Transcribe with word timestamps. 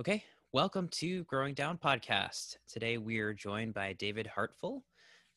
Okay, 0.00 0.24
welcome 0.54 0.88
to 0.88 1.22
Growing 1.24 1.52
Down 1.52 1.76
Podcast. 1.76 2.56
Today 2.66 2.96
we 2.96 3.18
are 3.18 3.34
joined 3.34 3.74
by 3.74 3.92
David 3.92 4.26
Hartful. 4.26 4.82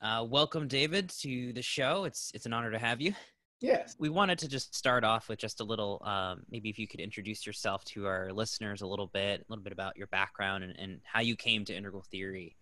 Uh, 0.01 0.25
welcome, 0.25 0.69
David, 0.69 1.09
to 1.19 1.51
the 1.51 1.61
show. 1.61 2.05
It's 2.05 2.31
it's 2.33 2.45
an 2.45 2.53
honor 2.53 2.71
to 2.71 2.79
have 2.79 3.01
you. 3.01 3.13
Yes. 3.59 3.97
We 3.99 4.07
wanted 4.07 4.39
to 4.39 4.47
just 4.47 4.73
start 4.73 5.03
off 5.03 5.27
with 5.27 5.39
just 5.39 5.59
a 5.59 5.65
little, 5.65 6.01
um, 6.05 6.43
maybe 6.49 6.69
if 6.69 6.79
you 6.79 6.87
could 6.87 7.01
introduce 7.01 7.45
yourself 7.45 7.83
to 7.85 8.07
our 8.07 8.31
listeners 8.31 8.81
a 8.81 8.87
little 8.87 9.07
bit, 9.07 9.41
a 9.41 9.45
little 9.49 9.61
bit 9.61 9.73
about 9.73 9.97
your 9.97 10.07
background 10.07 10.63
and, 10.63 10.73
and 10.79 11.01
how 11.03 11.19
you 11.19 11.35
came 11.35 11.65
to 11.65 11.75
integral 11.75 12.05
theory. 12.09 12.55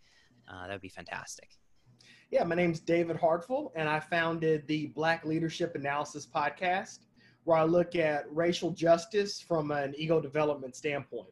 Uh, 0.52 0.66
that 0.66 0.73
would 0.73 0.82
be 0.82 0.89
fantastic. 0.89 1.50
Yeah, 2.32 2.44
my 2.44 2.55
name's 2.55 2.80
David 2.80 3.18
Hartful, 3.18 3.71
and 3.75 3.88
I 3.88 4.00
founded 4.00 4.66
the 4.68 4.88
Black 4.88 5.25
Leadership 5.25 5.75
Analysis 5.75 6.25
Podcast, 6.25 7.02
where 7.44 7.57
I 7.57 7.64
look 7.66 7.96
at 7.96 8.25
racial 8.34 8.71
justice 8.71 9.39
from 9.39 9.70
an 9.70 9.94
ego 9.96 10.20
development 10.20 10.76
standpoint. 10.76 11.30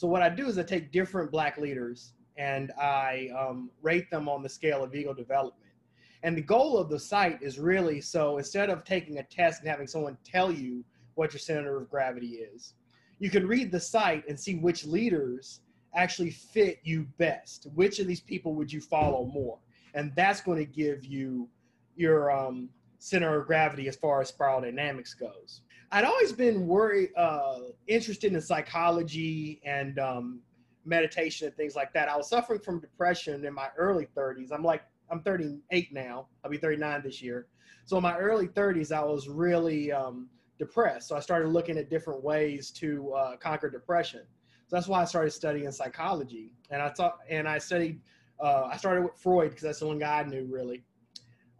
So 0.00 0.08
what 0.08 0.22
I 0.22 0.30
do 0.30 0.46
is 0.46 0.56
I 0.56 0.62
take 0.62 0.92
different 0.92 1.30
black 1.30 1.58
leaders 1.58 2.14
and 2.38 2.72
I 2.80 3.28
um, 3.38 3.68
rate 3.82 4.10
them 4.10 4.30
on 4.30 4.42
the 4.42 4.48
scale 4.48 4.82
of 4.82 4.94
ego 4.94 5.12
development. 5.12 5.74
And 6.22 6.34
the 6.34 6.40
goal 6.40 6.78
of 6.78 6.88
the 6.88 6.98
site 6.98 7.42
is 7.42 7.58
really 7.58 8.00
so 8.00 8.38
instead 8.38 8.70
of 8.70 8.82
taking 8.82 9.18
a 9.18 9.22
test 9.24 9.60
and 9.60 9.68
having 9.68 9.86
someone 9.86 10.16
tell 10.24 10.50
you 10.50 10.86
what 11.16 11.34
your 11.34 11.38
center 11.38 11.76
of 11.76 11.90
gravity 11.90 12.38
is, 12.54 12.72
you 13.18 13.28
can 13.28 13.46
read 13.46 13.70
the 13.70 13.78
site 13.78 14.26
and 14.26 14.40
see 14.40 14.54
which 14.54 14.86
leaders 14.86 15.60
actually 15.94 16.30
fit 16.30 16.78
you 16.82 17.06
best. 17.18 17.66
Which 17.74 17.98
of 17.98 18.06
these 18.06 18.22
people 18.22 18.54
would 18.54 18.72
you 18.72 18.80
follow 18.80 19.26
more? 19.26 19.58
And 19.92 20.12
that's 20.16 20.40
going 20.40 20.56
to 20.56 20.64
give 20.64 21.04
you 21.04 21.46
your 21.94 22.30
um, 22.30 22.70
center 23.00 23.38
of 23.38 23.46
gravity 23.46 23.86
as 23.86 23.96
far 23.96 24.22
as 24.22 24.30
spiral 24.30 24.62
dynamics 24.62 25.12
goes. 25.12 25.60
I'd 25.92 26.04
always 26.04 26.32
been 26.32 26.66
worried, 26.66 27.10
uh, 27.16 27.58
interested 27.88 28.32
in 28.32 28.40
psychology 28.40 29.60
and 29.64 29.98
um, 29.98 30.40
meditation 30.84 31.48
and 31.48 31.56
things 31.56 31.74
like 31.74 31.92
that. 31.94 32.08
I 32.08 32.16
was 32.16 32.28
suffering 32.28 32.60
from 32.60 32.80
depression 32.80 33.44
in 33.44 33.52
my 33.52 33.68
early 33.76 34.06
30s. 34.16 34.52
I'm 34.52 34.62
like, 34.62 34.82
I'm 35.10 35.20
38 35.22 35.92
now. 35.92 36.28
I'll 36.44 36.50
be 36.50 36.58
39 36.58 37.02
this 37.02 37.20
year. 37.20 37.48
So 37.86 37.96
in 37.96 38.04
my 38.04 38.16
early 38.16 38.46
30s, 38.46 38.92
I 38.92 39.02
was 39.02 39.28
really 39.28 39.90
um, 39.90 40.28
depressed. 40.60 41.08
So 41.08 41.16
I 41.16 41.20
started 41.20 41.48
looking 41.48 41.76
at 41.76 41.90
different 41.90 42.22
ways 42.22 42.70
to 42.72 43.12
uh, 43.14 43.36
conquer 43.38 43.68
depression. 43.68 44.20
So 44.68 44.76
that's 44.76 44.86
why 44.86 45.02
I 45.02 45.04
started 45.06 45.32
studying 45.32 45.72
psychology. 45.72 46.52
And 46.70 46.80
I 46.80 46.90
thought, 46.90 47.18
and 47.28 47.48
I 47.48 47.58
studied, 47.58 48.00
uh, 48.38 48.68
I 48.70 48.76
started 48.76 49.02
with 49.02 49.16
Freud 49.16 49.50
because 49.50 49.64
that's 49.64 49.80
the 49.80 49.88
one 49.88 49.98
guy 49.98 50.20
I 50.20 50.24
knew 50.24 50.46
really. 50.48 50.84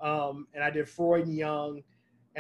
Um, 0.01 0.47
and 0.55 0.63
I 0.63 0.71
did 0.71 0.89
Freud 0.89 1.27
and 1.27 1.35
Jung 1.35 1.83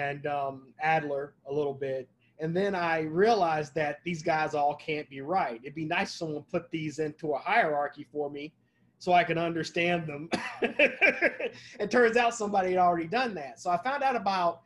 and 0.00 0.26
um, 0.26 0.72
Adler 0.80 1.34
a 1.48 1.52
little 1.52 1.74
bit. 1.74 2.08
And 2.38 2.56
then 2.56 2.74
I 2.74 3.00
realized 3.00 3.74
that 3.74 3.98
these 4.04 4.22
guys 4.22 4.54
all 4.54 4.74
can't 4.74 5.08
be 5.10 5.20
right. 5.20 5.60
It'd 5.62 5.74
be 5.74 5.84
nice 5.84 6.14
someone 6.14 6.44
put 6.50 6.70
these 6.70 6.98
into 6.98 7.32
a 7.32 7.38
hierarchy 7.38 8.06
for 8.10 8.30
me 8.30 8.52
so 8.98 9.12
I 9.12 9.24
can 9.24 9.36
understand 9.36 10.06
them. 10.06 10.30
it 10.62 11.90
turns 11.90 12.16
out 12.16 12.34
somebody 12.34 12.70
had 12.70 12.78
already 12.78 13.06
done 13.06 13.34
that. 13.34 13.60
So 13.60 13.70
I 13.70 13.76
found 13.82 14.02
out 14.02 14.16
about 14.16 14.62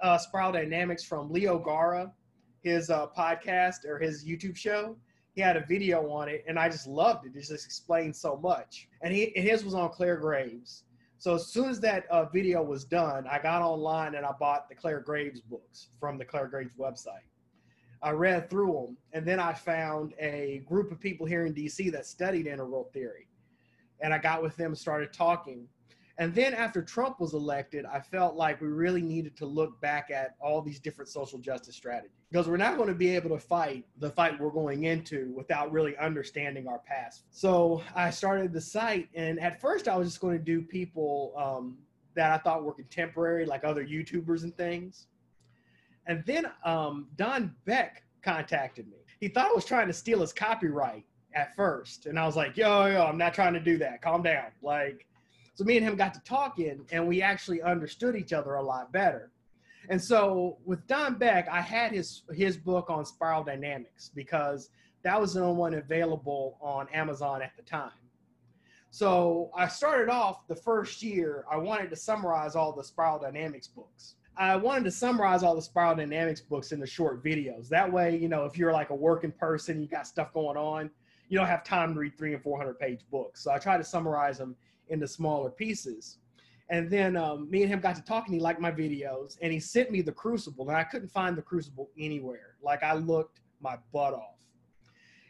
uh, 0.00 0.18
spiral 0.18 0.52
dynamics 0.52 1.04
from 1.04 1.32
Leo 1.32 1.58
Gura, 1.60 2.10
his 2.62 2.90
uh, 2.90 3.06
podcast 3.16 3.84
or 3.86 3.98
his 3.98 4.24
YouTube 4.24 4.56
show. 4.56 4.96
He 5.34 5.40
had 5.40 5.56
a 5.56 5.64
video 5.64 6.10
on 6.10 6.28
it, 6.28 6.44
and 6.46 6.58
I 6.58 6.68
just 6.68 6.86
loved 6.86 7.24
it. 7.24 7.32
It 7.36 7.46
just 7.46 7.64
explained 7.64 8.14
so 8.14 8.36
much. 8.36 8.88
And 9.00 9.14
he, 9.14 9.32
his 9.34 9.64
was 9.64 9.74
on 9.74 9.90
Clare 9.90 10.16
Graves. 10.16 10.84
So 11.22 11.36
as 11.36 11.46
soon 11.46 11.70
as 11.70 11.78
that 11.78 12.10
uh, 12.10 12.24
video 12.24 12.64
was 12.64 12.82
done, 12.84 13.28
I 13.30 13.38
got 13.38 13.62
online 13.62 14.16
and 14.16 14.26
I 14.26 14.32
bought 14.40 14.68
the 14.68 14.74
Clare 14.74 14.98
Graves 14.98 15.40
books 15.40 15.90
from 16.00 16.18
the 16.18 16.24
Clare 16.24 16.48
Graves 16.48 16.74
website. 16.76 17.22
I 18.02 18.10
read 18.10 18.50
through 18.50 18.72
them, 18.72 18.96
and 19.12 19.24
then 19.24 19.38
I 19.38 19.52
found 19.52 20.14
a 20.18 20.64
group 20.66 20.90
of 20.90 20.98
people 20.98 21.24
here 21.24 21.46
in 21.46 21.54
DC 21.54 21.92
that 21.92 22.06
studied 22.06 22.48
integral 22.48 22.90
theory, 22.92 23.28
and 24.00 24.12
I 24.12 24.18
got 24.18 24.42
with 24.42 24.56
them 24.56 24.72
and 24.72 24.76
started 24.76 25.12
talking. 25.12 25.68
And 26.22 26.32
then 26.32 26.54
after 26.54 26.82
Trump 26.82 27.18
was 27.18 27.34
elected, 27.34 27.84
I 27.84 27.98
felt 27.98 28.36
like 28.36 28.60
we 28.60 28.68
really 28.68 29.02
needed 29.02 29.36
to 29.38 29.44
look 29.44 29.80
back 29.80 30.12
at 30.12 30.36
all 30.40 30.62
these 30.62 30.78
different 30.78 31.08
social 31.08 31.36
justice 31.36 31.74
strategies 31.74 32.12
because 32.30 32.46
we're 32.46 32.58
not 32.58 32.76
going 32.76 32.88
to 32.88 32.94
be 32.94 33.08
able 33.16 33.30
to 33.30 33.40
fight 33.40 33.84
the 33.98 34.08
fight 34.08 34.40
we're 34.40 34.52
going 34.52 34.84
into 34.84 35.32
without 35.36 35.72
really 35.72 35.96
understanding 35.96 36.68
our 36.68 36.78
past. 36.78 37.24
So 37.32 37.82
I 37.96 38.10
started 38.10 38.52
the 38.52 38.60
site, 38.60 39.08
and 39.16 39.40
at 39.40 39.60
first 39.60 39.88
I 39.88 39.96
was 39.96 40.06
just 40.06 40.20
going 40.20 40.38
to 40.38 40.44
do 40.44 40.62
people 40.62 41.32
um, 41.36 41.76
that 42.14 42.30
I 42.30 42.38
thought 42.38 42.62
were 42.62 42.74
contemporary, 42.74 43.44
like 43.44 43.64
other 43.64 43.84
YouTubers 43.84 44.44
and 44.44 44.56
things. 44.56 45.08
And 46.06 46.22
then 46.24 46.46
um, 46.64 47.08
Don 47.16 47.52
Beck 47.64 48.04
contacted 48.22 48.86
me. 48.86 48.98
He 49.18 49.26
thought 49.26 49.50
I 49.50 49.54
was 49.54 49.64
trying 49.64 49.88
to 49.88 49.92
steal 49.92 50.20
his 50.20 50.32
copyright 50.32 51.04
at 51.34 51.56
first, 51.56 52.06
and 52.06 52.16
I 52.16 52.26
was 52.26 52.36
like, 52.36 52.56
"Yo, 52.56 52.86
yo, 52.86 53.06
I'm 53.06 53.18
not 53.18 53.34
trying 53.34 53.54
to 53.54 53.60
do 53.60 53.76
that. 53.78 54.02
Calm 54.02 54.22
down." 54.22 54.52
Like 54.62 55.08
so 55.54 55.64
me 55.64 55.76
and 55.76 55.86
him 55.86 55.96
got 55.96 56.14
to 56.14 56.20
talking 56.24 56.86
and 56.92 57.06
we 57.06 57.22
actually 57.22 57.62
understood 57.62 58.16
each 58.16 58.32
other 58.32 58.54
a 58.54 58.62
lot 58.62 58.92
better. 58.92 59.30
And 59.88 60.00
so 60.00 60.58
with 60.64 60.86
Don 60.86 61.16
Beck, 61.16 61.48
I 61.48 61.60
had 61.60 61.92
his 61.92 62.22
his 62.32 62.56
book 62.56 62.88
on 62.88 63.04
spiral 63.04 63.42
dynamics 63.42 64.10
because 64.14 64.70
that 65.02 65.20
was 65.20 65.34
the 65.34 65.42
only 65.42 65.56
one 65.56 65.74
available 65.74 66.58
on 66.60 66.88
Amazon 66.90 67.42
at 67.42 67.52
the 67.56 67.62
time. 67.62 67.90
So 68.90 69.50
I 69.56 69.68
started 69.68 70.10
off 70.10 70.46
the 70.46 70.54
first 70.54 71.02
year, 71.02 71.44
I 71.50 71.56
wanted 71.56 71.90
to 71.90 71.96
summarize 71.96 72.54
all 72.54 72.72
the 72.72 72.84
spiral 72.84 73.18
dynamics 73.18 73.66
books. 73.66 74.16
I 74.36 74.56
wanted 74.56 74.84
to 74.84 74.90
summarize 74.90 75.42
all 75.42 75.54
the 75.54 75.62
spiral 75.62 75.96
dynamics 75.96 76.40
books 76.40 76.72
in 76.72 76.80
the 76.80 76.86
short 76.86 77.22
videos. 77.24 77.68
That 77.68 77.90
way, 77.90 78.16
you 78.16 78.28
know, 78.28 78.44
if 78.44 78.56
you're 78.56 78.72
like 78.72 78.90
a 78.90 78.94
working 78.94 79.32
person, 79.32 79.80
you 79.80 79.88
got 79.88 80.06
stuff 80.06 80.32
going 80.32 80.56
on, 80.56 80.90
you 81.28 81.38
don't 81.38 81.46
have 81.46 81.64
time 81.64 81.94
to 81.94 82.00
read 82.00 82.16
three 82.16 82.34
and 82.34 82.42
400 82.42 82.78
page 82.78 83.00
books. 83.10 83.42
So 83.42 83.50
I 83.50 83.58
try 83.58 83.76
to 83.76 83.84
summarize 83.84 84.38
them 84.38 84.56
into 84.88 85.06
smaller 85.08 85.50
pieces. 85.50 86.18
And 86.70 86.90
then 86.90 87.16
um, 87.16 87.50
me 87.50 87.62
and 87.62 87.70
him 87.70 87.80
got 87.80 87.96
to 87.96 88.02
talking. 88.02 88.32
He 88.32 88.40
liked 88.40 88.60
my 88.60 88.72
videos, 88.72 89.36
and 89.42 89.52
he 89.52 89.60
sent 89.60 89.90
me 89.90 90.00
the 90.00 90.12
Crucible, 90.12 90.68
and 90.68 90.76
I 90.76 90.84
couldn't 90.84 91.10
find 91.10 91.36
the 91.36 91.42
Crucible 91.42 91.90
anywhere. 91.98 92.56
Like 92.62 92.82
I 92.82 92.94
looked 92.94 93.40
my 93.60 93.76
butt 93.92 94.14
off, 94.14 94.38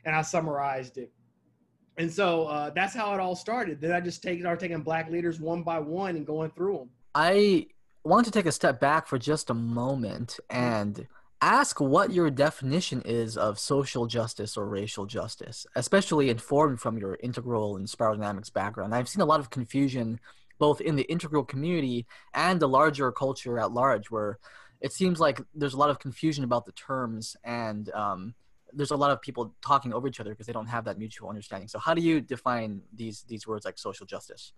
and 0.05 0.15
I 0.15 0.23
summarized 0.23 0.99
it. 0.99 1.11
And 1.99 2.11
so 2.11 2.45
uh, 2.45 2.71
that's 2.71 2.95
how 2.95 3.13
it 3.15 3.21
all 3.21 3.37
started. 3.37 3.81
Then 3.81 3.93
I 3.93 4.01
just 4.01 4.23
take 4.23 4.41
started 4.41 4.61
taking 4.61 4.83
black 4.83 5.11
leaders 5.11 5.41
one 5.41 5.63
by 5.63 5.79
one 5.79 6.17
and 6.17 6.27
going 6.27 6.51
through 6.51 6.79
them. 6.79 6.91
I 7.15 7.67
want 8.05 8.25
to 8.27 8.31
take 8.31 8.47
a 8.47 8.53
step 8.53 8.81
back 8.81 9.07
for 9.07 9.19
just 9.19 9.51
a 9.51 9.55
moment 9.55 10.41
and 10.49 11.07
ask 11.43 11.81
what 11.81 12.13
your 12.13 12.31
definition 12.31 13.03
is 13.05 13.37
of 13.37 13.59
social 13.59 14.07
justice 14.07 14.57
or 14.57 14.67
racial 14.67 15.07
justice, 15.07 15.67
especially 15.75 16.31
informed 16.31 16.81
from 16.81 16.97
your 16.97 17.19
integral 17.21 17.77
and 17.77 17.91
spiral 17.91 18.17
dynamics 18.17 18.49
background. 18.49 18.95
I've 18.95 19.09
seen 19.09 19.23
a 19.23 19.27
lot 19.27 19.41
of 19.41 19.51
confusion 19.51 20.21
both 20.61 20.81
in 20.81 20.95
the 20.95 21.03
integral 21.11 21.43
community 21.43 22.07
and 22.33 22.61
the 22.61 22.69
larger 22.69 23.11
culture 23.11 23.59
at 23.59 23.73
large, 23.73 24.09
where 24.13 24.39
it 24.81 24.93
seems 24.93 25.19
like 25.19 25.41
there's 25.53 25.75
a 25.75 25.77
lot 25.77 25.91
of 25.91 25.99
confusion 25.99 26.45
about 26.45 26.65
the 26.65 26.73
terms 26.73 27.37
and 27.43 27.91
um, 27.91 28.35
there's 28.73 28.93
a 28.93 28.97
lot 28.97 29.11
of 29.11 29.21
people 29.21 29.53
talking 29.61 29.93
over 29.93 30.07
each 30.07 30.21
other 30.21 30.31
because 30.31 30.47
they 30.47 30.53
don't 30.53 30.69
have 30.69 30.85
that 30.85 30.99
mutual 30.99 31.29
understanding. 31.29 31.67
So, 31.67 31.81
how 31.81 31.93
do 31.93 32.01
you 32.01 32.21
define 32.21 32.81
these 32.95 33.25
these 33.29 33.47
words 33.47 33.65
like 33.65 33.79
social 33.79 34.07
justice? 34.07 34.53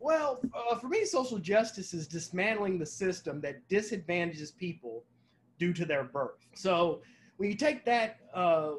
Well, 0.00 0.40
uh, 0.54 0.76
for 0.76 0.88
me, 0.88 1.04
social 1.04 1.38
justice 1.38 1.94
is 1.94 2.08
dismantling 2.08 2.78
the 2.78 2.86
system 2.86 3.40
that 3.42 3.68
disadvantages 3.68 4.50
people 4.50 5.04
due 5.60 5.72
to 5.74 5.84
their 5.84 6.02
birth. 6.02 6.48
So 6.54 7.02
when 7.36 7.50
you 7.50 7.54
take 7.54 7.84
that 7.84 8.16
uh, 8.34 8.72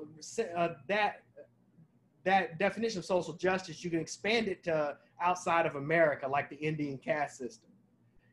uh, 0.58 0.70
that 0.88 1.22
that 2.24 2.60
definition 2.60 3.00
of 3.00 3.06
social 3.06 3.34
justice, 3.34 3.84
you 3.84 3.90
can 3.90 4.00
expand 4.00 4.48
it 4.48 4.64
to 4.66 4.98
outside 5.22 5.66
of 5.66 5.76
America, 5.76 6.28
like 6.28 6.50
the 6.50 6.58
Indian 6.58 6.98
caste 6.98 7.38
system. 7.38 7.70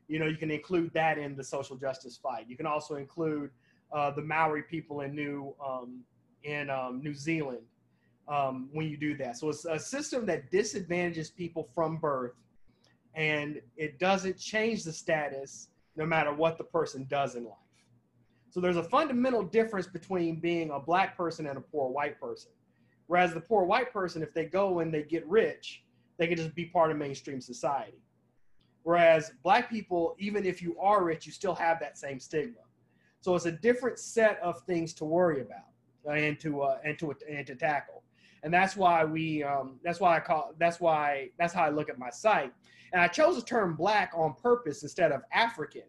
You 0.08 0.18
know, 0.18 0.26
you 0.26 0.36
can 0.36 0.50
include 0.50 0.92
that 0.94 1.18
in 1.18 1.36
the 1.36 1.44
social 1.44 1.76
justice 1.76 2.16
fight. 2.16 2.46
You 2.48 2.56
can 2.56 2.66
also 2.66 2.96
include 2.96 3.50
uh, 3.92 4.10
the 4.10 4.22
Maori 4.22 4.62
people 4.62 5.02
in 5.02 5.14
New 5.14 5.54
um, 5.64 6.00
in 6.42 6.70
um, 6.70 7.02
New 7.02 7.14
Zealand 7.14 7.64
um, 8.26 8.68
when 8.72 8.88
you 8.88 8.96
do 8.96 9.16
that. 9.18 9.36
So 9.36 9.50
it's 9.50 9.64
a 9.66 9.78
system 9.78 10.24
that 10.26 10.50
disadvantages 10.50 11.30
people 11.30 11.68
from 11.74 11.98
birth, 11.98 12.32
and 13.14 13.60
it 13.76 13.98
doesn't 13.98 14.38
change 14.38 14.84
the 14.84 14.92
status 14.92 15.68
no 15.96 16.06
matter 16.06 16.32
what 16.32 16.56
the 16.56 16.64
person 16.64 17.06
does 17.10 17.34
in 17.34 17.44
life. 17.44 17.67
So 18.58 18.62
there's 18.62 18.76
a 18.76 18.82
fundamental 18.82 19.44
difference 19.44 19.86
between 19.86 20.40
being 20.40 20.72
a 20.72 20.80
black 20.80 21.16
person 21.16 21.46
and 21.46 21.56
a 21.56 21.60
poor 21.60 21.88
white 21.90 22.18
person. 22.20 22.50
Whereas 23.06 23.32
the 23.32 23.40
poor 23.40 23.62
white 23.62 23.92
person, 23.92 24.20
if 24.20 24.34
they 24.34 24.46
go 24.46 24.80
and 24.80 24.92
they 24.92 25.04
get 25.04 25.24
rich, 25.28 25.84
they 26.16 26.26
can 26.26 26.36
just 26.36 26.56
be 26.56 26.64
part 26.64 26.90
of 26.90 26.96
mainstream 26.96 27.40
society. 27.40 28.02
Whereas 28.82 29.30
black 29.44 29.70
people, 29.70 30.16
even 30.18 30.44
if 30.44 30.60
you 30.60 30.76
are 30.80 31.04
rich, 31.04 31.24
you 31.24 31.30
still 31.30 31.54
have 31.54 31.78
that 31.78 31.98
same 31.98 32.18
stigma. 32.18 32.62
So 33.20 33.36
it's 33.36 33.46
a 33.46 33.52
different 33.52 34.00
set 34.00 34.40
of 34.42 34.60
things 34.62 34.92
to 34.94 35.04
worry 35.04 35.40
about 35.40 35.68
and 36.12 36.40
to 36.40 36.62
uh, 36.62 36.78
and 36.84 36.98
to 36.98 37.14
and 37.30 37.46
to 37.46 37.54
tackle. 37.54 38.02
And 38.42 38.52
that's 38.52 38.74
why 38.74 39.04
we 39.04 39.44
um, 39.44 39.78
that's 39.84 40.00
why 40.00 40.16
I 40.16 40.20
call 40.20 40.52
that's 40.58 40.80
why 40.80 41.28
that's 41.38 41.54
how 41.54 41.62
I 41.62 41.68
look 41.68 41.88
at 41.88 41.96
my 41.96 42.10
site. 42.10 42.52
And 42.92 43.00
I 43.00 43.06
chose 43.06 43.36
the 43.36 43.42
term 43.42 43.76
black 43.76 44.10
on 44.16 44.34
purpose 44.34 44.82
instead 44.82 45.12
of 45.12 45.22
African 45.32 45.84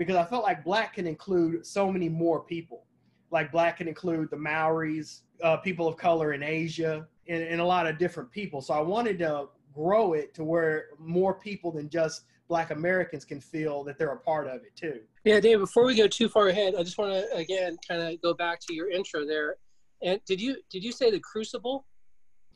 because 0.00 0.16
I 0.16 0.24
felt 0.24 0.44
like 0.44 0.64
black 0.64 0.94
can 0.94 1.06
include 1.06 1.66
so 1.66 1.92
many 1.92 2.08
more 2.08 2.40
people. 2.40 2.86
like 3.30 3.52
black 3.52 3.76
can 3.76 3.86
include 3.86 4.28
the 4.30 4.36
Maoris, 4.36 5.20
uh, 5.44 5.58
people 5.58 5.86
of 5.86 5.96
color 5.98 6.32
in 6.32 6.42
Asia, 6.42 7.06
and, 7.28 7.42
and 7.42 7.60
a 7.60 7.64
lot 7.64 7.86
of 7.86 7.98
different 7.98 8.28
people. 8.32 8.60
So 8.62 8.72
I 8.72 8.80
wanted 8.80 9.18
to 9.20 9.48
grow 9.74 10.14
it 10.14 10.32
to 10.34 10.42
where 10.42 10.86
more 10.98 11.34
people 11.34 11.70
than 11.70 11.88
just 11.90 12.22
black 12.48 12.70
Americans 12.70 13.24
can 13.26 13.40
feel 13.40 13.84
that 13.84 13.98
they're 13.98 14.10
a 14.12 14.18
part 14.18 14.46
of 14.48 14.62
it 14.62 14.74
too. 14.74 15.00
Yeah, 15.24 15.38
Dave, 15.38 15.58
before 15.60 15.84
we 15.84 15.94
go 15.94 16.08
too 16.08 16.28
far 16.30 16.48
ahead, 16.48 16.74
I 16.76 16.82
just 16.82 16.96
want 16.98 17.12
to 17.12 17.36
again 17.36 17.76
kind 17.86 18.00
of 18.02 18.20
go 18.22 18.32
back 18.34 18.58
to 18.68 18.74
your 18.74 18.90
intro 18.90 19.24
there. 19.26 19.56
And 20.02 20.18
did 20.24 20.40
you 20.40 20.56
did 20.70 20.82
you 20.82 20.90
say 20.92 21.10
the 21.10 21.20
Crucible 21.20 21.84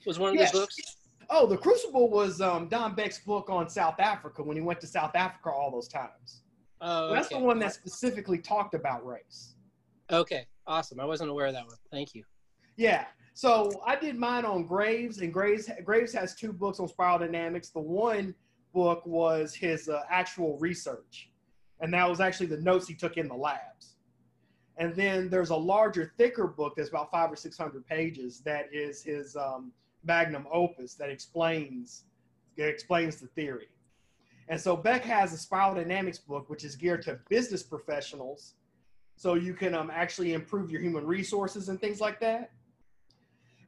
was 0.07 0.19
one 0.19 0.31
of 0.31 0.37
Yes. 0.37 0.51
the 0.51 0.61
books? 0.61 0.77
Oh, 1.29 1.47
the 1.47 1.59
Crucible 1.59 2.09
was 2.11 2.41
um, 2.41 2.69
Don 2.69 2.95
Beck's 2.95 3.19
book 3.19 3.49
on 3.51 3.69
South 3.69 4.01
Africa 4.01 4.43
when 4.43 4.57
he 4.57 4.63
went 4.63 4.81
to 4.81 4.87
South 4.87 5.15
Africa 5.15 5.51
all 5.51 5.71
those 5.71 5.89
times. 5.89 6.41
Oh, 6.87 7.15
That's 7.15 7.29
okay. 7.29 7.41
the 7.41 7.45
one 7.45 7.59
that 7.61 7.73
specifically 7.73 8.37
talked 8.39 8.75
about 8.75 9.07
race. 9.07 9.55
Okay, 10.13 10.47
awesome. 10.67 11.01
I 11.01 11.07
wasn't 11.07 11.31
aware 11.31 11.47
of 11.47 11.55
that 11.55 11.67
one. 11.67 11.77
Thank 11.91 12.15
you. 12.15 12.25
Yeah. 12.77 13.07
So 13.33 13.83
I 13.87 13.97
did 13.97 14.17
mine 14.17 14.45
on 14.45 14.67
Graves, 14.67 15.19
and 15.19 15.33
Graves 15.33 15.71
Graves 15.83 16.13
has 16.13 16.35
two 16.35 16.53
books 16.53 16.79
on 16.81 16.89
spiral 16.89 17.19
dynamics. 17.19 17.71
The 17.71 17.81
one 17.81 18.35
book 18.75 19.03
was 19.07 19.55
his 19.55 19.89
uh, 19.89 20.03
actual 20.11 20.59
research, 20.59 21.31
and 21.81 21.93
that 21.95 22.09
was 22.09 22.21
actually 22.21 22.47
the 22.47 22.61
notes 22.61 22.87
he 22.87 22.95
took 22.95 23.17
in 23.17 23.29
the 23.29 23.35
labs. 23.35 23.97
And 24.77 24.95
then 24.95 25.31
there's 25.31 25.51
a 25.51 25.57
larger, 25.57 26.13
thicker 26.19 26.47
book 26.47 26.75
that's 26.77 26.91
about 26.91 27.11
five 27.11 27.33
or 27.33 27.37
six 27.37 27.57
hundred 27.57 27.87
pages. 27.87 28.41
That 28.41 28.67
is 28.73 29.03
his 29.03 29.37
um, 29.37 29.73
magnum 30.05 30.47
opus 30.53 30.95
that 30.97 31.09
explains 31.09 32.05
that 32.59 32.69
explains 32.69 33.17
the 33.17 33.29
theory. 33.29 33.69
And 34.49 34.61
so 34.61 34.77
Beck 34.77 35.05
has 35.05 35.33
a 35.33 35.39
spiral 35.39 35.75
dynamics 35.75 36.19
book, 36.19 36.51
which 36.51 36.65
is 36.65 36.77
geared 36.77 37.03
to 37.03 37.19
business 37.29 37.63
professionals, 37.63 38.55
so 39.17 39.35
you 39.35 39.55
can 39.55 39.75
um, 39.75 39.91
actually 39.93 40.35
improve 40.35 40.71
your 40.71 40.81
human 40.81 41.07
resources 41.07 41.69
and 41.69 41.81
things 41.81 42.01
like 42.01 42.21
that. 42.21 42.51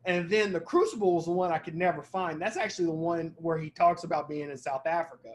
And 0.05 0.31
then 0.31 0.53
the 0.53 0.61
Crucible 0.61 1.19
is 1.19 1.25
the 1.25 1.33
one 1.33 1.51
I 1.51 1.59
could 1.59 1.75
never 1.75 2.03
find. 2.03 2.41
That's 2.41 2.57
actually 2.57 2.87
the 2.87 2.93
one 2.93 3.35
where 3.39 3.59
he 3.59 3.71
talks 3.71 4.05
about 4.05 4.29
being 4.29 4.51
in 4.51 4.57
South 4.57 4.87
Africa. 4.87 5.31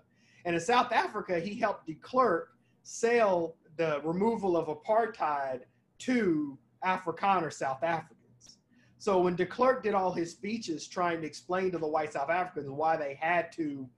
And 0.45 0.55
in 0.55 0.61
South 0.61 0.91
Africa, 0.91 1.39
he 1.39 1.55
helped 1.55 1.87
de 1.87 1.95
Klerk 1.95 2.49
sell 2.83 3.55
the 3.77 4.01
removal 4.03 4.55
of 4.55 4.67
apartheid 4.67 5.61
to 5.99 6.57
Afrikaner 6.85 7.51
South 7.51 7.83
Africans. 7.83 8.57
So 8.97 9.19
when 9.21 9.35
de 9.35 9.45
Klerk 9.45 9.83
did 9.83 9.93
all 9.93 10.13
his 10.13 10.31
speeches 10.31 10.87
trying 10.87 11.21
to 11.21 11.27
explain 11.27 11.71
to 11.71 11.77
the 11.77 11.87
white 11.87 12.13
South 12.13 12.29
Africans 12.29 12.69
why 12.69 12.95
they 12.95 13.17
had 13.19 13.51
to 13.53 13.89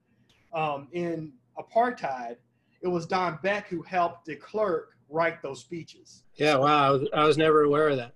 um, 0.54 0.88
end 0.94 1.32
apartheid, 1.58 2.36
it 2.82 2.88
was 2.88 3.06
Don 3.06 3.38
Beck 3.42 3.68
who 3.68 3.82
helped 3.82 4.26
de 4.26 4.36
Klerk 4.36 4.96
write 5.08 5.42
those 5.42 5.60
speeches. 5.60 6.24
Yeah, 6.34 6.56
wow. 6.56 6.88
I 6.88 6.90
was, 6.90 7.08
I 7.14 7.24
was 7.24 7.38
never 7.38 7.62
aware 7.62 7.88
of 7.88 7.96
that. 7.96 8.14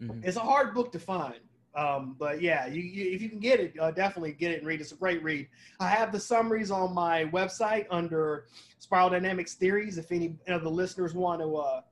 Mhm. 0.00 0.24
It's 0.24 0.36
a 0.36 0.40
hard 0.40 0.74
book 0.74 0.92
to 0.92 0.98
find. 0.98 1.40
Um, 1.74 2.16
but 2.18 2.42
yeah, 2.42 2.66
you, 2.66 2.82
you, 2.82 3.12
if 3.12 3.22
you 3.22 3.28
can 3.28 3.38
get 3.38 3.60
it, 3.60 3.74
uh, 3.78 3.90
definitely 3.92 4.32
get 4.32 4.50
it 4.50 4.58
and 4.58 4.66
read. 4.66 4.80
It's 4.80 4.92
a 4.92 4.96
great 4.96 5.22
read. 5.22 5.48
I 5.78 5.88
have 5.88 6.10
the 6.10 6.18
summaries 6.18 6.70
on 6.70 6.92
my 6.92 7.26
website 7.26 7.86
under 7.90 8.46
Spiral 8.78 9.10
Dynamics 9.10 9.54
Theories. 9.54 9.96
If 9.98 10.10
any 10.10 10.36
of 10.48 10.62
the 10.64 10.70
listeners 10.70 11.14
want 11.14 11.40
to 11.40 11.56
uh, 11.56 11.82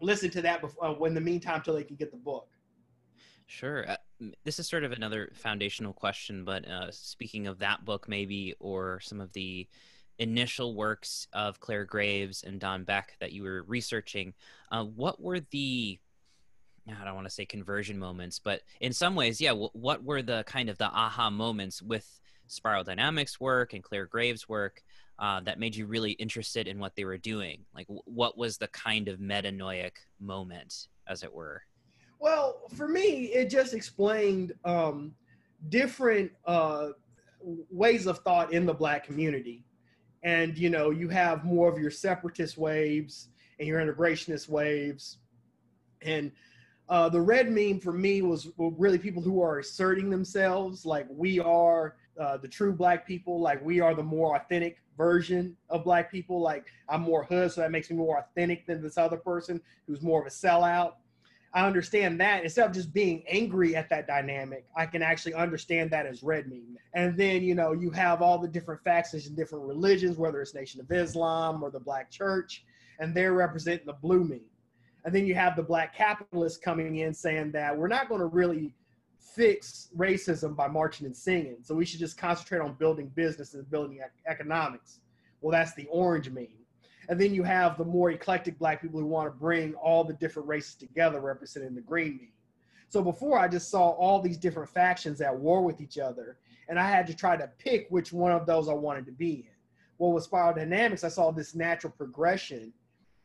listen 0.00 0.30
to 0.30 0.42
that 0.42 0.60
before, 0.60 0.84
uh, 0.84 1.04
in 1.04 1.14
the 1.14 1.20
meantime, 1.20 1.62
till 1.62 1.74
they 1.74 1.82
can 1.82 1.96
get 1.96 2.12
the 2.12 2.18
book. 2.18 2.48
Sure. 3.46 3.84
This 4.44 4.58
is 4.58 4.68
sort 4.68 4.84
of 4.84 4.92
another 4.92 5.30
foundational 5.34 5.92
question, 5.92 6.44
but 6.44 6.66
uh, 6.68 6.90
speaking 6.90 7.46
of 7.46 7.58
that 7.58 7.84
book, 7.84 8.08
maybe, 8.08 8.54
or 8.60 9.00
some 9.00 9.20
of 9.20 9.32
the 9.32 9.66
initial 10.18 10.74
works 10.74 11.26
of 11.32 11.60
Clare 11.60 11.84
Graves 11.84 12.44
and 12.44 12.60
Don 12.60 12.84
Beck 12.84 13.16
that 13.20 13.32
you 13.32 13.42
were 13.42 13.62
researching, 13.64 14.34
uh, 14.70 14.84
what 14.84 15.20
were 15.20 15.40
the 15.40 15.98
I 16.86 17.04
don't 17.04 17.14
want 17.14 17.26
to 17.26 17.32
say 17.32 17.46
conversion 17.46 17.98
moments, 17.98 18.38
but 18.38 18.60
in 18.80 18.92
some 18.92 19.14
ways, 19.14 19.40
yeah. 19.40 19.50
W- 19.50 19.70
what 19.72 20.04
were 20.04 20.22
the 20.22 20.44
kind 20.44 20.68
of 20.68 20.76
the 20.76 20.84
aha 20.86 21.30
moments 21.30 21.80
with 21.80 22.20
Spiral 22.46 22.84
Dynamics 22.84 23.40
work 23.40 23.72
and 23.72 23.82
Clare 23.82 24.06
Graves' 24.06 24.48
work 24.48 24.82
uh, 25.18 25.40
that 25.40 25.58
made 25.58 25.74
you 25.74 25.86
really 25.86 26.12
interested 26.12 26.68
in 26.68 26.78
what 26.78 26.94
they 26.94 27.06
were 27.06 27.16
doing? 27.16 27.64
Like, 27.74 27.86
w- 27.86 28.02
what 28.04 28.36
was 28.36 28.58
the 28.58 28.68
kind 28.68 29.08
of 29.08 29.18
metanoic 29.18 29.92
moment, 30.20 30.88
as 31.06 31.22
it 31.22 31.32
were? 31.32 31.62
Well, 32.24 32.62
for 32.74 32.88
me, 32.88 33.26
it 33.34 33.50
just 33.50 33.74
explained 33.74 34.54
um, 34.64 35.12
different 35.68 36.32
uh, 36.46 36.92
ways 37.70 38.06
of 38.06 38.20
thought 38.20 38.50
in 38.50 38.64
the 38.64 38.72
black 38.72 39.04
community. 39.04 39.66
And, 40.22 40.56
you 40.56 40.70
know, 40.70 40.88
you 40.88 41.10
have 41.10 41.44
more 41.44 41.70
of 41.70 41.78
your 41.78 41.90
separatist 41.90 42.56
waves 42.56 43.28
and 43.58 43.68
your 43.68 43.78
integrationist 43.78 44.48
waves. 44.48 45.18
And 46.00 46.32
uh, 46.88 47.10
the 47.10 47.20
red 47.20 47.50
meme 47.50 47.78
for 47.78 47.92
me 47.92 48.22
was 48.22 48.48
really 48.56 48.96
people 48.96 49.20
who 49.20 49.42
are 49.42 49.58
asserting 49.58 50.08
themselves 50.08 50.86
like 50.86 51.06
we 51.10 51.40
are 51.40 51.96
uh, 52.18 52.38
the 52.38 52.48
true 52.48 52.72
black 52.72 53.06
people, 53.06 53.38
like 53.38 53.62
we 53.62 53.80
are 53.80 53.94
the 53.94 54.02
more 54.02 54.34
authentic 54.36 54.78
version 54.96 55.54
of 55.68 55.84
black 55.84 56.10
people. 56.10 56.40
Like 56.40 56.64
I'm 56.88 57.02
more 57.02 57.24
hood, 57.24 57.52
so 57.52 57.60
that 57.60 57.70
makes 57.70 57.90
me 57.90 57.96
more 57.96 58.20
authentic 58.20 58.66
than 58.66 58.80
this 58.80 58.96
other 58.96 59.18
person 59.18 59.60
who's 59.86 60.00
more 60.00 60.22
of 60.22 60.26
a 60.26 60.30
sellout. 60.30 60.94
I 61.54 61.64
understand 61.64 62.20
that 62.20 62.42
instead 62.42 62.66
of 62.66 62.74
just 62.74 62.92
being 62.92 63.22
angry 63.28 63.76
at 63.76 63.88
that 63.90 64.08
dynamic, 64.08 64.66
I 64.76 64.86
can 64.86 65.02
actually 65.02 65.34
understand 65.34 65.88
that 65.92 66.04
as 66.04 66.24
red 66.24 66.48
meme. 66.48 66.76
And 66.94 67.16
then, 67.16 67.44
you 67.44 67.54
know, 67.54 67.72
you 67.72 67.90
have 67.92 68.22
all 68.22 68.38
the 68.38 68.48
different 68.48 68.82
factions 68.82 69.28
and 69.28 69.36
different 69.36 69.64
religions, 69.64 70.18
whether 70.18 70.42
it's 70.42 70.52
Nation 70.52 70.80
of 70.80 70.90
Islam 70.90 71.62
or 71.62 71.70
the 71.70 71.78
Black 71.78 72.10
Church, 72.10 72.64
and 72.98 73.14
they're 73.14 73.34
representing 73.34 73.86
the 73.86 73.92
blue 73.92 74.24
meme. 74.24 74.40
And 75.04 75.14
then 75.14 75.26
you 75.26 75.34
have 75.36 75.54
the 75.54 75.62
black 75.62 75.94
capitalists 75.94 76.58
coming 76.58 76.96
in 76.96 77.14
saying 77.14 77.52
that 77.52 77.76
we're 77.76 77.88
not 77.88 78.08
going 78.08 78.20
to 78.20 78.26
really 78.26 78.74
fix 79.20 79.90
racism 79.96 80.56
by 80.56 80.66
marching 80.66 81.06
and 81.06 81.16
singing. 81.16 81.58
So 81.62 81.74
we 81.74 81.84
should 81.84 82.00
just 82.00 82.18
concentrate 82.18 82.60
on 82.60 82.74
building 82.74 83.12
business 83.14 83.54
and 83.54 83.68
building 83.70 84.00
economics. 84.26 85.00
Well, 85.40 85.52
that's 85.52 85.74
the 85.74 85.86
orange 85.86 86.30
meme. 86.30 86.48
And 87.08 87.20
then 87.20 87.34
you 87.34 87.42
have 87.42 87.76
the 87.76 87.84
more 87.84 88.10
eclectic 88.10 88.58
black 88.58 88.82
people 88.82 89.00
who 89.00 89.06
want 89.06 89.26
to 89.26 89.38
bring 89.38 89.74
all 89.74 90.04
the 90.04 90.14
different 90.14 90.48
races 90.48 90.74
together, 90.74 91.20
representing 91.20 91.74
the 91.74 91.80
green 91.80 92.16
meme. 92.16 92.28
So 92.88 93.02
before 93.02 93.38
I 93.38 93.48
just 93.48 93.70
saw 93.70 93.90
all 93.90 94.20
these 94.20 94.36
different 94.36 94.70
factions 94.70 95.20
at 95.20 95.36
war 95.36 95.62
with 95.62 95.80
each 95.80 95.98
other, 95.98 96.38
and 96.68 96.78
I 96.78 96.88
had 96.88 97.06
to 97.08 97.14
try 97.14 97.36
to 97.36 97.50
pick 97.58 97.86
which 97.90 98.12
one 98.12 98.32
of 98.32 98.46
those 98.46 98.68
I 98.68 98.72
wanted 98.72 99.06
to 99.06 99.12
be 99.12 99.32
in. 99.32 99.54
Well, 99.98 100.12
with 100.12 100.24
Spiral 100.24 100.54
Dynamics, 100.54 101.04
I 101.04 101.08
saw 101.08 101.30
this 101.30 101.54
natural 101.54 101.92
progression 101.96 102.72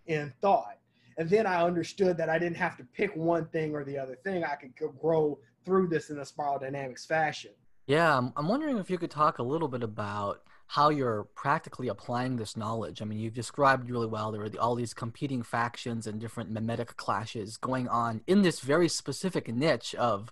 in 0.08 0.34
thought. 0.42 0.78
And 1.18 1.30
then 1.30 1.46
I 1.46 1.64
understood 1.64 2.18
that 2.18 2.30
I 2.30 2.40
didn't 2.40 2.58
have 2.58 2.78
to 2.78 2.84
pick 2.84 3.16
one 3.16 3.46
thing 3.48 3.76
or 3.76 3.84
the 3.84 3.98
other 3.98 4.16
thing. 4.16 4.44
I 4.44 4.56
could 4.56 4.74
grow 5.00 5.40
through 5.66 5.88
this 5.88 6.09
in 6.09 6.19
a 6.19 6.26
Spiral 6.26 6.59
Dynamics 6.59 7.06
fashion. 7.06 7.52
Yeah, 7.88 8.18
I'm 8.36 8.48
wondering 8.48 8.78
if 8.78 8.90
you 8.90 8.98
could 8.98 9.12
talk 9.12 9.40
a 9.40 9.44
little 9.44 9.68
bit 9.68 9.83
about 9.83 10.44
how 10.73 10.90
you're 10.90 11.23
practically 11.33 11.88
applying 11.88 12.35
this 12.35 12.56
knowledge. 12.56 13.02
I 13.02 13.06
mean, 13.06 13.18
you've 13.18 13.33
described 13.33 13.90
really 13.90 14.06
well 14.06 14.31
there 14.31 14.44
are 14.44 14.52
all 14.59 14.76
these 14.76 14.94
competing 14.94 15.42
factions 15.42 16.06
and 16.06 16.21
different 16.21 16.54
memetic 16.54 16.95
clashes 16.95 17.57
going 17.57 17.88
on 17.88 18.21
in 18.28 18.44
this 18.44 18.59
very 18.59 18.88
specific 18.88 19.52
niche 19.52 19.95
of, 19.95 20.31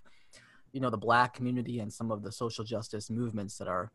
you 0.70 0.80
know, 0.80 0.90
the 0.90 0.96
black 0.96 1.34
community 1.34 1.80
and 1.80 1.92
some 1.92 2.12
of 2.12 2.22
the 2.22 2.30
social 2.30 2.62
justice 2.62 3.10
movements 3.10 3.58
that 3.58 3.66
are 3.66 3.90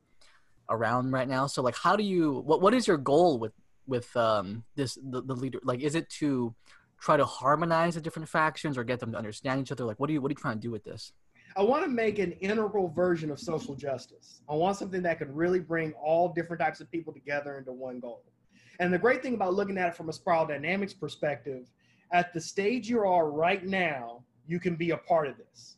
around 0.70 1.12
right 1.12 1.30
now. 1.30 1.48
So, 1.48 1.62
like, 1.62 1.78
how 1.78 1.96
do 1.96 2.04
you? 2.04 2.42
What 2.46 2.62
what 2.62 2.74
is 2.74 2.90
your 2.90 2.98
goal 2.98 3.40
with 3.40 3.54
with 3.88 4.14
um 4.18 4.66
this 4.76 4.98
the, 5.02 5.22
the 5.22 5.36
leader? 5.36 5.62
Like, 5.64 5.80
is 5.80 5.96
it 5.96 6.10
to 6.20 6.54
try 7.00 7.16
to 7.16 7.26
harmonize 7.26 7.96
the 7.96 8.02
different 8.02 8.28
factions 8.28 8.78
or 8.78 8.84
get 8.84 9.00
them 9.00 9.14
to 9.14 9.18
understand 9.18 9.62
each 9.62 9.72
other? 9.72 9.86
Like, 9.86 9.98
what 9.98 10.10
are 10.10 10.14
you 10.14 10.22
what 10.22 10.28
are 10.28 10.34
you 10.34 10.42
trying 10.42 10.56
to 10.56 10.68
do 10.68 10.72
with 10.72 10.84
this? 10.84 11.14
I 11.56 11.62
want 11.62 11.84
to 11.84 11.90
make 11.90 12.18
an 12.18 12.32
integral 12.34 12.88
version 12.88 13.30
of 13.30 13.40
social 13.40 13.76
justice. 13.76 14.42
I 14.50 14.56
want 14.56 14.78
something 14.78 15.04
that 15.04 15.20
could 15.20 15.36
really 15.36 15.60
bring 15.60 15.94
all 15.94 16.30
different 16.30 16.62
types 16.62 16.80
of 16.82 16.90
people 16.92 17.14
together 17.14 17.58
into 17.58 17.72
one 17.72 18.00
goal. 18.00 18.24
And 18.80 18.92
the 18.92 18.98
great 18.98 19.22
thing 19.22 19.36
about 19.36 19.54
looking 19.54 19.78
at 19.78 19.90
it 19.90 19.96
from 19.96 20.10
a 20.10 20.14
spiral 20.14 20.48
dynamics 20.48 20.94
perspective, 20.94 21.68
at 22.12 22.34
the 22.34 22.42
stage 22.42 22.90
you 22.90 23.02
are 23.02 23.30
right 23.30 23.64
now, 23.64 24.24
you 24.48 24.60
can 24.60 24.76
be 24.76 24.92
a 24.92 24.98
part 24.98 25.28
of 25.28 25.38
this. 25.38 25.78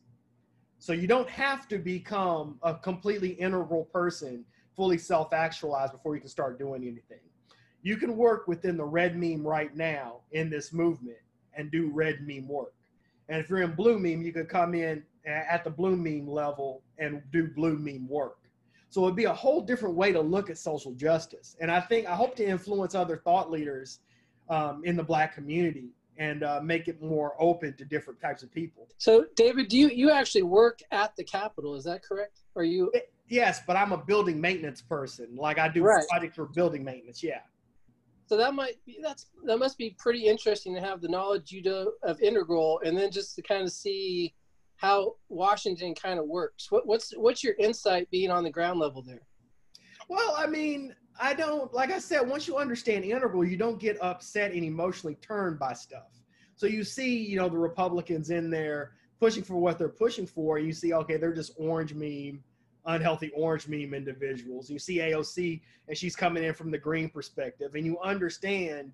So 0.78 0.92
you 0.92 1.06
don't 1.06 1.28
have 1.28 1.68
to 1.68 1.78
become 1.78 2.58
a 2.62 2.74
completely 2.74 3.30
integral 3.30 3.84
person, 3.84 4.44
fully 4.74 4.98
self 4.98 5.34
actualized 5.34 5.92
before 5.92 6.14
you 6.14 6.20
can 6.20 6.30
start 6.30 6.58
doing 6.58 6.82
anything. 6.82 7.20
You 7.82 7.96
can 7.96 8.16
work 8.16 8.48
within 8.48 8.76
the 8.76 8.84
red 8.84 9.16
meme 9.16 9.46
right 9.46 9.74
now 9.76 10.20
in 10.32 10.48
this 10.48 10.72
movement 10.72 11.18
and 11.54 11.70
do 11.70 11.90
red 11.92 12.26
meme 12.26 12.48
work. 12.48 12.72
And 13.28 13.40
if 13.40 13.50
you're 13.50 13.62
in 13.62 13.74
blue 13.74 13.98
meme, 13.98 14.22
you 14.22 14.32
could 14.32 14.48
come 14.48 14.74
in 14.74 15.02
at 15.26 15.64
the 15.64 15.70
blue 15.70 15.96
meme 15.96 16.28
level 16.28 16.82
and 16.98 17.22
do 17.32 17.48
blue 17.48 17.76
meme 17.76 18.08
work. 18.08 18.38
So 18.88 19.02
it'd 19.04 19.16
be 19.16 19.24
a 19.24 19.32
whole 19.34 19.60
different 19.60 19.96
way 19.96 20.12
to 20.12 20.20
look 20.20 20.48
at 20.48 20.56
social 20.58 20.92
justice. 20.94 21.56
And 21.60 21.70
I 21.70 21.80
think 21.80 22.06
I 22.06 22.14
hope 22.14 22.36
to 22.36 22.46
influence 22.46 22.94
other 22.94 23.16
thought 23.16 23.50
leaders 23.50 23.98
um, 24.48 24.82
in 24.84 24.96
the 24.96 25.02
black 25.02 25.34
community 25.34 25.90
and 26.18 26.44
uh, 26.44 26.60
make 26.62 26.88
it 26.88 27.02
more 27.02 27.34
open 27.38 27.76
to 27.76 27.84
different 27.84 28.20
types 28.20 28.42
of 28.42 28.50
people. 28.52 28.88
So, 28.96 29.26
David, 29.34 29.68
do 29.68 29.76
you 29.76 29.88
you 29.88 30.10
actually 30.10 30.44
work 30.44 30.78
at 30.92 31.14
the 31.16 31.24
Capitol? 31.24 31.74
Is 31.74 31.84
that 31.84 32.02
correct? 32.02 32.40
Or 32.54 32.62
you? 32.64 32.90
Yes, 33.28 33.60
but 33.66 33.76
I'm 33.76 33.92
a 33.92 33.98
building 33.98 34.40
maintenance 34.40 34.80
person. 34.80 35.34
Like 35.36 35.58
I 35.58 35.68
do 35.68 35.82
Right. 35.82 36.06
projects 36.08 36.36
for 36.36 36.46
building 36.46 36.84
maintenance. 36.84 37.22
Yeah. 37.22 37.40
so 38.28 38.36
that 38.36 38.54
might 38.54 38.76
be 38.86 38.98
that's 39.02 39.26
that 39.44 39.58
must 39.58 39.76
be 39.78 39.90
pretty 39.98 40.26
interesting 40.26 40.74
to 40.74 40.80
have 40.80 41.00
the 41.00 41.08
knowledge 41.08 41.52
you 41.52 41.60
do 41.62 41.92
of 42.02 42.20
integral 42.22 42.80
and 42.84 42.96
then 42.96 43.10
just 43.10 43.34
to 43.36 43.42
kind 43.42 43.62
of 43.64 43.72
see 43.72 44.32
how 44.76 45.14
washington 45.28 45.94
kind 45.94 46.18
of 46.18 46.26
works. 46.26 46.70
What, 46.70 46.86
what's 46.86 47.12
what's 47.16 47.42
your 47.42 47.54
insight 47.58 48.10
being 48.10 48.30
on 48.30 48.44
the 48.44 48.50
ground 48.50 48.78
level 48.78 49.02
there? 49.02 49.22
Well 50.08 50.34
i 50.36 50.46
mean 50.46 50.94
i 51.20 51.32
don't 51.34 51.72
like 51.72 51.90
i 51.90 51.98
said 51.98 52.28
once 52.28 52.46
you 52.46 52.58
understand 52.58 53.04
integral 53.04 53.44
you 53.44 53.56
don't 53.56 53.80
get 53.80 53.96
upset 54.02 54.52
and 54.52 54.64
emotionally 54.64 55.16
turned 55.16 55.58
by 55.58 55.72
stuff. 55.72 56.12
So 56.56 56.66
you 56.66 56.84
see 56.84 57.18
you 57.18 57.36
know 57.36 57.48
the 57.48 57.58
republicans 57.58 58.30
in 58.30 58.50
there 58.50 58.92
pushing 59.18 59.42
for 59.42 59.56
what 59.56 59.78
they're 59.78 59.88
pushing 59.88 60.26
for. 60.26 60.58
You 60.58 60.72
see 60.72 60.92
okay 60.92 61.16
they're 61.16 61.34
just 61.34 61.52
orange 61.58 61.94
meme 61.94 62.42
unhealthy 62.86 63.32
orange 63.34 63.68
meme 63.68 63.94
individuals. 63.94 64.70
You 64.70 64.78
see 64.78 64.98
AOC 64.98 65.60
and 65.88 65.96
she's 65.96 66.16
coming 66.16 66.44
in 66.44 66.54
from 66.54 66.70
the 66.70 66.78
green 66.78 67.08
perspective, 67.08 67.74
and 67.74 67.84
you 67.84 67.98
understand 68.00 68.92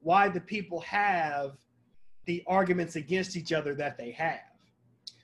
why 0.00 0.28
the 0.28 0.40
people 0.40 0.80
have 0.80 1.56
the 2.26 2.42
arguments 2.46 2.96
against 2.96 3.36
each 3.36 3.52
other 3.52 3.74
that 3.74 3.98
they 3.98 4.10
have. 4.12 4.40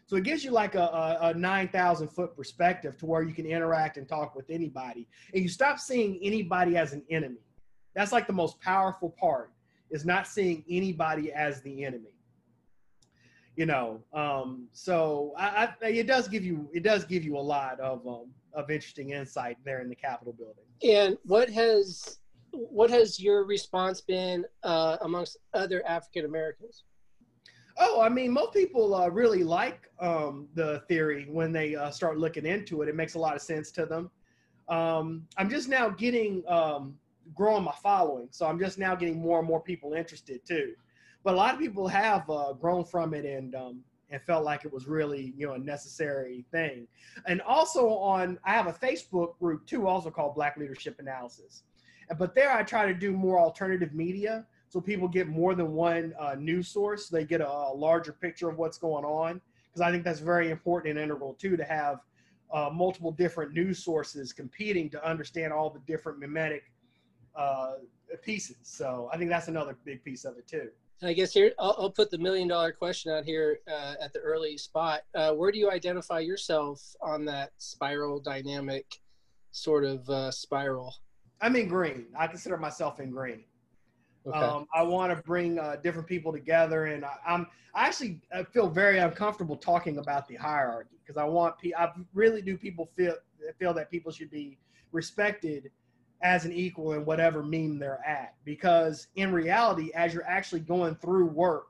So 0.07 0.17
it 0.17 0.23
gives 0.23 0.45
you 0.45 0.53
like 0.53 0.77
a, 0.77 0.83
a, 0.83 1.19
a 1.31 1.35
9,000 1.35 2.09
foot 2.09 2.37
perspective 2.37 2.97
to 2.99 3.07
where 3.07 3.23
you 3.23 3.35
can 3.35 3.45
interact 3.45 3.97
and 3.97 4.09
talk 4.09 4.37
with 4.37 4.49
anybody. 4.51 5.09
And 5.35 5.43
you 5.43 5.49
stop 5.49 5.81
seeing 5.81 6.19
anybody 6.23 6.77
as 6.77 6.93
an 6.93 7.03
enemy. 7.11 7.41
That's 7.95 8.13
like 8.13 8.27
the 8.27 8.33
most 8.33 8.61
powerful 8.61 9.11
part 9.11 9.51
is 9.91 10.05
not 10.05 10.27
seeing 10.27 10.65
anybody 10.69 11.33
as 11.33 11.61
the 11.63 11.85
enemy 11.85 12.11
you 13.57 13.67
know 13.67 14.01
um, 14.13 14.69
so 14.73 15.33
I, 15.37 15.73
I, 15.83 15.87
it 15.87 16.07
does 16.07 16.29
give 16.29 16.45
you 16.45 16.69
it 16.73 16.83
does 16.83 17.05
give 17.05 17.25
you 17.25 17.37
a 17.37 17.41
lot 17.41 17.81
of 17.81 18.07
um, 18.07 18.27
of 18.53 18.71
interesting 18.71 19.11
insight 19.11 19.57
there 19.65 19.81
in 19.81 19.89
the 19.89 19.95
capitol 19.95 20.35
building 20.35 20.65
and 20.83 21.17
what 21.25 21.51
has 21.51 22.19
what 22.53 22.91
has 22.91 23.19
your 23.19 23.45
response 23.45 24.01
been 24.01 24.45
uh, 24.63 24.99
amongst 25.01 25.39
other 25.55 25.83
african 25.87 26.25
americans 26.25 26.85
oh 27.79 28.01
i 28.01 28.09
mean 28.09 28.31
most 28.31 28.53
people 28.53 28.95
uh, 28.95 29.09
really 29.09 29.45
like 29.45 29.91
um, 29.99 30.47
the 30.55 30.83
theory 30.89 31.27
when 31.31 31.53
they 31.53 31.75
uh, 31.75 31.91
start 31.91 32.19
looking 32.19 32.45
into 32.47 32.83
it 32.83 32.89
it 32.89 32.95
makes 32.95 33.15
a 33.15 33.19
lot 33.19 33.35
of 33.35 33.43
sense 33.43 33.71
to 33.71 33.87
them 33.87 34.11
um, 34.69 35.27
i'm 35.37 35.49
just 35.49 35.69
now 35.69 35.89
getting 35.89 36.43
um, 36.49 36.95
growing 37.35 37.65
my 37.65 37.75
following 37.83 38.29
so 38.31 38.47
i'm 38.47 38.59
just 38.59 38.79
now 38.79 38.95
getting 38.95 39.19
more 39.19 39.39
and 39.39 39.49
more 39.49 39.61
people 39.61 39.95
interested 39.95 40.41
too 40.47 40.75
but 41.25 41.35
a 41.35 41.37
lot 41.37 41.55
of 41.55 41.61
people 41.61 41.89
have 41.89 42.29
uh, 42.31 42.53
grown 42.53 42.85
from 42.85 43.13
it 43.13 43.25
and 43.25 43.55
um, 43.57 43.83
and 44.11 44.23
felt 44.23 44.45
like 44.45 44.65
it 44.65 44.73
was 44.73 44.87
really 44.87 45.35
you 45.37 45.47
know 45.47 45.55
a 45.55 45.59
necessary 45.59 46.45
thing. 46.53 46.87
And 47.27 47.41
also 47.43 47.89
on, 47.89 48.39
I 48.45 48.53
have 48.53 48.67
a 48.67 48.73
Facebook 48.73 49.39
group 49.39 49.67
too, 49.67 49.87
also 49.87 50.11
called 50.11 50.35
Black 50.35 50.57
Leadership 50.57 50.97
Analysis. 50.99 51.65
But 52.19 52.35
there, 52.35 52.53
I 52.53 52.63
try 52.63 52.87
to 52.87 52.95
do 52.95 53.11
more 53.13 53.41
alternative 53.41 53.93
media, 53.93 54.47
so 54.77 54.81
people 54.83 55.09
get 55.09 55.27
more 55.27 55.55
than 55.55 55.73
one 55.73 56.13
uh, 56.21 56.35
news 56.39 56.69
source. 56.69 57.09
They 57.09 57.25
get 57.25 57.41
a, 57.41 57.49
a, 57.49 57.73
larger 57.73 58.13
picture 58.13 58.51
of 58.51 58.59
what's 58.59 58.77
going 58.77 59.07
on, 59.07 59.41
because 59.65 59.81
I 59.81 59.91
think 59.91 60.05
that's 60.05 60.21
very 60.21 60.51
important 60.51 60.99
and 60.99 61.03
integral 61.03 61.33
too 61.33 61.57
to 61.57 61.65
have 61.65 62.01
uh, 62.53 62.69
multiple 62.71 63.11
different 63.11 63.55
news 63.55 63.83
sources 63.83 64.35
competing 64.35 64.91
to 64.91 65.03
understand 65.03 65.51
all 65.51 65.71
the 65.71 65.81
different 65.87 66.21
memetic 66.21 66.65
uh, 67.35 67.77
pieces. 68.23 68.59
So 68.65 69.09
I 69.11 69.17
think 69.17 69.31
that's 69.31 69.49
another 69.49 69.79
big 69.87 70.05
piece 70.05 70.27
of 70.27 70.37
it 70.37 70.47
too. 70.47 70.69
And 71.01 71.09
I 71.09 71.15
guess 71.15 71.33
here 71.33 71.53
I'll, 71.59 71.75
I'll, 71.79 71.91
put 71.91 72.11
the 72.11 72.19
million 72.19 72.47
dollar 72.47 72.71
question 72.71 73.11
out 73.13 73.25
here 73.25 73.61
uh, 73.67 73.95
at 73.99 74.13
the 74.13 74.19
early 74.19 74.59
spot. 74.59 75.05
Uh, 75.15 75.33
where 75.33 75.51
do 75.51 75.59
you 75.59 75.71
identify 75.71 76.19
yourself 76.19 76.83
on 77.01 77.25
that 77.25 77.53
spiral 77.57 78.21
dynamic 78.21 78.85
sort 79.53 79.85
of 79.85 80.07
uh, 80.11 80.31
spiral? 80.31 80.95
I'm 81.41 81.57
in 81.57 81.67
green. 81.67 82.09
I 82.15 82.27
consider 82.27 82.59
myself 82.59 83.01
in 83.01 83.11
green. 83.11 83.45
Okay. 84.27 84.39
Um, 84.39 84.67
I 84.75 84.83
want 84.83 85.17
to 85.17 85.23
bring 85.23 85.59
uh, 85.59 85.77
different 85.83 86.09
people 86.09 86.33
together, 86.33 86.87
and 86.87 87.05
I, 87.05 87.17
am 87.27 87.47
I 87.75 87.87
actually 87.87 88.21
I 88.35 88.43
feel 88.43 88.69
very 88.69 88.99
uncomfortable 88.99 89.57
talking 89.57 89.99
about 89.99 90.27
the 90.27 90.35
hierarchy 90.35 90.97
because 91.01 91.17
I 91.17 91.25
want 91.25 91.59
pe- 91.59 91.75
I 91.77 91.91
really 92.13 92.43
do 92.43 92.57
people 92.57 92.87
feel 92.97 93.15
feel 93.59 93.73
that 93.75 93.91
people 93.91 94.11
should 94.11 94.31
be 94.31 94.59
respected 94.93 95.71
as 96.23 96.45
an 96.45 96.53
equal 96.53 96.95
in 96.95 97.05
whatever 97.05 97.43
meme 97.43 97.79
they're 97.79 98.01
at. 98.07 98.35
Because 98.45 99.09
in 99.17 99.33
reality, 99.33 99.93
as 99.95 100.15
you're 100.15 100.27
actually 100.27 100.61
going 100.61 100.97
through 100.97 101.27
work, 101.27 101.69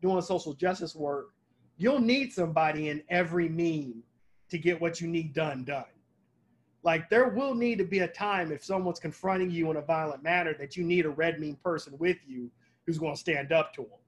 doing 0.00 0.22
social 0.22 0.54
justice 0.54 0.94
work, 0.94 1.34
you'll 1.76 2.00
need 2.00 2.32
somebody 2.32 2.88
in 2.88 3.02
every 3.10 3.48
meme 3.48 4.02
to 4.50 4.58
get 4.58 4.80
what 4.80 5.00
you 5.00 5.08
need 5.08 5.34
done 5.34 5.64
done. 5.64 5.84
Like 6.88 7.10
there 7.10 7.28
will 7.28 7.54
need 7.54 7.76
to 7.76 7.84
be 7.84 7.98
a 7.98 8.08
time 8.08 8.50
if 8.50 8.64
someone's 8.64 8.98
confronting 8.98 9.50
you 9.50 9.70
in 9.70 9.76
a 9.76 9.82
violent 9.82 10.22
manner 10.22 10.54
that 10.54 10.74
you 10.74 10.84
need 10.84 11.04
a 11.04 11.10
red 11.10 11.38
meme 11.38 11.56
person 11.56 11.92
with 11.98 12.16
you 12.26 12.50
who's 12.86 12.96
going 12.96 13.12
to 13.12 13.20
stand 13.20 13.52
up 13.52 13.74
to 13.74 13.82
them. 13.82 14.00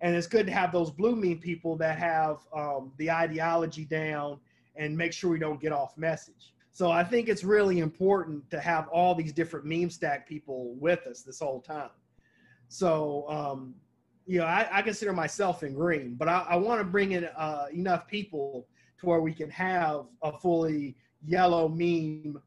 And 0.00 0.14
it's 0.14 0.28
good 0.28 0.46
to 0.46 0.52
have 0.52 0.70
those 0.70 0.92
blue 0.92 1.16
meme 1.16 1.38
people 1.38 1.74
that 1.78 1.98
have 1.98 2.38
um, 2.54 2.92
the 2.98 3.10
ideology 3.10 3.84
down 3.84 4.38
and 4.76 4.96
make 4.96 5.12
sure 5.12 5.32
we 5.32 5.40
don't 5.40 5.60
get 5.60 5.72
off 5.72 5.98
message. 5.98 6.54
So 6.70 6.92
I 6.92 7.02
think 7.02 7.28
it's 7.28 7.42
really 7.42 7.80
important 7.80 8.48
to 8.50 8.60
have 8.60 8.86
all 8.86 9.16
these 9.16 9.32
different 9.32 9.66
meme 9.66 9.90
stack 9.90 10.28
people 10.28 10.76
with 10.78 11.04
us 11.08 11.22
this 11.22 11.40
whole 11.40 11.60
time. 11.60 11.90
So, 12.68 13.28
um, 13.28 13.74
you 14.28 14.38
know, 14.38 14.46
I, 14.46 14.68
I, 14.70 14.82
consider 14.82 15.12
myself 15.12 15.64
in 15.64 15.74
green, 15.74 16.14
but 16.14 16.28
I, 16.28 16.46
I 16.50 16.54
want 16.56 16.80
to 16.80 16.84
bring 16.84 17.10
in 17.10 17.24
uh, 17.24 17.66
enough 17.72 18.06
people 18.06 18.68
to 19.00 19.06
where 19.06 19.20
we 19.20 19.34
can 19.34 19.50
have 19.50 20.06
a 20.22 20.30
fully 20.30 20.94
yellow 21.26 21.68
meme 21.68 22.40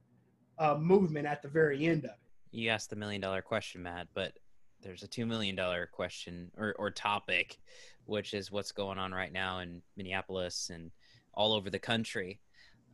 uh, 0.60 0.76
movement 0.76 1.26
at 1.26 1.42
the 1.42 1.48
very 1.48 1.86
end 1.86 2.06
of 2.06 2.12
it. 2.12 2.18
You 2.52 2.70
asked 2.70 2.90
the 2.90 2.96
million 2.96 3.22
dollar 3.22 3.42
question, 3.42 3.84
Matt, 3.84 4.08
but 4.14 4.34
there's 4.82 5.04
a 5.04 5.08
two 5.08 5.26
million 5.26 5.56
dollar 5.56 5.88
question 5.92 6.52
or, 6.58 6.74
or 6.78 6.92
topic, 6.92 7.60
which 8.06 8.34
is 8.34 8.52
what's 8.52 8.72
going 8.72 8.98
on 8.98 9.12
right 9.12 9.32
now 9.34 9.60
in 9.60 9.82
Minneapolis 9.96 10.72
and 10.74 10.92
all 11.34 11.54
over 11.54 11.70
the 11.70 11.80
country. 11.80 12.40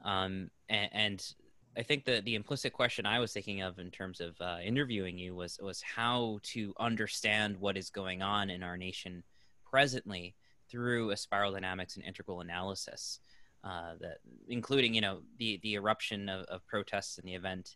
Um, 0.03 0.49
and, 0.69 0.89
and, 0.91 1.33
I 1.75 1.81
think 1.81 2.05
the 2.05 2.21
the 2.21 2.35
implicit 2.35 2.71
question 2.71 3.07
I 3.07 3.17
was 3.17 3.33
thinking 3.33 3.61
of 3.61 3.79
in 3.79 3.89
terms 3.89 4.21
of 4.21 4.39
uh, 4.39 4.57
interviewing 4.63 5.17
you 5.17 5.33
was 5.33 5.57
was 5.59 5.81
how 5.81 6.37
to 6.43 6.71
understand 6.79 7.57
what 7.57 7.77
is 7.77 7.89
going 7.89 8.21
on 8.21 8.51
in 8.51 8.61
our 8.61 8.77
nation 8.77 9.23
presently 9.65 10.35
through 10.69 11.09
a 11.09 11.17
spiral 11.17 11.51
dynamics 11.51 11.95
and 11.95 12.05
integral 12.05 12.41
analysis, 12.41 13.19
uh, 13.63 13.93
that 13.99 14.17
including 14.49 14.93
you 14.93 15.01
know 15.01 15.21
the 15.37 15.59
the 15.63 15.75
eruption 15.75 16.29
of, 16.29 16.45
of 16.45 16.65
protests 16.67 17.17
and 17.17 17.27
the 17.27 17.33
event 17.33 17.75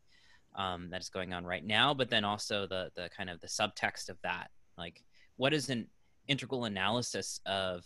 um, 0.55 0.89
that 0.89 1.01
is 1.01 1.09
going 1.09 1.33
on 1.33 1.45
right 1.45 1.65
now, 1.65 1.93
but 1.93 2.09
then 2.09 2.23
also 2.23 2.67
the 2.67 2.91
the 2.95 3.09
kind 3.15 3.29
of 3.29 3.39
the 3.41 3.47
subtext 3.47 4.09
of 4.09 4.17
that, 4.23 4.49
like 4.77 5.03
what 5.37 5.53
is 5.53 5.69
an 5.69 5.87
integral 6.27 6.65
analysis 6.65 7.39
of 7.45 7.85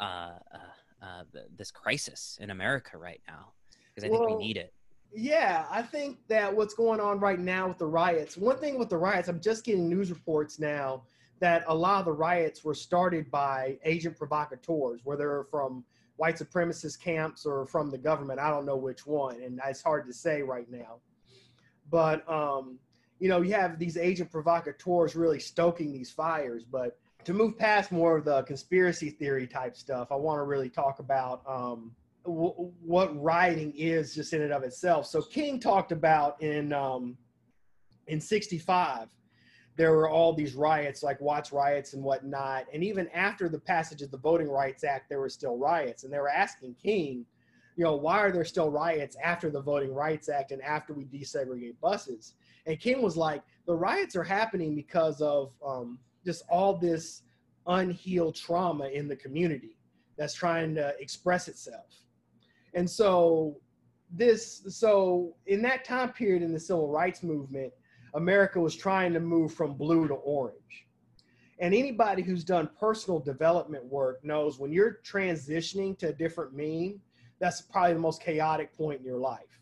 uh, 0.00 0.38
uh, 0.52 1.02
uh 1.02 1.22
this 1.56 1.70
crisis 1.70 2.38
in 2.40 2.50
America 2.50 2.96
right 2.98 3.20
now? 3.26 3.52
because 3.94 4.08
I 4.08 4.10
well, 4.10 4.26
think 4.26 4.38
we 4.38 4.46
need 4.46 4.56
it. 4.56 4.72
Yeah, 5.12 5.66
I 5.70 5.82
think 5.82 6.18
that 6.28 6.54
what's 6.54 6.74
going 6.74 7.00
on 7.00 7.20
right 7.20 7.38
now 7.38 7.68
with 7.68 7.78
the 7.78 7.86
riots. 7.86 8.36
One 8.36 8.58
thing 8.58 8.78
with 8.78 8.88
the 8.88 8.96
riots, 8.96 9.28
I'm 9.28 9.40
just 9.40 9.64
getting 9.64 9.88
news 9.88 10.10
reports 10.10 10.58
now 10.58 11.04
that 11.40 11.64
a 11.68 11.74
lot 11.74 12.00
of 12.00 12.06
the 12.06 12.12
riots 12.12 12.64
were 12.64 12.74
started 12.74 13.30
by 13.30 13.78
agent 13.84 14.16
provocateurs, 14.16 15.00
whether 15.04 15.46
from 15.50 15.84
white 16.16 16.36
supremacist 16.36 17.00
camps 17.00 17.44
or 17.44 17.66
from 17.66 17.90
the 17.90 17.98
government. 17.98 18.38
I 18.38 18.50
don't 18.50 18.66
know 18.66 18.76
which 18.76 19.06
one, 19.06 19.42
and 19.42 19.60
it's 19.66 19.82
hard 19.82 20.06
to 20.06 20.12
say 20.12 20.42
right 20.42 20.70
now. 20.70 21.00
But 21.90 22.28
um, 22.28 22.78
you 23.18 23.28
know, 23.28 23.40
you 23.40 23.54
have 23.54 23.78
these 23.78 23.96
agent 23.96 24.30
provocateurs 24.30 25.16
really 25.16 25.40
stoking 25.40 25.92
these 25.92 26.10
fires. 26.10 26.64
But 26.64 26.98
to 27.24 27.32
move 27.32 27.56
past 27.58 27.90
more 27.90 28.16
of 28.16 28.24
the 28.24 28.42
conspiracy 28.42 29.10
theory 29.10 29.46
type 29.46 29.76
stuff, 29.76 30.08
I 30.10 30.16
want 30.16 30.38
to 30.38 30.44
really 30.44 30.68
talk 30.68 30.98
about 30.98 31.42
um, 31.46 31.92
w- 32.24 32.70
what 32.82 33.20
rioting 33.22 33.72
is 33.76 34.14
just 34.14 34.32
in 34.32 34.42
and 34.42 34.52
of 34.52 34.62
itself. 34.62 35.06
So 35.06 35.22
King 35.22 35.58
talked 35.58 35.92
about 35.92 36.40
in 36.42 36.72
um, 36.72 37.16
in 38.06 38.20
'65 38.20 39.08
there 39.76 39.92
were 39.92 40.08
all 40.08 40.32
these 40.32 40.54
riots 40.54 41.02
like 41.02 41.20
Watts 41.20 41.52
riots 41.52 41.94
and 41.94 42.02
whatnot, 42.02 42.66
and 42.72 42.84
even 42.84 43.08
after 43.08 43.48
the 43.48 43.58
passage 43.58 44.02
of 44.02 44.10
the 44.10 44.18
Voting 44.18 44.48
Rights 44.48 44.84
Act, 44.84 45.08
there 45.08 45.20
were 45.20 45.28
still 45.28 45.56
riots, 45.56 46.04
and 46.04 46.12
they 46.12 46.18
were 46.18 46.28
asking 46.28 46.74
King, 46.82 47.26
you 47.76 47.84
know, 47.84 47.96
why 47.96 48.20
are 48.20 48.30
there 48.30 48.44
still 48.44 48.70
riots 48.70 49.16
after 49.22 49.50
the 49.50 49.60
Voting 49.60 49.92
Rights 49.92 50.28
Act 50.28 50.52
and 50.52 50.62
after 50.62 50.92
we 50.92 51.04
desegregate 51.04 51.74
buses? 51.80 52.34
And 52.66 52.78
King 52.78 53.02
was 53.02 53.16
like, 53.16 53.42
the 53.66 53.74
riots 53.74 54.14
are 54.14 54.22
happening 54.22 54.74
because 54.74 55.20
of 55.20 55.52
um, 55.66 55.98
just 56.24 56.44
all 56.48 56.76
this 56.76 57.22
unhealed 57.66 58.36
trauma 58.36 58.86
in 58.88 59.08
the 59.08 59.16
community 59.16 59.76
that's 60.16 60.34
trying 60.34 60.74
to 60.76 60.94
express 61.00 61.48
itself. 61.48 62.04
And 62.74 62.88
so 62.88 63.56
this 64.10 64.62
so 64.68 65.34
in 65.46 65.62
that 65.62 65.84
time 65.84 66.12
period 66.12 66.42
in 66.42 66.52
the 66.52 66.60
civil 66.60 66.88
rights 66.88 67.22
movement, 67.22 67.72
America 68.14 68.60
was 68.60 68.76
trying 68.76 69.12
to 69.12 69.20
move 69.20 69.52
from 69.52 69.74
blue 69.74 70.08
to 70.08 70.14
orange. 70.14 70.86
And 71.58 71.74
anybody 71.74 72.22
who's 72.22 72.44
done 72.44 72.68
personal 72.78 73.20
development 73.20 73.84
work 73.84 74.24
knows 74.24 74.58
when 74.58 74.72
you're 74.72 74.98
transitioning 75.04 75.96
to 75.98 76.08
a 76.08 76.12
different 76.12 76.54
meme, 76.54 77.00
that's 77.38 77.60
probably 77.60 77.94
the 77.94 78.00
most 78.00 78.22
chaotic 78.22 78.76
point 78.76 79.00
in 79.00 79.06
your 79.06 79.18
life. 79.18 79.60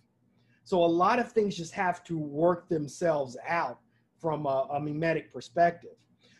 So 0.64 0.84
a 0.84 0.86
lot 0.86 1.18
of 1.18 1.32
things 1.32 1.56
just 1.56 1.72
have 1.74 2.04
to 2.04 2.18
work 2.18 2.68
themselves 2.68 3.36
out 3.46 3.80
from 4.18 4.46
a, 4.46 4.68
a 4.70 4.80
memetic 4.80 5.32
perspective. 5.32 5.96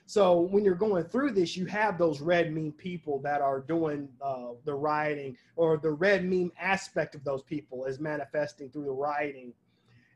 So 0.07 0.41
when 0.41 0.65
you're 0.65 0.75
going 0.75 1.05
through 1.05 1.33
this, 1.33 1.57
you 1.57 1.67
have 1.67 1.97
those 1.97 2.21
red 2.21 2.53
meme 2.53 2.73
people 2.73 3.21
that 3.23 3.41
are 3.41 3.61
doing 3.61 4.09
uh, 4.21 4.49
the 4.65 4.75
rioting, 4.75 5.37
or 5.57 5.79
the 5.79 5.91
red 5.91 6.25
meme 6.25 6.53
aspect 6.61 7.15
of 7.15 7.25
those 7.25 7.43
people 7.43 7.87
is 7.87 7.99
manifesting 7.99 8.71
through 8.71 8.85
the 8.85 8.93
rioting 8.93 9.53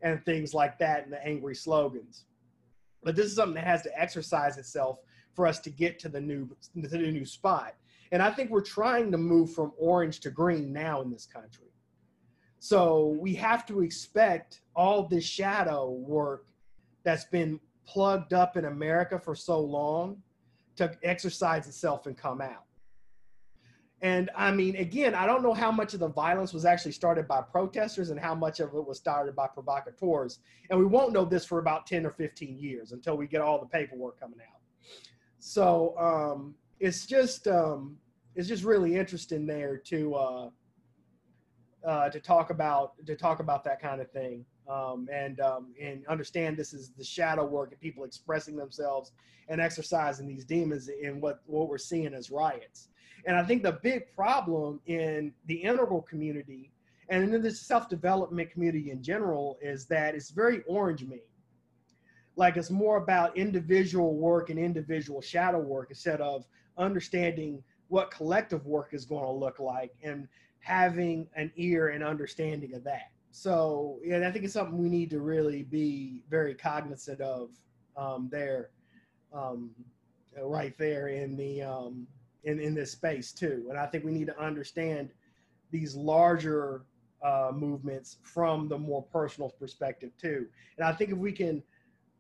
and 0.03 0.25
things 0.25 0.55
like 0.55 0.79
that, 0.79 1.05
and 1.05 1.12
the 1.12 1.25
angry 1.25 1.55
slogans. 1.55 2.25
But 3.03 3.17
this 3.17 3.26
is 3.26 3.37
something 3.37 3.55
that 3.55 3.65
has 3.65 3.83
to 3.83 4.00
exercise 4.00 4.59
itself 4.59 4.99
for 5.35 5.47
us 5.47 5.61
to 5.61 5.71
get 5.71 5.99
to 6.00 6.09
the 6.09 6.21
new 6.21 6.49
to 6.81 6.88
the 6.88 6.99
new 6.99 7.25
spot. 7.25 7.75
And 8.12 8.23
I 8.23 8.31
think 8.31 8.50
we're 8.50 8.61
trying 8.61 9.11
to 9.12 9.19
move 9.19 9.53
from 9.53 9.73
orange 9.79 10.21
to 10.21 10.31
green 10.31 10.73
now 10.73 11.03
in 11.03 11.11
this 11.11 11.26
country. 11.26 11.67
So 12.59 13.17
we 13.21 13.35
have 13.35 13.67
to 13.67 13.83
expect 13.83 14.61
all 14.75 15.07
this 15.07 15.25
shadow 15.25 15.91
work 15.91 16.47
that's 17.05 17.25
been 17.25 17.61
plugged 17.87 18.33
up 18.33 18.57
in 18.57 18.65
America 18.65 19.19
for 19.19 19.35
so 19.35 19.61
long 19.61 20.23
to 20.76 20.97
exercise 21.03 21.67
itself 21.67 22.07
and 22.07 22.17
come 22.17 22.41
out. 22.41 22.65
And 24.03 24.31
I 24.37 24.53
mean, 24.53 24.76
again, 24.76 25.15
I 25.15 25.25
don't 25.26 25.43
know 25.43 25.55
how 25.55 25.73
much 25.73 25.95
of 25.95 26.00
the 26.00 26.09
violence 26.09 26.53
was 26.53 26.67
actually 26.67 26.93
started 26.93 27.26
by 27.26 27.41
protesters 27.41 28.11
and 28.11 28.21
how 28.21 28.35
much 28.35 28.61
of 28.61 28.75
it 28.75 28.87
was 28.87 28.99
started 28.99 29.35
by 29.35 29.47
provocateurs. 29.49 30.41
And 30.69 30.79
we 30.79 30.85
won't 30.85 31.12
know 31.12 31.25
this 31.25 31.47
for 31.47 31.59
about 31.61 31.87
10 31.87 32.05
or 32.05 32.11
15 32.11 32.59
years 32.59 32.93
until 32.93 33.17
we 33.17 33.26
get 33.26 33.41
all 33.41 33.59
the 33.59 33.67
paperwork 33.67 34.21
coming 34.21 34.41
out. 34.41 34.61
So 35.38 35.97
um, 35.99 36.55
it's 36.79 37.07
just 37.07 37.49
um, 37.49 37.97
it's 38.35 38.49
just 38.49 38.65
really 38.65 38.97
interesting 38.97 39.47
there 39.47 39.79
to 39.79 40.15
uh, 40.15 40.50
uh, 41.87 42.11
to 42.11 42.21
talk 42.21 42.50
about 42.50 42.95
to 43.07 43.15
talk 43.15 43.41
about 43.41 43.65
that 43.65 43.81
kind 43.81 44.00
of 44.00 44.11
thing 44.11 44.45
um, 44.69 45.09
and 45.12 45.41
um, 45.41 45.75
and 45.81 46.07
understand 46.07 46.57
this 46.57 46.75
is 46.75 46.91
the 46.99 47.05
shadow 47.05 47.47
work 47.47 47.73
of 47.73 47.81
people 47.81 48.05
expressing 48.05 48.57
themselves 48.57 49.12
and 49.49 49.61
exercising 49.61 50.26
these 50.26 50.45
demons 50.45 50.88
in 50.88 51.21
what 51.21 51.41
what 51.47 51.69
we're 51.69 51.79
seeing 51.79 52.12
as 52.12 52.31
riots. 52.31 52.88
And 53.26 53.37
I 53.37 53.45
think 53.45 53.62
the 53.62 53.78
big 53.83 54.14
problem 54.14 54.80
in 54.87 55.33
the 55.47 55.56
integral 55.56 56.02
community 56.02 56.71
and 57.09 57.35
in 57.35 57.42
the 57.42 57.50
self-development 57.50 58.50
community 58.50 58.90
in 58.90 59.02
general 59.02 59.59
is 59.61 59.87
that 59.87 60.14
it's 60.14 60.30
very 60.30 60.62
orange 60.68 61.04
me. 61.04 61.21
Like 62.37 62.56
it's 62.56 62.71
more 62.71 62.99
about 62.99 63.37
individual 63.37 64.14
work 64.14 64.50
and 64.50 64.59
individual 64.59 65.21
shadow 65.21 65.59
work 65.59 65.88
instead 65.90 66.21
of 66.21 66.47
understanding 66.78 67.62
what 67.88 68.11
collective 68.11 68.64
work 68.66 68.90
is 68.92 69.04
going 69.04 69.25
to 69.25 69.30
look 69.30 69.59
like 69.59 69.92
and 70.02 70.28
having 70.61 71.28
an 71.37 71.50
ear 71.56 71.88
and 71.88 72.04
understanding 72.04 72.75
of 72.75 72.85
that. 72.85 73.11
So 73.30 73.99
yeah, 74.04 74.26
I 74.26 74.30
think 74.30 74.45
it's 74.45 74.54
something 74.54 74.78
we 74.78 74.88
need 74.88 75.11
to 75.11 75.21
really 75.21 75.62
be 75.62 76.23
very 76.28 76.54
cognizant 76.54 77.21
of 77.21 77.50
um, 77.97 78.28
there, 78.30 78.71
um, 79.33 79.71
right 80.40 80.76
there 80.78 81.09
in 81.09 81.37
the 81.37 81.62
um, 81.62 82.06
in 82.47 82.59
in 82.61 82.75
this 82.75 82.93
space 82.93 83.33
too. 83.33 83.67
And 83.69 83.79
I 83.79 83.87
think 83.87 84.05
we 84.05 84.12
need 84.12 84.29
to 84.29 84.41
understand 84.41 85.11
these 85.71 85.95
larger 85.95 86.87
uh, 87.23 87.50
movements 87.55 88.17
from 88.23 88.69
the 88.69 88.79
more 88.79 89.03
personal 89.03 89.50
perspective 89.50 90.12
too. 90.21 90.47
And 90.79 90.87
I 90.87 90.93
think 90.93 91.11
if 91.11 91.19
we 91.19 91.33
can 91.33 91.62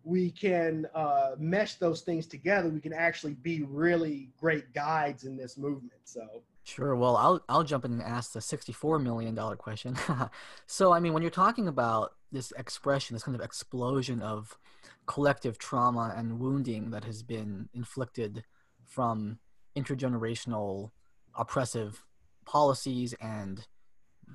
we 0.04 0.30
can 0.30 0.86
uh, 0.94 1.32
mesh 1.36 1.74
those 1.76 2.02
things 2.02 2.26
together, 2.26 2.68
we 2.68 2.80
can 2.80 2.92
actually 2.92 3.34
be 3.34 3.62
really 3.62 4.30
great 4.38 4.72
guides 4.72 5.24
in 5.24 5.36
this 5.36 5.58
movement. 5.58 6.00
So. 6.04 6.42
Sure. 6.62 6.94
Well, 6.96 7.16
I'll 7.16 7.40
I'll 7.48 7.64
jump 7.64 7.84
in 7.84 7.92
and 7.92 8.02
ask 8.02 8.32
the 8.32 8.40
sixty-four 8.40 8.98
million 8.98 9.34
dollar 9.34 9.56
question. 9.56 9.96
so, 10.66 10.92
I 10.92 11.00
mean, 11.00 11.12
when 11.12 11.22
you're 11.22 11.30
talking 11.30 11.68
about 11.68 12.12
this 12.32 12.52
expression, 12.58 13.14
this 13.14 13.22
kind 13.22 13.36
of 13.36 13.40
explosion 13.40 14.20
of 14.20 14.58
collective 15.06 15.58
trauma 15.58 16.12
and 16.16 16.40
wounding 16.40 16.90
that 16.90 17.04
has 17.04 17.22
been 17.22 17.68
inflicted 17.72 18.44
from 18.84 19.38
intergenerational 19.76 20.90
oppressive 21.36 22.04
policies 22.44 23.14
and 23.20 23.66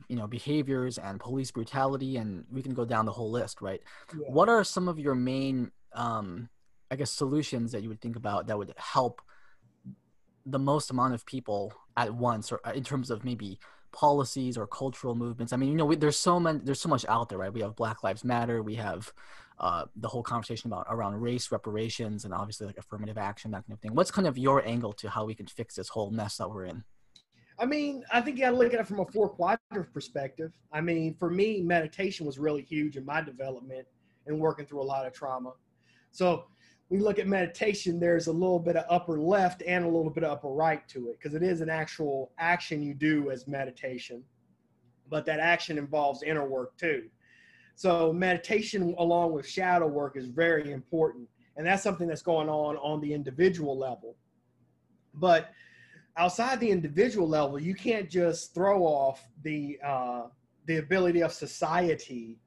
you 0.07 0.15
know 0.15 0.27
behaviors 0.27 0.97
and 0.97 1.19
police 1.19 1.51
brutality 1.51 2.17
and 2.17 2.45
we 2.51 2.61
can 2.61 2.73
go 2.73 2.85
down 2.85 3.05
the 3.05 3.11
whole 3.11 3.31
list 3.31 3.61
right? 3.61 3.81
Yeah. 4.13 4.27
what 4.27 4.49
are 4.49 4.63
some 4.63 4.87
of 4.87 4.99
your 4.99 5.15
main 5.15 5.71
um 5.93 6.49
i 6.89 6.95
guess 6.95 7.11
solutions 7.11 7.71
that 7.71 7.81
you 7.81 7.89
would 7.89 8.01
think 8.01 8.15
about 8.15 8.47
that 8.47 8.57
would 8.57 8.73
help 8.77 9.21
the 10.45 10.59
most 10.59 10.89
amount 10.89 11.13
of 11.13 11.25
people 11.25 11.73
at 11.97 12.13
once 12.13 12.51
or 12.51 12.59
uh, 12.65 12.71
in 12.71 12.83
terms 12.83 13.09
of 13.09 13.23
maybe 13.23 13.59
policies 13.91 14.57
or 14.57 14.65
cultural 14.67 15.15
movements? 15.15 15.53
I 15.53 15.57
mean 15.57 15.69
you 15.69 15.75
know 15.75 15.85
we, 15.85 15.95
there's 15.95 16.17
so 16.17 16.39
many 16.39 16.59
there's 16.63 16.81
so 16.81 16.89
much 16.89 17.05
out 17.07 17.29
there 17.29 17.37
right? 17.37 17.53
We 17.53 17.61
have 17.61 17.75
black 17.75 18.03
lives 18.03 18.23
matter 18.23 18.61
we 18.63 18.75
have 18.75 19.11
uh, 19.61 19.85
the 19.95 20.07
whole 20.07 20.23
conversation 20.23 20.67
about 20.69 20.85
around 20.89 21.15
race 21.21 21.51
reparations 21.51 22.25
and 22.25 22.33
obviously 22.33 22.67
like 22.67 22.77
affirmative 22.77 23.17
action 23.17 23.51
that 23.51 23.65
kind 23.65 23.73
of 23.73 23.79
thing 23.79 23.93
what's 23.93 24.11
kind 24.11 24.27
of 24.27 24.37
your 24.37 24.65
angle 24.67 24.91
to 24.91 25.09
how 25.09 25.23
we 25.23 25.33
can 25.33 25.45
fix 25.45 25.75
this 25.75 25.87
whole 25.87 26.11
mess 26.11 26.37
that 26.37 26.49
we're 26.49 26.65
in 26.65 26.83
I 27.59 27.65
mean, 27.65 28.03
I 28.11 28.21
think 28.21 28.37
you 28.37 28.43
got 28.43 28.51
to 28.51 28.55
look 28.57 28.73
at 28.73 28.79
it 28.79 28.87
from 28.87 29.01
a 29.01 29.05
four 29.05 29.29
quadrant 29.29 29.93
perspective. 29.93 30.51
I 30.71 30.81
mean, 30.81 31.13
for 31.13 31.29
me, 31.29 31.61
meditation 31.61 32.25
was 32.25 32.39
really 32.39 32.63
huge 32.63 32.97
in 32.97 33.05
my 33.05 33.21
development 33.21 33.85
and 34.25 34.39
working 34.39 34.65
through 34.65 34.81
a 34.81 34.83
lot 34.83 35.05
of 35.05 35.13
trauma. 35.13 35.53
So 36.11 36.45
we 36.89 36.97
look 36.97 37.19
at 37.19 37.27
meditation, 37.27 37.99
there's 37.99 38.27
a 38.27 38.33
little 38.33 38.59
bit 38.59 38.77
of 38.77 38.85
upper 38.89 39.19
left 39.19 39.61
and 39.65 39.85
a 39.85 39.87
little 39.87 40.09
bit 40.09 40.23
of 40.23 40.31
upper 40.31 40.49
right 40.49 40.87
to 40.89 41.09
it 41.09 41.19
because 41.19 41.35
it 41.35 41.43
is 41.43 41.61
an 41.61 41.69
actual 41.69 42.31
action 42.39 42.81
you 42.81 42.95
do 42.95 43.29
as 43.29 43.47
meditation, 43.47 44.23
but 45.07 45.25
that 45.25 45.39
action 45.39 45.77
involves 45.77 46.23
inner 46.23 46.47
work 46.47 46.75
too. 46.77 47.09
So 47.81 48.13
meditation 48.13 48.93
along 48.99 49.31
with 49.31 49.47
shadow 49.47 49.87
work 49.87 50.15
is 50.15 50.27
very 50.27 50.71
important, 50.71 51.27
and 51.57 51.65
that's 51.65 51.81
something 51.81 52.07
that's 52.07 52.21
going 52.21 52.47
on 52.47 52.77
on 52.77 53.01
the 53.01 53.11
individual 53.11 53.75
level. 53.75 54.15
But 55.15 55.49
outside 56.15 56.59
the 56.59 56.69
individual 56.69 57.27
level, 57.27 57.59
you 57.59 57.73
can't 57.73 58.07
just 58.07 58.53
throw 58.53 58.83
off 58.83 59.27
the 59.41 59.79
uh, 59.83 60.25
the 60.67 60.77
ability 60.77 61.23
of 61.23 61.33
society 61.33 62.37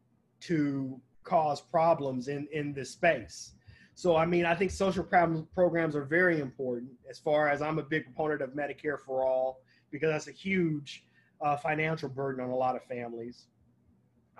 to 0.42 1.00
cause 1.24 1.60
problems 1.60 2.28
in 2.28 2.46
in 2.52 2.72
this 2.72 2.90
space. 2.90 3.54
So, 3.96 4.14
I 4.14 4.26
mean, 4.26 4.46
I 4.46 4.54
think 4.54 4.70
social 4.70 5.02
pro- 5.02 5.48
programs 5.52 5.96
are 5.96 6.04
very 6.04 6.38
important. 6.38 6.92
As 7.10 7.18
far 7.18 7.48
as 7.48 7.60
I'm 7.60 7.80
a 7.80 7.82
big 7.82 8.04
proponent 8.04 8.40
of 8.40 8.50
Medicare 8.50 9.00
for 9.00 9.24
all 9.26 9.62
because 9.90 10.12
that's 10.12 10.28
a 10.28 10.38
huge 10.48 11.06
uh, 11.40 11.56
financial 11.56 12.08
burden 12.08 12.44
on 12.44 12.50
a 12.50 12.56
lot 12.56 12.76
of 12.76 12.84
families. 12.84 13.46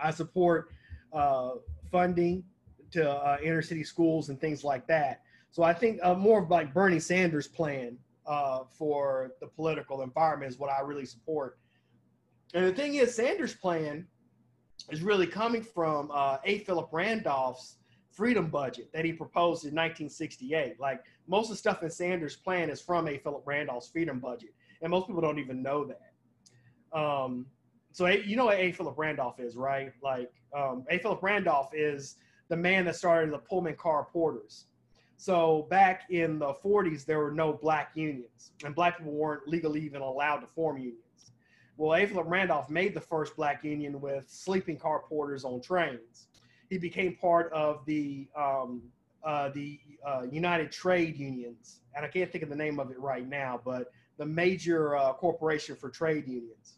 I 0.01 0.11
support 0.11 0.71
uh, 1.15 1.53
funding 1.91 2.45
to 2.91 3.11
uh, 3.11 3.39
inner 3.43 3.63
city 3.63 3.85
schools 3.85 4.29
and 4.29 4.41
things 4.41 4.65
like 4.65 4.87
that. 4.87 5.23
So 5.51 5.63
I 5.63 5.73
think 5.73 6.01
uh, 6.03 6.15
more 6.15 6.43
of 6.43 6.51
like 6.51 6.75
Bernie 6.75 6.99
Sanders' 6.99 7.47
plan 7.47 7.97
uh, 8.27 8.61
for 8.69 9.33
the 9.41 9.47
political 9.47 10.03
environment 10.03 10.51
is 10.51 10.59
what 10.59 10.71
I 10.71 10.81
really 10.81 11.07
support. 11.07 11.59
And 12.55 12.67
the 12.67 12.73
thing 12.73 12.95
is, 12.95 13.15
Sanders' 13.15 13.55
plan 13.55 14.07
is 14.91 15.03
really 15.03 15.27
coming 15.27 15.63
from 15.63 16.11
uh, 16.13 16.39
A. 16.45 16.59
Philip 16.59 16.89
Randolph's 16.93 17.77
freedom 18.13 18.49
budget 18.49 18.91
that 18.93 19.05
he 19.05 19.13
proposed 19.13 19.65
in 19.65 19.75
1968. 19.75 20.79
Like 20.81 21.03
most 21.27 21.47
of 21.47 21.51
the 21.51 21.57
stuff 21.57 21.83
in 21.83 21.91
Sanders' 21.91 22.37
plan 22.37 22.71
is 22.71 22.81
from 22.81 23.09
A. 23.09 23.19
Philip 23.19 23.43
Randolph's 23.45 23.89
freedom 23.89 24.21
budget, 24.21 24.55
and 24.83 24.91
most 24.91 25.07
people 25.07 25.23
don't 25.23 25.39
even 25.39 25.63
know 25.63 25.85
that. 25.85 26.99
Um, 26.99 27.47
so 27.93 28.07
you 28.07 28.37
know 28.37 28.47
what 28.47 28.59
A. 28.59 28.73
Philip 28.73 28.95
Randolph 28.97 29.41
is, 29.41 29.57
right? 29.57 29.93
Like 30.03 30.33
um, 30.55 30.85
A. 30.91 30.99
Philip 30.99 31.23
Randolph 31.23 31.71
is 31.73 32.17
the 32.49 32.57
man 32.57 32.85
that 32.85 32.97
started 32.97 33.33
the 33.33 33.39
Pullman 33.39 33.77
car 33.77 34.07
porters. 34.13 34.67
So 35.17 35.67
back 35.71 36.03
in 36.11 36.39
the 36.39 36.53
40s, 36.55 37.05
there 37.05 37.19
were 37.19 37.31
no 37.31 37.53
black 37.53 37.93
unions, 37.95 38.53
and 38.65 38.75
black 38.75 38.99
people 38.99 39.13
weren't 39.13 39.49
legally 39.49 39.81
even 39.81 40.03
allowed 40.03 40.39
to 40.39 40.47
form 40.47 40.77
unions. 40.77 40.99
Well, 41.77 41.95
A. 41.95 42.07
Philip 42.07 42.27
Randolph 42.29 42.71
made 42.71 42.95
the 42.95 43.01
first 43.01 43.37
black 43.37 43.65
union 43.65 44.01
with 44.01 44.29
sleeping 44.29 44.79
car 44.79 45.03
porters 45.09 45.45
on 45.45 45.61
trains. 45.61 46.29
He 46.71 46.79
became 46.79 47.17
part 47.17 47.53
of 47.53 47.85
the 47.87 48.29
um, 48.37 48.83
uh, 49.25 49.49
the 49.49 49.81
uh, 50.07 50.23
United 50.31 50.71
Trade 50.71 51.17
Unions, 51.17 51.81
and 51.97 52.05
I 52.05 52.09
can't 52.09 52.31
think 52.31 52.45
of 52.45 52.51
the 52.51 52.57
name 52.57 52.79
of 52.79 52.91
it 52.91 52.99
right 52.99 53.27
now, 53.27 53.61
but 53.65 53.91
the 54.19 54.27
major 54.27 54.97
uh, 54.97 55.15
corporation 55.15 55.77
for 55.77 55.89
trade 55.89 56.29
unions. 56.29 56.75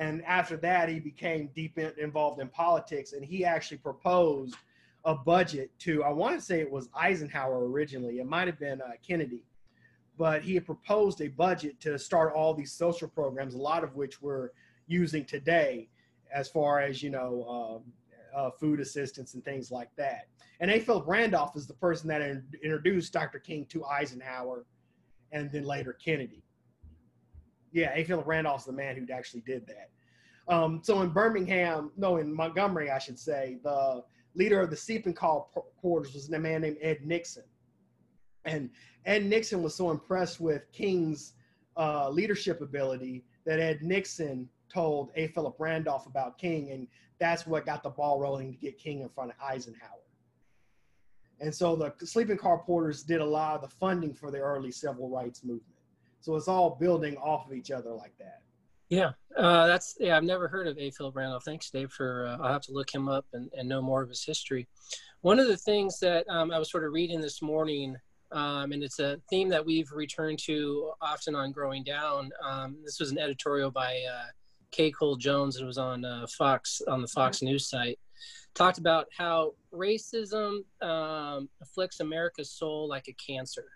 And 0.00 0.24
after 0.24 0.56
that, 0.56 0.88
he 0.88 0.98
became 0.98 1.50
deep 1.54 1.78
in, 1.78 1.92
involved 1.98 2.40
in 2.40 2.48
politics, 2.48 3.12
and 3.12 3.22
he 3.22 3.44
actually 3.44 3.76
proposed 3.76 4.56
a 5.04 5.14
budget 5.14 5.70
to, 5.80 6.02
I 6.02 6.10
want 6.10 6.38
to 6.38 6.44
say 6.44 6.60
it 6.60 6.70
was 6.70 6.88
Eisenhower 6.94 7.68
originally, 7.68 8.18
it 8.18 8.26
might 8.26 8.46
have 8.48 8.58
been 8.58 8.80
uh, 8.80 8.92
Kennedy, 9.06 9.44
but 10.16 10.42
he 10.42 10.54
had 10.54 10.64
proposed 10.64 11.20
a 11.20 11.28
budget 11.28 11.78
to 11.80 11.98
start 11.98 12.32
all 12.34 12.54
these 12.54 12.72
social 12.72 13.08
programs, 13.08 13.54
a 13.54 13.58
lot 13.58 13.84
of 13.84 13.94
which 13.94 14.22
we're 14.22 14.50
using 14.86 15.22
today 15.24 15.88
as 16.34 16.48
far 16.48 16.80
as, 16.80 17.02
you 17.02 17.10
know, 17.10 17.82
um, 17.84 17.92
uh, 18.34 18.50
food 18.50 18.80
assistance 18.80 19.34
and 19.34 19.44
things 19.44 19.70
like 19.70 19.90
that. 19.96 20.28
And 20.60 20.70
A. 20.70 20.80
Philip 20.80 21.06
Randolph 21.06 21.56
is 21.56 21.66
the 21.66 21.74
person 21.74 22.08
that 22.08 22.22
in- 22.22 22.44
introduced 22.62 23.12
Dr. 23.12 23.38
King 23.38 23.66
to 23.66 23.84
Eisenhower 23.84 24.64
and 25.32 25.52
then 25.52 25.64
later 25.64 25.92
Kennedy. 25.92 26.42
Yeah, 27.72 27.92
A. 27.94 28.04
Philip 28.04 28.26
Randolph's 28.26 28.64
the 28.64 28.72
man 28.72 28.96
who 28.96 29.12
actually 29.12 29.42
did 29.42 29.66
that. 29.66 29.90
Um, 30.52 30.80
so 30.82 31.02
in 31.02 31.10
Birmingham, 31.10 31.92
no, 31.96 32.16
in 32.16 32.32
Montgomery, 32.32 32.90
I 32.90 32.98
should 32.98 33.18
say, 33.18 33.58
the 33.62 34.02
leader 34.34 34.60
of 34.60 34.70
the 34.70 34.76
sleeping 34.76 35.14
car 35.14 35.46
porters 35.80 36.14
was 36.14 36.30
a 36.30 36.38
man 36.38 36.62
named 36.62 36.78
Ed 36.80 37.04
Nixon. 37.04 37.44
And 38.44 38.70
Ed 39.04 39.24
Nixon 39.24 39.62
was 39.62 39.74
so 39.74 39.90
impressed 39.90 40.40
with 40.40 40.70
King's 40.72 41.34
uh, 41.76 42.10
leadership 42.10 42.60
ability 42.60 43.24
that 43.46 43.60
Ed 43.60 43.82
Nixon 43.82 44.48
told 44.72 45.10
A. 45.14 45.28
Philip 45.28 45.56
Randolph 45.58 46.06
about 46.06 46.38
King, 46.38 46.70
and 46.70 46.86
that's 47.18 47.46
what 47.46 47.66
got 47.66 47.82
the 47.82 47.90
ball 47.90 48.18
rolling 48.18 48.52
to 48.52 48.58
get 48.58 48.78
King 48.78 49.00
in 49.00 49.08
front 49.08 49.30
of 49.30 49.36
Eisenhower. 49.42 50.00
And 51.40 51.54
so 51.54 51.74
the 51.74 52.06
sleeping 52.06 52.36
car 52.36 52.58
porters 52.58 53.02
did 53.02 53.20
a 53.20 53.24
lot 53.24 53.54
of 53.54 53.62
the 53.62 53.68
funding 53.68 54.14
for 54.14 54.30
the 54.30 54.38
early 54.38 54.70
civil 54.70 55.08
rights 55.08 55.42
movement. 55.42 55.79
So 56.20 56.36
it's 56.36 56.48
all 56.48 56.76
building 56.78 57.16
off 57.16 57.46
of 57.46 57.54
each 57.54 57.70
other 57.70 57.90
like 57.92 58.16
that. 58.18 58.42
Yeah, 58.90 59.12
uh, 59.36 59.68
that's 59.68 59.96
yeah. 60.00 60.16
I've 60.16 60.24
never 60.24 60.48
heard 60.48 60.66
of 60.66 60.76
A. 60.76 60.90
Philip 60.90 61.14
Randolph. 61.14 61.44
Thanks, 61.44 61.70
Dave. 61.70 61.92
For 61.92 62.26
uh, 62.26 62.42
I'll 62.42 62.52
have 62.52 62.62
to 62.62 62.72
look 62.72 62.92
him 62.92 63.08
up 63.08 63.24
and, 63.32 63.48
and 63.56 63.68
know 63.68 63.80
more 63.80 64.02
of 64.02 64.08
his 64.08 64.24
history. 64.24 64.66
One 65.20 65.38
of 65.38 65.46
the 65.46 65.56
things 65.56 66.00
that 66.00 66.28
um, 66.28 66.50
I 66.50 66.58
was 66.58 66.70
sort 66.70 66.84
of 66.84 66.92
reading 66.92 67.20
this 67.20 67.40
morning, 67.40 67.96
um, 68.32 68.72
and 68.72 68.82
it's 68.82 68.98
a 68.98 69.20
theme 69.30 69.48
that 69.50 69.64
we've 69.64 69.90
returned 69.92 70.40
to 70.40 70.90
often 71.00 71.36
on 71.36 71.52
Growing 71.52 71.84
Down. 71.84 72.30
Um, 72.44 72.78
this 72.84 72.98
was 72.98 73.12
an 73.12 73.18
editorial 73.18 73.70
by 73.70 74.00
uh, 74.12 74.26
Kay 74.72 74.90
Cole 74.90 75.14
Jones. 75.16 75.56
It 75.56 75.64
was 75.64 75.78
on 75.78 76.04
uh, 76.04 76.26
Fox 76.36 76.82
on 76.88 77.00
the 77.00 77.08
Fox 77.08 77.42
News 77.42 77.68
site. 77.68 77.98
Talked 78.54 78.78
about 78.78 79.06
how 79.16 79.54
racism 79.72 80.64
um, 80.82 81.48
afflicts 81.62 82.00
America's 82.00 82.50
soul 82.50 82.88
like 82.88 83.06
a 83.06 83.12
cancer. 83.12 83.66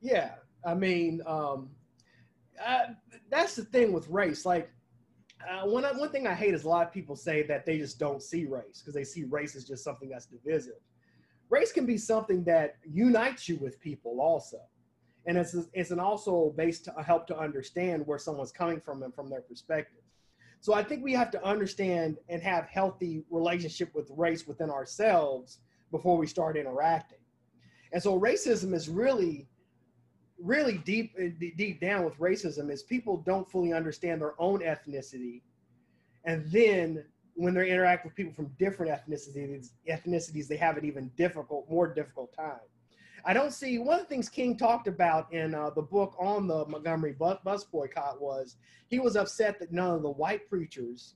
Yeah, 0.00 0.30
I 0.64 0.74
mean, 0.74 1.22
um, 1.26 1.70
uh, 2.64 2.86
that's 3.30 3.56
the 3.56 3.64
thing 3.64 3.92
with 3.92 4.08
race. 4.08 4.44
Like, 4.44 4.70
uh, 5.48 5.66
one 5.66 5.84
one 5.98 6.10
thing 6.10 6.26
I 6.26 6.34
hate 6.34 6.54
is 6.54 6.64
a 6.64 6.68
lot 6.68 6.86
of 6.86 6.92
people 6.92 7.16
say 7.16 7.42
that 7.44 7.64
they 7.64 7.78
just 7.78 7.98
don't 7.98 8.22
see 8.22 8.44
race 8.44 8.80
because 8.80 8.94
they 8.94 9.04
see 9.04 9.24
race 9.24 9.56
as 9.56 9.64
just 9.64 9.82
something 9.82 10.10
that's 10.10 10.26
divisive. 10.26 10.74
Race 11.48 11.72
can 11.72 11.86
be 11.86 11.96
something 11.96 12.44
that 12.44 12.76
unites 12.84 13.48
you 13.48 13.56
with 13.56 13.80
people 13.80 14.20
also, 14.20 14.58
and 15.26 15.38
it's 15.38 15.56
it's 15.72 15.90
an 15.90 15.98
also 15.98 16.52
based 16.56 16.84
to 16.84 16.92
help 17.02 17.26
to 17.28 17.38
understand 17.38 18.06
where 18.06 18.18
someone's 18.18 18.52
coming 18.52 18.80
from 18.80 19.02
and 19.02 19.14
from 19.14 19.30
their 19.30 19.40
perspective. 19.40 20.02
So 20.60 20.74
I 20.74 20.84
think 20.84 21.02
we 21.02 21.14
have 21.14 21.30
to 21.30 21.42
understand 21.42 22.18
and 22.28 22.42
have 22.42 22.66
healthy 22.66 23.24
relationship 23.30 23.94
with 23.94 24.10
race 24.14 24.46
within 24.46 24.68
ourselves 24.68 25.60
before 25.90 26.18
we 26.18 26.26
start 26.26 26.58
interacting. 26.58 27.18
And 27.92 28.02
so 28.02 28.20
racism 28.20 28.74
is 28.74 28.88
really 28.88 29.48
really 30.42 30.78
deep 30.78 31.14
uh, 31.18 31.28
deep 31.38 31.80
down 31.80 32.04
with 32.04 32.18
racism 32.18 32.70
is 32.70 32.82
people 32.82 33.18
don't 33.18 33.50
fully 33.50 33.72
understand 33.72 34.20
their 34.20 34.40
own 34.40 34.60
ethnicity. 34.60 35.42
And 36.24 36.50
then 36.50 37.04
when 37.34 37.54
they 37.54 37.70
interact 37.70 38.04
with 38.04 38.14
people 38.14 38.32
from 38.32 38.52
different 38.58 38.92
ethnicities 38.92 39.70
ethnicities 39.88 40.46
they 40.46 40.56
have 40.56 40.76
an 40.76 40.84
even 40.84 41.10
difficult 41.16 41.68
more 41.70 41.92
difficult 41.92 42.34
time. 42.34 42.60
I 43.24 43.34
don't 43.34 43.52
see 43.52 43.78
one 43.78 43.98
of 43.98 44.00
the 44.00 44.08
things 44.08 44.28
king 44.28 44.56
talked 44.56 44.88
about 44.88 45.32
in 45.32 45.54
uh, 45.54 45.70
the 45.70 45.82
book 45.82 46.16
on 46.18 46.46
the 46.46 46.66
montgomery 46.66 47.12
bus, 47.12 47.38
bus 47.44 47.64
boycott 47.64 48.20
was 48.20 48.56
he 48.88 48.98
was 48.98 49.16
upset 49.16 49.58
that 49.60 49.72
none 49.72 49.94
of 49.94 50.02
the 50.02 50.10
white 50.10 50.48
preachers 50.48 51.14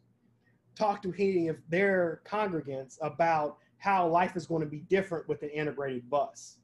talked 0.77 1.03
to 1.05 1.15
any 1.19 1.49
of 1.49 1.57
their 1.69 2.21
congregants 2.27 2.97
about 3.01 3.59
how 3.79 4.09
life 4.09 4.37
is 4.37 4.47
going 4.47 4.61
to 4.61 4.69
be 4.69 4.81
different 4.81 5.29
with 5.29 5.43
an 5.43 5.51
integrated 5.51 6.09
bus 6.11 6.59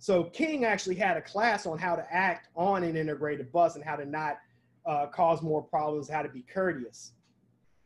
so 0.00 0.24
King 0.24 0.64
actually 0.64 0.94
had 0.94 1.18
a 1.18 1.20
class 1.20 1.66
on 1.66 1.78
how 1.78 1.94
to 1.94 2.06
act 2.10 2.48
on 2.56 2.82
an 2.84 2.96
integrated 2.96 3.52
bus 3.52 3.76
and 3.76 3.84
how 3.84 3.96
to 3.96 4.06
not 4.06 4.38
uh, 4.86 5.06
cause 5.06 5.42
more 5.42 5.62
problems, 5.62 6.08
how 6.08 6.22
to 6.22 6.28
be 6.30 6.40
courteous. 6.42 7.12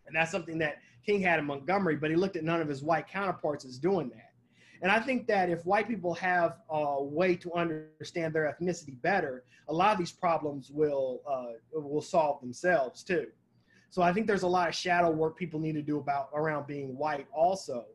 And 0.07 0.15
that's 0.15 0.31
something 0.31 0.57
that 0.59 0.77
King 1.05 1.21
had 1.21 1.41
in 1.41 1.45
Montgomery, 1.45 1.97
but 1.97 2.11
he 2.11 2.17
looked 2.17 2.37
at 2.37 2.45
none 2.45 2.61
of 2.61 2.69
his 2.69 2.85
white 2.85 3.09
counterparts 3.09 3.65
as 3.65 3.79
doing 3.79 4.11
that. 4.11 4.31
And 4.81 4.93
I 4.93 5.01
think 5.01 5.27
that 5.27 5.51
if 5.51 5.67
white 5.67 5.89
people 5.89 6.15
have 6.15 6.59
a 6.71 7.03
way 7.03 7.35
to 7.35 7.53
understand 7.53 8.33
their 8.33 8.55
ethnicity 8.55 9.01
better, 9.03 9.43
a 9.67 9.73
lot 9.73 9.93
of 9.93 9.99
these 9.99 10.13
problems 10.13 10.71
will 10.71 11.21
uh, 11.29 11.81
will 11.81 12.03
solve 12.03 12.41
themselves 12.41 13.03
too. 13.03 13.27
So 13.91 14.03
I 14.03 14.13
think 14.13 14.29
there's 14.29 14.43
a 14.43 14.49
lot 14.49 14.69
of 14.69 14.75
shadow 14.75 15.11
work 15.11 15.37
people 15.37 15.59
need 15.59 15.73
to 15.73 15.83
do 15.83 15.99
about 15.99 16.29
around 16.33 16.69
being 16.69 16.97
white 16.97 17.27
also, 17.35 17.87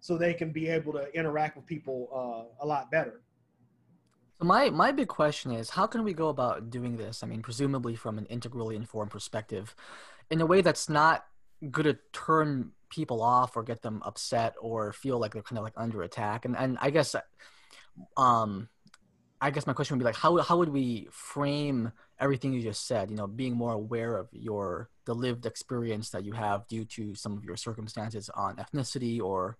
so 0.00 0.18
they 0.18 0.34
can 0.34 0.52
be 0.52 0.68
able 0.68 0.92
to 0.92 1.10
interact 1.14 1.56
with 1.56 1.64
people 1.64 2.08
uh, 2.14 2.64
a 2.64 2.66
lot 2.66 2.90
better. 2.90 3.22
My 4.42 4.70
my 4.70 4.92
big 4.92 5.08
question 5.08 5.52
is, 5.52 5.70
how 5.70 5.86
can 5.86 6.02
we 6.04 6.12
go 6.12 6.28
about 6.28 6.70
doing 6.70 6.96
this? 6.96 7.22
I 7.22 7.26
mean, 7.26 7.42
presumably 7.42 7.94
from 7.94 8.18
an 8.18 8.26
integrally 8.26 8.76
informed 8.76 9.10
perspective, 9.10 9.74
in 10.30 10.40
a 10.40 10.46
way 10.46 10.60
that's 10.60 10.88
not 10.88 11.24
going 11.70 11.86
to 11.86 11.98
turn 12.12 12.72
people 12.88 13.22
off 13.22 13.56
or 13.56 13.62
get 13.62 13.82
them 13.82 14.02
upset 14.04 14.54
or 14.60 14.92
feel 14.92 15.18
like 15.18 15.32
they're 15.32 15.42
kind 15.42 15.58
of 15.58 15.64
like 15.64 15.74
under 15.76 16.02
attack. 16.02 16.44
And 16.44 16.56
and 16.56 16.76
I 16.80 16.90
guess, 16.90 17.14
um, 18.16 18.68
I 19.40 19.50
guess 19.50 19.66
my 19.66 19.72
question 19.72 19.96
would 19.96 20.02
be 20.02 20.06
like, 20.06 20.16
how 20.16 20.36
how 20.38 20.58
would 20.58 20.70
we 20.70 21.08
frame 21.10 21.92
everything 22.18 22.52
you 22.52 22.62
just 22.62 22.86
said? 22.86 23.10
You 23.10 23.16
know, 23.16 23.26
being 23.26 23.54
more 23.54 23.72
aware 23.72 24.16
of 24.16 24.28
your 24.32 24.90
the 25.04 25.14
lived 25.14 25.46
experience 25.46 26.10
that 26.10 26.24
you 26.24 26.32
have 26.32 26.66
due 26.68 26.84
to 26.84 27.14
some 27.14 27.36
of 27.36 27.44
your 27.44 27.56
circumstances 27.56 28.30
on 28.34 28.56
ethnicity 28.56 29.20
or, 29.20 29.56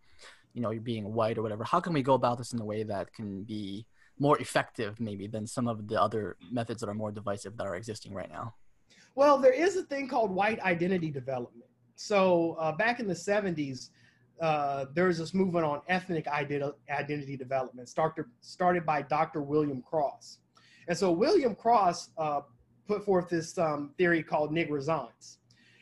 you 0.54 0.60
know, 0.60 0.70
you're 0.70 0.82
being 0.82 1.12
white 1.14 1.38
or 1.38 1.42
whatever. 1.42 1.64
How 1.64 1.80
can 1.80 1.92
we 1.92 2.02
go 2.02 2.14
about 2.14 2.38
this 2.38 2.52
in 2.52 2.60
a 2.60 2.64
way 2.64 2.82
that 2.84 3.12
can 3.12 3.42
be 3.44 3.86
more 4.22 4.38
effective 4.38 5.00
maybe 5.00 5.26
than 5.26 5.46
some 5.46 5.66
of 5.66 5.88
the 5.88 6.00
other 6.00 6.36
methods 6.50 6.80
that 6.80 6.88
are 6.88 6.94
more 6.94 7.10
divisive 7.10 7.56
that 7.56 7.66
are 7.66 7.74
existing 7.74 8.14
right 8.14 8.30
now? 8.30 8.54
Well, 9.16 9.36
there 9.36 9.52
is 9.52 9.76
a 9.76 9.82
thing 9.82 10.06
called 10.08 10.30
white 10.30 10.60
identity 10.60 11.10
development. 11.10 11.68
So 11.96 12.56
uh, 12.58 12.72
back 12.72 13.00
in 13.00 13.08
the 13.08 13.14
70s, 13.14 13.90
uh, 14.40 14.86
there 14.94 15.06
was 15.08 15.18
this 15.18 15.34
movement 15.34 15.66
on 15.66 15.80
ethnic 15.88 16.26
identi- 16.26 16.72
identity 16.88 17.36
development 17.36 17.88
started, 17.88 18.26
started 18.40 18.86
by 18.86 19.02
Dr. 19.02 19.42
William 19.42 19.82
Cross. 19.82 20.38
And 20.86 20.96
so 20.96 21.10
William 21.10 21.54
Cross 21.54 22.10
uh, 22.16 22.42
put 22.86 23.04
forth 23.04 23.28
this 23.28 23.58
um, 23.58 23.90
theory 23.98 24.22
called 24.22 24.52
nigrescence. 24.52 25.38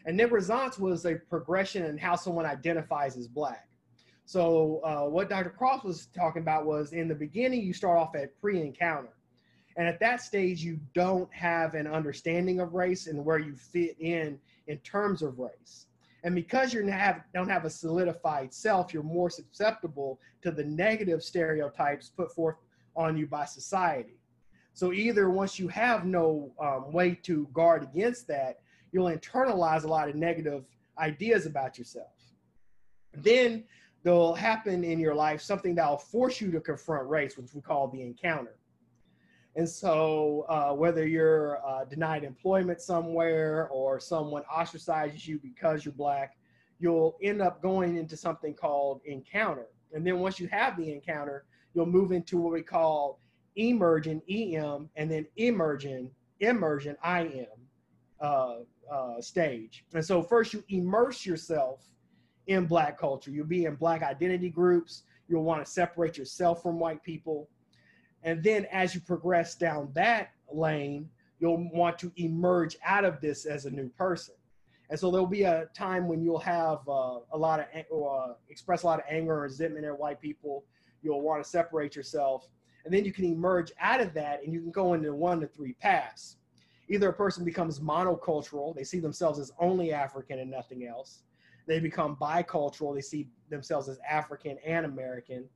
And 0.06 0.18
nigrescence 0.18 0.78
was 0.78 1.04
a 1.04 1.14
progression 1.14 1.84
in 1.84 1.98
how 1.98 2.16
someone 2.16 2.46
identifies 2.46 3.16
as 3.18 3.28
black. 3.28 3.69
So 4.30 4.80
uh, 4.84 5.10
what 5.10 5.28
Dr. 5.28 5.50
Cross 5.50 5.82
was 5.82 6.06
talking 6.14 6.40
about 6.40 6.64
was 6.64 6.92
in 6.92 7.08
the 7.08 7.14
beginning, 7.16 7.62
you 7.62 7.72
start 7.72 7.98
off 7.98 8.14
at 8.14 8.40
pre-encounter. 8.40 9.16
And 9.76 9.88
at 9.88 9.98
that 9.98 10.22
stage, 10.22 10.62
you 10.62 10.78
don't 10.94 11.28
have 11.34 11.74
an 11.74 11.88
understanding 11.88 12.60
of 12.60 12.72
race 12.72 13.08
and 13.08 13.24
where 13.24 13.38
you 13.38 13.56
fit 13.56 13.96
in 13.98 14.38
in 14.68 14.78
terms 14.78 15.22
of 15.22 15.40
race. 15.40 15.86
And 16.22 16.32
because 16.32 16.72
you 16.72 16.80
don't 17.34 17.48
have 17.48 17.64
a 17.64 17.70
solidified 17.70 18.54
self, 18.54 18.94
you're 18.94 19.02
more 19.02 19.30
susceptible 19.30 20.20
to 20.42 20.52
the 20.52 20.62
negative 20.62 21.24
stereotypes 21.24 22.10
put 22.10 22.32
forth 22.32 22.54
on 22.94 23.16
you 23.16 23.26
by 23.26 23.46
society. 23.46 24.20
So 24.74 24.92
either 24.92 25.28
once 25.28 25.58
you 25.58 25.66
have 25.66 26.06
no 26.06 26.52
um, 26.60 26.92
way 26.92 27.18
to 27.24 27.48
guard 27.52 27.82
against 27.82 28.28
that, 28.28 28.60
you'll 28.92 29.10
internalize 29.10 29.82
a 29.82 29.88
lot 29.88 30.08
of 30.08 30.14
negative 30.14 30.66
ideas 31.00 31.46
about 31.46 31.78
yourself. 31.78 32.12
Then 33.12 33.64
there'll 34.02 34.34
happen 34.34 34.84
in 34.84 34.98
your 34.98 35.14
life 35.14 35.40
something 35.40 35.74
that'll 35.74 35.98
force 35.98 36.40
you 36.40 36.50
to 36.52 36.60
confront 36.60 37.08
race, 37.08 37.36
which 37.36 37.54
we 37.54 37.60
call 37.60 37.88
the 37.88 38.02
encounter. 38.02 38.56
And 39.56 39.68
so, 39.68 40.46
uh, 40.48 40.72
whether 40.72 41.06
you're 41.06 41.58
uh, 41.66 41.84
denied 41.84 42.22
employment 42.22 42.80
somewhere 42.80 43.68
or 43.68 43.98
someone 43.98 44.44
ostracizes 44.44 45.26
you 45.26 45.40
because 45.42 45.84
you're 45.84 45.92
black, 45.92 46.36
you'll 46.78 47.16
end 47.22 47.42
up 47.42 47.60
going 47.60 47.96
into 47.96 48.16
something 48.16 48.54
called 48.54 49.00
encounter. 49.04 49.66
And 49.92 50.06
then 50.06 50.20
once 50.20 50.38
you 50.38 50.46
have 50.48 50.76
the 50.76 50.92
encounter, 50.92 51.44
you'll 51.74 51.86
move 51.86 52.12
into 52.12 52.38
what 52.38 52.52
we 52.52 52.62
call 52.62 53.20
emergent 53.56 54.22
EM 54.30 54.88
and 54.96 55.10
then 55.10 55.26
emergent 55.36 56.10
immersion 56.38 56.96
IM 57.04 57.46
uh, 58.20 58.56
uh, 58.90 59.20
stage. 59.20 59.84
And 59.92 60.04
so 60.04 60.22
first 60.22 60.54
you 60.54 60.64
immerse 60.68 61.26
yourself 61.26 61.84
in 62.50 62.66
black 62.66 62.98
culture. 62.98 63.30
You'll 63.30 63.46
be 63.46 63.66
in 63.66 63.76
black 63.76 64.02
identity 64.02 64.50
groups. 64.50 65.04
You'll 65.28 65.44
want 65.44 65.64
to 65.64 65.70
separate 65.70 66.18
yourself 66.18 66.62
from 66.62 66.80
white 66.80 67.02
people. 67.04 67.48
And 68.24 68.42
then 68.42 68.66
as 68.72 68.92
you 68.92 69.00
progress 69.00 69.54
down 69.54 69.90
that 69.94 70.32
lane, 70.52 71.08
you'll 71.38 71.70
want 71.72 71.96
to 72.00 72.12
emerge 72.16 72.76
out 72.84 73.04
of 73.04 73.20
this 73.20 73.46
as 73.46 73.66
a 73.66 73.70
new 73.70 73.88
person. 73.90 74.34
And 74.90 74.98
so 74.98 75.12
there'll 75.12 75.28
be 75.28 75.44
a 75.44 75.66
time 75.76 76.08
when 76.08 76.20
you'll 76.20 76.40
have 76.40 76.80
uh, 76.88 77.20
a 77.32 77.38
lot 77.38 77.60
of 77.60 77.66
uh, 77.96 78.34
express 78.48 78.82
a 78.82 78.86
lot 78.86 78.98
of 78.98 79.04
anger 79.08 79.34
or 79.34 79.42
resentment 79.42 79.86
at 79.86 79.96
white 79.96 80.20
people. 80.20 80.64
You'll 81.02 81.22
want 81.22 81.44
to 81.44 81.48
separate 81.48 81.94
yourself, 81.94 82.48
and 82.84 82.92
then 82.92 83.04
you 83.04 83.12
can 83.12 83.24
emerge 83.24 83.70
out 83.80 84.00
of 84.00 84.12
that, 84.14 84.42
and 84.42 84.52
you 84.52 84.60
can 84.60 84.72
go 84.72 84.92
into 84.94 85.14
one 85.14 85.40
to 85.40 85.46
three 85.46 85.74
paths. 85.74 86.36
Either 86.88 87.08
a 87.08 87.12
person 87.12 87.44
becomes 87.44 87.78
monocultural; 87.78 88.74
they 88.74 88.82
see 88.82 88.98
themselves 88.98 89.38
as 89.38 89.52
only 89.60 89.92
African 89.92 90.40
and 90.40 90.50
nothing 90.50 90.84
else 90.84 91.22
they 91.66 91.80
become 91.80 92.16
bicultural. 92.16 92.94
They 92.94 93.00
see 93.00 93.28
themselves 93.48 93.88
as 93.88 93.98
African 94.08 94.58
and 94.64 94.86
American. 94.86 95.48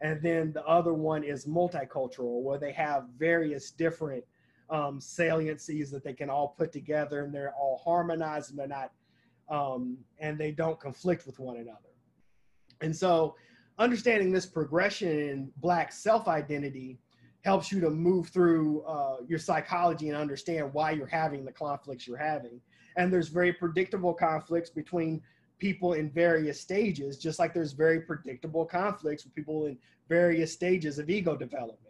And 0.00 0.22
then 0.22 0.52
the 0.52 0.64
other 0.64 0.92
one 0.92 1.24
is 1.24 1.46
multicultural, 1.46 2.42
where 2.42 2.58
they 2.58 2.72
have 2.72 3.04
various 3.18 3.70
different 3.70 4.24
um, 4.68 5.00
saliencies 5.00 5.90
that 5.90 6.04
they 6.04 6.12
can 6.12 6.28
all 6.28 6.54
put 6.58 6.72
together 6.72 7.24
and 7.24 7.34
they're 7.34 7.54
all 7.54 7.80
harmonized 7.82 8.50
and 8.50 8.58
they're 8.58 8.66
not, 8.66 8.92
um, 9.48 9.96
and 10.18 10.38
they 10.38 10.50
don't 10.50 10.78
conflict 10.80 11.26
with 11.26 11.38
one 11.38 11.56
another. 11.56 11.94
And 12.80 12.94
so 12.94 13.36
understanding 13.78 14.32
this 14.32 14.46
progression 14.46 15.08
in 15.08 15.52
black 15.58 15.92
self-identity 15.92 16.98
helps 17.42 17.70
you 17.70 17.80
to 17.80 17.90
move 17.90 18.28
through 18.28 18.82
uh, 18.82 19.18
your 19.28 19.38
psychology 19.38 20.08
and 20.08 20.16
understand 20.16 20.72
why 20.72 20.90
you're 20.90 21.06
having 21.06 21.44
the 21.44 21.52
conflicts 21.52 22.06
you're 22.06 22.16
having. 22.16 22.60
And 22.96 23.12
there's 23.12 23.28
very 23.28 23.52
predictable 23.52 24.12
conflicts 24.12 24.68
between 24.68 25.22
people 25.58 25.94
in 25.94 26.10
various 26.10 26.60
stages, 26.60 27.18
just 27.18 27.38
like 27.38 27.54
there's 27.54 27.72
very 27.72 28.00
predictable 28.00 28.64
conflicts 28.64 29.24
with 29.24 29.34
people 29.34 29.66
in 29.66 29.78
various 30.08 30.52
stages 30.52 30.98
of 30.98 31.10
ego 31.10 31.36
development. 31.36 31.80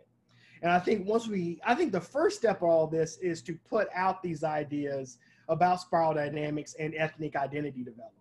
And 0.62 0.70
I 0.70 0.78
think 0.78 1.06
once 1.06 1.28
we, 1.28 1.60
I 1.64 1.74
think 1.74 1.92
the 1.92 2.00
first 2.00 2.38
step 2.38 2.58
of 2.58 2.68
all 2.68 2.86
this 2.86 3.18
is 3.18 3.42
to 3.42 3.58
put 3.68 3.88
out 3.94 4.22
these 4.22 4.42
ideas 4.42 5.18
about 5.48 5.80
spiral 5.80 6.14
dynamics 6.14 6.74
and 6.78 6.94
ethnic 6.96 7.36
identity 7.36 7.82
development. 7.82 8.12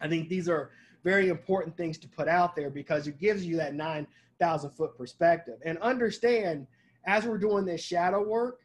I 0.00 0.08
think 0.08 0.28
these 0.28 0.48
are 0.48 0.70
very 1.04 1.28
important 1.28 1.76
things 1.76 1.98
to 1.98 2.08
put 2.08 2.28
out 2.28 2.56
there 2.56 2.70
because 2.70 3.06
it 3.06 3.18
gives 3.18 3.44
you 3.44 3.56
that 3.56 3.74
9,000 3.74 4.70
foot 4.70 4.96
perspective. 4.96 5.58
And 5.64 5.78
understand 5.78 6.66
as 7.06 7.24
we're 7.24 7.38
doing 7.38 7.64
this 7.64 7.80
shadow 7.80 8.22
work, 8.22 8.60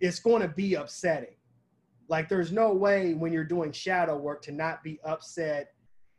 it's 0.00 0.18
going 0.18 0.42
to 0.42 0.48
be 0.48 0.74
upsetting. 0.74 1.36
Like 2.08 2.28
there's 2.28 2.52
no 2.52 2.72
way 2.72 3.14
when 3.14 3.32
you're 3.32 3.44
doing 3.44 3.72
shadow 3.72 4.16
work 4.16 4.42
to 4.42 4.52
not 4.52 4.82
be 4.82 5.00
upset 5.04 5.72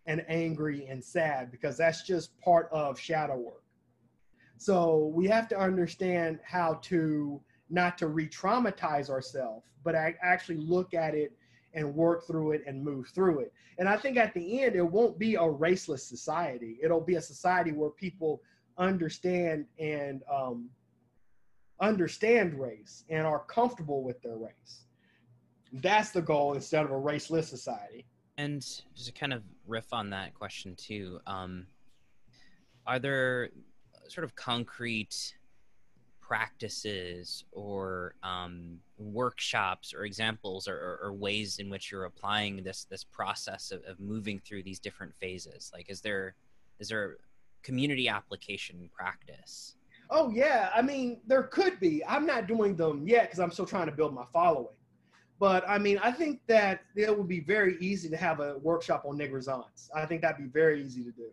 and 0.08 0.26
angry 0.28 0.88
and 0.88 1.04
sad 1.04 1.52
because 1.52 1.78
that's 1.78 2.04
just 2.04 2.39
part 2.39 2.69
of 2.71 3.00
shadow 3.00 3.38
work. 3.38 3.63
So 4.58 5.12
we 5.13 5.28
have 5.28 5.48
to 5.50 5.60
understand 5.60 6.39
how 6.43 6.76
to 6.84 7.41
not 7.69 7.98
to 7.98 8.08
re-traumatize 8.08 9.10
ourselves, 9.10 9.65
but 9.84 9.95
actually 9.95 10.58
look 10.58 10.93
at 10.93 11.15
it 11.15 11.34
and 11.74 11.93
work 11.93 12.26
through 12.26 12.52
it 12.52 12.63
and 12.65 12.84
move 12.84 13.08
through 13.10 13.39
it. 13.39 13.54
And 13.78 13.89
I 13.89 13.98
think 13.98 14.17
at 14.17 14.34
the 14.34 14.63
end, 14.63 14.76
it 14.76 14.84
won't 14.84 15.19
be 15.19 15.36
a 15.36 15.41
raceless 15.41 16.02
society. 16.02 16.78
It'll 16.82 17.02
be 17.02 17.15
a 17.15 17.21
society 17.21 17.71
where 17.71 17.89
people 17.89 18.41
understand 18.78 19.65
and 19.80 20.21
um, 20.32 20.69
understand 21.82 22.60
race 22.60 23.04
and 23.10 23.28
are 23.28 23.39
comfortable 23.39 24.04
with 24.04 24.21
their 24.21 24.38
race. 24.38 24.85
That's 25.73 26.12
the 26.12 26.21
goal 26.21 26.54
instead 26.54 26.86
of 26.86 26.91
a 26.91 26.95
raceless 26.95 27.45
society. 27.45 28.06
And 28.38 28.62
just 28.62 29.06
to 29.06 29.12
kind 29.12 29.34
of 29.34 29.43
riff 29.67 29.93
on 29.93 30.10
that 30.12 30.34
question 30.34 30.75
too, 30.75 31.19
um, 31.25 31.67
are 32.86 32.99
there 32.99 33.49
sort 34.08 34.23
of 34.23 34.36
concrete 34.36 35.36
practices 36.21 37.45
or 37.51 38.15
um, 38.23 38.80
workshops 38.97 39.93
or 39.93 40.06
examples 40.06 40.67
or, 40.67 40.75
or, 40.75 40.99
or, 41.04 41.13
ways 41.13 41.60
in 41.60 41.69
which 41.69 41.91
you're 41.91 42.06
applying 42.06 42.63
this 42.63 42.86
this 42.89 43.04
process 43.04 43.71
of, 43.71 43.84
of 43.84 43.99
moving 43.99 44.39
through 44.39 44.63
these 44.63 44.80
different 44.80 45.13
phases? 45.15 45.71
Like 45.73 45.89
is 45.89 46.01
there 46.01 46.36
is 46.80 46.89
there 46.89 47.17
community 47.62 48.10
application 48.10 48.89
practice? 48.91 49.75
Oh 50.10 50.30
yeah. 50.30 50.71
I 50.75 50.82
mean 50.82 51.21
there 51.28 51.43
could 51.43 51.80
be. 51.80 52.04
I'm 52.06 52.25
not 52.25 52.47
doing 52.47 52.75
them 52.75 53.08
yet 53.08 53.23
because 53.23 53.39
i'm 53.39 53.51
still 53.51 53.65
trying 53.65 53.88
to 53.88 53.91
build 53.91 54.13
my 54.13 54.25
following 54.34 54.67
but 55.39 55.67
i 55.67 55.78
mean 55.78 55.98
i 56.04 56.12
think 56.12 56.39
that 56.48 56.82
it 56.95 57.15
would 57.15 57.28
be 57.28 57.39
very 57.39 57.78
easy 57.80 58.10
to 58.10 58.17
have 58.17 58.39
a 58.39 58.58
workshop 58.60 59.04
on 59.06 59.17
nigrescence 59.17 59.89
i 59.95 60.06
think 60.06 60.21
that'd 60.21 60.38
be 60.38 60.50
very 60.52 60.84
easy 60.84 61.04
to 61.04 61.12
do 61.12 61.30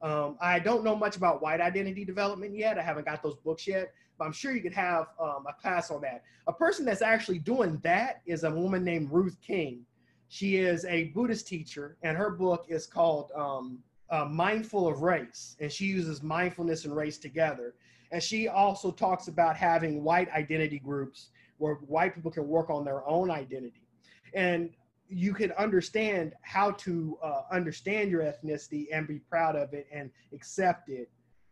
um, 0.00 0.36
I 0.40 0.58
don't 0.58 0.84
know 0.84 0.94
much 0.94 1.16
about 1.16 1.42
white 1.42 1.60
identity 1.60 2.04
development 2.04 2.54
yet. 2.56 2.78
I 2.78 2.82
haven't 2.82 3.06
got 3.06 3.22
those 3.22 3.36
books 3.36 3.66
yet, 3.66 3.92
but 4.18 4.26
I'm 4.26 4.32
sure 4.32 4.52
you 4.52 4.62
could 4.62 4.74
have 4.74 5.08
um, 5.20 5.44
a 5.48 5.52
class 5.60 5.90
on 5.90 6.00
that. 6.02 6.22
A 6.46 6.52
person 6.52 6.84
that's 6.84 7.02
actually 7.02 7.38
doing 7.38 7.80
that 7.82 8.22
is 8.26 8.44
a 8.44 8.50
woman 8.50 8.84
named 8.84 9.10
Ruth 9.10 9.36
King. 9.44 9.84
She 10.28 10.56
is 10.56 10.84
a 10.84 11.04
Buddhist 11.04 11.48
teacher, 11.48 11.96
and 12.02 12.16
her 12.16 12.30
book 12.30 12.66
is 12.68 12.86
called 12.86 13.32
um, 13.34 13.80
uh, 14.10 14.26
Mindful 14.26 14.86
of 14.86 15.02
Race, 15.02 15.56
and 15.60 15.70
she 15.70 15.86
uses 15.86 16.22
mindfulness 16.22 16.84
and 16.84 16.94
race 16.94 17.18
together. 17.18 17.74
And 18.12 18.22
she 18.22 18.48
also 18.48 18.90
talks 18.90 19.28
about 19.28 19.56
having 19.56 20.04
white 20.04 20.30
identity 20.30 20.78
groups 20.78 21.30
where 21.58 21.74
white 21.74 22.14
people 22.14 22.30
can 22.30 22.48
work 22.48 22.70
on 22.70 22.84
their 22.84 23.06
own 23.06 23.30
identity. 23.30 23.86
And 24.34 24.70
you 25.08 25.32
can 25.32 25.52
understand 25.52 26.34
how 26.42 26.72
to 26.72 27.18
uh, 27.22 27.42
understand 27.50 28.10
your 28.10 28.22
ethnicity 28.22 28.86
and 28.92 29.06
be 29.06 29.18
proud 29.18 29.56
of 29.56 29.72
it 29.72 29.86
and 29.92 30.10
accept 30.32 30.88
it 30.88 31.10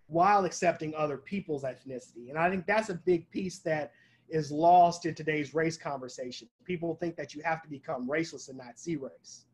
while 0.09 0.45
accepting 0.45 0.95
other 0.95 1.17
people's 1.17 1.65
ethnicity. 1.65 2.29
And 2.29 2.39
I 2.39 2.51
think 2.51 2.67
that's 2.67 2.91
a 2.91 2.95
big 2.95 3.29
piece 3.31 3.59
that 3.61 3.93
is 4.29 4.51
lost 4.51 5.07
in 5.07 5.15
today's 5.15 5.55
race 5.55 5.77
conversation. 5.77 6.49
People 6.65 6.97
think 6.97 7.17
that 7.17 7.35
you 7.35 7.43
have 7.43 7.63
to 7.63 7.69
become 7.69 8.09
raceless 8.09 8.49
and 8.49 8.59
not 8.59 8.79
see 8.79 8.97
race. 8.97 9.47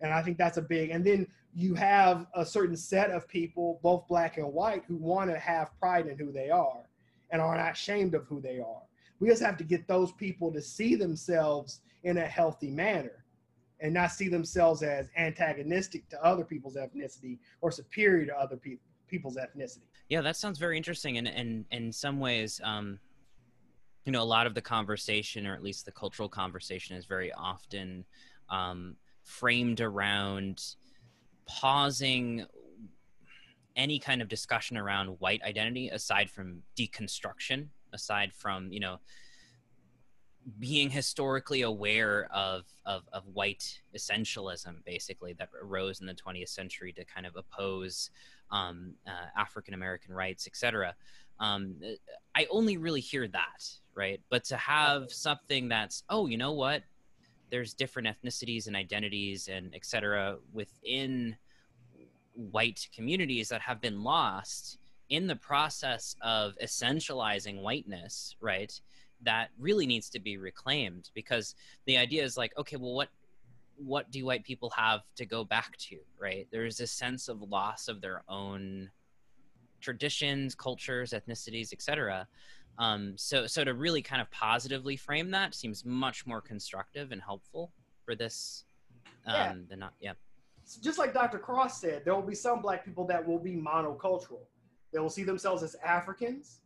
And 0.00 0.12
I 0.12 0.22
think 0.22 0.36
that's 0.36 0.58
a 0.58 0.62
big, 0.62 0.90
and 0.90 1.04
then 1.04 1.26
you 1.54 1.74
have 1.74 2.26
a 2.34 2.44
certain 2.44 2.76
set 2.76 3.10
of 3.10 3.26
people, 3.26 3.80
both 3.82 4.06
black 4.08 4.36
and 4.36 4.52
white, 4.52 4.84
who 4.86 4.96
want 4.96 5.30
to 5.30 5.38
have 5.38 5.70
pride 5.80 6.06
in 6.06 6.18
who 6.18 6.30
they 6.30 6.50
are 6.50 6.88
and 7.30 7.40
are 7.40 7.56
not 7.56 7.72
ashamed 7.72 8.14
of 8.14 8.26
who 8.26 8.40
they 8.40 8.60
are. 8.60 8.82
We 9.20 9.28
just 9.28 9.42
have 9.42 9.56
to 9.58 9.64
get 9.64 9.88
those 9.88 10.12
people 10.12 10.52
to 10.52 10.60
see 10.60 10.94
themselves 10.94 11.80
in 12.04 12.18
a 12.18 12.26
healthy 12.26 12.70
manner 12.70 13.24
and 13.80 13.92
not 13.92 14.12
see 14.12 14.28
themselves 14.28 14.82
as 14.82 15.08
antagonistic 15.16 16.08
to 16.10 16.24
other 16.24 16.44
people's 16.44 16.76
ethnicity 16.76 17.38
or 17.60 17.70
superior 17.70 18.26
to 18.26 18.34
other 18.36 18.56
people 18.56 18.82
people's 19.08 19.36
ethnicity. 19.36 19.86
Yeah, 20.08 20.20
that 20.22 20.36
sounds 20.36 20.58
very 20.58 20.76
interesting, 20.76 21.18
and 21.18 21.28
and, 21.28 21.64
and 21.70 21.86
in 21.86 21.92
some 21.92 22.18
ways, 22.18 22.60
um, 22.64 22.98
you 24.04 24.12
know, 24.12 24.22
a 24.22 24.24
lot 24.24 24.46
of 24.46 24.54
the 24.54 24.62
conversation, 24.62 25.46
or 25.46 25.54
at 25.54 25.62
least 25.62 25.84
the 25.84 25.92
cultural 25.92 26.28
conversation, 26.28 26.96
is 26.96 27.06
very 27.06 27.32
often 27.32 28.04
um, 28.50 28.96
framed 29.22 29.80
around 29.80 30.62
pausing 31.46 32.44
any 33.74 33.98
kind 33.98 34.22
of 34.22 34.28
discussion 34.28 34.76
around 34.76 35.08
white 35.20 35.42
identity 35.42 35.88
aside 35.88 36.30
from 36.30 36.62
deconstruction 36.78 37.68
aside 37.92 38.32
from 38.32 38.72
you 38.72 38.80
know 38.80 38.98
being 40.58 40.90
historically 40.90 41.62
aware 41.62 42.28
of, 42.32 42.64
of, 42.84 43.02
of 43.12 43.24
white 43.32 43.80
essentialism, 43.96 44.84
basically, 44.84 45.32
that 45.34 45.48
arose 45.60 46.00
in 46.00 46.06
the 46.06 46.14
20th 46.14 46.48
century 46.48 46.92
to 46.92 47.04
kind 47.04 47.26
of 47.26 47.34
oppose 47.36 48.10
um, 48.50 48.92
uh, 49.06 49.26
African 49.36 49.74
American 49.74 50.14
rights, 50.14 50.46
etc. 50.46 50.94
Um, 51.40 51.74
I 52.34 52.46
only 52.50 52.76
really 52.76 53.00
hear 53.00 53.26
that, 53.28 53.68
right? 53.94 54.20
But 54.30 54.44
to 54.44 54.56
have 54.56 55.10
something 55.12 55.68
that's, 55.68 56.04
oh, 56.08 56.26
you 56.26 56.38
know 56.38 56.52
what? 56.52 56.82
There's 57.50 57.74
different 57.74 58.08
ethnicities 58.08 58.68
and 58.68 58.76
identities 58.76 59.48
and 59.48 59.74
etc. 59.74 60.36
within 60.52 61.36
white 62.34 62.86
communities 62.94 63.48
that 63.48 63.62
have 63.62 63.80
been 63.80 64.02
lost 64.02 64.78
in 65.08 65.26
the 65.26 65.36
process 65.36 66.16
of 66.20 66.54
essentializing 66.62 67.62
whiteness, 67.62 68.36
right? 68.40 68.80
that 69.22 69.48
really 69.58 69.86
needs 69.86 70.10
to 70.10 70.20
be 70.20 70.36
reclaimed 70.36 71.10
because 71.14 71.54
the 71.86 71.96
idea 71.96 72.22
is 72.22 72.36
like 72.36 72.56
okay 72.58 72.76
well 72.76 72.94
what 72.94 73.08
what 73.76 74.10
do 74.10 74.24
white 74.24 74.44
people 74.44 74.70
have 74.70 75.00
to 75.14 75.26
go 75.26 75.44
back 75.44 75.76
to 75.76 75.98
right 76.18 76.46
there's 76.50 76.80
a 76.80 76.86
sense 76.86 77.28
of 77.28 77.42
loss 77.42 77.88
of 77.88 78.00
their 78.00 78.22
own 78.28 78.90
traditions 79.80 80.54
cultures 80.54 81.12
ethnicities 81.12 81.72
etc 81.72 82.26
um, 82.78 83.14
so 83.16 83.46
so 83.46 83.64
to 83.64 83.72
really 83.72 84.02
kind 84.02 84.20
of 84.20 84.30
positively 84.30 84.96
frame 84.96 85.30
that 85.30 85.54
seems 85.54 85.84
much 85.84 86.26
more 86.26 86.42
constructive 86.42 87.10
and 87.10 87.22
helpful 87.22 87.72
for 88.04 88.14
this 88.14 88.64
um, 89.26 89.34
yeah. 89.34 89.54
than 89.68 89.78
not 89.78 89.94
yeah 90.00 90.12
just 90.82 90.98
like 90.98 91.14
dr 91.14 91.38
cross 91.38 91.80
said 91.80 92.04
there 92.04 92.14
will 92.14 92.22
be 92.22 92.34
some 92.34 92.60
black 92.60 92.84
people 92.84 93.06
that 93.06 93.26
will 93.26 93.38
be 93.38 93.56
monocultural 93.56 94.40
they 94.92 94.98
will 94.98 95.10
see 95.10 95.24
themselves 95.24 95.62
as 95.62 95.76
africans 95.84 96.60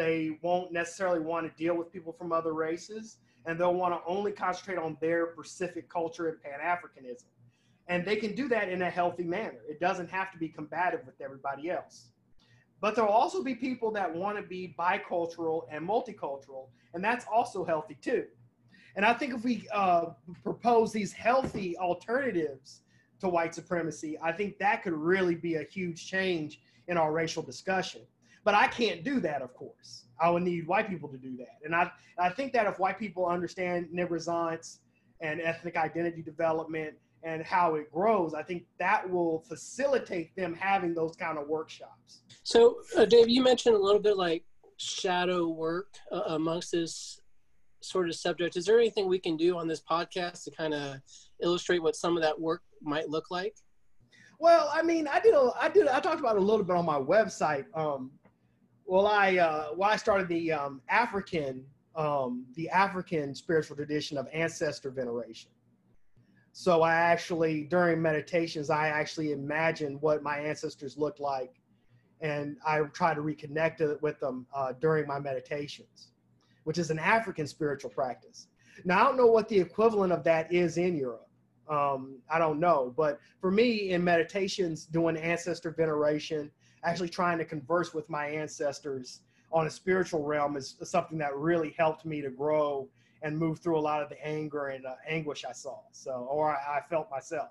they 0.00 0.38
won't 0.40 0.72
necessarily 0.72 1.20
want 1.20 1.46
to 1.46 1.62
deal 1.62 1.76
with 1.76 1.92
people 1.92 2.10
from 2.10 2.32
other 2.32 2.54
races, 2.54 3.18
and 3.44 3.60
they'll 3.60 3.74
want 3.74 3.92
to 3.92 4.00
only 4.10 4.32
concentrate 4.32 4.78
on 4.78 4.96
their 4.98 5.26
Pacific 5.26 5.90
culture 5.90 6.28
and 6.28 6.42
Pan 6.42 6.58
Africanism. 6.64 7.26
And 7.86 8.02
they 8.02 8.16
can 8.16 8.34
do 8.34 8.48
that 8.48 8.70
in 8.70 8.80
a 8.80 8.88
healthy 8.88 9.24
manner. 9.24 9.58
It 9.68 9.78
doesn't 9.78 10.08
have 10.08 10.32
to 10.32 10.38
be 10.38 10.48
combative 10.48 11.00
with 11.04 11.20
everybody 11.20 11.68
else. 11.68 12.12
But 12.80 12.94
there'll 12.94 13.12
also 13.12 13.42
be 13.42 13.54
people 13.54 13.90
that 13.90 14.14
want 14.14 14.38
to 14.38 14.42
be 14.42 14.74
bicultural 14.78 15.66
and 15.70 15.86
multicultural, 15.86 16.68
and 16.94 17.04
that's 17.04 17.26
also 17.30 17.62
healthy 17.62 17.98
too. 18.00 18.24
And 18.96 19.04
I 19.04 19.12
think 19.12 19.34
if 19.34 19.44
we 19.44 19.68
uh, 19.70 20.06
propose 20.42 20.92
these 20.92 21.12
healthy 21.12 21.76
alternatives 21.76 22.80
to 23.20 23.28
white 23.28 23.54
supremacy, 23.54 24.18
I 24.22 24.32
think 24.32 24.58
that 24.60 24.82
could 24.82 24.94
really 24.94 25.34
be 25.34 25.56
a 25.56 25.64
huge 25.64 26.06
change 26.06 26.62
in 26.90 26.98
our 26.98 27.12
racial 27.12 27.42
discussion. 27.42 28.02
But 28.44 28.54
I 28.54 28.66
can't 28.66 29.04
do 29.04 29.20
that, 29.20 29.40
of 29.40 29.54
course. 29.54 30.04
I 30.20 30.28
would 30.28 30.42
need 30.42 30.66
white 30.66 30.88
people 30.90 31.08
to 31.08 31.16
do 31.16 31.36
that. 31.38 31.58
And 31.64 31.74
I, 31.74 31.90
I 32.18 32.30
think 32.30 32.52
that 32.52 32.66
if 32.66 32.78
white 32.78 32.98
people 32.98 33.26
understand 33.26 33.88
nigrescence 33.94 34.78
and 35.20 35.40
ethnic 35.40 35.76
identity 35.76 36.20
development 36.20 36.94
and 37.22 37.42
how 37.42 37.76
it 37.76 37.92
grows, 37.92 38.34
I 38.34 38.42
think 38.42 38.64
that 38.78 39.08
will 39.08 39.44
facilitate 39.48 40.34
them 40.36 40.54
having 40.54 40.94
those 40.94 41.14
kind 41.16 41.38
of 41.38 41.48
workshops. 41.48 42.22
So, 42.42 42.80
uh, 42.96 43.04
Dave, 43.04 43.28
you 43.28 43.42
mentioned 43.42 43.76
a 43.76 43.78
little 43.78 44.00
bit 44.00 44.16
like 44.16 44.44
shadow 44.78 45.48
work 45.48 45.88
uh, 46.10 46.22
amongst 46.28 46.72
this 46.72 47.20
sort 47.82 48.08
of 48.08 48.14
subject. 48.14 48.56
Is 48.56 48.64
there 48.64 48.78
anything 48.78 49.06
we 49.06 49.18
can 49.18 49.36
do 49.36 49.58
on 49.58 49.68
this 49.68 49.82
podcast 49.82 50.44
to 50.44 50.50
kind 50.50 50.74
of 50.74 50.96
illustrate 51.42 51.82
what 51.82 51.94
some 51.94 52.16
of 52.16 52.22
that 52.22 52.40
work 52.40 52.62
might 52.82 53.08
look 53.08 53.30
like? 53.30 53.54
Well, 54.40 54.70
I 54.72 54.82
mean, 54.82 55.06
I 55.06 55.20
did. 55.20 55.34
A, 55.34 55.52
I 55.60 55.68
did. 55.68 55.86
I 55.86 56.00
talked 56.00 56.18
about 56.18 56.36
it 56.36 56.42
a 56.42 56.44
little 56.44 56.64
bit 56.64 56.74
on 56.74 56.86
my 56.86 56.98
website. 56.98 57.66
Um, 57.74 58.10
well, 58.86 59.06
I 59.06 59.36
uh, 59.36 59.68
well, 59.76 59.90
I 59.90 59.96
started 59.96 60.28
the 60.28 60.50
um, 60.50 60.80
African 60.88 61.66
um, 61.94 62.46
the 62.54 62.68
African 62.70 63.34
spiritual 63.34 63.76
tradition 63.76 64.16
of 64.16 64.26
ancestor 64.32 64.90
veneration. 64.90 65.50
So 66.52 66.80
I 66.80 66.94
actually 66.94 67.64
during 67.64 68.00
meditations, 68.00 68.70
I 68.70 68.88
actually 68.88 69.32
imagine 69.32 69.98
what 70.00 70.22
my 70.22 70.38
ancestors 70.38 70.96
looked 70.96 71.20
like, 71.20 71.60
and 72.22 72.56
I 72.66 72.80
try 72.94 73.12
to 73.12 73.20
reconnect 73.20 74.00
with 74.00 74.18
them 74.20 74.46
uh, 74.54 74.72
during 74.80 75.06
my 75.06 75.20
meditations, 75.20 76.12
which 76.64 76.78
is 76.78 76.90
an 76.90 76.98
African 76.98 77.46
spiritual 77.46 77.90
practice. 77.90 78.48
Now 78.86 79.02
I 79.02 79.04
don't 79.04 79.18
know 79.18 79.26
what 79.26 79.48
the 79.48 79.60
equivalent 79.60 80.14
of 80.14 80.24
that 80.24 80.50
is 80.50 80.78
in 80.78 80.96
Europe. 80.96 81.29
Um, 81.70 82.18
I 82.28 82.38
don't 82.38 82.58
know, 82.58 82.92
but 82.96 83.20
for 83.40 83.50
me 83.50 83.90
in 83.90 84.02
meditations, 84.02 84.86
doing 84.86 85.16
ancestor 85.16 85.70
veneration, 85.70 86.50
actually 86.82 87.08
trying 87.08 87.38
to 87.38 87.44
converse 87.44 87.94
with 87.94 88.10
my 88.10 88.26
ancestors 88.26 89.20
on 89.52 89.66
a 89.66 89.70
spiritual 89.70 90.24
realm 90.24 90.56
is 90.56 90.76
something 90.82 91.18
that 91.18 91.34
really 91.36 91.74
helped 91.78 92.04
me 92.04 92.20
to 92.22 92.30
grow 92.30 92.88
and 93.22 93.38
move 93.38 93.60
through 93.60 93.78
a 93.78 93.80
lot 93.80 94.02
of 94.02 94.08
the 94.08 94.26
anger 94.26 94.68
and 94.68 94.84
uh, 94.84 94.94
anguish 95.08 95.44
I 95.48 95.52
saw. 95.52 95.78
So, 95.92 96.26
or 96.30 96.50
I, 96.50 96.78
I 96.78 96.80
felt 96.88 97.10
myself. 97.10 97.50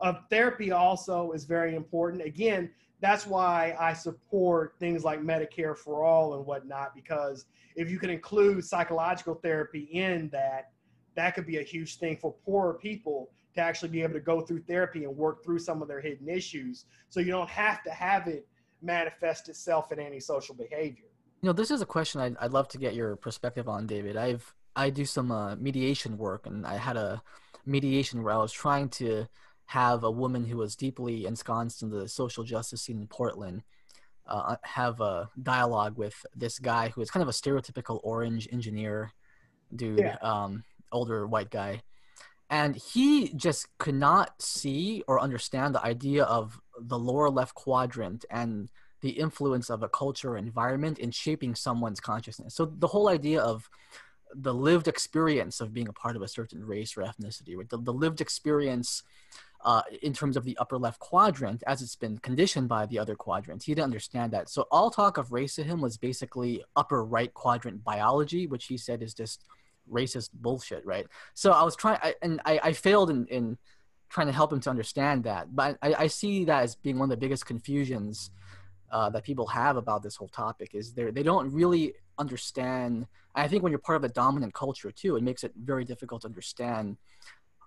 Uh, 0.00 0.14
therapy 0.30 0.70
also 0.70 1.32
is 1.32 1.44
very 1.44 1.74
important. 1.74 2.22
Again, 2.22 2.70
that's 3.00 3.26
why 3.26 3.74
I 3.78 3.92
support 3.92 4.74
things 4.78 5.04
like 5.04 5.20
Medicare 5.20 5.76
for 5.76 6.04
all 6.04 6.34
and 6.34 6.46
whatnot, 6.46 6.94
because 6.94 7.46
if 7.76 7.90
you 7.90 7.98
can 7.98 8.10
include 8.10 8.64
psychological 8.64 9.34
therapy 9.34 9.88
in 9.92 10.28
that, 10.30 10.72
that 11.14 11.34
could 11.34 11.46
be 11.46 11.58
a 11.58 11.62
huge 11.62 11.96
thing 11.96 12.16
for 12.16 12.32
poorer 12.44 12.74
people 12.74 13.30
to 13.54 13.60
actually 13.60 13.88
be 13.88 14.02
able 14.02 14.14
to 14.14 14.20
go 14.20 14.40
through 14.40 14.60
therapy 14.60 15.04
and 15.04 15.16
work 15.16 15.44
through 15.44 15.58
some 15.58 15.82
of 15.82 15.88
their 15.88 16.00
hidden 16.00 16.28
issues. 16.28 16.84
So 17.08 17.20
you 17.20 17.32
don't 17.32 17.48
have 17.48 17.82
to 17.84 17.90
have 17.90 18.28
it 18.28 18.46
manifest 18.82 19.48
itself 19.48 19.92
in 19.92 19.98
antisocial 19.98 20.54
behavior. 20.54 21.04
You 21.42 21.48
know, 21.48 21.52
this 21.52 21.70
is 21.70 21.80
a 21.80 21.86
question 21.86 22.20
I'd, 22.20 22.36
I'd 22.40 22.52
love 22.52 22.68
to 22.68 22.78
get 22.78 22.94
your 22.94 23.16
perspective 23.16 23.68
on, 23.68 23.86
David. 23.86 24.16
I've 24.16 24.54
I 24.76 24.90
do 24.90 25.04
some 25.04 25.32
uh, 25.32 25.56
mediation 25.56 26.16
work, 26.16 26.46
and 26.46 26.64
I 26.64 26.76
had 26.76 26.96
a 26.96 27.22
mediation 27.66 28.22
where 28.22 28.32
I 28.32 28.38
was 28.38 28.52
trying 28.52 28.88
to 28.90 29.26
have 29.66 30.04
a 30.04 30.10
woman 30.10 30.44
who 30.44 30.56
was 30.56 30.76
deeply 30.76 31.26
ensconced 31.26 31.82
in 31.82 31.90
the 31.90 32.08
social 32.08 32.44
justice 32.44 32.82
scene 32.82 33.00
in 33.00 33.06
Portland 33.06 33.62
uh, 34.26 34.56
have 34.62 35.00
a 35.00 35.28
dialogue 35.42 35.96
with 35.96 36.24
this 36.34 36.58
guy 36.58 36.88
who 36.88 37.00
is 37.00 37.10
kind 37.10 37.22
of 37.22 37.28
a 37.28 37.32
stereotypical 37.32 38.00
orange 38.02 38.48
engineer 38.52 39.12
dude, 39.74 39.98
yeah. 39.98 40.16
um, 40.22 40.64
older 40.92 41.26
white 41.26 41.50
guy. 41.50 41.82
And 42.48 42.74
he 42.74 43.32
just 43.34 43.68
could 43.78 43.94
not 43.94 44.42
see 44.42 45.04
or 45.06 45.20
understand 45.20 45.74
the 45.74 45.84
idea 45.84 46.24
of 46.24 46.60
the 46.78 46.98
lower 46.98 47.30
left 47.30 47.54
quadrant 47.54 48.24
and 48.30 48.68
the 49.02 49.10
influence 49.10 49.70
of 49.70 49.82
a 49.82 49.88
culture 49.88 50.30
or 50.30 50.36
environment 50.36 50.98
in 50.98 51.10
shaping 51.10 51.54
someone's 51.54 52.00
consciousness. 52.00 52.54
So 52.54 52.66
the 52.66 52.88
whole 52.88 53.08
idea 53.08 53.40
of 53.40 53.70
the 54.34 54.54
lived 54.54 54.88
experience 54.88 55.60
of 55.60 55.72
being 55.72 55.88
a 55.88 55.92
part 55.92 56.16
of 56.16 56.22
a 56.22 56.28
certain 56.28 56.64
race 56.64 56.96
or 56.96 57.02
ethnicity, 57.02 57.56
right? 57.56 57.68
The, 57.68 57.78
the 57.78 57.92
lived 57.92 58.20
experience 58.20 59.02
uh, 59.64 59.82
in 60.02 60.12
terms 60.12 60.36
of 60.36 60.44
the 60.44 60.56
upper 60.58 60.78
left 60.78 60.98
quadrant 60.98 61.62
as 61.66 61.82
it's 61.82 61.96
been 61.96 62.18
conditioned 62.18 62.68
by 62.68 62.86
the 62.86 62.98
other 62.98 63.14
quadrants. 63.14 63.64
He 63.64 63.74
didn't 63.74 63.84
understand 63.84 64.32
that. 64.32 64.48
So 64.48 64.66
all 64.70 64.90
talk 64.90 65.18
of 65.18 65.32
race 65.32 65.54
to 65.56 65.62
him 65.62 65.80
was 65.80 65.96
basically 65.96 66.64
upper 66.76 67.04
right 67.04 67.32
quadrant 67.34 67.84
biology, 67.84 68.46
which 68.46 68.66
he 68.66 68.78
said 68.78 69.02
is 69.02 69.14
just 69.14 69.44
racist 69.90 70.30
bullshit, 70.34 70.84
right? 70.86 71.06
So 71.34 71.52
I 71.52 71.62
was 71.62 71.76
trying, 71.76 71.98
and 72.22 72.40
I, 72.44 72.60
I 72.62 72.72
failed 72.72 73.10
in, 73.10 73.26
in 73.26 73.58
trying 74.08 74.26
to 74.26 74.32
help 74.32 74.52
him 74.52 74.60
to 74.60 74.70
understand 74.70 75.24
that. 75.24 75.54
But 75.54 75.78
I, 75.82 75.94
I 75.94 76.06
see 76.06 76.44
that 76.44 76.62
as 76.62 76.74
being 76.74 76.98
one 76.98 77.06
of 77.06 77.10
the 77.10 77.16
biggest 77.16 77.46
confusions 77.46 78.30
uh, 78.90 79.08
that 79.10 79.24
people 79.24 79.46
have 79.46 79.76
about 79.76 80.02
this 80.02 80.16
whole 80.16 80.28
topic 80.28 80.74
is 80.74 80.92
they 80.92 81.10
they 81.10 81.22
don't 81.22 81.52
really 81.52 81.94
understand. 82.18 83.06
I 83.34 83.46
think 83.48 83.62
when 83.62 83.70
you're 83.70 83.78
part 83.78 83.96
of 83.96 84.04
a 84.04 84.08
dominant 84.08 84.52
culture 84.52 84.90
too, 84.90 85.16
it 85.16 85.22
makes 85.22 85.44
it 85.44 85.52
very 85.56 85.84
difficult 85.84 86.22
to 86.22 86.28
understand 86.28 86.96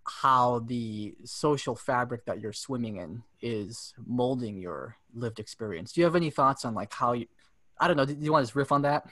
how 0.06 0.60
the 0.60 1.16
social 1.24 1.76
fabric 1.76 2.26
that 2.26 2.42
you're 2.42 2.52
swimming 2.52 2.98
in 2.98 3.24
is 3.42 3.94
molding 4.06 4.58
your 4.58 4.98
lived 5.14 5.40
experience. 5.40 5.94
Do 5.94 6.02
you 6.02 6.06
have 6.06 6.16
any 6.16 6.30
thoughts 6.30 6.66
on 6.66 6.74
like 6.74 6.92
how 6.94 7.14
you? 7.14 7.28
I 7.80 7.88
don't 7.88 7.98
know. 7.98 8.06
Do 8.06 8.16
you 8.20 8.32
want 8.32 8.48
to 8.48 8.58
riff 8.58 8.72
on 8.72 8.82
that? 8.84 9.08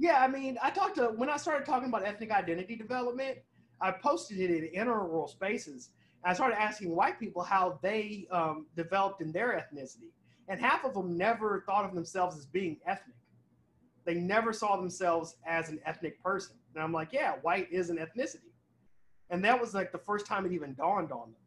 Yeah, 0.00 0.24
I 0.24 0.28
mean, 0.28 0.56
I 0.62 0.70
talked 0.70 0.94
to 0.94 1.08
when 1.08 1.28
I 1.28 1.36
started 1.36 1.66
talking 1.66 1.90
about 1.90 2.06
ethnic 2.06 2.30
identity 2.30 2.74
development. 2.74 3.36
I 3.82 3.90
posted 3.90 4.40
it 4.40 4.50
in 4.50 4.64
integral 4.64 5.28
spaces. 5.28 5.90
I 6.24 6.32
started 6.32 6.58
asking 6.58 6.96
white 6.96 7.20
people 7.20 7.42
how 7.42 7.78
they 7.82 8.26
um, 8.30 8.64
developed 8.74 9.20
in 9.20 9.30
their 9.30 9.52
ethnicity, 9.52 10.08
and 10.48 10.58
half 10.58 10.86
of 10.86 10.94
them 10.94 11.18
never 11.18 11.64
thought 11.66 11.84
of 11.84 11.94
themselves 11.94 12.38
as 12.38 12.46
being 12.46 12.78
ethnic. 12.86 13.14
They 14.06 14.14
never 14.14 14.54
saw 14.54 14.76
themselves 14.76 15.36
as 15.46 15.68
an 15.68 15.78
ethnic 15.84 16.22
person. 16.22 16.56
And 16.74 16.82
I'm 16.82 16.92
like, 16.94 17.12
yeah, 17.12 17.34
white 17.42 17.70
is 17.70 17.90
an 17.90 17.98
ethnicity. 17.98 18.54
And 19.28 19.44
that 19.44 19.60
was 19.60 19.74
like 19.74 19.92
the 19.92 19.98
first 19.98 20.24
time 20.24 20.46
it 20.46 20.52
even 20.52 20.72
dawned 20.72 21.12
on 21.12 21.32
them. 21.32 21.40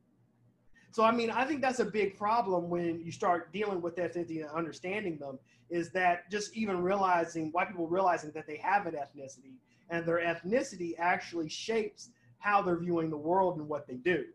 So, 0.94 1.04
I 1.04 1.12
mean, 1.12 1.32
I 1.32 1.44
think 1.44 1.60
that's 1.60 1.80
a 1.80 1.86
big 1.86 2.16
problem 2.16 2.70
when 2.70 3.02
you 3.04 3.12
start 3.12 3.52
dealing 3.52 3.82
with 3.82 3.96
ethnicity 3.96 4.42
and 4.42 4.50
understanding 4.52 5.18
them 5.18 5.40
is 5.72 5.90
that 5.90 6.30
just 6.30 6.56
even 6.56 6.84
realizing, 6.84 7.52
white 7.52 7.68
people 7.68 7.88
realizing 7.88 8.30
that 8.32 8.46
they 8.46 8.58
have 8.58 8.86
an 8.86 8.94
ethnicity 8.94 9.56
and 9.90 10.06
their 10.06 10.20
ethnicity 10.20 10.94
actually 11.00 11.50
shapes 11.50 12.12
how 12.38 12.62
they're 12.62 12.78
viewing 12.78 13.10
the 13.10 13.18
world 13.18 13.58
and 13.58 13.68
what 13.68 13.88
they 13.88 13.96
do. 13.96 14.26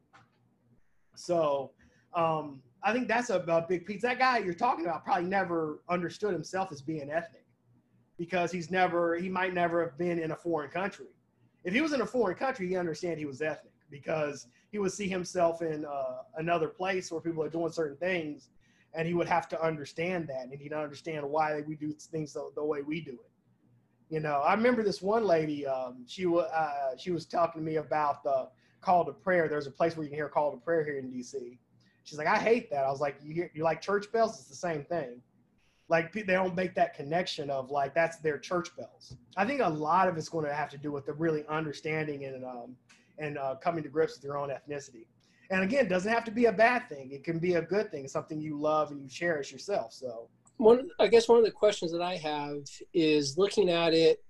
So, 1.14 1.70
um, 2.12 2.60
I 2.82 2.92
think 2.92 3.06
that's 3.06 3.30
a, 3.30 3.38
a 3.38 3.64
big 3.68 3.86
piece. 3.86 4.02
That 4.02 4.18
guy 4.18 4.38
you're 4.38 4.52
talking 4.52 4.84
about 4.84 5.04
probably 5.04 5.28
never 5.28 5.80
understood 5.88 6.32
himself 6.32 6.72
as 6.72 6.82
being 6.82 7.08
ethnic 7.08 7.44
because 8.18 8.50
he's 8.50 8.68
never, 8.68 9.16
he 9.16 9.28
might 9.28 9.54
never 9.54 9.80
have 9.80 9.96
been 9.96 10.18
in 10.18 10.32
a 10.32 10.36
foreign 10.36 10.70
country 10.70 11.06
if 11.64 11.74
he 11.74 11.80
was 11.80 11.92
in 11.92 12.00
a 12.00 12.06
foreign 12.06 12.36
country, 12.36 12.68
he 12.68 12.76
understand 12.76 13.18
he 13.18 13.26
was 13.26 13.42
ethnic 13.42 13.72
because 13.90 14.46
he 14.70 14.78
would 14.78 14.92
see 14.92 15.08
himself 15.08 15.62
in 15.62 15.84
uh, 15.84 16.22
another 16.36 16.68
place 16.68 17.10
where 17.10 17.20
people 17.20 17.42
are 17.42 17.48
doing 17.48 17.72
certain 17.72 17.96
things, 17.96 18.50
and 18.94 19.06
he 19.06 19.14
would 19.14 19.28
have 19.28 19.48
to 19.48 19.62
understand 19.62 20.28
that, 20.28 20.48
and 20.50 20.60
he'd 20.60 20.72
understand 20.72 21.28
why 21.28 21.62
we 21.66 21.74
do 21.74 21.92
things 21.92 22.32
the, 22.32 22.50
the 22.54 22.64
way 22.64 22.82
we 22.82 23.00
do 23.00 23.12
it. 23.12 23.30
You 24.10 24.20
know, 24.20 24.40
I 24.40 24.54
remember 24.54 24.82
this 24.82 25.02
one 25.02 25.24
lady. 25.24 25.66
Um, 25.66 26.04
she 26.06 26.26
was 26.26 26.50
uh, 26.50 26.96
she 26.96 27.10
was 27.10 27.26
talking 27.26 27.60
to 27.60 27.66
me 27.66 27.76
about 27.76 28.22
the 28.22 28.48
call 28.80 29.04
to 29.04 29.12
prayer. 29.12 29.48
There's 29.48 29.66
a 29.66 29.70
place 29.70 29.96
where 29.96 30.04
you 30.04 30.10
can 30.10 30.18
hear 30.18 30.28
call 30.28 30.50
to 30.52 30.56
prayer 30.58 30.84
here 30.84 30.98
in 30.98 31.10
D.C. 31.10 31.58
She's 32.04 32.16
like, 32.16 32.26
I 32.26 32.38
hate 32.38 32.70
that. 32.70 32.86
I 32.86 32.90
was 32.90 33.02
like, 33.02 33.16
you 33.22 33.34
hear, 33.34 33.50
you 33.52 33.64
like 33.64 33.82
church 33.82 34.10
bells? 34.10 34.38
It's 34.38 34.48
the 34.48 34.56
same 34.56 34.82
thing 34.84 35.20
like 35.88 36.12
they 36.12 36.22
don't 36.22 36.54
make 36.54 36.74
that 36.74 36.94
connection 36.94 37.50
of 37.50 37.70
like 37.70 37.94
that's 37.94 38.18
their 38.18 38.38
church 38.38 38.74
bells. 38.76 39.16
I 39.36 39.46
think 39.46 39.60
a 39.60 39.68
lot 39.68 40.08
of 40.08 40.16
it's 40.16 40.28
going 40.28 40.44
to 40.44 40.54
have 40.54 40.68
to 40.70 40.78
do 40.78 40.92
with 40.92 41.06
the 41.06 41.14
really 41.14 41.44
understanding 41.48 42.24
and 42.26 42.44
um, 42.44 42.76
and 43.18 43.38
uh, 43.38 43.56
coming 43.62 43.82
to 43.82 43.88
grips 43.88 44.16
with 44.16 44.24
your 44.24 44.38
own 44.38 44.50
ethnicity. 44.50 45.06
And 45.50 45.62
again, 45.62 45.86
it 45.86 45.88
doesn't 45.88 46.12
have 46.12 46.24
to 46.24 46.30
be 46.30 46.46
a 46.46 46.52
bad 46.52 46.88
thing. 46.88 47.10
It 47.12 47.24
can 47.24 47.38
be 47.38 47.54
a 47.54 47.62
good 47.62 47.90
thing, 47.90 48.06
something 48.06 48.40
you 48.40 48.60
love 48.60 48.90
and 48.90 49.00
you 49.00 49.08
cherish 49.08 49.50
yourself. 49.50 49.92
So 49.92 50.28
one, 50.58 50.88
I 51.00 51.06
guess 51.06 51.28
one 51.28 51.38
of 51.38 51.44
the 51.44 51.50
questions 51.50 51.90
that 51.92 52.02
I 52.02 52.16
have 52.16 52.64
is 52.92 53.38
looking 53.38 53.70
at 53.70 53.94
it 53.94 54.22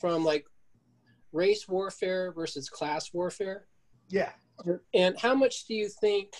from 0.00 0.24
like 0.24 0.46
race 1.32 1.68
warfare 1.68 2.32
versus 2.32 2.68
class 2.68 3.12
warfare. 3.12 3.66
Yeah. 4.08 4.30
And 4.94 5.18
how 5.18 5.34
much 5.34 5.66
do 5.66 5.74
you 5.74 5.88
think 5.88 6.34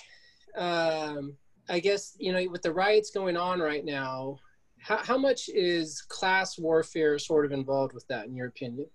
um, 0.57 1.37
I 1.69 1.81
guess 1.81 2.17
you 2.19 2.33
know 2.33 2.45
with 2.51 2.63
the 2.63 2.73
riots 2.73 3.11
going 3.11 3.37
on 3.37 3.61
right 3.61 3.85
now, 3.85 4.39
how 4.79 4.99
how 4.99 5.19
much 5.19 5.49
is 5.49 6.03
class 6.03 6.59
warfare 6.59 7.19
sort 7.19 7.45
of 7.45 7.53
involved 7.53 7.95
with 7.95 8.07
that, 8.09 8.27
in 8.27 8.35
your 8.35 8.49
opinion? 8.49 8.87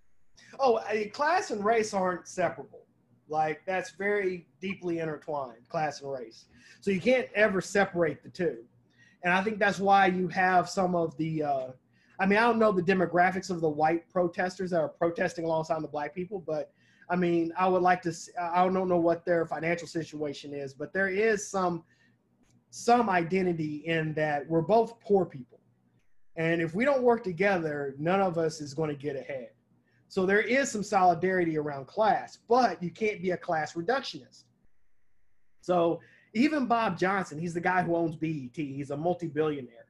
Oh, 0.60 0.80
class 1.14 1.52
and 1.52 1.64
race 1.64 1.94
aren't 1.94 2.28
separable. 2.28 2.86
Like 3.28 3.62
that's 3.66 3.92
very 3.92 4.48
deeply 4.62 5.00
intertwined, 5.00 5.68
class 5.70 6.02
and 6.02 6.12
race. 6.12 6.46
So 6.82 6.92
you 6.92 7.02
can't 7.02 7.28
ever 7.36 7.62
separate 7.62 8.22
the 8.24 8.30
two. 8.30 8.64
And 9.24 9.34
I 9.34 9.42
think 9.44 9.58
that's 9.58 9.80
why 9.80 10.08
you 10.08 10.28
have 10.30 10.70
some 10.70 10.96
of 10.96 11.18
the. 11.18 11.44
Uh, 11.44 11.68
I 12.20 12.26
mean, 12.26 12.38
I 12.38 12.44
don't 12.44 12.60
know 12.60 12.72
the 12.72 12.82
demographics 12.82 13.50
of 13.50 13.60
the 13.60 13.70
white 13.70 14.08
protesters 14.10 14.72
that 14.72 14.80
are 14.80 14.88
protesting 14.88 15.44
alongside 15.44 15.82
the 15.82 15.88
black 15.88 16.14
people, 16.14 16.42
but 16.46 16.72
I 17.10 17.16
mean, 17.16 17.52
I 17.58 17.68
would 17.68 17.82
like 17.82 18.02
to. 18.04 18.14
I 18.40 18.64
don't 18.64 18.88
know 18.88 19.00
what 19.00 19.26
their 19.26 19.46
financial 19.46 19.88
situation 19.88 20.54
is, 20.54 20.74
but 20.74 20.94
there 20.94 21.10
is 21.10 21.50
some 21.50 21.84
some 22.70 23.10
identity 23.10 23.84
in 23.86 24.14
that 24.14 24.48
we're 24.48 24.62
both 24.62 25.00
poor 25.00 25.26
people. 25.26 25.60
And 26.36 26.62
if 26.62 26.76
we 26.76 26.84
don't 26.84 27.02
work 27.02 27.24
together, 27.24 27.96
none 27.98 28.22
of 28.22 28.38
us 28.38 28.60
is 28.60 28.74
going 28.74 28.90
to 28.90 28.96
get 28.96 29.16
ahead. 29.16 29.50
So 30.16 30.26
there 30.26 30.40
is 30.40 30.72
some 30.72 30.82
solidarity 30.82 31.58
around 31.58 31.88
class, 31.88 32.40
but 32.48 32.82
you 32.82 32.90
can't 32.90 33.22
be 33.22 33.32
a 33.32 33.38
class 33.38 33.74
reductionist. 33.74 34.46
So 35.60 36.00
even 36.34 36.68
Bob 36.68 36.98
Johnson, 36.98 37.38
he's 37.38 37.54
the 37.54 37.60
guy 37.60 37.84
who 37.84 37.98
owns 37.98 38.16
BET, 38.16 38.56
he's 38.56 38.92
a 38.92 38.96
multi 38.96 39.28
billionaire. 39.28 39.88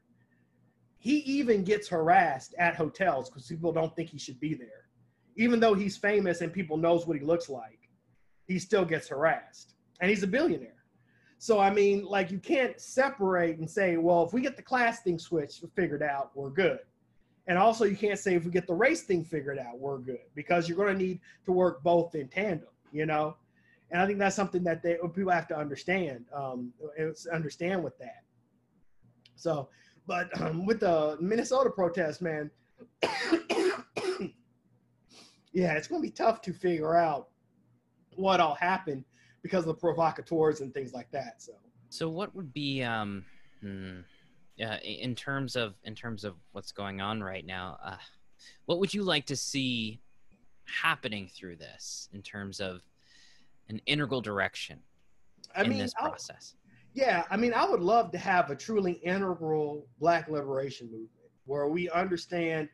He 0.97 1.17
even 1.19 1.63
gets 1.63 1.88
harassed 1.88 2.55
at 2.57 2.76
hotels 2.76 3.30
because 3.30 3.45
people 3.45 3.71
don't 3.71 3.95
think 3.95 4.09
he 4.09 4.17
should 4.17 4.39
be 4.39 4.55
there. 4.55 4.89
Even 5.36 5.59
though 5.59 5.76
he's 5.76 5.95
famous 5.95 6.41
and 6.41 6.51
people 6.51 6.76
knows 6.76 7.05
what 7.05 7.19
he 7.19 7.23
looks 7.23 7.47
like, 7.47 7.88
he 8.47 8.57
still 8.57 8.84
gets 8.84 9.09
harassed. 9.09 9.76
And 10.01 10.09
he's 10.09 10.23
a 10.23 10.28
billionaire. 10.28 10.86
So 11.38 11.59
I 11.59 11.69
mean, 11.69 12.03
like 12.03 12.32
you 12.32 12.39
can't 12.39 12.82
separate 12.82 13.59
and 13.59 13.69
say, 13.69 13.97
well, 13.97 14.26
if 14.26 14.34
we 14.34 14.41
get 14.41 14.57
the 14.57 14.63
class 14.63 15.03
thing 15.03 15.19
switched 15.19 15.63
figured 15.76 16.01
out, 16.01 16.32
we're 16.34 16.49
good. 16.49 16.80
And 17.47 17.57
also, 17.57 17.85
you 17.85 17.95
can't 17.95 18.17
say 18.17 18.35
if 18.35 18.43
we 18.43 18.51
get 18.51 18.65
the 18.65 18.73
race 18.73 19.03
thing 19.03 19.23
figured 19.23 19.59
out, 19.59 19.77
we're 19.77 19.99
good 19.99 20.25
because 20.33 20.67
you're 20.67 20.77
going 20.77 20.97
to 20.97 21.03
need 21.03 21.19
to 21.45 21.51
work 21.51 21.83
both 21.83 22.15
in 22.15 22.27
tandem. 22.27 22.69
You 22.91 23.05
know, 23.05 23.35
and 23.91 24.01
I 24.01 24.05
think 24.05 24.19
that's 24.19 24.35
something 24.35 24.63
that 24.63 24.81
they 24.81 24.97
people 25.13 25.31
have 25.31 25.47
to 25.49 25.57
understand. 25.57 26.25
Um, 26.33 26.73
understand 27.31 27.83
with 27.83 27.97
that. 27.99 28.23
So, 29.35 29.69
but 30.07 30.29
um, 30.41 30.65
with 30.65 30.79
the 30.79 31.17
Minnesota 31.19 31.69
protest, 31.69 32.21
man, 32.21 32.49
yeah, 35.53 35.73
it's 35.73 35.87
going 35.87 36.01
to 36.01 36.07
be 36.07 36.11
tough 36.11 36.41
to 36.41 36.53
figure 36.53 36.95
out 36.95 37.29
what 38.15 38.39
all 38.39 38.55
happened 38.55 39.03
because 39.41 39.59
of 39.59 39.67
the 39.67 39.73
provocateurs 39.75 40.61
and 40.61 40.73
things 40.73 40.93
like 40.93 41.11
that. 41.11 41.41
So, 41.41 41.53
so 41.89 42.09
what 42.09 42.35
would 42.35 42.53
be, 42.53 42.83
um, 42.83 43.23
hmm, 43.61 43.99
uh, 44.63 44.77
in 44.83 45.15
terms 45.15 45.55
of 45.55 45.75
in 45.83 45.95
terms 45.95 46.23
of 46.23 46.35
what's 46.51 46.71
going 46.71 47.01
on 47.01 47.21
right 47.21 47.45
now, 47.45 47.77
uh, 47.83 47.97
what 48.65 48.79
would 48.79 48.93
you 48.93 49.03
like 49.03 49.25
to 49.25 49.35
see 49.35 49.99
happening 50.65 51.27
through 51.27 51.55
this 51.57 52.09
in 52.13 52.21
terms 52.21 52.59
of 52.59 52.81
an 53.69 53.81
integral 53.85 54.21
direction 54.21 54.79
I 55.55 55.63
in 55.63 55.69
mean, 55.69 55.79
this 55.79 55.93
process? 55.93 56.55
I, 56.55 56.75
yeah, 56.93 57.23
I 57.29 57.37
mean, 57.37 57.53
I 57.53 57.65
would 57.65 57.81
love 57.81 58.11
to 58.11 58.17
have 58.17 58.49
a 58.49 58.55
truly 58.55 58.93
integral 58.93 59.85
Black 59.99 60.29
liberation 60.29 60.87
movement 60.87 61.09
where 61.45 61.67
we 61.67 61.89
understand 61.89 62.69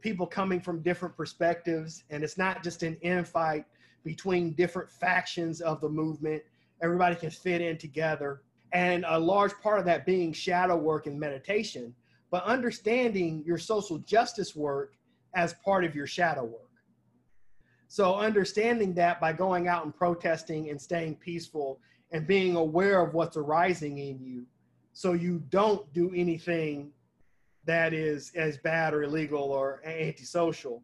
people 0.00 0.26
coming 0.26 0.60
from 0.60 0.82
different 0.82 1.16
perspectives, 1.16 2.04
and 2.10 2.22
it's 2.22 2.38
not 2.38 2.62
just 2.62 2.82
an 2.82 2.96
infight 3.04 3.64
between 4.04 4.52
different 4.52 4.88
factions 4.88 5.60
of 5.60 5.80
the 5.80 5.88
movement. 5.88 6.42
Everybody 6.82 7.16
can 7.16 7.30
fit 7.30 7.60
in 7.60 7.76
together, 7.76 8.42
and 8.72 9.04
a 9.08 9.18
large 9.18 9.52
part 9.60 9.78
of 9.78 9.84
that 9.86 10.06
being 10.06 10.32
shadow 10.32 10.76
work 10.76 11.06
and 11.06 11.18
meditation, 11.18 11.94
but 12.30 12.44
understanding 12.44 13.42
your 13.44 13.58
social 13.58 13.98
justice 13.98 14.54
work 14.54 14.94
as 15.34 15.54
part 15.64 15.84
of 15.84 15.94
your 15.94 16.06
shadow 16.06 16.44
work. 16.44 16.70
So 17.88 18.14
understanding 18.14 18.94
that 18.94 19.20
by 19.20 19.32
going 19.32 19.66
out 19.66 19.84
and 19.84 19.94
protesting 19.94 20.70
and 20.70 20.80
staying 20.80 21.16
peaceful 21.16 21.80
and 22.12 22.26
being 22.26 22.56
aware 22.56 23.00
of 23.00 23.14
what's 23.14 23.36
arising 23.36 23.98
in 23.98 24.20
you 24.20 24.46
so 24.92 25.12
you 25.12 25.42
don't 25.50 25.92
do 25.92 26.12
anything 26.14 26.90
that 27.64 27.92
is 27.92 28.32
as 28.34 28.56
bad 28.58 28.94
or 28.94 29.02
illegal 29.02 29.42
or 29.42 29.80
antisocial 29.84 30.82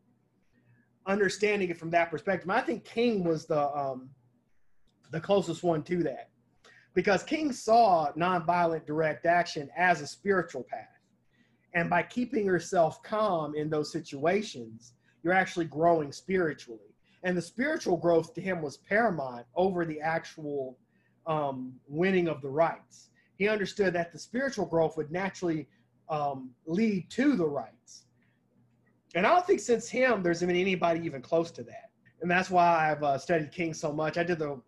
understanding 1.07 1.71
it 1.71 1.77
from 1.77 1.91
that 1.91 2.11
perspective 2.11 2.49
i 2.51 2.61
think 2.61 2.85
king 2.85 3.25
was 3.25 3.47
the 3.47 3.77
um, 3.77 4.09
the 5.11 5.21
closest 5.21 5.63
one 5.63 5.83
to 5.83 6.03
that 6.03 6.31
because 6.97 7.23
king 7.23 7.53
saw 7.53 8.11
nonviolent 8.15 8.85
direct 8.85 9.25
action 9.25 9.71
as 9.77 10.01
a 10.01 10.07
spiritual 10.07 10.65
path 10.65 10.89
and 11.75 11.89
by 11.89 12.03
keeping 12.03 12.45
yourself 12.45 13.01
calm 13.05 13.55
in 13.55 13.71
those 13.71 13.93
situations 13.93 14.95
you're 15.23 15.33
actually 15.33 15.67
growing 15.67 16.11
spiritually 16.11 16.97
and 17.23 17.37
the 17.37 17.43
spiritual 17.43 17.97
growth 17.97 18.35
to 18.35 18.41
him 18.41 18.63
was 18.63 18.77
paramount 18.77 19.47
over 19.57 19.85
the 19.85 20.01
actual 20.01 20.77
um, 21.27 21.73
winning 21.89 22.29
of 22.29 22.41
the 22.41 22.49
rights. 22.49 23.11
He 23.37 23.49
understood 23.49 23.93
that 23.95 24.13
the 24.13 24.19
spiritual 24.19 24.67
growth 24.67 24.97
would 24.97 25.11
naturally 25.11 25.69
um, 26.09 26.51
lead 26.67 27.11
to 27.11 27.35
the 27.35 27.45
rights. 27.45 28.05
And 29.15 29.27
I 29.27 29.31
don't 29.35 29.47
think 29.47 29.61
since 29.61 29.89
him 29.89 30.23
there's 30.23 30.41
been 30.41 30.51
anybody 30.51 31.01
even 31.05 31.21
close 31.21 31.51
to 31.53 31.63
that. 31.65 31.91
And 32.23 32.31
that's 32.31 32.49
why 32.49 32.93
I've 32.93 33.03
uh, 33.03 33.19
studied 33.19 33.51
King 33.51 33.75
so 33.75 33.93
much. 33.93 34.19
I 34.19 34.23
did 34.23 34.39
the, 34.39 34.61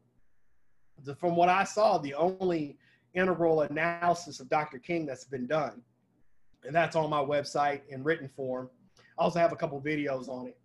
the, 1.04 1.14
from 1.14 1.36
what 1.36 1.48
I 1.48 1.64
saw, 1.64 1.98
the 1.98 2.14
only 2.14 2.78
integral 3.14 3.62
analysis 3.62 4.40
of 4.40 4.48
Dr. 4.48 4.78
King 4.78 5.06
that's 5.06 5.24
been 5.24 5.46
done. 5.46 5.82
And 6.64 6.74
that's 6.74 6.96
on 6.96 7.08
my 7.10 7.20
website 7.20 7.82
in 7.88 8.02
written 8.02 8.28
form. 8.28 8.68
I 9.18 9.22
also 9.22 9.38
have 9.38 9.52
a 9.52 9.56
couple 9.56 9.80
videos 9.80 10.28
on 10.28 10.48
it. 10.48 10.58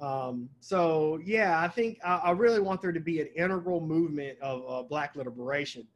Um, 0.00 0.48
so 0.60 1.18
yeah, 1.24 1.60
I 1.60 1.68
think 1.68 1.98
I, 2.04 2.16
I, 2.16 2.30
really 2.30 2.60
want 2.60 2.80
there 2.80 2.92
to 2.92 3.00
be 3.00 3.20
an 3.20 3.28
integral 3.34 3.80
movement 3.80 4.38
of 4.40 4.62
uh, 4.68 4.82
Black 4.84 5.16
liberation. 5.16 5.88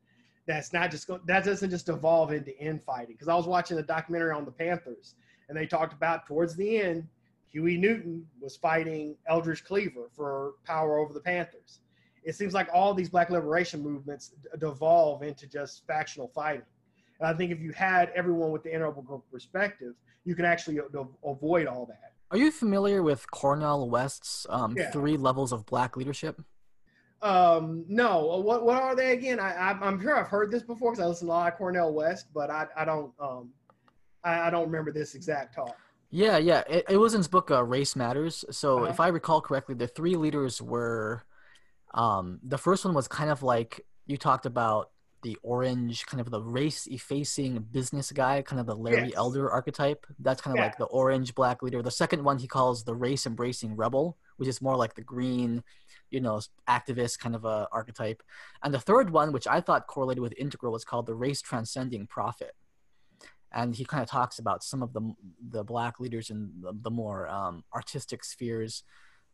That's 0.47 0.73
not 0.73 0.91
just 0.91 1.07
go, 1.07 1.21
that 1.27 1.45
doesn't 1.45 1.71
just 1.71 1.89
evolve 1.89 2.33
into 2.33 2.57
infighting. 2.59 3.15
Because 3.15 3.29
I 3.29 3.37
was 3.37 3.47
watching 3.47 3.79
a 3.79 3.83
documentary 3.83 4.33
on 4.33 4.45
the 4.45 4.51
Panthers, 4.51 5.15
and 5.49 5.57
they 5.57 5.67
talked 5.67 5.93
about 5.93 6.27
towards 6.27 6.57
the 6.57 6.81
end, 6.81 7.07
Huey 7.53 7.77
Newton 7.77 8.27
was 8.41 8.57
fighting 8.57 9.15
Eldridge 9.29 9.63
Cleaver 9.63 10.09
for 10.17 10.55
power 10.65 10.99
over 10.99 11.13
the 11.13 11.21
Panthers. 11.21 11.79
It 12.25 12.35
seems 12.35 12.55
like 12.55 12.69
all 12.73 12.95
these 12.95 13.09
Black 13.09 13.31
liberation 13.31 13.83
movements 13.83 14.33
devolve 14.59 15.23
into 15.23 15.47
just 15.47 15.87
factional 15.87 16.29
fighting. 16.29 16.63
And 17.19 17.29
I 17.29 17.35
think 17.35 17.53
if 17.53 17.61
you 17.61 17.73
had 17.73 18.11
everyone 18.15 18.51
with 18.51 18.63
the 18.63 18.73
integral 18.73 19.25
perspective, 19.31 19.95
you 20.25 20.35
can 20.35 20.45
actually 20.45 20.79
avoid 21.25 21.67
all 21.67 21.87
that. 21.87 22.13
Are 22.31 22.39
you 22.39 22.51
familiar 22.51 23.03
with 23.03 23.31
Cornel 23.31 23.91
West's 23.91 24.47
um, 24.49 24.75
yeah. 24.77 24.91
three 24.91 25.17
levels 25.17 25.53
of 25.53 25.67
black 25.67 25.97
leadership? 25.97 26.41
Um, 27.21 27.85
no. 27.89 28.41
What 28.41 28.65
what 28.65 28.83
are 28.83 28.97
they 28.97 29.13
again? 29.13 29.39
I, 29.39 29.53
I 29.53 29.87
am 29.87 30.01
sure 30.01 30.19
I've 30.19 30.29
heard 30.29 30.51
this 30.51 30.63
before 30.63 30.93
because 30.93 31.05
I 31.05 31.09
listen 31.09 31.29
to 31.29 31.33
a 31.33 31.35
lot 31.35 31.53
of 31.53 31.59
Cornel 31.59 31.93
West, 31.93 32.27
but 32.35 32.51
I 32.51 32.67
I 32.77 32.85
don't 32.85 33.13
um 33.21 33.51
I, 34.25 34.49
I 34.49 34.51
don't 34.51 34.67
remember 34.67 34.93
this 34.93 35.15
exact 35.15 35.55
talk. 35.55 35.77
Yeah, 36.11 36.39
yeah. 36.39 36.63
It, 36.69 36.87
it 36.91 36.97
was 36.97 37.15
in 37.15 37.21
his 37.21 37.29
book 37.29 37.51
uh, 37.51 37.63
Race 37.63 37.95
Matters. 37.97 38.45
So 38.51 38.79
uh-huh. 38.79 38.91
if 38.91 39.01
I 39.01 39.09
recall 39.09 39.41
correctly, 39.41 39.75
the 39.75 39.87
three 39.87 40.17
leaders 40.17 40.61
were 40.61 41.23
um 41.95 42.41
the 42.43 42.59
first 42.59 42.85
one 42.85 42.95
was 42.95 43.09
kind 43.09 43.31
of 43.31 43.43
like 43.43 43.85
you 44.07 44.17
talked 44.17 44.47
about 44.47 44.91
the 45.23 45.39
orange, 45.43 46.05
kind 46.07 46.21
of 46.21 46.31
the 46.31 46.43
race 46.43 46.87
effacing 46.89 47.61
business 47.71 48.11
guy, 48.11 48.43
kind 48.43 48.61
of 48.61 48.67
the 48.67 48.75
Larry 48.75 49.09
yes. 49.09 49.13
Elder 49.17 49.51
archetype. 49.51 50.05
That's 50.19 50.43
kind 50.43 50.57
of 50.57 50.61
yeah. 50.61 50.67
like 50.67 50.79
the 50.79 50.87
orange 50.87 51.35
black 51.35 51.63
leader. 51.63 51.81
The 51.81 51.91
second 51.91 52.25
one 52.25 52.39
he 52.39 52.49
calls 52.49 52.85
the 52.85 52.95
race 52.95 53.25
embracing 53.25 53.77
rebel, 53.77 54.19
which 54.37 54.49
is 54.49 54.61
more 54.61 54.77
like 54.77 54.95
the 54.95 55.03
green, 55.03 55.63
you 56.11 56.21
know, 56.21 56.41
activist 56.69 57.21
kind 57.21 57.37
of 57.37 57.45
a 57.45 57.69
archetype. 57.73 58.23
And 58.63 58.75
the 58.75 58.81
third 58.81 59.11
one, 59.11 59.33
which 59.33 59.47
I 59.47 59.61
thought 59.61 59.87
correlated 59.87 60.23
with 60.23 60.35
integral, 60.37 60.73
was 60.73 60.85
called 60.85 61.07
the 61.07 61.15
race 61.15 61.41
transcending 61.41 62.09
prophet. 62.09 62.53
And 63.53 63.77
he 63.77 63.85
kind 63.85 64.03
of 64.03 64.09
talks 64.09 64.39
about 64.39 64.65
some 64.65 64.83
of 64.83 64.93
the 64.93 65.15
the 65.51 65.63
black 65.63 66.01
leaders 66.01 66.31
in 66.31 66.51
the, 66.61 66.73
the 66.73 66.91
more 66.91 67.29
um, 67.29 67.65
artistic 67.73 68.25
spheres 68.25 68.83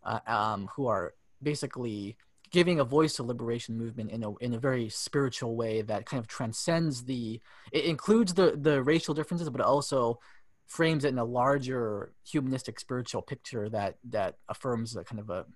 uh, 0.05 0.21
um, 0.27 0.69
who 0.75 0.87
are 0.87 1.15
basically 1.43 2.19
giving 2.51 2.81
a 2.81 2.85
voice 2.85 3.15
to 3.17 3.23
liberation 3.23 3.77
movement 3.77 4.11
in 4.11 4.23
a 4.23 4.35
in 4.37 4.55
a 4.55 4.59
very 4.59 4.89
spiritual 4.89 5.57
way 5.57 5.83
that 5.83 6.07
kind 6.07 6.21
of 6.21 6.27
transcends 6.27 7.05
the 7.05 7.41
it 7.73 7.85
includes 7.85 8.35
the 8.35 8.57
the 8.61 8.83
racial 8.83 9.15
differences 9.15 9.49
but 9.51 9.61
also 9.61 10.19
frames 10.67 11.05
it 11.05 11.09
in 11.09 11.19
a 11.19 11.25
larger 11.25 12.13
humanistic 12.27 12.79
spiritual 12.79 13.23
picture 13.23 13.69
that 13.69 13.97
that 14.05 14.37
affirms 14.49 14.97
a 14.97 15.05
kind 15.05 15.21
of 15.21 15.31
a 15.31 15.47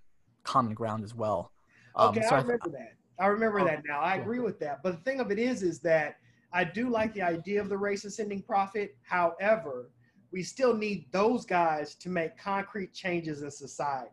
common 0.43 0.75
ground 0.75 1.05
as 1.05 1.15
well. 1.15 1.53
Um, 1.95 2.11
okay 2.11 2.23
so 2.23 2.37
I 2.37 2.41
remember 2.41 2.61
I, 2.65 2.71
that. 2.71 2.93
I 3.19 3.27
remember 3.27 3.61
oh, 3.61 3.65
that 3.65 3.83
now. 3.87 4.01
I 4.01 4.17
agree 4.17 4.41
with 4.41 4.59
that. 4.61 4.83
But 4.83 4.93
the 4.93 5.11
thing 5.11 5.21
of 5.21 5.31
it 5.31 5.39
is 5.39 5.63
is 5.63 5.81
that 5.81 6.17
I 6.53 6.65
do 6.65 6.89
like 6.91 7.15
the 7.15 7.23
idea 7.23 7.61
of 7.61 7.69
the 7.69 7.77
race 7.77 8.05
ascending 8.05 8.43
prophet. 8.43 8.97
However 9.03 9.91
we 10.33 10.43
still 10.43 10.75
need 10.75 11.07
those 11.13 11.45
guys 11.45 11.95
to 11.97 12.09
make 12.09 12.37
concrete 12.39 12.93
changes 12.93 13.43
in 13.43 13.51
society 13.51 14.11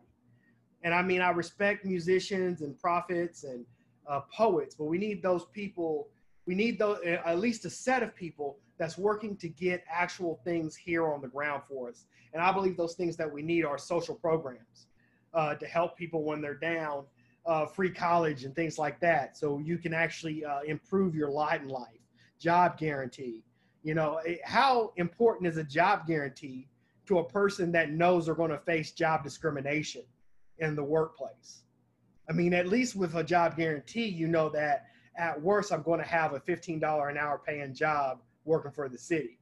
and 0.82 0.94
I 0.94 1.02
mean, 1.02 1.20
I 1.20 1.30
respect 1.30 1.84
musicians 1.84 2.62
and 2.62 2.78
prophets 2.78 3.44
and 3.44 3.64
uh, 4.08 4.20
poets, 4.34 4.74
but 4.74 4.84
we 4.84 4.98
need 4.98 5.22
those 5.22 5.44
people. 5.52 6.08
We 6.46 6.54
need 6.54 6.78
those 6.78 6.98
at 7.04 7.38
least 7.38 7.64
a 7.64 7.70
set 7.70 8.02
of 8.02 8.14
people 8.14 8.58
that's 8.78 8.96
working 8.96 9.36
to 9.36 9.48
get 9.48 9.84
actual 9.90 10.40
things 10.42 10.74
here 10.74 11.06
on 11.12 11.20
the 11.20 11.28
ground 11.28 11.62
for 11.68 11.90
us. 11.90 12.06
And 12.32 12.42
I 12.42 12.50
believe 12.50 12.76
those 12.76 12.94
things 12.94 13.16
that 13.16 13.30
we 13.30 13.42
need 13.42 13.64
are 13.64 13.76
social 13.76 14.14
programs 14.14 14.86
uh, 15.34 15.54
to 15.56 15.66
help 15.66 15.96
people 15.96 16.24
when 16.24 16.40
they're 16.40 16.54
down, 16.54 17.04
uh, 17.46 17.66
free 17.66 17.90
college 17.90 18.44
and 18.44 18.54
things 18.54 18.78
like 18.78 19.00
that, 19.00 19.36
so 19.36 19.58
you 19.58 19.78
can 19.78 19.92
actually 19.92 20.44
uh, 20.44 20.60
improve 20.66 21.14
your 21.14 21.30
lot 21.30 21.60
in 21.60 21.68
life. 21.68 22.00
Job 22.38 22.78
guarantee. 22.78 23.42
You 23.82 23.94
know, 23.94 24.20
how 24.44 24.92
important 24.96 25.46
is 25.46 25.56
a 25.56 25.64
job 25.64 26.06
guarantee 26.06 26.68
to 27.06 27.18
a 27.18 27.24
person 27.24 27.72
that 27.72 27.90
knows 27.90 28.26
they're 28.26 28.34
going 28.34 28.50
to 28.50 28.58
face 28.58 28.92
job 28.92 29.24
discrimination? 29.24 30.02
In 30.60 30.76
the 30.76 30.84
workplace. 30.84 31.62
I 32.28 32.32
mean, 32.32 32.54
at 32.54 32.68
least 32.68 32.94
with 32.94 33.16
a 33.16 33.24
job 33.24 33.56
guarantee, 33.56 34.06
you 34.06 34.28
know 34.28 34.48
that 34.50 34.86
at 35.16 35.40
worst, 35.40 35.72
I'm 35.72 35.82
going 35.82 36.00
to 36.00 36.06
have 36.06 36.32
a 36.32 36.40
$15 36.40 37.10
an 37.10 37.18
hour 37.18 37.40
paying 37.44 37.74
job 37.74 38.20
working 38.44 38.70
for 38.70 38.88
the 38.88 38.98
city. 38.98 39.38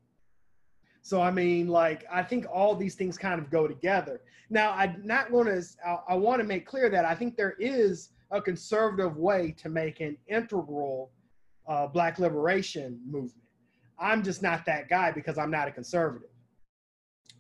So, 1.03 1.21
I 1.21 1.31
mean, 1.31 1.69
like, 1.69 2.05
I 2.11 2.23
think 2.23 2.47
all 2.53 2.75
these 2.75 2.95
things 2.95 3.17
kind 3.17 3.41
of 3.41 3.51
go 3.51 3.69
together. 3.69 4.21
Now, 4.51 4.73
I'm 4.73 5.01
not 5.05 5.31
going 5.31 5.47
to, 5.47 5.63
I, 6.09 6.15
want 6.15 6.41
to 6.41 6.47
make 6.47 6.67
clear 6.67 6.89
that 6.91 7.05
I 7.05 7.15
think 7.15 7.37
there 7.37 7.57
is 7.59 8.11
a 8.31 8.41
conservative 8.41 9.17
way 9.17 9.55
to 9.59 9.69
make 9.69 10.01
an 10.01 10.17
integral 10.27 11.11
uh, 11.67 11.87
Black 11.87 12.19
liberation 12.19 13.01
movement. 13.07 13.49
I'm 13.99 14.23
just 14.23 14.43
not 14.43 14.65
that 14.67 14.89
guy 14.89 15.13
because 15.13 15.39
I'm 15.39 15.51
not 15.51 15.69
a 15.69 15.71
conservative. 15.71 16.31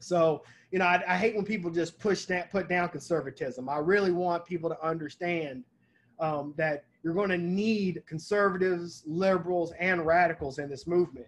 So, 0.01 0.45
you 0.71 0.79
know, 0.79 0.85
I, 0.85 1.03
I, 1.09 1.17
hate 1.17 1.35
when 1.35 1.45
people 1.45 1.71
just 1.71 1.99
push 1.99 2.25
that, 2.27 2.51
put 2.51 2.69
down 2.69 2.89
conservatism. 2.89 3.69
I 3.69 3.79
really 3.79 4.13
want 4.13 4.45
people 4.47 4.69
to 4.71 4.87
understand 4.87 5.65
um, 6.21 6.55
that 6.57 6.85
you're 7.03 7.15
going 7.15 7.31
to 7.31 7.39
need 7.39 8.03
conservatives, 8.07 9.03
liberals, 9.07 9.73
and 9.79 10.05
radicals 10.07 10.59
in 10.59 10.69
this 10.69 10.87
movement. 10.87 11.27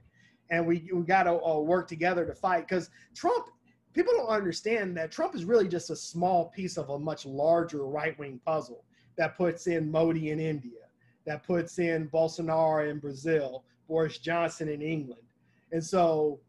And 0.50 0.66
we, 0.66 0.88
we 0.92 1.02
got 1.02 1.24
to 1.24 1.42
uh, 1.42 1.58
work 1.60 1.88
together 1.88 2.26
to 2.26 2.34
fight 2.34 2.68
because 2.68 2.90
Trump, 3.14 3.46
people 3.92 4.12
don't 4.16 4.28
understand 4.28 4.96
that 4.96 5.12
Trump 5.12 5.34
is 5.34 5.44
really 5.44 5.68
just 5.68 5.90
a 5.90 5.96
small 5.96 6.46
piece 6.46 6.76
of 6.76 6.90
a 6.90 6.98
much 6.98 7.24
larger 7.24 7.86
right 7.86 8.18
wing 8.18 8.40
puzzle 8.44 8.84
that 9.16 9.36
puts 9.36 9.66
in 9.66 9.90
Modi 9.90 10.30
in 10.30 10.40
India, 10.40 10.80
that 11.26 11.44
puts 11.44 11.78
in 11.78 12.08
Bolsonaro 12.08 12.90
in 12.90 12.98
Brazil, 12.98 13.64
Boris 13.88 14.18
Johnson 14.18 14.68
in 14.68 14.82
England. 14.82 15.22
And 15.72 15.84
so, 15.84 16.40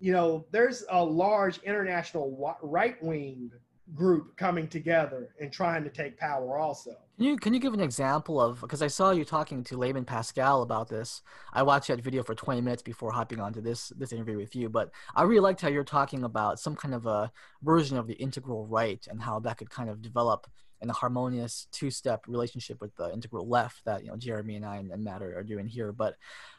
you 0.00 0.12
know, 0.12 0.46
there's 0.50 0.84
a 0.90 1.04
large 1.04 1.58
international 1.58 2.56
right 2.62 3.02
wing 3.02 3.50
group 3.94 4.36
coming 4.36 4.68
together 4.68 5.30
and 5.40 5.50
trying 5.50 5.82
to 5.82 5.90
take 5.90 6.18
power 6.18 6.58
also. 6.58 6.94
Can 7.16 7.26
you 7.26 7.36
can 7.36 7.54
you 7.54 7.58
give 7.60 7.74
an 7.74 7.80
example 7.80 8.40
of 8.40 8.60
because 8.60 8.82
I 8.82 8.86
saw 8.86 9.10
you 9.10 9.24
talking 9.24 9.64
to 9.64 9.76
Layman 9.76 10.04
Pascal 10.04 10.62
about 10.62 10.88
this. 10.88 11.22
I 11.52 11.62
watched 11.62 11.88
that 11.88 12.00
video 12.00 12.22
for 12.22 12.34
20 12.34 12.60
minutes 12.60 12.82
before 12.82 13.10
hopping 13.10 13.40
onto 13.40 13.60
this 13.60 13.88
this 13.96 14.12
interview 14.12 14.36
with 14.36 14.54
you, 14.54 14.68
but 14.68 14.90
I 15.16 15.22
really 15.22 15.40
liked 15.40 15.60
how 15.60 15.68
you're 15.68 15.84
talking 15.84 16.22
about 16.22 16.60
some 16.60 16.76
kind 16.76 16.94
of 16.94 17.06
a 17.06 17.32
version 17.62 17.96
of 17.96 18.06
the 18.06 18.14
integral 18.14 18.66
right 18.66 19.04
and 19.10 19.22
how 19.22 19.40
that 19.40 19.58
could 19.58 19.70
kind 19.70 19.90
of 19.90 20.02
develop 20.02 20.46
in 20.80 20.90
a 20.90 20.92
harmonious 20.92 21.66
two-step 21.72 22.24
relationship 22.28 22.80
with 22.80 22.94
the 22.94 23.12
integral 23.12 23.48
left 23.48 23.84
that 23.84 24.04
you 24.04 24.10
know 24.10 24.16
Jeremy 24.16 24.56
and 24.56 24.64
I 24.64 24.76
and, 24.76 24.92
and 24.92 25.02
Matt 25.02 25.22
are 25.22 25.42
doing 25.42 25.66
here. 25.66 25.92
But 25.92 26.14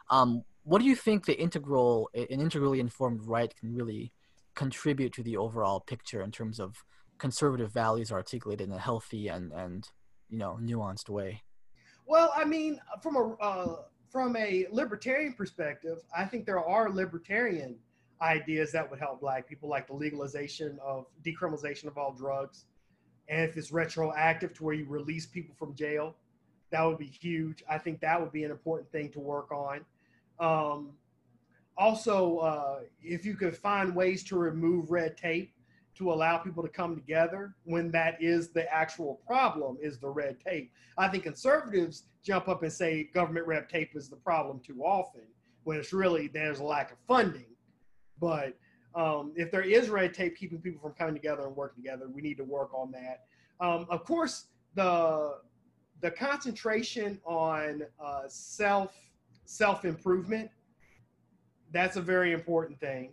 um, 0.09 0.43
what 0.69 0.83
do 0.83 0.87
you 0.87 0.95
think 0.95 1.25
the 1.25 1.39
integral 1.39 2.11
an 2.13 2.39
integrally 2.39 2.79
informed 2.79 3.25
right 3.25 3.55
can 3.55 3.73
really 3.73 4.13
contribute 4.53 5.11
to 5.13 5.23
the 5.23 5.35
overall 5.35 5.79
picture 5.79 6.21
in 6.21 6.31
terms 6.31 6.59
of 6.59 6.83
conservative 7.17 7.71
values 7.71 8.11
articulated 8.11 8.67
in 8.67 8.73
a 8.73 8.79
healthy 8.79 9.27
and 9.29 9.51
and 9.51 9.89
you 10.29 10.37
know 10.37 10.59
nuanced 10.61 11.09
way? 11.09 11.41
Well, 12.05 12.31
I 12.35 12.45
mean, 12.45 12.79
from 13.01 13.15
a 13.15 13.33
uh, 13.41 13.75
from 14.11 14.35
a 14.35 14.67
libertarian 14.71 15.33
perspective, 15.33 15.97
I 16.15 16.25
think 16.25 16.45
there 16.45 16.63
are 16.63 16.91
libertarian 16.91 17.75
ideas 18.21 18.71
that 18.73 18.87
would 18.91 18.99
help 18.99 19.21
Black 19.21 19.49
people, 19.49 19.69
like 19.69 19.87
the 19.87 19.93
legalization 19.93 20.77
of 20.85 21.07
decriminalization 21.25 21.85
of 21.85 21.97
all 21.97 22.13
drugs, 22.13 22.65
and 23.27 23.41
if 23.41 23.57
it's 23.57 23.71
retroactive 23.71 24.53
to 24.53 24.63
where 24.63 24.75
you 24.75 24.85
release 24.85 25.25
people 25.25 25.55
from 25.57 25.73
jail, 25.73 26.15
that 26.69 26.83
would 26.83 26.99
be 26.99 27.07
huge. 27.07 27.63
I 27.67 27.79
think 27.79 28.01
that 28.01 28.21
would 28.21 28.31
be 28.31 28.43
an 28.43 28.51
important 28.51 28.91
thing 28.91 29.09
to 29.13 29.19
work 29.19 29.51
on. 29.51 29.83
Um, 30.39 30.91
also, 31.77 32.37
uh, 32.39 32.79
if 33.01 33.25
you 33.25 33.35
could 33.35 33.55
find 33.55 33.95
ways 33.95 34.23
to 34.25 34.37
remove 34.37 34.91
red 34.91 35.17
tape 35.17 35.53
to 35.95 36.11
allow 36.11 36.37
people 36.37 36.63
to 36.63 36.69
come 36.69 36.95
together 36.95 37.55
when 37.65 37.91
that 37.91 38.21
is 38.21 38.49
the 38.49 38.71
actual 38.73 39.21
problem 39.27 39.77
is 39.81 39.99
the 39.99 40.07
red 40.07 40.39
tape. 40.39 40.71
I 40.97 41.09
think 41.09 41.23
conservatives 41.23 42.03
jump 42.23 42.47
up 42.47 42.63
and 42.63 42.71
say 42.71 43.09
government 43.13 43.47
red 43.47 43.69
tape 43.69 43.91
is 43.95 44.09
the 44.09 44.15
problem 44.15 44.61
too 44.65 44.81
often 44.81 45.23
when 45.63 45.77
it's 45.77 45.91
really 45.91 46.27
there's 46.27 46.59
a 46.59 46.63
lack 46.63 46.91
of 46.91 46.97
funding. 47.05 47.47
But 48.19 48.57
um, 48.95 49.33
if 49.35 49.51
there 49.51 49.61
is 49.61 49.89
red 49.89 50.13
tape 50.13 50.37
keeping 50.37 50.59
people 50.59 50.81
from 50.81 50.93
coming 50.93 51.13
together 51.13 51.45
and 51.45 51.55
working 51.55 51.83
together, 51.83 52.07
we 52.09 52.21
need 52.21 52.37
to 52.37 52.45
work 52.45 52.73
on 52.73 52.91
that. 52.91 53.25
Um, 53.59 53.85
of 53.89 54.03
course, 54.05 54.45
the 54.75 55.39
the 56.01 56.11
concentration 56.11 57.19
on 57.25 57.83
uh, 58.01 58.21
self 58.27 58.93
self 59.49 59.83
improvement 59.83 60.49
that's 61.71 61.97
a 61.97 62.01
very 62.01 62.33
important 62.33 62.79
thing. 62.79 63.11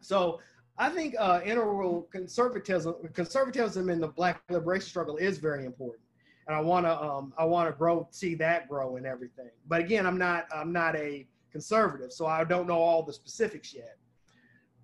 So 0.00 0.40
I 0.78 0.88
think 0.90 1.14
uh, 1.18 1.40
integral 1.44 2.02
conservatism, 2.12 2.94
conservatism 3.12 3.88
in 3.90 4.00
the 4.00 4.08
Black 4.08 4.42
liberation 4.50 4.88
struggle 4.88 5.16
is 5.16 5.38
very 5.38 5.64
important, 5.64 6.04
and 6.46 6.56
I 6.56 6.60
want 6.60 6.86
to, 6.86 7.02
um, 7.02 7.32
I 7.38 7.44
want 7.44 7.70
to 7.70 7.76
grow, 7.76 8.08
see 8.10 8.34
that 8.36 8.68
grow 8.68 8.96
and 8.96 9.06
everything. 9.06 9.50
But 9.66 9.80
again, 9.80 10.06
I'm 10.06 10.18
not, 10.18 10.46
I'm 10.54 10.72
not 10.72 10.96
a 10.96 11.26
conservative, 11.50 12.12
so 12.12 12.26
I 12.26 12.44
don't 12.44 12.66
know 12.66 12.78
all 12.78 13.02
the 13.02 13.12
specifics 13.12 13.74
yet. 13.74 13.96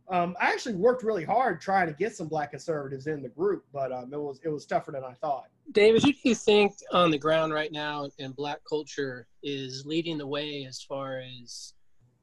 Um, 0.09 0.35
I 0.41 0.53
actually 0.53 0.75
worked 0.75 1.03
really 1.05 1.25
hard 1.25 1.61
trying 1.61 1.87
to 1.87 1.93
get 1.93 2.17
some 2.17 2.29
Black 2.29 2.51
conservatives 2.51 3.07
in 3.07 3.23
the 3.23 3.29
group, 3.29 3.65
but 3.73 3.93
um, 3.93 4.13
it 4.13 4.21
was, 4.21 4.41
it 4.45 4.49
was 4.49 4.67
tougher 4.67 4.93
than 4.93 5.05
I 5.05 5.13
thought. 5.13 5.49
David, 5.71 6.03
who 6.03 6.13
do 6.13 6.19
you 6.25 6.35
think 6.35 6.75
on 6.93 7.11
the 7.11 7.19
ground 7.19 7.53
right 7.53 7.73
now 7.73 8.09
in 8.19 8.33
Black 8.33 8.59
culture 8.69 9.27
is 9.43 9.85
leading 9.87 10.19
the 10.19 10.27
way 10.27 10.67
as 10.69 10.83
far 10.83 11.21
as 11.21 11.75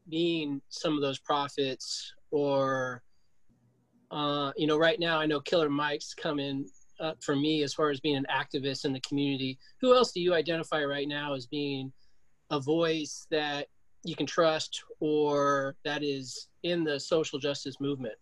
being 0.09 0.61
some 0.69 0.95
of 0.95 1.01
those 1.01 1.19
prophets 1.19 2.13
or 2.31 3.01
uh, 4.11 4.51
you 4.57 4.67
know, 4.67 4.77
right 4.77 4.99
now 4.99 5.19
I 5.19 5.25
know 5.25 5.39
Killer 5.39 5.69
Mike's 5.69 6.13
coming 6.13 6.67
up 6.99 7.23
for 7.23 7.35
me 7.35 7.63
as 7.63 7.73
far 7.73 7.89
as 7.89 7.99
being 7.99 8.17
an 8.17 8.25
activist 8.29 8.85
in 8.85 8.93
the 8.93 8.99
community. 9.01 9.57
Who 9.81 9.95
else 9.95 10.11
do 10.11 10.19
you 10.19 10.33
identify 10.33 10.83
right 10.83 11.07
now 11.07 11.33
as 11.33 11.45
being 11.45 11.93
a 12.49 12.59
voice 12.59 13.27
that 13.31 13.67
you 14.03 14.15
can 14.15 14.25
trust 14.25 14.81
or 14.99 15.75
that 15.85 16.03
is 16.03 16.47
in 16.63 16.83
the 16.83 16.99
social 16.99 17.39
justice 17.39 17.79
movement? 17.79 18.15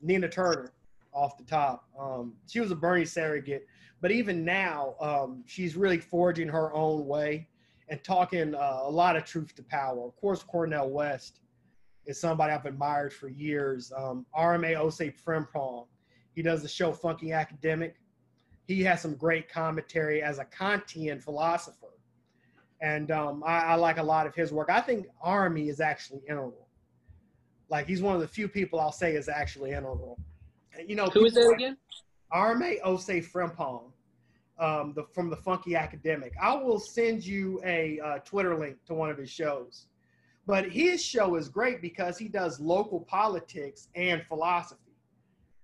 Nina 0.00 0.28
Turner, 0.28 0.72
off 1.12 1.36
the 1.36 1.44
top. 1.44 1.84
Um, 1.98 2.34
she 2.48 2.60
was 2.60 2.70
a 2.70 2.76
Bernie 2.76 3.04
surrogate, 3.04 3.66
but 4.00 4.10
even 4.10 4.44
now, 4.44 4.94
um, 5.00 5.42
she's 5.46 5.76
really 5.76 5.98
forging 5.98 6.48
her 6.48 6.72
own 6.72 7.06
way 7.06 7.48
and 7.88 8.02
talking 8.04 8.54
uh, 8.54 8.80
a 8.82 8.90
lot 8.90 9.16
of 9.16 9.24
truth 9.24 9.54
to 9.56 9.62
power. 9.62 10.06
Of 10.06 10.16
course, 10.16 10.42
Cornel 10.42 10.90
West 10.90 11.40
is 12.06 12.20
somebody 12.20 12.52
I've 12.52 12.64
admired 12.66 13.12
for 13.12 13.28
years. 13.28 13.92
Um, 13.96 14.26
RMA 14.36 14.76
Osei 14.76 15.12
Frimpong. 15.14 15.86
He 16.34 16.42
does 16.42 16.62
the 16.62 16.68
show 16.68 16.92
Funky 16.92 17.32
Academic. 17.32 17.96
He 18.66 18.82
has 18.82 19.00
some 19.00 19.14
great 19.14 19.50
commentary 19.50 20.22
as 20.22 20.38
a 20.38 20.44
Kantian 20.44 21.22
philosopher. 21.22 21.86
And 22.80 23.10
um, 23.10 23.42
I, 23.44 23.58
I, 23.60 23.74
like 23.74 23.98
a 23.98 24.02
lot 24.02 24.26
of 24.26 24.34
his 24.34 24.52
work. 24.52 24.70
I 24.70 24.80
think 24.80 25.06
Army 25.20 25.68
is 25.68 25.80
actually 25.80 26.20
integral. 26.28 26.68
Like 27.68 27.86
he's 27.86 28.00
one 28.00 28.14
of 28.14 28.20
the 28.20 28.28
few 28.28 28.46
people 28.46 28.78
I'll 28.78 28.92
say 28.92 29.16
is 29.16 29.28
actually 29.28 29.70
integral. 29.70 30.18
You 30.86 30.94
know, 30.94 31.06
who 31.06 31.24
is 31.24 31.34
that 31.34 31.52
again? 31.52 31.76
Arme 32.30 32.76
Osei 32.84 33.24
Frimpong 33.24 33.90
um, 34.58 34.92
the, 34.94 35.04
from 35.14 35.30
the 35.30 35.36
Funky 35.36 35.76
Academic. 35.76 36.32
I 36.40 36.54
will 36.54 36.80
send 36.80 37.24
you 37.24 37.60
a 37.64 38.00
uh, 38.00 38.18
Twitter 38.18 38.56
link 38.58 38.76
to 38.86 38.94
one 38.94 39.10
of 39.10 39.16
his 39.16 39.30
shows. 39.30 39.86
But 40.46 40.70
his 40.70 41.04
show 41.04 41.36
is 41.36 41.48
great 41.48 41.82
because 41.82 42.16
he 42.18 42.28
does 42.28 42.58
local 42.58 43.00
politics 43.00 43.88
and 43.94 44.22
philosophy. 44.24 44.80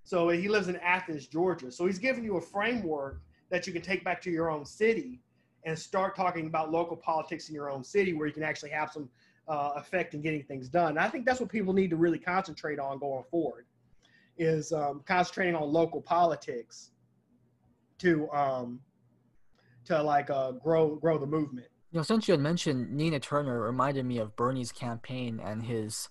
So 0.04 0.28
he 0.28 0.48
lives 0.48 0.68
in 0.68 0.76
Athens, 0.76 1.26
Georgia. 1.26 1.72
So 1.72 1.86
he's 1.86 1.98
giving 1.98 2.22
you 2.22 2.36
a 2.36 2.40
framework 2.40 3.22
that 3.50 3.66
you 3.66 3.72
can 3.72 3.80
take 3.80 4.04
back 4.04 4.20
to 4.22 4.30
your 4.30 4.50
own 4.50 4.66
city 4.66 5.20
and 5.64 5.78
start 5.78 6.14
talking 6.14 6.46
about 6.46 6.70
local 6.70 6.96
politics 6.96 7.48
in 7.48 7.54
your 7.54 7.70
own 7.70 7.82
city 7.82 8.12
where 8.12 8.26
you 8.26 8.32
can 8.34 8.42
actually 8.42 8.70
have 8.70 8.92
some 8.92 9.08
uh, 9.48 9.70
effect 9.76 10.12
in 10.12 10.20
getting 10.20 10.42
things 10.42 10.68
done. 10.68 10.90
And 10.90 10.98
I 10.98 11.08
think 11.08 11.24
that's 11.24 11.40
what 11.40 11.48
people 11.48 11.72
need 11.72 11.88
to 11.90 11.96
really 11.96 12.18
concentrate 12.18 12.78
on 12.78 12.98
going 12.98 13.24
forward 13.30 13.64
is 14.38 14.72
um, 14.72 15.02
concentrating 15.06 15.54
on 15.54 15.72
local 15.72 16.00
politics 16.00 16.90
to 17.98 18.30
um, 18.30 18.80
to 19.84 20.02
like 20.02 20.30
uh, 20.30 20.52
grow 20.52 20.96
grow 20.96 21.18
the 21.18 21.26
movement. 21.26 21.68
You 21.92 21.98
know, 21.98 22.02
since 22.02 22.26
you 22.26 22.32
had 22.32 22.40
mentioned 22.40 22.92
Nina 22.92 23.20
Turner, 23.20 23.60
reminded 23.60 24.04
me 24.04 24.18
of 24.18 24.34
Bernie's 24.34 24.72
campaign 24.72 25.40
and 25.42 25.62
his 25.62 26.08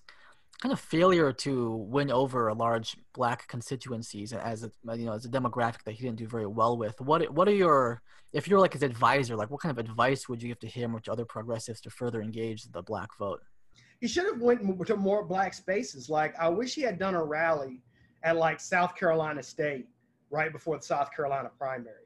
kind 0.62 0.72
of 0.72 0.80
failure 0.80 1.30
to 1.30 1.74
win 1.90 2.10
over 2.10 2.48
a 2.48 2.54
large 2.54 2.96
black 3.12 3.46
constituencies 3.48 4.32
as 4.32 4.64
a 4.64 4.70
you 4.96 5.04
know 5.04 5.12
as 5.12 5.26
a 5.26 5.28
demographic 5.28 5.82
that 5.84 5.92
he 5.92 6.02
didn't 6.02 6.18
do 6.18 6.26
very 6.26 6.46
well 6.46 6.78
with. 6.78 7.00
What 7.00 7.30
what 7.32 7.48
are 7.48 7.54
your 7.54 8.00
if 8.32 8.48
you're 8.48 8.60
like 8.60 8.72
his 8.72 8.82
advisor, 8.82 9.36
like 9.36 9.50
what 9.50 9.60
kind 9.60 9.76
of 9.76 9.78
advice 9.78 10.28
would 10.28 10.42
you 10.42 10.48
give 10.48 10.60
to 10.60 10.66
him 10.66 10.94
or 10.94 11.00
to 11.00 11.12
other 11.12 11.24
progressives 11.24 11.80
to 11.82 11.90
further 11.90 12.22
engage 12.22 12.64
the 12.64 12.82
black 12.82 13.10
vote? 13.18 13.42
He 14.00 14.08
should 14.08 14.24
have 14.24 14.40
went 14.40 14.86
to 14.86 14.96
more 14.96 15.24
black 15.24 15.54
spaces. 15.54 16.08
Like 16.08 16.34
I 16.38 16.48
wish 16.48 16.74
he 16.74 16.82
had 16.82 16.98
done 16.98 17.14
a 17.14 17.22
rally 17.22 17.82
at 18.24 18.36
like 18.36 18.58
South 18.58 18.96
Carolina 18.96 19.42
State 19.42 19.86
right 20.30 20.50
before 20.50 20.76
the 20.76 20.82
South 20.82 21.14
Carolina 21.14 21.50
primary 21.56 22.04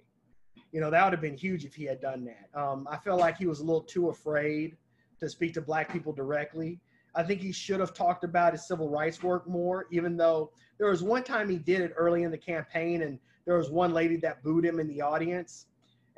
you 0.73 0.81
know, 0.81 0.91
that 0.91 1.05
would 1.05 1.13
have 1.13 1.21
been 1.21 1.37
huge 1.37 1.65
if 1.65 1.75
he 1.75 1.85
had 1.85 2.01
done 2.01 2.25
that. 2.25 2.59
Um, 2.59 2.87
I 2.91 2.97
felt 2.99 3.21
like 3.21 3.37
he 3.39 3.47
was 3.47 3.61
a 3.61 3.65
little 3.65 3.83
too 3.83 4.11
afraid 4.11 4.77
to 5.21 5.29
speak 5.29 5.55
to 5.55 5.63
black 5.63 5.91
people 5.91 6.13
directly. 6.13 6.79
I 7.15 7.23
think 7.23 7.41
he 7.41 7.53
should 7.53 7.81
have 7.81 7.95
talked 7.95 8.23
about 8.23 8.53
his 8.53 8.67
civil 8.67 8.89
rights 8.89 9.23
work 9.23 9.49
more, 9.49 9.87
even 9.91 10.17
though 10.17 10.53
there 10.79 10.91
was 10.91 11.03
one 11.03 11.25
time 11.25 11.49
he 11.49 11.57
did 11.57 11.81
it 11.81 11.93
early 11.97 12.23
in 12.23 12.31
the 12.31 12.39
campaign 12.39 13.03
and 13.03 13.19
there 13.47 13.57
was 13.57 13.71
one 13.71 13.93
lady 13.93 14.17
that 14.17 14.43
booed 14.43 14.65
him 14.65 14.79
in 14.79 14.87
the 14.87 15.01
audience 15.01 15.67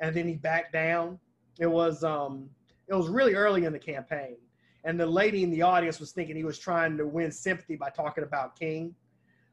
and 0.01 0.15
then 0.15 0.27
he 0.27 0.35
backed 0.35 0.73
down. 0.73 1.17
It 1.59 1.67
was 1.67 2.03
um 2.03 2.49
it 2.87 2.93
was 2.93 3.07
really 3.07 3.35
early 3.35 3.65
in 3.65 3.71
the 3.71 3.79
campaign. 3.79 4.35
And 4.83 4.99
the 4.99 5.05
lady 5.05 5.43
in 5.43 5.51
the 5.51 5.61
audience 5.61 5.99
was 5.99 6.11
thinking 6.11 6.35
he 6.35 6.43
was 6.43 6.59
trying 6.59 6.97
to 6.97 7.07
win 7.07 7.31
sympathy 7.31 7.75
by 7.77 7.89
talking 7.89 8.23
about 8.23 8.59
King. 8.59 8.93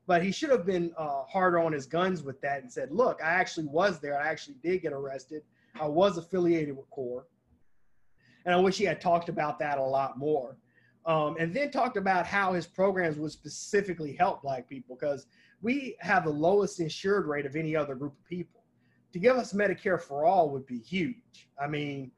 But 0.08 0.24
he 0.24 0.32
should 0.32 0.48
have 0.48 0.64
been 0.64 0.90
uh, 0.96 1.24
harder 1.24 1.58
on 1.60 1.70
his 1.70 1.84
guns 1.84 2.22
with 2.22 2.40
that 2.40 2.62
and 2.62 2.72
said, 2.72 2.90
look, 2.90 3.20
I 3.22 3.28
actually 3.28 3.66
was 3.66 4.00
there. 4.00 4.18
I 4.18 4.28
actually 4.28 4.56
did 4.62 4.80
get 4.80 4.94
arrested. 4.94 5.42
I 5.78 5.86
was 5.86 6.16
affiliated 6.16 6.74
with 6.74 6.88
CORE. 6.88 7.26
And 8.46 8.54
I 8.54 8.58
wish 8.58 8.78
he 8.78 8.84
had 8.84 9.02
talked 9.02 9.28
about 9.28 9.58
that 9.58 9.76
a 9.76 9.82
lot 9.82 10.18
more. 10.18 10.56
Um, 11.04 11.36
and 11.38 11.54
then 11.54 11.70
talked 11.70 11.98
about 11.98 12.26
how 12.26 12.54
his 12.54 12.66
programs 12.66 13.18
would 13.18 13.32
specifically 13.32 14.14
help 14.14 14.40
Black 14.40 14.66
people 14.66 14.96
because 14.98 15.26
we 15.60 15.94
have 16.00 16.24
the 16.24 16.30
lowest 16.30 16.80
insured 16.80 17.26
rate 17.26 17.44
of 17.44 17.54
any 17.54 17.76
other 17.76 17.94
group 17.94 18.14
of 18.18 18.24
people. 18.24 18.62
To 19.12 19.18
give 19.18 19.36
us 19.36 19.52
Medicare 19.52 20.00
for 20.00 20.24
all 20.24 20.48
would 20.50 20.66
be 20.66 20.78
huge. 20.78 21.50
I 21.62 21.66
mean, 21.66 22.10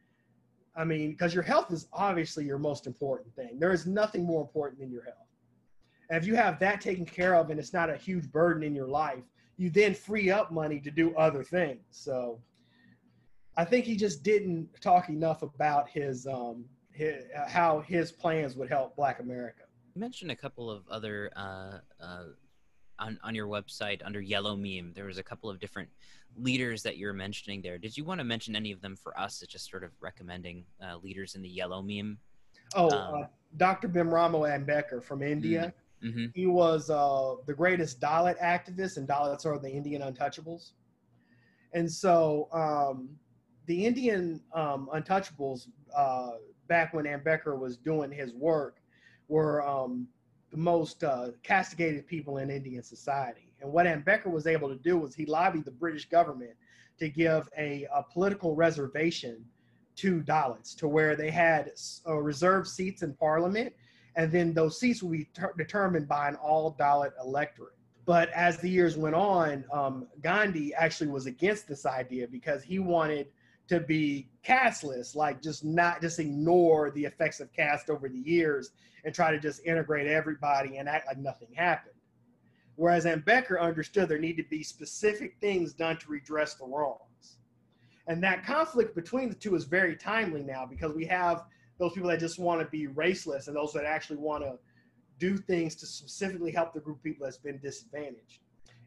I 0.76 0.84
mean, 0.84 1.10
because 1.10 1.34
your 1.34 1.42
health 1.42 1.72
is 1.72 1.88
obviously 1.92 2.44
your 2.44 2.58
most 2.58 2.86
important 2.86 3.34
thing. 3.34 3.58
There 3.58 3.72
is 3.72 3.84
nothing 3.84 4.24
more 4.24 4.42
important 4.42 4.78
than 4.78 4.92
your 4.92 5.02
health. 5.02 5.26
If 6.10 6.26
you 6.26 6.34
have 6.34 6.58
that 6.58 6.80
taken 6.80 7.06
care 7.06 7.34
of 7.34 7.50
and 7.50 7.58
it's 7.58 7.72
not 7.72 7.88
a 7.88 7.96
huge 7.96 8.30
burden 8.30 8.62
in 8.62 8.74
your 8.74 8.88
life, 8.88 9.22
you 9.56 9.70
then 9.70 9.94
free 9.94 10.30
up 10.30 10.50
money 10.50 10.80
to 10.80 10.90
do 10.90 11.14
other 11.16 11.44
things. 11.44 11.82
So 11.90 12.40
I 13.56 13.64
think 13.64 13.84
he 13.84 13.96
just 13.96 14.22
didn't 14.22 14.68
talk 14.80 15.08
enough 15.08 15.42
about 15.42 15.88
his, 15.88 16.26
um, 16.26 16.64
his 16.92 17.24
how 17.46 17.80
his 17.80 18.10
plans 18.10 18.56
would 18.56 18.68
help 18.68 18.96
Black 18.96 19.20
America. 19.20 19.62
You 19.94 20.00
mentioned 20.00 20.30
a 20.30 20.36
couple 20.36 20.70
of 20.70 20.88
other 20.88 21.30
uh, 21.36 21.78
uh, 22.00 22.24
on 22.98 23.18
on 23.22 23.34
your 23.34 23.46
website 23.46 24.02
under 24.04 24.20
Yellow 24.20 24.56
Meme. 24.56 24.92
There 24.94 25.06
was 25.06 25.18
a 25.18 25.22
couple 25.22 25.50
of 25.50 25.58
different 25.58 25.88
leaders 26.36 26.82
that 26.82 26.96
you're 26.96 27.12
mentioning 27.12 27.60
there. 27.62 27.78
Did 27.78 27.96
you 27.96 28.04
want 28.04 28.18
to 28.20 28.24
mention 28.24 28.54
any 28.54 28.72
of 28.72 28.80
them 28.80 28.96
for 28.96 29.18
us? 29.18 29.42
It's 29.42 29.52
just 29.52 29.68
sort 29.68 29.82
of 29.82 29.90
recommending 30.00 30.64
uh, 30.82 30.96
leaders 30.98 31.34
in 31.34 31.42
the 31.42 31.48
Yellow 31.48 31.82
Meme. 31.82 32.18
Oh, 32.74 32.90
um, 32.90 33.22
uh, 33.22 33.26
Dr. 33.56 33.88
Bhimrao 33.88 34.48
Ambedkar 34.48 35.02
from 35.02 35.22
India. 35.22 35.60
Mm-hmm. 35.60 35.79
He 36.34 36.46
was 36.46 36.88
uh, 36.88 37.34
the 37.46 37.54
greatest 37.54 38.00
Dalit 38.00 38.38
activist, 38.40 38.96
and 38.96 39.06
Dalits 39.06 39.44
are 39.44 39.58
the 39.58 39.70
Indian 39.70 40.02
untouchables. 40.02 40.72
And 41.72 41.90
so 41.90 42.48
um, 42.52 43.10
the 43.66 43.84
Indian 43.86 44.40
um, 44.54 44.88
untouchables, 44.94 45.68
uh, 45.94 46.32
back 46.68 46.94
when 46.94 47.04
Ambedkar 47.04 47.58
was 47.58 47.76
doing 47.76 48.10
his 48.10 48.32
work, 48.34 48.78
were 49.28 49.66
um, 49.66 50.08
the 50.50 50.56
most 50.56 51.04
uh, 51.04 51.28
castigated 51.42 52.06
people 52.06 52.38
in 52.38 52.50
Indian 52.50 52.82
society. 52.82 53.52
And 53.60 53.70
what 53.70 53.86
Ambedkar 53.86 54.30
was 54.30 54.46
able 54.46 54.68
to 54.68 54.76
do 54.76 54.98
was 54.98 55.14
he 55.14 55.26
lobbied 55.26 55.64
the 55.64 55.70
British 55.70 56.08
government 56.08 56.52
to 56.98 57.08
give 57.08 57.48
a, 57.56 57.86
a 57.94 58.02
political 58.02 58.54
reservation 58.54 59.44
to 59.96 60.22
Dalits, 60.22 60.74
to 60.76 60.88
where 60.88 61.14
they 61.14 61.30
had 61.30 61.70
uh, 62.06 62.16
reserved 62.16 62.68
seats 62.68 63.02
in 63.02 63.12
parliament, 63.14 63.74
and 64.16 64.30
then 64.32 64.52
those 64.52 64.78
seats 64.78 65.02
will 65.02 65.10
be 65.10 65.28
ter- 65.34 65.54
determined 65.56 66.08
by 66.08 66.28
an 66.28 66.36
all 66.36 66.74
Dalit 66.78 67.12
electorate. 67.22 67.74
But 68.06 68.30
as 68.30 68.58
the 68.58 68.68
years 68.68 68.96
went 68.96 69.14
on, 69.14 69.64
um, 69.72 70.08
Gandhi 70.22 70.74
actually 70.74 71.10
was 71.10 71.26
against 71.26 71.68
this 71.68 71.86
idea 71.86 72.26
because 72.26 72.62
he 72.62 72.78
wanted 72.78 73.28
to 73.68 73.78
be 73.78 74.28
casteless, 74.42 75.14
like 75.14 75.40
just 75.40 75.64
not 75.64 76.00
just 76.00 76.18
ignore 76.18 76.90
the 76.90 77.04
effects 77.04 77.38
of 77.38 77.52
caste 77.52 77.88
over 77.88 78.08
the 78.08 78.18
years 78.18 78.72
and 79.04 79.14
try 79.14 79.30
to 79.30 79.38
just 79.38 79.64
integrate 79.64 80.08
everybody 80.08 80.78
and 80.78 80.88
act 80.88 81.06
like 81.06 81.18
nothing 81.18 81.48
happened. 81.54 81.94
Whereas 82.74 83.04
Ambedkar 83.04 83.60
understood 83.60 84.08
there 84.08 84.18
need 84.18 84.38
to 84.38 84.44
be 84.44 84.62
specific 84.64 85.36
things 85.40 85.72
done 85.72 85.98
to 85.98 86.10
redress 86.10 86.54
the 86.54 86.64
wrongs. 86.64 87.36
And 88.06 88.22
that 88.24 88.44
conflict 88.44 88.94
between 88.96 89.28
the 89.28 89.34
two 89.34 89.54
is 89.54 89.64
very 89.64 89.94
timely 89.94 90.42
now 90.42 90.66
because 90.66 90.92
we 90.92 91.04
have 91.06 91.44
those 91.80 91.92
people 91.92 92.08
that 92.10 92.20
just 92.20 92.38
want 92.38 92.60
to 92.60 92.66
be 92.66 92.86
raceless 92.86 93.48
and 93.48 93.56
those 93.56 93.72
that 93.72 93.84
actually 93.84 94.18
want 94.18 94.44
to 94.44 94.56
do 95.18 95.36
things 95.36 95.74
to 95.74 95.86
specifically 95.86 96.52
help 96.52 96.72
the 96.72 96.80
group 96.80 97.02
people 97.02 97.26
that's 97.26 97.38
been 97.38 97.58
disadvantaged. 97.58 98.40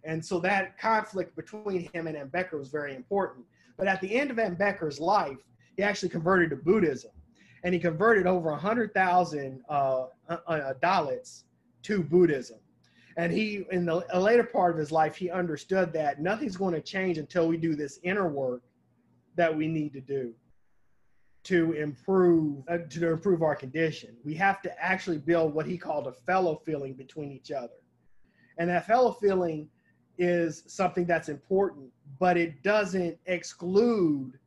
And 0.06 0.24
so 0.24 0.40
that 0.40 0.78
conflict 0.78 1.36
between 1.36 1.90
him 1.94 2.08
and 2.08 2.16
Ambedkar 2.16 2.58
was 2.58 2.70
very 2.70 2.96
important 2.96 3.46
but 3.78 3.88
at 3.88 4.02
the 4.02 4.16
end 4.16 4.32
of 4.32 4.38
Ambedkar's 4.38 5.00
life, 5.00 5.38
he 5.76 5.84
actually 5.84 6.10
converted 6.10 6.50
to 6.52 6.56
Buddhism, 6.56 7.12
and 7.64 7.74
he 7.74 7.80
converted 7.80 8.28
over 8.28 8.52
100,000 8.52 9.64
uh, 9.68 9.74
uh, 10.30 10.38
uh, 10.48 10.74
Dalits 10.82 11.44
to 11.84 12.04
Buddhism. 12.04 12.60
And 13.18 13.32
he, 13.32 13.66
in 13.72 13.86
the 13.86 14.04
later 14.16 14.44
part 14.44 14.74
of 14.74 14.78
his 14.78 14.92
life, 14.92 15.16
he 15.16 15.30
understood 15.30 15.94
that 15.94 16.20
nothing's 16.20 16.58
going 16.58 16.74
to 16.74 16.82
change 16.82 17.18
until 17.18 17.48
we 17.48 17.58
do 17.58 17.76
this 17.76 18.00
inner 18.04 18.28
work 18.28 18.64
that 19.36 19.56
we 19.56 19.68
need 19.68 19.94
to 19.94 20.02
do 20.02 20.34
to 21.44 21.74
improve 21.74 22.64
uh, 22.70 22.78
to 22.90 23.12
improve 23.12 23.42
our 23.42 23.56
condition. 23.56 24.16
We 24.24 24.34
have 24.36 24.62
to 24.62 24.84
actually 24.84 25.18
build 25.18 25.54
what 25.54 25.66
he 25.66 25.78
called 25.78 26.08
a 26.08 26.14
fellow 26.14 26.62
feeling 26.66 26.94
between 26.94 27.32
each 27.32 27.52
other, 27.52 27.80
and 28.58 28.70
that 28.70 28.88
fellow 28.88 29.12
feeling 29.12 29.70
is 30.18 30.64
something 30.68 31.06
that's 31.06 31.30
important, 31.30 31.90
but 32.20 32.38
it 32.38 32.62
doesn't 32.64 33.18
exclude 33.26 34.38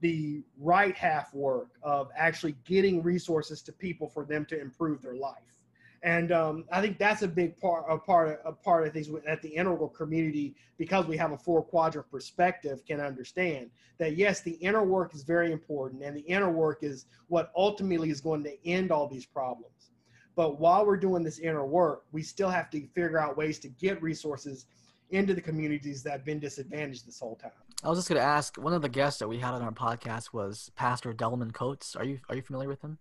the 0.00 0.42
right 0.58 0.96
half 0.96 1.32
work 1.32 1.70
of 1.82 2.10
actually 2.16 2.54
getting 2.64 3.02
resources 3.02 3.62
to 3.62 3.72
people 3.72 4.08
for 4.08 4.24
them 4.24 4.44
to 4.44 4.60
improve 4.60 5.00
their 5.00 5.14
life. 5.14 5.63
And 6.04 6.32
um, 6.32 6.64
I 6.70 6.82
think 6.82 6.98
that's 6.98 7.22
a 7.22 7.28
big 7.28 7.56
part, 7.56 7.86
a 7.88 7.96
part, 7.96 8.42
a 8.44 8.52
part 8.52 8.86
of 8.86 8.92
things 8.92 9.08
that 9.24 9.40
the 9.40 9.48
integral 9.48 9.88
community, 9.88 10.54
because 10.76 11.06
we 11.06 11.16
have 11.16 11.32
a 11.32 11.38
four 11.38 11.62
quadrant 11.62 12.10
perspective, 12.10 12.84
can 12.86 13.00
understand 13.00 13.70
that 13.96 14.14
yes, 14.14 14.42
the 14.42 14.52
inner 14.52 14.84
work 14.84 15.14
is 15.14 15.22
very 15.22 15.50
important, 15.50 16.02
and 16.02 16.14
the 16.14 16.20
inner 16.20 16.50
work 16.50 16.80
is 16.82 17.06
what 17.28 17.50
ultimately 17.56 18.10
is 18.10 18.20
going 18.20 18.44
to 18.44 18.68
end 18.68 18.92
all 18.92 19.08
these 19.08 19.24
problems. 19.24 19.92
But 20.36 20.60
while 20.60 20.84
we're 20.84 20.98
doing 20.98 21.22
this 21.22 21.38
inner 21.38 21.64
work, 21.64 22.04
we 22.12 22.22
still 22.22 22.50
have 22.50 22.68
to 22.70 22.86
figure 22.88 23.18
out 23.18 23.38
ways 23.38 23.58
to 23.60 23.68
get 23.68 24.02
resources 24.02 24.66
into 25.08 25.32
the 25.32 25.40
communities 25.40 26.02
that 26.02 26.12
have 26.12 26.24
been 26.26 26.38
disadvantaged 26.38 27.06
this 27.06 27.18
whole 27.18 27.36
time. 27.36 27.52
I 27.82 27.88
was 27.88 27.98
just 27.98 28.10
going 28.10 28.20
to 28.20 28.26
ask. 28.26 28.56
One 28.56 28.74
of 28.74 28.82
the 28.82 28.90
guests 28.90 29.20
that 29.20 29.28
we 29.28 29.38
had 29.38 29.54
on 29.54 29.62
our 29.62 29.72
podcast 29.72 30.34
was 30.34 30.70
Pastor 30.76 31.14
Delman 31.14 31.52
Coates. 31.52 31.96
Are 31.96 32.04
you 32.04 32.20
are 32.28 32.36
you 32.36 32.42
familiar 32.42 32.68
with 32.68 32.82
him? 32.82 32.98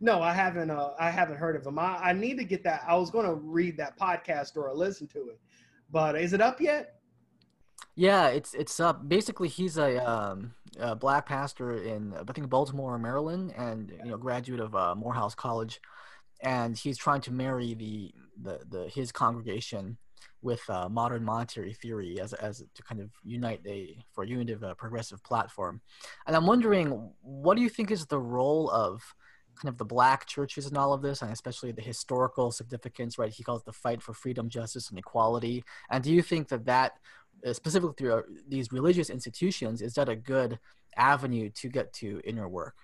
No, 0.00 0.22
I 0.22 0.32
haven't. 0.32 0.70
Uh, 0.70 0.90
I 0.98 1.10
haven't 1.10 1.36
heard 1.36 1.56
of 1.56 1.66
him. 1.66 1.78
I, 1.78 1.96
I 1.96 2.12
need 2.12 2.36
to 2.38 2.44
get 2.44 2.62
that. 2.64 2.82
I 2.86 2.96
was 2.96 3.10
going 3.10 3.26
to 3.26 3.34
read 3.34 3.76
that 3.78 3.98
podcast 3.98 4.56
or 4.56 4.72
listen 4.74 5.06
to 5.08 5.28
it, 5.28 5.40
but 5.90 6.16
is 6.16 6.32
it 6.32 6.40
up 6.40 6.60
yet? 6.60 7.00
Yeah, 7.94 8.28
it's 8.28 8.52
it's 8.52 8.78
up. 8.78 9.08
Basically, 9.08 9.48
he's 9.48 9.78
a, 9.78 9.98
um, 10.08 10.54
a 10.78 10.94
black 10.94 11.26
pastor 11.26 11.82
in 11.82 12.14
I 12.14 12.30
think 12.32 12.50
Baltimore, 12.50 12.98
Maryland, 12.98 13.54
and 13.56 13.90
you 14.04 14.10
know 14.10 14.18
graduate 14.18 14.60
of 14.60 14.74
uh, 14.74 14.94
Morehouse 14.94 15.34
College, 15.34 15.80
and 16.42 16.76
he's 16.76 16.98
trying 16.98 17.22
to 17.22 17.32
marry 17.32 17.74
the 17.74 18.12
the, 18.42 18.60
the 18.68 18.88
his 18.88 19.12
congregation 19.12 19.96
with 20.42 20.68
uh, 20.68 20.88
modern 20.88 21.24
monetary 21.24 21.72
theory 21.72 22.20
as, 22.20 22.32
as 22.34 22.62
to 22.74 22.82
kind 22.82 23.00
of 23.00 23.10
unite 23.24 23.60
a 23.66 23.96
for 24.12 24.24
a 24.24 24.28
unitive 24.28 24.62
uh, 24.62 24.74
progressive 24.74 25.22
platform. 25.24 25.80
And 26.26 26.36
I'm 26.36 26.46
wondering, 26.46 27.10
what 27.22 27.56
do 27.56 27.62
you 27.62 27.70
think 27.70 27.90
is 27.90 28.06
the 28.06 28.20
role 28.20 28.70
of 28.70 29.02
kind 29.56 29.72
of 29.72 29.78
the 29.78 29.84
black 29.84 30.26
churches 30.26 30.66
and 30.66 30.76
all 30.76 30.92
of 30.92 31.02
this, 31.02 31.22
and 31.22 31.32
especially 31.32 31.72
the 31.72 31.82
historical 31.82 32.50
significance, 32.50 33.18
right? 33.18 33.32
He 33.32 33.42
calls 33.42 33.64
the 33.64 33.72
fight 33.72 34.02
for 34.02 34.12
freedom, 34.12 34.48
justice, 34.48 34.90
and 34.90 34.98
equality. 34.98 35.64
And 35.90 36.02
do 36.04 36.12
you 36.12 36.22
think 36.22 36.48
that 36.48 36.64
that, 36.66 36.98
uh, 37.46 37.52
specifically 37.52 37.94
through 37.96 38.14
uh, 38.14 38.22
these 38.48 38.72
religious 38.72 39.10
institutions, 39.10 39.82
is 39.82 39.94
that 39.94 40.08
a 40.08 40.16
good 40.16 40.58
avenue 40.96 41.50
to 41.50 41.68
get 41.68 41.92
to 41.94 42.20
inner 42.24 42.48
work? 42.48 42.74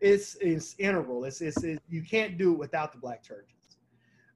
It's, 0.00 0.36
it's 0.40 0.74
integral. 0.78 1.24
It's, 1.24 1.40
it's, 1.40 1.62
it, 1.64 1.82
you 1.88 2.02
can't 2.02 2.38
do 2.38 2.52
it 2.52 2.58
without 2.58 2.92
the 2.92 2.98
black 2.98 3.22
churches. 3.22 3.58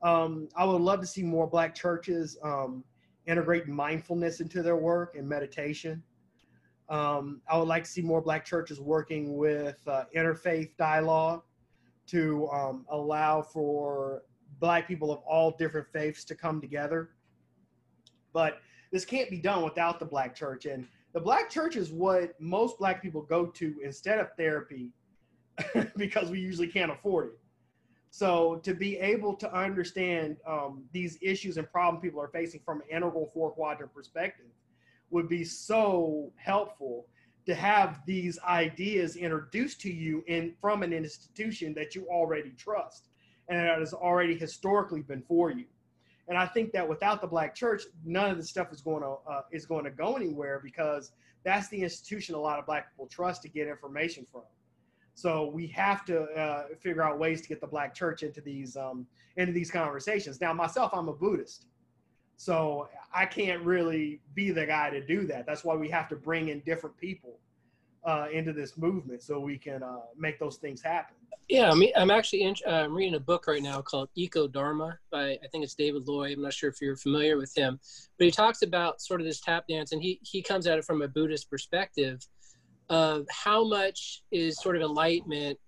Um, 0.03 0.49
I 0.57 0.65
would 0.65 0.81
love 0.81 1.01
to 1.01 1.07
see 1.07 1.23
more 1.23 1.47
Black 1.47 1.75
churches 1.75 2.37
um, 2.43 2.83
integrate 3.27 3.69
mindfulness 3.69 4.41
into 4.41 4.63
their 4.63 4.77
work 4.77 5.15
and 5.17 5.29
meditation. 5.29 6.03
Um, 6.89 7.41
I 7.49 7.57
would 7.57 7.69
like 7.69 7.85
to 7.85 7.91
see 7.91 8.03
more 8.03 8.21
Black 8.21 8.45
churches 8.45 8.81
working 8.81 9.37
with 9.37 9.79
uh, 9.87 10.05
interfaith 10.15 10.77
dialogue 10.77 11.43
to 12.09 12.49
um, 12.51 12.85
allow 12.91 13.43
for 13.43 14.23
Black 14.61 14.87
people 14.87 15.11
of 15.11 15.19
all 15.21 15.57
different 15.59 15.87
faiths 15.93 16.25
to 16.25 16.35
come 16.35 16.61
together. 16.61 17.11
But 18.33 18.61
this 18.91 19.05
can't 19.05 19.31
be 19.31 19.39
done 19.39 19.65
without 19.65 19.99
the 19.99 20.05
Black 20.05 20.35
church. 20.35 20.67
And 20.67 20.87
the 21.13 21.21
Black 21.21 21.51
church 21.51 21.77
is 21.77 21.91
what 21.91 22.41
most 22.41 22.79
Black 22.79 23.03
people 23.03 23.23
go 23.23 23.47
to 23.47 23.75
instead 23.83 24.19
of 24.19 24.29
therapy 24.37 24.91
because 25.97 26.31
we 26.31 26.41
usually 26.41 26.69
can't 26.69 26.91
afford 26.91 27.29
it. 27.29 27.39
So 28.11 28.61
to 28.65 28.75
be 28.75 28.99
able 28.99 29.35
to 29.37 29.53
understand 29.55 30.37
um, 30.47 30.85
these 30.93 31.19
issues 31.23 31.57
and 31.57 31.71
problems 31.71 32.03
people 32.03 32.21
are 32.21 32.29
facing 32.29 32.61
from 32.65 32.83
an 32.83 32.87
integral 32.91 33.31
four 33.33 33.51
quadrant 33.51 33.95
perspective 33.95 34.47
would 35.11 35.29
be 35.29 35.45
so 35.45 36.31
helpful 36.37 37.07
to 37.47 37.55
have 37.55 38.01
these 38.07 38.39
ideas 38.41 39.17
introduced 39.17 39.81
to 39.81 39.93
you 39.93 40.23
in 40.27 40.55
from 40.61 40.83
an 40.83 40.93
institution 40.93 41.75
that 41.75 41.95
you 41.95 42.07
already 42.09 42.51
trust 42.57 43.09
and 43.49 43.59
that 43.59 43.79
has 43.79 43.93
already 43.93 44.37
historically 44.37 45.03
been 45.03 45.23
for 45.23 45.51
you. 45.51 45.65
And 46.29 46.39
I 46.39 46.47
think 46.47 46.73
that 46.73 46.89
without 46.89 47.21
the 47.21 47.27
black 47.27 47.55
church, 47.55 47.83
none 48.05 48.31
of 48.31 48.37
this 48.37 48.49
stuff 48.49 48.73
is 48.73 48.81
going 48.81 49.03
to 49.03 49.17
uh, 49.29 49.43
is 49.51 49.67
going 49.67 49.85
to 49.85 49.91
go 49.91 50.15
anywhere 50.15 50.61
because 50.63 51.13
that's 51.45 51.69
the 51.69 51.83
institution 51.83 52.35
a 52.35 52.39
lot 52.39 52.59
of 52.59 52.67
black 52.67 52.93
people 52.93 53.07
trust 53.07 53.43
to 53.43 53.49
get 53.49 53.67
information 53.67 54.27
from. 54.31 54.43
So 55.15 55.51
we 55.51 55.67
have 55.69 56.05
to 56.07 56.23
uh, 56.23 56.65
figure 56.81 57.03
out 57.03 57.19
ways 57.19 57.43
to 57.43 57.49
get 57.49 57.61
the 57.61 57.67
black 57.67 57.95
church 57.95 58.23
into 58.23 58.41
these 58.41 58.77
um, 58.77 59.07
into 59.37 59.53
these 59.53 59.71
conversations. 59.71 60.41
Now, 60.41 60.53
myself, 60.53 60.93
I'm 60.95 61.09
a 61.09 61.13
Buddhist, 61.13 61.67
so 62.37 62.89
I 63.15 63.27
can't 63.27 63.63
really 63.63 64.21
be 64.35 64.51
the 64.51 64.67
guy 64.67 64.91
to 64.91 65.05
do 65.05 65.27
that. 65.27 65.47
That's 65.47 65.65
why 65.65 65.75
we 65.75 65.89
have 65.91 66.09
to 66.09 66.17
bring 66.17 66.49
in 66.49 66.61
different 66.61 66.97
people 66.97 67.39
uh, 68.05 68.27
into 68.33 68.53
this 68.53 68.77
movement 68.77 69.23
so 69.23 69.39
we 69.39 69.59
can 69.59 69.83
uh, 69.83 70.01
make 70.17 70.39
those 70.39 70.57
things 70.57 70.83
happen. 70.83 71.17
Yeah, 71.49 71.71
I 71.71 71.75
mean, 71.75 71.93
I'm 71.97 72.11
actually 72.11 72.43
in, 72.43 72.55
uh, 72.67 72.71
I'm 72.71 72.95
reading 72.95 73.15
a 73.15 73.21
book 73.21 73.47
right 73.47 73.63
now 73.63 73.83
called 73.83 74.09
Eco 74.15 74.49
Dharma 74.49 74.99
by 75.11 75.33
I 75.33 75.47
think 75.51 75.65
it's 75.65 75.75
David 75.75 76.09
Loy. 76.09 76.33
I'm 76.33 76.43
not 76.43 76.55
sure 76.55 76.71
if 76.71 76.81
you're 76.81 76.97
familiar 76.97 77.37
with 77.37 77.57
him, 77.57 77.79
but 78.17 78.25
he 78.25 78.31
talks 78.31 78.63
about 78.63 79.03
sort 79.03 79.21
of 79.21 79.27
this 79.27 79.41
tap 79.41 79.67
dance, 79.69 79.93
and 79.93 80.01
he 80.01 80.19
he 80.23 80.41
comes 80.41 80.67
at 80.67 80.79
it 80.79 80.85
from 80.85 81.03
a 81.03 81.09
Buddhist 81.09 81.51
perspective 81.51 82.27
of 82.89 83.27
how 83.29 83.67
much 83.67 84.23
is 84.31 84.61
sort 84.61 84.77
of 84.77 84.83
enlightenment, 84.83 85.59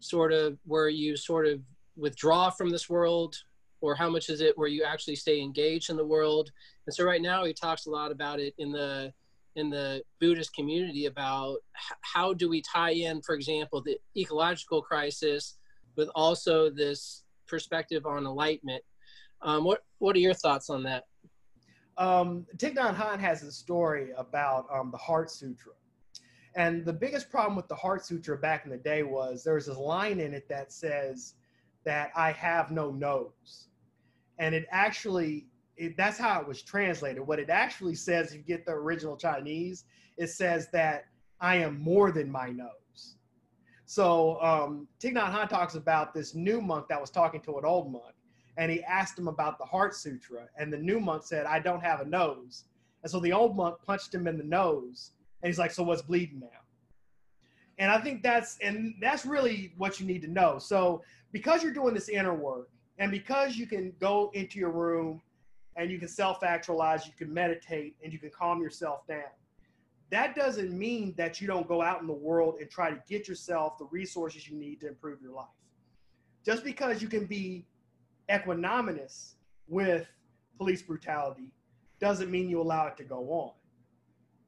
sort 0.00 0.32
of 0.32 0.58
where 0.64 0.88
you 0.88 1.16
sort 1.16 1.46
of 1.46 1.60
withdraw 1.96 2.50
from 2.50 2.70
this 2.70 2.88
world, 2.88 3.36
or 3.82 3.94
how 3.94 4.08
much 4.08 4.30
is 4.30 4.40
it 4.40 4.56
where 4.56 4.68
you 4.68 4.84
actually 4.84 5.16
stay 5.16 5.40
engaged 5.40 5.90
in 5.90 5.96
the 5.96 6.06
world? 6.06 6.50
And 6.86 6.94
so 6.94 7.04
right 7.04 7.20
now 7.20 7.44
he 7.44 7.52
talks 7.52 7.86
a 7.86 7.90
lot 7.90 8.10
about 8.10 8.40
it 8.40 8.54
in 8.58 8.72
the 8.72 9.12
in 9.54 9.68
the 9.68 10.02
Buddhist 10.18 10.54
community 10.54 11.04
about 11.04 11.58
how 12.00 12.32
do 12.32 12.48
we 12.48 12.62
tie 12.62 12.92
in, 12.92 13.20
for 13.20 13.34
example, 13.34 13.82
the 13.82 13.98
ecological 14.16 14.80
crisis 14.80 15.58
with 15.94 16.08
also 16.14 16.70
this 16.70 17.24
perspective 17.46 18.06
on 18.06 18.24
enlightenment. 18.24 18.82
Um, 19.42 19.64
what 19.64 19.80
what 19.98 20.16
are 20.16 20.20
your 20.20 20.32
thoughts 20.32 20.70
on 20.70 20.82
that? 20.84 21.04
Um, 21.98 22.46
Thich 22.56 22.74
Nhat 22.74 22.96
Hanh 22.96 23.18
has 23.18 23.42
a 23.42 23.52
story 23.52 24.12
about 24.16 24.66
um, 24.72 24.90
the 24.90 24.96
Heart 24.96 25.30
Sutra. 25.30 25.72
And 26.54 26.84
the 26.84 26.92
biggest 26.92 27.30
problem 27.30 27.56
with 27.56 27.68
the 27.68 27.74
Heart 27.74 28.04
Sutra 28.04 28.36
back 28.36 28.64
in 28.64 28.70
the 28.70 28.76
day 28.76 29.02
was 29.02 29.42
there's 29.44 29.66
this 29.66 29.76
line 29.76 30.20
in 30.20 30.32
it 30.34 30.48
that 30.48 30.72
says 30.72 31.34
that 31.84 32.10
I 32.16 32.32
have 32.32 32.70
no 32.70 32.90
nose. 32.90 33.68
And 34.42 34.56
it 34.56 34.66
actually, 34.72 35.46
it, 35.76 35.96
that's 35.96 36.18
how 36.18 36.40
it 36.40 36.48
was 36.48 36.62
translated. 36.62 37.24
What 37.24 37.38
it 37.38 37.48
actually 37.48 37.94
says, 37.94 38.32
if 38.32 38.38
you 38.38 38.42
get 38.42 38.66
the 38.66 38.72
original 38.72 39.16
Chinese, 39.16 39.84
it 40.16 40.30
says 40.30 40.66
that 40.72 41.04
I 41.40 41.56
am 41.56 41.80
more 41.80 42.10
than 42.10 42.28
my 42.28 42.50
nose. 42.50 43.14
So 43.84 44.42
um, 44.42 44.88
Thich 45.00 45.12
Nhat 45.12 45.32
Hanh 45.32 45.48
talks 45.48 45.76
about 45.76 46.12
this 46.12 46.34
new 46.34 46.60
monk 46.60 46.88
that 46.88 47.00
was 47.00 47.08
talking 47.08 47.40
to 47.42 47.56
an 47.58 47.64
old 47.64 47.92
monk 47.92 48.16
and 48.56 48.68
he 48.68 48.82
asked 48.82 49.16
him 49.16 49.28
about 49.28 49.58
the 49.58 49.64
Heart 49.64 49.94
Sutra. 49.94 50.48
And 50.58 50.72
the 50.72 50.78
new 50.78 50.98
monk 50.98 51.22
said, 51.22 51.46
I 51.46 51.60
don't 51.60 51.80
have 51.80 52.00
a 52.00 52.04
nose. 52.04 52.64
And 53.04 53.10
so 53.12 53.20
the 53.20 53.32
old 53.32 53.56
monk 53.56 53.76
punched 53.86 54.12
him 54.12 54.26
in 54.26 54.36
the 54.36 54.44
nose. 54.44 55.12
And 55.42 55.48
he's 55.48 55.58
like, 55.58 55.70
So 55.70 55.84
what's 55.84 56.02
bleeding 56.02 56.40
now? 56.40 56.48
And 57.78 57.92
I 57.92 58.00
think 58.00 58.24
that's 58.24 58.58
and 58.60 58.94
that's 59.00 59.24
really 59.24 59.72
what 59.76 60.00
you 60.00 60.06
need 60.06 60.22
to 60.22 60.28
know. 60.28 60.58
So 60.58 61.02
because 61.30 61.62
you're 61.62 61.72
doing 61.72 61.94
this 61.94 62.08
inner 62.08 62.34
work, 62.34 62.68
and 62.98 63.10
because 63.10 63.56
you 63.56 63.66
can 63.66 63.92
go 64.00 64.30
into 64.34 64.58
your 64.58 64.70
room 64.70 65.20
and 65.76 65.90
you 65.90 65.98
can 65.98 66.08
self-actualize, 66.08 67.06
you 67.06 67.12
can 67.16 67.32
meditate, 67.32 67.96
and 68.02 68.12
you 68.12 68.18
can 68.18 68.30
calm 68.30 68.60
yourself 68.60 69.06
down. 69.06 69.30
That 70.10 70.34
doesn't 70.34 70.76
mean 70.78 71.14
that 71.16 71.40
you 71.40 71.46
don't 71.46 71.66
go 71.66 71.80
out 71.80 72.02
in 72.02 72.06
the 72.06 72.12
world 72.12 72.56
and 72.60 72.70
try 72.70 72.90
to 72.90 73.02
get 73.08 73.26
yourself 73.26 73.78
the 73.78 73.86
resources 73.86 74.46
you 74.46 74.56
need 74.58 74.80
to 74.80 74.88
improve 74.88 75.22
your 75.22 75.32
life. 75.32 75.46
Just 76.44 76.64
because 76.64 77.00
you 77.00 77.08
can 77.08 77.24
be 77.24 77.64
equanimous 78.28 79.34
with 79.68 80.06
police 80.58 80.82
brutality 80.82 81.50
doesn't 81.98 82.30
mean 82.30 82.50
you 82.50 82.60
allow 82.60 82.86
it 82.88 82.96
to 82.98 83.04
go 83.04 83.30
on. 83.30 83.52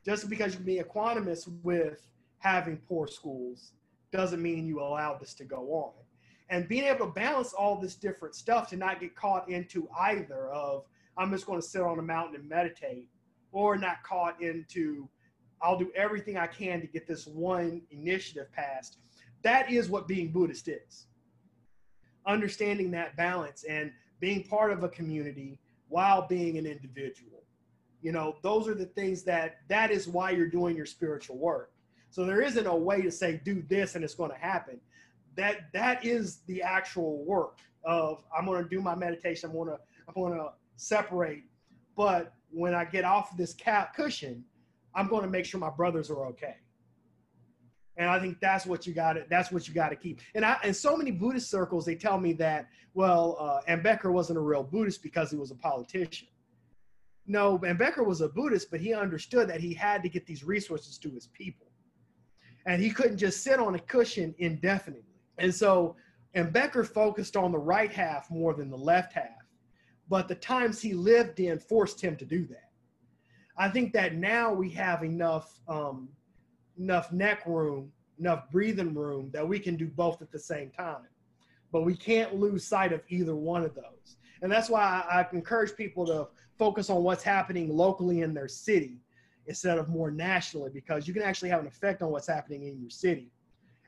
Just 0.05 0.29
because 0.29 0.53
you 0.53 0.59
can 0.59 0.67
be 0.67 0.83
equanimous 0.83 1.49
with 1.63 2.07
having 2.39 2.77
poor 2.77 3.07
schools 3.07 3.73
doesn't 4.13 4.43
mean 4.43 4.67
you 4.67 4.81
allow 4.81 5.17
this 5.17 5.33
to 5.35 5.45
go 5.45 5.73
on. 5.73 6.04
And 6.51 6.69
being 6.69 6.85
able 6.85 7.07
to 7.07 7.13
balance 7.13 7.53
all 7.53 7.81
this 7.81 7.95
different 7.95 8.35
stuff 8.35 8.69
to 8.71 8.77
not 8.77 9.01
get 9.01 9.17
caught 9.17 9.49
into 9.49 9.89
either 9.99 10.51
of 10.51 10.85
I'm 11.17 11.31
just 11.31 11.47
going 11.47 11.61
to 11.61 11.67
sit 11.67 11.81
on 11.81 11.99
a 11.99 12.03
mountain 12.03 12.37
and 12.41 12.49
meditate, 12.49 13.09
or 13.53 13.77
not 13.77 14.03
caught 14.03 14.41
into 14.43 15.09
I'll 15.63 15.79
do 15.79 15.91
everything 15.97 16.37
I 16.37 16.47
can 16.47 16.81
to 16.83 16.87
get 16.87 17.07
this 17.07 17.27
one 17.27 17.81
initiative 17.91 18.53
passed. 18.53 18.99
That 19.43 19.71
is 19.71 19.89
what 19.89 20.07
being 20.07 20.31
Buddhist 20.31 20.69
is 20.69 21.07
understanding 22.27 22.91
that 22.91 23.17
balance 23.17 23.65
and 23.65 23.93
being 24.21 24.45
part 24.45 24.73
of 24.73 24.83
a 24.83 24.89
community 24.89 25.59
while 25.89 26.27
being 26.27 26.57
an 26.59 26.67
individual. 26.67 27.43
You 28.01 28.13
know, 28.13 28.37
those 28.43 28.69
are 28.69 28.75
the 28.75 28.87
things 28.87 29.23
that 29.25 29.59
that 29.69 29.91
is 29.91 30.09
why 30.09 30.31
you're 30.31 30.49
doing 30.49 30.77
your 30.77 30.87
spiritual 30.87 31.37
work. 31.37 31.73
So 32.11 32.25
there 32.25 32.43
isn't 32.43 32.67
a 32.67 32.75
way 32.75 33.03
to 33.03 33.11
say 33.11 33.41
do 33.45 33.63
this 33.69 33.95
and 33.95 34.05
it's 34.05 34.15
going 34.15 34.31
to 34.31 34.37
happen. 34.37 34.81
That 35.37 35.73
that 35.73 36.05
is 36.05 36.41
the 36.47 36.63
actual 36.63 37.25
work 37.25 37.59
of 37.85 38.25
I'm 38.37 38.47
going 38.47 38.63
to 38.63 38.69
do 38.69 38.81
my 38.81 38.95
meditation. 38.95 39.51
I'm 39.51 39.57
going 39.57 39.69
to 39.69 39.79
I'm 40.09 40.15
going 40.15 40.35
to 40.35 40.49
separate. 40.77 41.45
But 41.97 42.35
when 42.51 42.75
I 42.75 42.85
get 42.85 43.05
off 43.05 43.37
this 43.37 43.55
cap 43.55 43.95
cushion, 43.95 44.45
I'm 44.95 45.09
going 45.09 45.23
to 45.23 45.29
make 45.29 45.45
sure 45.45 45.61
my 45.61 45.71
brothers 45.71 46.11
are 46.11 46.27
okay. 46.27 46.57
And 47.97 48.11
I 48.11 48.19
think 48.19 48.41
that's 48.41 48.67
what 48.67 48.87
you 48.87 48.93
got 48.93 49.17
that's 49.29 49.53
what 49.53 49.69
you 49.69 49.75
got 49.75 49.91
to 49.91 49.97
keep. 49.97 50.21
And 50.35 50.45
I 50.45 50.59
and 50.65 50.75
so 50.75 50.97
many 50.97 51.11
Buddhist 51.11 51.51
circles, 51.51 51.85
they 51.85 51.95
tell 51.95 52.19
me 52.19 52.33
that 52.35 52.69
well, 52.95 53.37
uh, 53.41 53.71
Ambedkar 53.71 54.13
wasn't 54.13 54.39
a 54.39 54.43
real 54.43 54.63
Buddhist 54.63 55.03
because 55.03 55.31
he 55.31 55.37
was 55.37 55.51
a 55.51 55.57
politician. 55.57 56.29
No, 57.27 57.59
Ambedkar 57.59 58.05
was 58.05 58.21
a 58.21 58.29
Buddhist, 58.29 58.71
but 58.71 58.81
he 58.81 58.95
understood 58.95 59.49
that 59.49 59.61
he 59.61 59.73
had 59.73 60.03
to 60.03 60.09
get 60.09 60.27
these 60.27 60.45
resources 60.45 60.99
to 60.99 61.11
his 61.11 61.29
people, 61.29 61.69
and 62.67 62.83
he 62.83 62.91
couldn't 62.91 63.19
just 63.19 63.43
sit 63.43 63.59
on 63.59 63.75
a 63.75 63.79
cushion 63.79 64.35
indefinitely. 64.39 65.14
And 65.39 65.55
so, 65.55 65.97
Ambedkar 66.37 66.87
focused 66.87 67.37
on 67.37 67.53
the 67.53 67.59
right 67.59 67.93
half 67.93 68.31
more 68.31 68.55
than 68.55 68.71
the 68.71 68.77
left 68.77 69.13
half, 69.13 69.47
but 70.09 70.27
the 70.27 70.35
times 70.35 70.81
he 70.81 70.93
lived 70.93 71.39
in 71.39 71.59
forced 71.59 72.01
him 72.01 72.17
to 72.17 72.25
do 72.25 72.45
that. 72.47 72.71
I 73.57 73.69
think 73.69 73.93
that 73.93 74.17
now 74.17 74.53
we 74.53 74.71
have 74.71 75.05
enough. 75.05 75.61
Um, 75.69 76.09
enough 76.79 77.13
neck 77.13 77.43
room, 77.47 77.93
enough 78.19 78.51
breathing 78.51 78.95
room 78.95 79.31
that 79.33 79.47
we 79.47 79.59
can 79.59 79.77
do 79.77 79.87
both 79.87 80.23
at 80.23 80.31
the 80.31 80.39
same 80.39 80.71
time. 80.71 81.07
But 81.73 81.83
we 81.83 81.97
can't 81.97 82.35
lose 82.35 82.67
sight 82.67 82.93
of 82.93 83.03
either 83.09 83.35
one 83.35 83.65
of 83.65 83.75
those. 83.75 84.17
And 84.43 84.51
that's 84.51 84.69
why 84.69 84.83
I, 84.83 85.21
I 85.21 85.27
encourage 85.33 85.77
people 85.77 86.07
to 86.07 86.29
focus 86.59 86.91
on 86.91 87.03
what's 87.03 87.25
happening 87.25 87.75
locally 87.75 88.21
in 88.21 88.35
their 88.35 88.49
city 88.49 89.01
instead 89.47 89.79
of 89.79 89.89
more 89.89 90.11
nationally 90.11 90.71
because 90.73 91.07
you 91.07 91.15
can 91.15 91.23
actually 91.23 91.51
have 91.51 91.61
an 91.61 91.67
effect 91.67 92.03
on 92.03 92.11
what's 92.11 92.29
happening 92.29 92.67
in 92.67 92.81
your 92.81 92.91
city. 92.91 93.31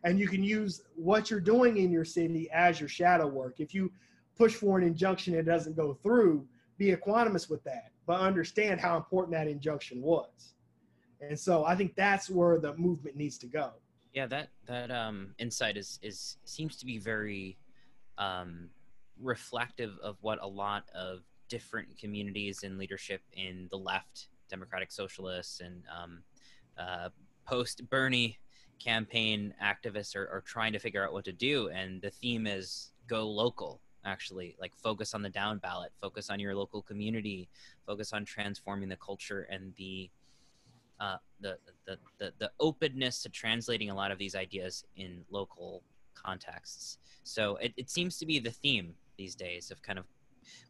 And 0.07 0.21
you 0.21 0.29
can 0.29 0.41
use 0.41 0.83
what 0.95 1.33
you're 1.33 1.41
doing 1.41 1.79
in 1.79 1.91
your 1.91 2.05
city 2.05 2.49
as 2.53 2.79
your 2.79 2.89
shadow 2.89 3.27
work. 3.27 3.59
If 3.59 3.75
you 3.75 3.91
push 4.39 4.55
for 4.55 4.79
an 4.79 4.85
injunction 4.85 5.35
and 5.35 5.41
it 5.47 5.51
doesn't 5.51 5.77
go 5.77 5.95
through, 5.95 6.47
be 6.79 6.95
equanimous 6.95 7.51
with 7.51 7.65
that, 7.65 7.91
but 8.07 8.21
understand 8.21 8.81
how 8.81 8.97
important 8.97 9.33
that 9.33 9.49
injunction 9.49 10.01
was. 10.01 10.55
And 11.21 11.37
so 11.37 11.65
I 11.65 11.75
think 11.75 11.97
that's 11.97 12.31
where 12.31 12.61
the 12.61 12.77
movement 12.77 13.17
needs 13.17 13.37
to 13.39 13.49
go. 13.49 13.73
Yeah, 14.13 14.27
that 14.27 14.51
that 14.67 14.93
um, 14.93 15.35
insight 15.39 15.77
is 15.77 15.99
is 16.03 16.37
seems 16.45 16.77
to 16.77 16.87
be 16.87 16.99
very 16.99 17.59
um, 18.17 18.69
reflective 19.21 19.99
of 20.05 20.19
what 20.21 20.39
a 20.41 20.47
lot 20.47 20.85
of 20.95 21.23
different 21.49 21.99
communities 21.99 22.63
and 22.63 22.79
leadership 22.79 23.23
in 23.33 23.67
the 23.73 23.77
left, 23.77 24.29
democratic 24.49 24.93
socialists, 24.93 25.59
and 25.59 25.83
um, 25.91 26.23
uh, 26.79 27.09
post 27.45 27.83
Bernie 27.91 28.39
campaign 28.79 29.55
activists 29.63 30.15
are, 30.17 30.29
are 30.29 30.43
trying 30.47 30.73
to 30.73 30.79
figure 30.79 31.05
out 31.05 31.13
what 31.13 31.25
to 31.25 31.33
do. 31.33 31.69
And 31.69 32.01
the 32.01 32.11
theme 32.11 32.47
is 32.47 32.93
go 33.07 33.29
local 33.29 33.81
actually 34.05 34.57
like 34.61 34.73
focus 34.77 35.15
on 35.15 35.23
the 35.23 35.29
down 35.29 35.59
ballot 35.59 35.91
focus 36.01 36.31
on 36.31 36.39
your 36.39 36.55
local 36.55 36.81
community 36.81 37.49
focus 37.85 38.13
on 38.13 38.25
transforming 38.25 38.89
the 38.89 38.97
culture 38.97 39.49
and 39.51 39.75
the 39.77 40.09
uh, 41.01 41.17
the, 41.41 41.59
the, 41.87 41.99
the, 42.19 42.33
the 42.39 42.51
openness 42.61 43.23
to 43.23 43.29
translating 43.29 43.91
a 43.91 43.95
lot 43.95 44.11
of 44.11 44.19
these 44.19 44.35
ideas 44.35 44.85
in 44.97 45.25
local 45.31 45.83
contexts. 46.15 46.99
So 47.23 47.57
it, 47.57 47.73
it 47.77 47.91
seems 47.91 48.19
to 48.19 48.27
be 48.27 48.39
the 48.39 48.51
theme 48.51 48.95
these 49.19 49.35
days 49.35 49.71
of 49.71 49.83
kind 49.83 49.99
of 49.99 50.07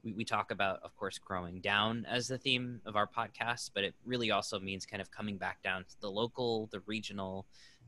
we, 0.03 0.13
we 0.13 0.25
talk 0.25 0.51
about 0.51 0.81
of 0.83 0.97
course 0.97 1.19
growing 1.19 1.61
down 1.61 2.07
as 2.09 2.29
the 2.29 2.39
theme 2.39 2.81
of 2.87 2.97
our 2.97 3.07
podcast 3.07 3.73
but 3.75 3.85
it 3.85 3.95
really 4.07 4.31
also 4.31 4.59
means 4.59 4.87
kind 4.87 5.03
of 5.03 5.11
coming 5.11 5.37
back 5.37 5.63
down 5.63 5.85
to 5.85 6.01
the 6.01 6.11
local 6.11 6.69
the 6.73 6.81
regional 6.87 7.45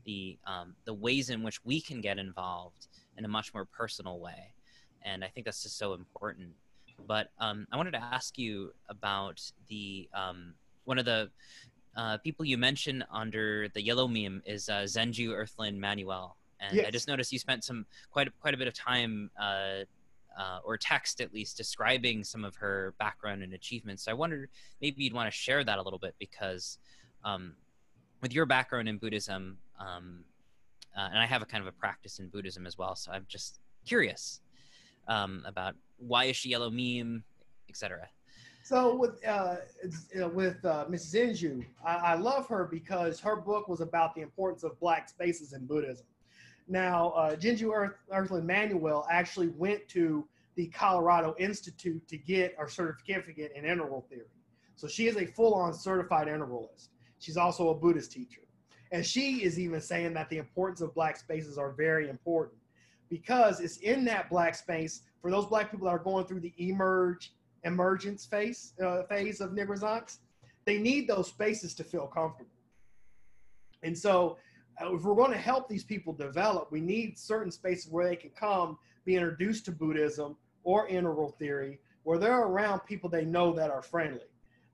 the 0.09 0.37
um, 0.47 0.75
the 0.85 0.93
ways 0.93 1.29
in 1.29 1.43
which 1.43 1.63
we 1.63 1.79
can 1.79 2.01
get 2.01 2.17
involved 2.17 2.87
in 3.17 3.25
a 3.25 3.27
much 3.27 3.53
more 3.53 3.65
personal 3.65 4.19
way 4.19 4.53
and 5.03 5.23
i 5.23 5.27
think 5.27 5.45
that's 5.45 5.61
just 5.61 5.77
so 5.77 5.93
important 5.93 6.49
but 7.07 7.29
um, 7.39 7.67
i 7.71 7.77
wanted 7.77 7.91
to 7.91 8.03
ask 8.03 8.37
you 8.37 8.71
about 8.89 9.39
the 9.67 10.09
um, 10.13 10.53
one 10.85 10.97
of 10.97 11.05
the 11.05 11.29
uh, 11.95 12.17
people 12.19 12.45
you 12.45 12.57
mentioned 12.57 13.03
under 13.11 13.67
the 13.69 13.81
yellow 13.81 14.07
meme 14.07 14.41
is 14.45 14.69
uh, 14.69 14.83
Zenju 14.83 15.29
Earthlyn 15.29 15.77
Manuel, 15.77 16.37
and 16.59 16.77
yes. 16.77 16.85
I 16.87 16.91
just 16.91 17.07
noticed 17.07 17.33
you 17.33 17.39
spent 17.39 17.63
some 17.63 17.85
quite 18.11 18.27
a, 18.27 18.31
quite 18.39 18.53
a 18.53 18.57
bit 18.57 18.67
of 18.67 18.73
time 18.73 19.31
uh, 19.41 19.83
uh, 20.39 20.59
or 20.63 20.77
text 20.77 21.19
at 21.19 21.33
least 21.33 21.57
describing 21.57 22.23
some 22.23 22.45
of 22.45 22.55
her 22.55 22.93
background 22.99 23.43
and 23.43 23.53
achievements. 23.53 24.03
So 24.03 24.11
I 24.11 24.13
wondered 24.13 24.49
maybe 24.81 25.03
you'd 25.03 25.13
want 25.13 25.27
to 25.31 25.37
share 25.37 25.63
that 25.63 25.77
a 25.77 25.81
little 25.81 25.99
bit 25.99 26.15
because 26.19 26.77
um, 27.25 27.55
with 28.21 28.33
your 28.33 28.45
background 28.45 28.87
in 28.87 28.97
Buddhism, 28.97 29.57
um, 29.79 30.23
uh, 30.97 31.07
and 31.09 31.19
I 31.19 31.25
have 31.25 31.41
a 31.41 31.45
kind 31.45 31.61
of 31.61 31.67
a 31.67 31.71
practice 31.71 32.19
in 32.19 32.27
Buddhism 32.27 32.65
as 32.65 32.77
well, 32.77 32.95
so 32.95 33.11
I'm 33.11 33.25
just 33.27 33.59
curious 33.85 34.41
um, 35.07 35.43
about 35.45 35.75
why 35.97 36.25
is 36.25 36.35
she 36.35 36.49
yellow 36.49 36.69
meme, 36.69 37.23
etc. 37.69 38.07
So 38.63 38.95
with 38.95 39.25
uh, 39.25 39.55
with 40.33 40.63
uh, 40.63 40.85
Mrs. 40.89 41.41
Zenju, 41.41 41.65
I, 41.83 41.95
I, 41.95 42.13
love 42.15 42.47
her 42.49 42.65
because 42.69 43.19
her 43.19 43.35
book 43.35 43.67
was 43.67 43.81
about 43.81 44.13
the 44.13 44.21
importance 44.21 44.63
of 44.63 44.79
black 44.79 45.09
spaces 45.09 45.53
in 45.53 45.65
Buddhism. 45.65 46.05
Now, 46.67 47.09
uh, 47.11 47.35
Zenju 47.35 47.73
Earth, 47.73 47.95
Earthlyn 48.13 48.45
Manuel 48.45 49.07
actually 49.09 49.47
went 49.47 49.87
to 49.89 50.27
the 50.55 50.67
Colorado 50.67 51.35
Institute 51.39 52.07
to 52.07 52.17
get 52.17 52.53
her 52.59 52.67
certificate 52.67 53.53
in 53.55 53.65
integral 53.65 54.05
theory. 54.07 54.27
So 54.75 54.87
she 54.87 55.07
is 55.07 55.17
a 55.17 55.25
full-on 55.25 55.73
certified 55.73 56.27
integralist. 56.27 56.89
She's 57.17 57.37
also 57.37 57.69
a 57.69 57.73
Buddhist 57.75 58.11
teacher. 58.11 58.41
And 58.91 59.05
she 59.05 59.43
is 59.43 59.59
even 59.59 59.81
saying 59.81 60.13
that 60.13 60.29
the 60.29 60.37
importance 60.37 60.81
of 60.81 60.95
black 60.95 61.17
spaces 61.17 61.57
are 61.57 61.71
very 61.71 62.09
important 62.09 62.57
because 63.09 63.59
it's 63.59 63.77
in 63.77 64.05
that 64.05 64.29
black 64.29 64.55
space 64.55 65.03
for 65.21 65.29
those 65.29 65.45
black 65.45 65.71
people 65.71 65.85
that 65.85 65.91
are 65.91 65.99
going 65.99 66.25
through 66.25 66.39
the 66.39 66.53
emerge 66.57 67.33
emergence 67.63 68.25
phase 68.25 68.73
uh, 68.83 69.03
phase 69.03 69.41
of 69.41 69.51
nigrescence. 69.51 70.19
They 70.65 70.77
need 70.77 71.07
those 71.07 71.27
spaces 71.27 71.73
to 71.75 71.83
feel 71.83 72.07
comfortable. 72.07 72.51
And 73.83 73.97
so, 73.97 74.37
uh, 74.81 74.93
if 74.93 75.03
we're 75.03 75.15
going 75.15 75.31
to 75.31 75.37
help 75.37 75.67
these 75.67 75.83
people 75.83 76.13
develop, 76.13 76.71
we 76.71 76.79
need 76.79 77.17
certain 77.17 77.51
spaces 77.51 77.91
where 77.91 78.07
they 78.07 78.15
can 78.15 78.29
come, 78.31 78.77
be 79.05 79.15
introduced 79.15 79.65
to 79.65 79.71
Buddhism 79.71 80.35
or 80.63 80.87
integral 80.87 81.31
theory, 81.31 81.79
where 82.03 82.17
they're 82.17 82.43
around 82.43 82.79
people 82.81 83.09
they 83.09 83.25
know 83.25 83.51
that 83.53 83.71
are 83.71 83.81
friendly. 83.81 84.21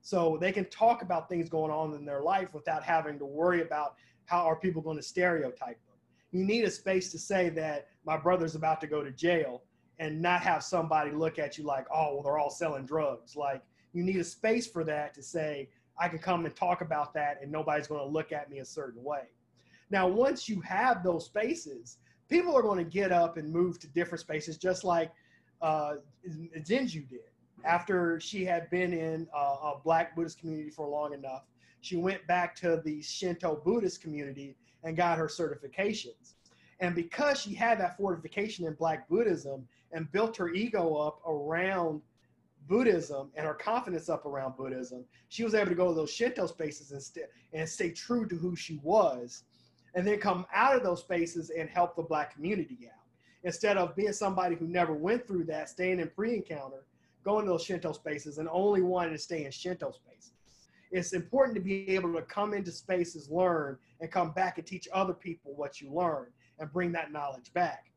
So 0.06 0.38
they 0.40 0.52
can 0.52 0.66
talk 0.66 1.02
about 1.02 1.28
things 1.28 1.48
going 1.48 1.72
on 1.72 1.92
in 1.94 2.04
their 2.04 2.22
life 2.22 2.54
without 2.54 2.84
having 2.84 3.18
to 3.18 3.24
worry 3.24 3.62
about 3.62 3.96
how 4.26 4.44
are 4.44 4.54
people 4.54 4.80
going 4.80 4.98
to 4.98 5.02
stereotype 5.02 5.84
them. 5.84 5.96
You 6.30 6.44
need 6.44 6.62
a 6.62 6.70
space 6.70 7.10
to 7.10 7.18
say 7.18 7.48
that 7.48 7.88
my 8.04 8.16
brother's 8.16 8.54
about 8.54 8.80
to 8.82 8.86
go 8.86 9.02
to 9.02 9.10
jail 9.10 9.64
and 9.98 10.22
not 10.22 10.42
have 10.42 10.62
somebody 10.62 11.10
look 11.10 11.40
at 11.40 11.58
you 11.58 11.64
like, 11.64 11.86
oh, 11.92 12.14
well, 12.14 12.22
they're 12.22 12.38
all 12.38 12.50
selling 12.50 12.86
drugs. 12.86 13.34
Like, 13.34 13.64
you 13.94 14.04
need 14.04 14.18
a 14.18 14.22
space 14.22 14.64
for 14.68 14.84
that 14.84 15.12
to 15.14 15.24
say, 15.24 15.70
I 15.98 16.06
can 16.06 16.20
come 16.20 16.46
and 16.46 16.54
talk 16.54 16.82
about 16.82 17.12
that 17.14 17.40
and 17.42 17.50
nobody's 17.50 17.88
going 17.88 18.00
to 18.00 18.06
look 18.06 18.30
at 18.30 18.48
me 18.48 18.60
a 18.60 18.64
certain 18.64 19.02
way. 19.02 19.22
Now, 19.90 20.06
once 20.06 20.48
you 20.48 20.60
have 20.60 21.02
those 21.02 21.24
spaces, 21.24 21.96
people 22.28 22.56
are 22.56 22.62
going 22.62 22.78
to 22.78 22.88
get 22.88 23.10
up 23.10 23.38
and 23.38 23.52
move 23.52 23.80
to 23.80 23.88
different 23.88 24.20
spaces, 24.20 24.56
just 24.56 24.84
like 24.84 25.10
uh, 25.62 25.94
Zenju 26.60 27.08
did. 27.08 27.22
After 27.64 28.20
she 28.20 28.44
had 28.44 28.70
been 28.70 28.92
in 28.92 29.26
a, 29.34 29.38
a 29.38 29.80
Black 29.82 30.14
Buddhist 30.14 30.38
community 30.38 30.70
for 30.70 30.86
long 30.86 31.14
enough, 31.14 31.44
she 31.80 31.96
went 31.96 32.26
back 32.26 32.54
to 32.56 32.80
the 32.84 33.02
Shinto 33.02 33.60
Buddhist 33.64 34.00
community 34.00 34.56
and 34.82 34.96
got 34.96 35.18
her 35.18 35.26
certifications. 35.26 36.34
And 36.80 36.94
because 36.94 37.40
she 37.40 37.54
had 37.54 37.80
that 37.80 37.96
fortification 37.96 38.66
in 38.66 38.74
Black 38.74 39.08
Buddhism 39.08 39.66
and 39.92 40.10
built 40.12 40.36
her 40.36 40.50
ego 40.50 40.96
up 40.96 41.20
around 41.26 42.02
Buddhism 42.68 43.30
and 43.36 43.46
her 43.46 43.54
confidence 43.54 44.08
up 44.08 44.26
around 44.26 44.56
Buddhism, 44.56 45.04
she 45.28 45.44
was 45.44 45.54
able 45.54 45.70
to 45.70 45.74
go 45.74 45.88
to 45.88 45.94
those 45.94 46.10
Shinto 46.12 46.46
spaces 46.46 46.92
and, 46.92 47.02
st- 47.02 47.26
and 47.52 47.68
stay 47.68 47.90
true 47.90 48.26
to 48.26 48.36
who 48.36 48.56
she 48.56 48.80
was, 48.82 49.44
and 49.94 50.06
then 50.06 50.18
come 50.18 50.46
out 50.52 50.76
of 50.76 50.82
those 50.82 51.00
spaces 51.00 51.50
and 51.50 51.68
help 51.70 51.96
the 51.96 52.02
Black 52.02 52.34
community 52.34 52.78
out. 52.92 53.00
Instead 53.44 53.76
of 53.76 53.94
being 53.94 54.12
somebody 54.12 54.56
who 54.56 54.66
never 54.66 54.92
went 54.92 55.26
through 55.26 55.44
that, 55.44 55.68
staying 55.68 56.00
in 56.00 56.08
pre 56.08 56.34
encounter, 56.34 56.84
going 57.26 57.44
to 57.44 57.50
those 57.50 57.64
Shinto 57.64 57.92
spaces, 57.92 58.38
and 58.38 58.48
only 58.50 58.82
wanting 58.82 59.12
to 59.12 59.18
stay 59.18 59.44
in 59.44 59.50
Shinto 59.50 59.90
spaces. 59.90 60.32
It's 60.92 61.12
important 61.12 61.56
to 61.56 61.60
be 61.60 61.88
able 61.90 62.14
to 62.14 62.22
come 62.22 62.54
into 62.54 62.70
spaces, 62.70 63.28
learn, 63.28 63.76
and 64.00 64.10
come 64.10 64.30
back 64.30 64.58
and 64.58 64.66
teach 64.66 64.86
other 64.92 65.12
people 65.12 65.52
what 65.56 65.80
you 65.80 65.92
learned 65.92 66.32
and 66.60 66.72
bring 66.72 66.92
that 66.92 67.12
knowledge 67.12 67.52
back. 67.52 67.90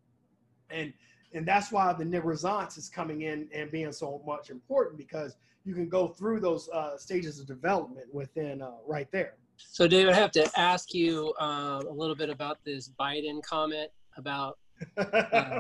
And 0.71 0.91
and 1.33 1.47
that's 1.47 1.71
why 1.71 1.93
the 1.93 2.03
nigrescence 2.03 2.75
is 2.75 2.89
coming 2.89 3.21
in 3.21 3.47
and 3.53 3.71
being 3.71 3.91
so 3.91 4.19
much 4.25 4.49
important 4.49 4.97
because 4.97 5.37
you 5.63 5.75
can 5.75 5.87
go 5.87 6.07
through 6.07 6.39
those 6.39 6.67
uh, 6.69 6.97
stages 6.97 7.39
of 7.39 7.45
development 7.45 8.07
within 8.11 8.63
uh, 8.63 8.71
right 8.87 9.11
there. 9.11 9.35
So, 9.57 9.87
David, 9.87 10.13
I 10.13 10.15
have 10.15 10.31
to 10.31 10.49
ask 10.57 10.91
you 10.95 11.33
uh, 11.39 11.83
a 11.87 11.93
little 11.93 12.15
bit 12.15 12.31
about 12.31 12.57
this 12.63 12.89
Biden 12.99 13.43
comment 13.43 13.91
about. 14.17 14.57
Uh, 14.97 15.59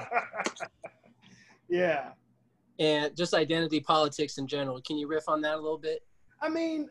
yeah. 1.69 2.13
And 2.79 3.15
just 3.15 3.33
identity 3.33 3.81
politics 3.81 4.37
in 4.37 4.47
general. 4.47 4.81
Can 4.81 4.97
you 4.97 5.07
riff 5.07 5.27
on 5.27 5.41
that 5.41 5.55
a 5.55 5.61
little 5.61 5.77
bit? 5.77 5.99
I 6.41 6.47
mean, 6.49 6.89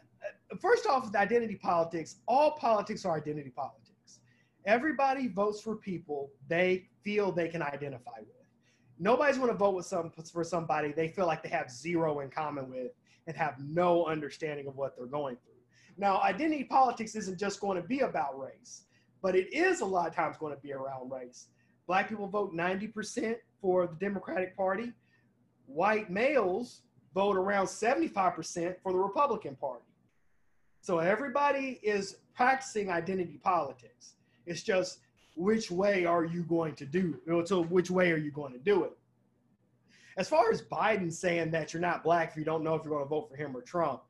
first 0.60 0.86
off, 0.86 1.06
with 1.06 1.16
identity 1.16 1.56
politics, 1.56 2.16
all 2.28 2.52
politics 2.52 3.04
are 3.06 3.16
identity 3.16 3.50
politics. 3.50 4.20
Everybody 4.66 5.28
votes 5.28 5.62
for 5.62 5.76
people 5.76 6.30
they 6.46 6.88
feel 7.02 7.32
they 7.32 7.48
can 7.48 7.62
identify 7.62 8.18
with 8.20 8.38
nobody's 8.98 9.36
going 9.36 9.50
to 9.50 9.56
vote 9.56 9.74
with 9.74 9.86
some 9.86 10.10
for 10.10 10.44
somebody 10.44 10.92
they 10.92 11.08
feel 11.08 11.26
like 11.26 11.42
they 11.42 11.48
have 11.48 11.70
zero 11.70 12.20
in 12.20 12.30
common 12.30 12.70
with 12.70 12.92
and 13.26 13.36
have 13.36 13.58
no 13.58 14.06
understanding 14.06 14.66
of 14.66 14.76
what 14.76 14.96
they're 14.96 15.06
going 15.06 15.36
through. 15.36 15.52
Now, 15.96 16.20
identity 16.22 16.64
politics 16.64 17.14
isn't 17.14 17.38
just 17.38 17.60
going 17.60 17.80
to 17.80 17.86
be 17.86 18.00
about 18.00 18.38
race, 18.38 18.84
but 19.22 19.34
it 19.36 19.52
is 19.52 19.80
a 19.80 19.84
lot 19.84 20.08
of 20.08 20.14
times 20.14 20.36
going 20.38 20.54
to 20.54 20.62
be 20.62 20.72
around 20.72 21.10
race. 21.10 21.48
Black 21.86 22.08
people 22.08 22.28
vote 22.28 22.54
90% 22.54 23.36
for 23.60 23.86
the 23.86 23.96
Democratic 23.96 24.56
Party. 24.56 24.92
White 25.68 26.10
males 26.10 26.80
vote 27.14 27.36
around 27.36 27.66
75% 27.66 28.74
for 28.82 28.92
the 28.92 28.98
Republican 28.98 29.54
Party. 29.56 29.84
So 30.80 30.98
everybody 30.98 31.78
is 31.82 32.16
practicing 32.34 32.90
identity 32.90 33.38
politics. 33.42 34.14
It's 34.46 34.62
just 34.62 35.00
which 35.36 35.70
way 35.70 36.04
are 36.04 36.24
you 36.24 36.42
going 36.42 36.74
to 36.76 36.86
do? 36.86 37.20
it? 37.26 37.48
So 37.48 37.62
which 37.62 37.90
way 37.90 38.10
are 38.10 38.16
you 38.16 38.30
going 38.30 38.52
to 38.54 38.58
do 38.58 38.84
it? 38.84 38.92
As 40.16 40.28
far 40.28 40.50
as 40.50 40.62
Biden 40.62 41.12
saying 41.12 41.50
that 41.52 41.72
you're 41.72 41.82
not 41.82 42.02
black 42.02 42.30
if 42.30 42.36
you 42.36 42.44
don't 42.44 42.64
know 42.64 42.74
if 42.74 42.82
you're 42.82 42.94
going 42.94 43.04
to 43.04 43.08
vote 43.08 43.28
for 43.28 43.36
him 43.36 43.56
or 43.56 43.60
Trump, 43.60 44.02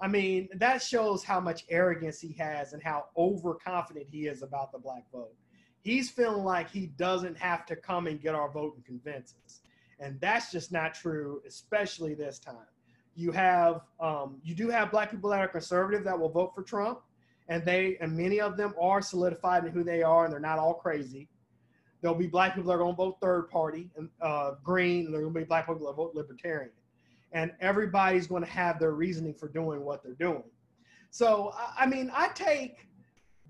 I 0.00 0.06
mean, 0.06 0.48
that 0.54 0.82
shows 0.82 1.24
how 1.24 1.40
much 1.40 1.64
arrogance 1.70 2.20
he 2.20 2.32
has 2.38 2.74
and 2.74 2.82
how 2.82 3.06
overconfident 3.16 4.06
he 4.10 4.26
is 4.26 4.42
about 4.42 4.70
the 4.70 4.78
black 4.78 5.10
vote. 5.10 5.34
He's 5.82 6.10
feeling 6.10 6.44
like 6.44 6.70
he 6.70 6.86
doesn't 6.86 7.38
have 7.38 7.66
to 7.66 7.76
come 7.76 8.06
and 8.06 8.20
get 8.20 8.34
our 8.34 8.50
vote 8.50 8.74
and 8.76 8.84
convince 8.84 9.34
us. 9.44 9.60
And 10.00 10.20
that's 10.20 10.50
just 10.50 10.70
not 10.72 10.94
true, 10.94 11.42
especially 11.46 12.14
this 12.14 12.38
time. 12.38 12.56
You 13.16 13.32
have, 13.32 13.80
um, 13.98 14.40
you 14.44 14.54
do 14.54 14.68
have 14.68 14.92
black 14.92 15.10
people 15.10 15.30
that 15.30 15.40
are 15.40 15.48
conservative 15.48 16.04
that 16.04 16.18
will 16.18 16.28
vote 16.28 16.52
for 16.54 16.62
Trump 16.62 17.00
and 17.48 17.64
they 17.64 17.96
and 18.00 18.16
many 18.16 18.40
of 18.40 18.56
them 18.56 18.74
are 18.80 19.00
solidified 19.00 19.64
in 19.64 19.72
who 19.72 19.82
they 19.82 20.02
are, 20.02 20.24
and 20.24 20.32
they're 20.32 20.40
not 20.40 20.58
all 20.58 20.74
crazy. 20.74 21.28
There'll 22.00 22.16
be 22.16 22.26
black 22.26 22.54
people 22.54 22.68
that 22.68 22.74
are 22.74 22.78
going 22.78 22.92
to 22.92 22.96
vote 22.96 23.18
third 23.20 23.48
party 23.50 23.90
and 23.96 24.08
uh, 24.20 24.52
green, 24.62 25.06
and 25.06 25.14
there'll 25.14 25.30
be 25.30 25.44
black 25.44 25.66
people 25.66 25.86
that 25.86 25.96
vote 25.96 26.14
libertarian, 26.14 26.70
and 27.32 27.52
everybody's 27.60 28.26
going 28.26 28.44
to 28.44 28.50
have 28.50 28.78
their 28.78 28.92
reasoning 28.92 29.34
for 29.34 29.48
doing 29.48 29.84
what 29.84 30.02
they're 30.02 30.14
doing. 30.14 30.44
So, 31.10 31.54
I 31.76 31.86
mean, 31.86 32.12
I 32.14 32.28
take 32.28 32.86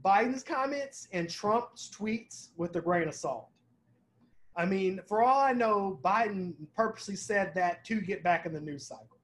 Biden's 0.05 0.45
comments 0.45 1.09
and 1.13 1.29
Trump's 1.29 1.91
tweets 1.91 2.51
with 2.57 2.77
a 2.77 2.81
grain 2.81 3.09
of 3.09 3.15
salt. 3.15 3.49
I 4.59 4.67
mean, 4.67 5.01
for 5.07 5.23
all 5.23 5.39
I 5.41 5.53
know, 5.53 6.01
Biden 6.05 6.53
purposely 6.75 7.15
said 7.15 7.55
that 7.55 7.85
to 7.85 8.01
get 8.01 8.25
back 8.25 8.45
in 8.45 8.53
the 8.53 8.61
news 8.61 8.85
cycle. 8.85 9.17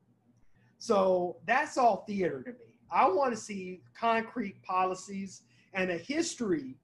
So 0.79 1.39
that's 1.45 1.77
all 1.77 2.05
theater 2.07 2.41
to 2.45 2.53
me. 2.53 2.79
I 2.89 3.09
want 3.09 3.35
to 3.35 3.37
see 3.37 3.81
concrete 3.99 4.63
policies 4.63 5.43
and 5.73 5.91
a 5.91 5.99
history, 5.99 6.77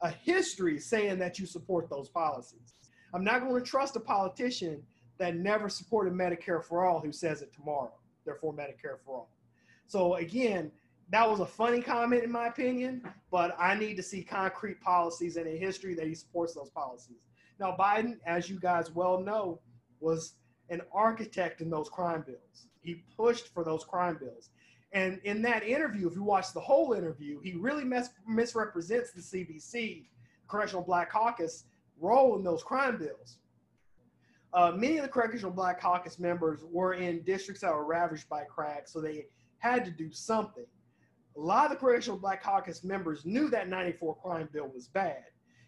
a 0.00 0.10
history 0.10 0.78
saying 0.78 1.18
that 1.18 1.40
you 1.40 1.46
support 1.46 1.90
those 1.90 2.08
policies. 2.08 2.74
I'm 3.12 3.24
not 3.24 3.40
going 3.40 3.60
to 3.60 3.68
trust 3.68 3.96
a 3.96 4.00
politician 4.00 4.80
that 5.18 5.34
never 5.34 5.68
supported 5.68 6.12
Medicare 6.12 6.62
for 6.62 6.86
all 6.86 7.00
who 7.00 7.10
says 7.10 7.42
it 7.42 7.52
tomorrow. 7.52 7.92
Therefore, 8.24 8.54
Medicare 8.54 9.00
for 9.04 9.16
all. 9.16 9.30
So 9.88 10.14
again, 10.14 10.70
that 11.10 11.28
was 11.28 11.40
a 11.40 11.46
funny 11.46 11.82
comment 11.82 12.22
in 12.22 12.30
my 12.30 12.46
opinion, 12.46 13.02
but 13.32 13.56
I 13.58 13.74
need 13.74 13.96
to 13.96 14.04
see 14.04 14.22
concrete 14.22 14.80
policies 14.80 15.36
and 15.36 15.48
a 15.48 15.56
history 15.56 15.94
that 15.96 16.06
he 16.06 16.14
supports 16.14 16.54
those 16.54 16.70
policies. 16.70 17.26
Now, 17.58 17.76
Biden, 17.78 18.18
as 18.26 18.48
you 18.48 18.58
guys 18.58 18.90
well 18.90 19.20
know, 19.20 19.60
was 20.00 20.34
an 20.68 20.80
architect 20.92 21.60
in 21.60 21.70
those 21.70 21.88
crime 21.88 22.22
bills. 22.26 22.66
He 22.80 23.04
pushed 23.16 23.48
for 23.48 23.64
those 23.64 23.84
crime 23.84 24.18
bills. 24.20 24.50
And 24.92 25.20
in 25.24 25.40
that 25.42 25.62
interview, 25.62 26.08
if 26.08 26.14
you 26.14 26.22
watch 26.22 26.52
the 26.52 26.60
whole 26.60 26.92
interview, 26.92 27.40
he 27.40 27.54
really 27.54 27.84
mis- 27.84 28.10
misrepresents 28.26 29.12
the 29.12 29.22
CBC, 29.22 30.06
Congressional 30.48 30.82
Black 30.82 31.10
Caucus, 31.10 31.64
role 31.98 32.36
in 32.36 32.44
those 32.44 32.62
crime 32.62 32.98
bills. 32.98 33.38
Uh, 34.52 34.72
many 34.74 34.98
of 34.98 35.02
the 35.02 35.08
Congressional 35.08 35.50
Black 35.50 35.80
Caucus 35.80 36.18
members 36.18 36.60
were 36.70 36.94
in 36.94 37.22
districts 37.22 37.62
that 37.62 37.72
were 37.72 37.86
ravaged 37.86 38.28
by 38.28 38.44
crack, 38.44 38.86
so 38.86 39.00
they 39.00 39.26
had 39.58 39.84
to 39.84 39.90
do 39.90 40.12
something. 40.12 40.66
A 41.36 41.40
lot 41.40 41.66
of 41.66 41.70
the 41.70 41.76
Congressional 41.76 42.18
Black 42.18 42.42
Caucus 42.42 42.84
members 42.84 43.24
knew 43.24 43.48
that 43.48 43.68
94 43.68 44.16
crime 44.16 44.48
bill 44.52 44.68
was 44.68 44.88
bad. 44.88 45.24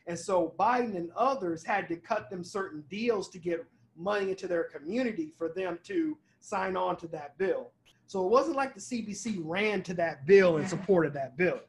And 0.07 0.19
so 0.19 0.55
Biden 0.59 0.97
and 0.97 1.11
others 1.17 1.65
had 1.65 1.89
to 1.89 1.97
cut 1.97 2.31
them 2.31 2.45
certain 2.45 2.85
deals 2.91 3.29
to 3.31 3.39
get 3.39 3.65
money 3.97 4.31
into 4.31 4.47
their 4.47 4.65
community 4.65 5.33
for 5.37 5.49
them 5.49 5.79
to 5.85 6.17
sign 6.41 6.77
on 6.77 6.97
to 6.99 7.09
that 7.09 7.39
bill. 7.39 7.71
So 8.07 8.25
it 8.25 8.31
wasn't 8.31 8.57
like 8.57 8.75
the 8.75 8.81
CBC 8.81 9.41
ran 9.43 9.83
to 9.85 9.95
that 9.95 10.27
bill 10.27 10.59
and 10.59 10.69
supported 10.69 11.15
that 11.15 11.37
bill. 11.37 11.61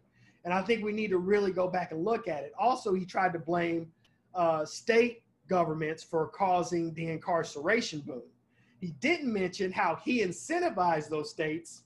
And 0.43 0.53
I 0.53 0.61
think 0.61 0.83
we 0.83 0.91
need 0.91 1.09
to 1.09 1.17
really 1.17 1.51
go 1.51 1.67
back 1.67 1.91
and 1.91 2.03
look 2.03 2.27
at 2.27 2.43
it. 2.43 2.53
Also, 2.59 2.93
he 2.93 3.05
tried 3.05 3.33
to 3.33 3.39
blame 3.39 3.91
uh, 4.35 4.65
state 4.65 5.23
governments 5.47 6.03
for 6.03 6.27
causing 6.27 6.93
the 6.93 7.07
incarceration 7.07 8.01
boom. 8.01 8.21
He 8.79 8.87
didn't 8.99 9.31
mention 9.31 9.71
how 9.71 9.95
he 10.03 10.21
incentivized 10.21 11.09
those 11.09 11.29
states 11.29 11.83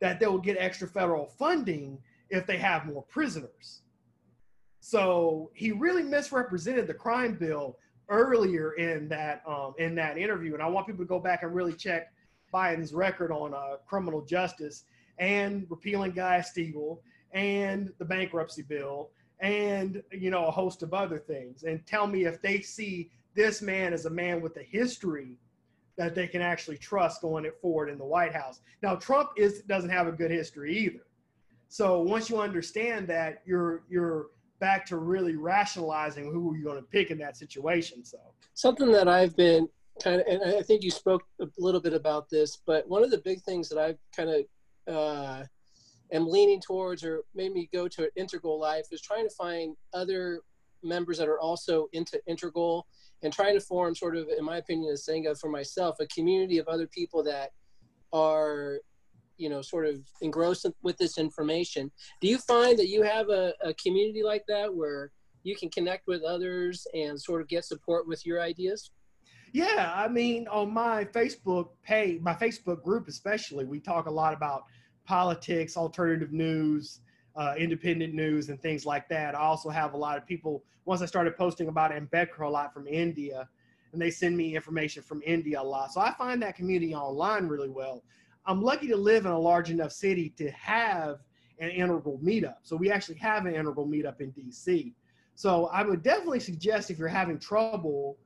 that 0.00 0.20
they 0.20 0.26
will 0.26 0.38
get 0.38 0.56
extra 0.58 0.86
federal 0.86 1.26
funding 1.26 1.98
if 2.28 2.46
they 2.46 2.58
have 2.58 2.86
more 2.86 3.02
prisoners. 3.04 3.81
So 4.84 5.52
he 5.54 5.70
really 5.70 6.02
misrepresented 6.02 6.88
the 6.88 6.94
crime 6.94 7.36
bill 7.36 7.78
earlier 8.08 8.72
in 8.72 9.08
that 9.10 9.44
um, 9.46 9.74
in 9.78 9.94
that 9.94 10.18
interview, 10.18 10.54
and 10.54 10.62
I 10.62 10.66
want 10.66 10.88
people 10.88 11.04
to 11.04 11.08
go 11.08 11.20
back 11.20 11.44
and 11.44 11.54
really 11.54 11.72
check 11.72 12.12
Biden's 12.52 12.92
record 12.92 13.30
on 13.30 13.54
uh, 13.54 13.76
criminal 13.86 14.22
justice 14.22 14.82
and 15.18 15.68
repealing 15.70 16.10
Glass-Steagall 16.10 16.98
and 17.30 17.92
the 18.00 18.04
bankruptcy 18.04 18.62
bill 18.62 19.10
and 19.38 20.02
you 20.10 20.32
know 20.32 20.46
a 20.46 20.50
host 20.50 20.82
of 20.82 20.92
other 20.92 21.20
things 21.20 21.62
and 21.62 21.86
tell 21.86 22.08
me 22.08 22.24
if 22.24 22.42
they 22.42 22.60
see 22.60 23.08
this 23.36 23.62
man 23.62 23.92
as 23.92 24.06
a 24.06 24.10
man 24.10 24.40
with 24.40 24.56
a 24.56 24.64
history 24.64 25.38
that 25.96 26.16
they 26.16 26.26
can 26.26 26.42
actually 26.42 26.76
trust 26.76 27.22
going 27.22 27.44
it 27.44 27.56
forward 27.62 27.88
in 27.88 27.98
the 27.98 28.04
White 28.04 28.34
House. 28.34 28.62
Now 28.82 28.96
Trump 28.96 29.30
is 29.36 29.62
doesn't 29.62 29.90
have 29.90 30.08
a 30.08 30.12
good 30.12 30.32
history 30.32 30.76
either. 30.76 31.06
So 31.68 32.02
once 32.02 32.28
you 32.28 32.40
understand 32.40 33.06
that, 33.08 33.42
you're 33.46 33.84
you're 33.88 34.26
back 34.62 34.86
to 34.86 34.96
really 34.96 35.34
rationalizing 35.34 36.30
who 36.30 36.54
you're 36.54 36.72
going 36.72 36.80
to 36.80 36.88
pick 36.88 37.10
in 37.10 37.18
that 37.18 37.36
situation. 37.36 38.04
So 38.04 38.18
something 38.54 38.92
that 38.92 39.08
I've 39.08 39.34
been 39.34 39.68
kind 40.00 40.20
of, 40.20 40.26
and 40.28 40.56
I 40.56 40.62
think 40.62 40.84
you 40.84 40.90
spoke 40.92 41.24
a 41.40 41.48
little 41.58 41.80
bit 41.80 41.94
about 41.94 42.30
this, 42.30 42.58
but 42.64 42.88
one 42.88 43.02
of 43.02 43.10
the 43.10 43.18
big 43.18 43.42
things 43.42 43.68
that 43.70 43.78
I've 43.78 43.98
kind 44.16 44.30
of 44.30 44.94
uh, 44.94 45.44
am 46.12 46.28
leaning 46.28 46.60
towards, 46.60 47.02
or 47.02 47.22
made 47.34 47.52
me 47.52 47.68
go 47.72 47.88
to 47.88 48.04
an 48.04 48.10
integral 48.14 48.60
life, 48.60 48.86
is 48.92 49.00
trying 49.00 49.28
to 49.28 49.34
find 49.34 49.74
other 49.92 50.42
members 50.84 51.18
that 51.18 51.28
are 51.28 51.40
also 51.40 51.88
into 51.92 52.20
integral 52.28 52.86
and 53.24 53.32
trying 53.32 53.54
to 53.58 53.60
form 53.60 53.96
sort 53.96 54.16
of, 54.16 54.28
in 54.38 54.44
my 54.44 54.58
opinion, 54.58 54.92
as 54.92 55.04
saying 55.04 55.26
for 55.40 55.50
myself, 55.50 55.96
a 55.98 56.06
community 56.06 56.58
of 56.58 56.68
other 56.68 56.86
people 56.86 57.24
that 57.24 57.50
are 58.12 58.78
you 59.42 59.48
know 59.48 59.60
sort 59.60 59.86
of 59.86 59.96
engrossed 60.20 60.66
with 60.82 60.96
this 60.98 61.18
information. 61.18 61.90
Do 62.20 62.28
you 62.28 62.38
find 62.38 62.78
that 62.78 62.88
you 62.88 63.02
have 63.02 63.28
a, 63.28 63.52
a 63.62 63.74
community 63.74 64.22
like 64.22 64.44
that 64.48 64.72
where 64.72 65.10
you 65.42 65.56
can 65.56 65.68
connect 65.70 66.06
with 66.06 66.22
others 66.22 66.86
and 66.94 67.20
sort 67.20 67.40
of 67.42 67.48
get 67.48 67.64
support 67.64 68.06
with 68.06 68.24
your 68.24 68.40
ideas? 68.40 68.90
Yeah 69.52 69.92
i 69.94 70.08
mean 70.08 70.48
on 70.48 70.72
my 70.72 71.04
facebook 71.04 71.68
page 71.82 72.22
my 72.22 72.32
facebook 72.32 72.82
group 72.82 73.06
especially 73.06 73.66
we 73.66 73.80
talk 73.80 74.06
a 74.06 74.10
lot 74.10 74.32
about 74.32 74.62
politics 75.04 75.76
alternative 75.76 76.32
news 76.32 77.00
uh, 77.36 77.54
independent 77.58 78.14
news 78.14 78.50
and 78.50 78.60
things 78.60 78.84
like 78.84 79.08
that. 79.08 79.34
I 79.34 79.38
also 79.38 79.70
have 79.70 79.94
a 79.94 79.96
lot 79.96 80.18
of 80.18 80.26
people 80.26 80.62
once 80.84 81.00
i 81.00 81.06
started 81.06 81.36
posting 81.36 81.68
about 81.68 81.92
ambedkar 81.92 82.40
a 82.40 82.48
lot 82.48 82.74
from 82.74 82.86
india 82.86 83.48
and 83.92 84.00
they 84.02 84.10
send 84.10 84.36
me 84.36 84.56
information 84.56 85.02
from 85.02 85.22
india 85.24 85.60
a 85.60 85.62
lot. 85.62 85.92
So 85.92 86.00
i 86.00 86.12
find 86.12 86.42
that 86.42 86.56
community 86.56 86.94
online 86.94 87.46
really 87.46 87.68
well 87.68 88.02
I'm 88.46 88.62
lucky 88.62 88.88
to 88.88 88.96
live 88.96 89.24
in 89.24 89.32
a 89.32 89.38
large 89.38 89.70
enough 89.70 89.92
city 89.92 90.30
to 90.36 90.50
have 90.50 91.20
an 91.60 91.70
integral 91.70 92.18
meetup. 92.18 92.56
So 92.62 92.76
we 92.76 92.90
actually 92.90 93.18
have 93.18 93.46
an 93.46 93.54
integral 93.54 93.86
meetup 93.86 94.20
in 94.20 94.32
DC. 94.32 94.92
So 95.34 95.66
I 95.66 95.82
would 95.82 96.02
definitely 96.02 96.40
suggest 96.40 96.90
if 96.90 96.98
you're 96.98 97.08
having 97.08 97.38
trouble 97.38 98.18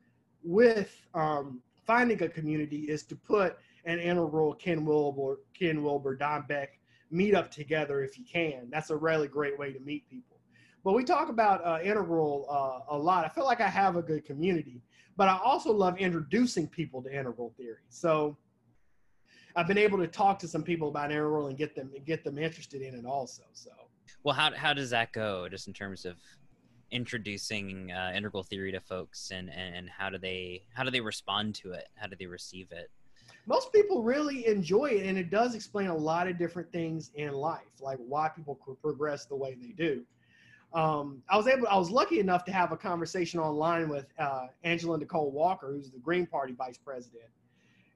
with 0.42 1.06
um, 1.14 1.60
finding 1.86 2.22
a 2.22 2.28
community 2.28 2.82
is 2.82 3.04
to 3.04 3.16
put 3.16 3.58
an 3.84 3.98
integral 3.98 4.54
Ken 4.54 4.84
Wilber, 4.84 5.40
Ken 5.58 5.82
Wilber, 5.82 6.16
Don 6.16 6.44
Beck 6.48 6.78
meetup 7.12 7.50
together 7.50 8.02
if 8.02 8.18
you 8.18 8.24
can. 8.24 8.68
That's 8.70 8.90
a 8.90 8.96
really 8.96 9.28
great 9.28 9.58
way 9.58 9.72
to 9.72 9.80
meet 9.80 10.08
people. 10.10 10.38
But 10.82 10.94
we 10.94 11.04
talk 11.04 11.28
about 11.28 11.64
uh, 11.64 11.78
integral 11.82 12.46
uh, 12.48 12.94
a 12.94 12.98
lot. 12.98 13.24
I 13.24 13.28
feel 13.28 13.44
like 13.44 13.60
I 13.60 13.68
have 13.68 13.96
a 13.96 14.02
good 14.02 14.24
community, 14.24 14.80
but 15.16 15.28
I 15.28 15.38
also 15.44 15.72
love 15.72 15.98
introducing 15.98 16.68
people 16.68 17.02
to 17.02 17.10
integral 17.10 17.52
theory. 17.56 17.78
So 17.88 18.36
I've 19.56 19.66
been 19.66 19.78
able 19.78 19.98
to 19.98 20.06
talk 20.06 20.38
to 20.40 20.48
some 20.48 20.62
people 20.62 20.88
about 20.88 21.10
integral 21.10 21.46
and 21.46 21.56
get 21.56 21.74
them 21.74 21.90
get 22.04 22.22
them 22.22 22.38
interested 22.38 22.82
in 22.82 22.94
it 22.94 23.06
also. 23.06 23.42
So 23.54 23.70
well, 24.22 24.34
how 24.34 24.54
how 24.54 24.74
does 24.74 24.90
that 24.90 25.12
go? 25.12 25.48
Just 25.48 25.66
in 25.66 25.72
terms 25.72 26.04
of 26.04 26.16
introducing 26.90 27.90
uh, 27.90 28.12
integral 28.14 28.44
theory 28.44 28.70
to 28.72 28.80
folks 28.80 29.30
and, 29.30 29.50
and 29.50 29.74
and 29.74 29.88
how 29.90 30.10
do 30.10 30.18
they 30.18 30.62
how 30.74 30.84
do 30.84 30.90
they 30.90 31.00
respond 31.00 31.54
to 31.56 31.72
it? 31.72 31.88
How 31.94 32.06
do 32.06 32.16
they 32.18 32.26
receive 32.26 32.70
it? 32.70 32.90
Most 33.46 33.72
people 33.72 34.02
really 34.02 34.46
enjoy 34.46 34.86
it, 34.86 35.06
and 35.06 35.16
it 35.16 35.30
does 35.30 35.54
explain 35.54 35.86
a 35.86 35.96
lot 35.96 36.28
of 36.28 36.36
different 36.36 36.70
things 36.72 37.12
in 37.14 37.32
life, 37.32 37.62
like 37.80 37.98
why 37.98 38.28
people 38.28 38.58
progress 38.82 39.24
the 39.24 39.36
way 39.36 39.54
they 39.54 39.68
do. 39.68 40.04
Um, 40.74 41.22
I 41.30 41.36
was 41.36 41.46
able, 41.46 41.66
I 41.68 41.76
was 41.76 41.90
lucky 41.90 42.18
enough 42.18 42.44
to 42.46 42.52
have 42.52 42.72
a 42.72 42.76
conversation 42.76 43.40
online 43.40 43.88
with 43.88 44.06
uh, 44.18 44.48
Angela 44.64 44.98
Nicole 44.98 45.30
Walker, 45.30 45.72
who's 45.72 45.90
the 45.90 45.98
Green 45.98 46.26
Party 46.26 46.52
vice 46.52 46.76
president, 46.76 47.30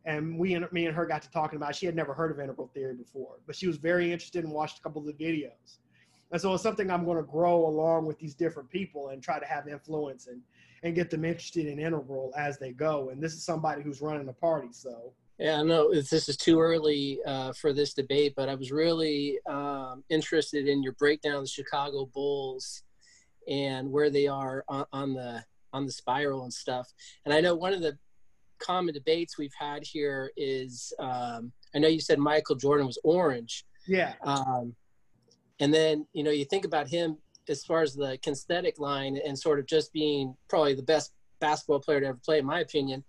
and 0.04 0.38
we 0.38 0.54
and 0.54 0.70
me 0.72 0.86
and 0.86 0.94
her 0.94 1.06
got 1.06 1.22
to 1.22 1.30
talking 1.30 1.56
about. 1.56 1.70
It. 1.70 1.76
She 1.76 1.86
had 1.86 1.94
never 1.94 2.14
heard 2.14 2.30
of 2.30 2.40
integral 2.40 2.70
theory 2.72 2.94
before, 2.94 3.36
but 3.46 3.54
she 3.54 3.66
was 3.66 3.76
very 3.76 4.12
interested 4.12 4.44
and 4.44 4.52
watched 4.52 4.78
a 4.78 4.82
couple 4.82 5.00
of 5.00 5.06
the 5.06 5.24
videos. 5.24 5.78
And 6.32 6.40
so 6.40 6.54
it's 6.54 6.62
something 6.62 6.90
I'm 6.90 7.04
going 7.04 7.16
to 7.16 7.24
grow 7.24 7.66
along 7.66 8.06
with 8.06 8.18
these 8.18 8.34
different 8.34 8.70
people 8.70 9.08
and 9.08 9.22
try 9.22 9.38
to 9.38 9.46
have 9.46 9.68
influence 9.68 10.26
and 10.26 10.40
and 10.82 10.94
get 10.94 11.10
them 11.10 11.24
interested 11.24 11.66
in 11.66 11.78
integral 11.78 12.32
as 12.38 12.58
they 12.58 12.72
go. 12.72 13.10
And 13.10 13.22
this 13.22 13.34
is 13.34 13.44
somebody 13.44 13.82
who's 13.82 14.00
running 14.00 14.28
a 14.28 14.32
party, 14.32 14.68
so. 14.72 15.12
Yeah, 15.38 15.60
I 15.60 15.62
know 15.62 15.92
this 15.92 16.28
is 16.28 16.36
too 16.36 16.60
early 16.60 17.18
uh, 17.26 17.52
for 17.54 17.72
this 17.72 17.94
debate, 17.94 18.34
but 18.36 18.48
I 18.48 18.54
was 18.54 18.70
really 18.70 19.38
um, 19.46 20.04
interested 20.10 20.68
in 20.68 20.82
your 20.82 20.92
breakdown 20.94 21.36
of 21.36 21.42
the 21.42 21.48
Chicago 21.48 22.06
Bulls 22.06 22.82
and 23.48 23.90
where 23.90 24.10
they 24.10 24.26
are 24.26 24.64
on, 24.68 24.84
on 24.92 25.14
the 25.14 25.42
on 25.72 25.86
the 25.86 25.92
spiral 25.92 26.42
and 26.42 26.52
stuff. 26.52 26.92
And 27.24 27.32
I 27.32 27.40
know 27.40 27.54
one 27.54 27.72
of 27.72 27.80
the 27.80 27.96
common 28.60 28.94
debates 28.94 29.38
we've 29.38 29.54
had 29.58 29.82
here 29.84 30.30
is 30.36 30.92
um, 30.98 31.52
I 31.74 31.78
know 31.78 31.88
you 31.88 32.00
said 32.00 32.18
Michael 32.18 32.56
Jordan 32.56 32.86
was 32.86 32.98
orange. 33.04 33.64
Yeah. 33.86 34.14
Um, 34.22 34.74
and 35.60 35.72
then, 35.72 36.06
you 36.12 36.22
know, 36.22 36.30
you 36.30 36.44
think 36.44 36.64
about 36.64 36.88
him 36.88 37.18
as 37.48 37.64
far 37.64 37.82
as 37.82 37.94
the 37.94 38.18
kinesthetic 38.18 38.78
line 38.78 39.18
and 39.26 39.38
sort 39.38 39.58
of 39.58 39.66
just 39.66 39.92
being 39.92 40.34
probably 40.48 40.74
the 40.74 40.82
best 40.82 41.12
basketball 41.40 41.80
player 41.80 42.00
to 42.00 42.06
ever 42.06 42.20
play, 42.24 42.38
in 42.38 42.46
my 42.46 42.60
opinion. 42.60 43.04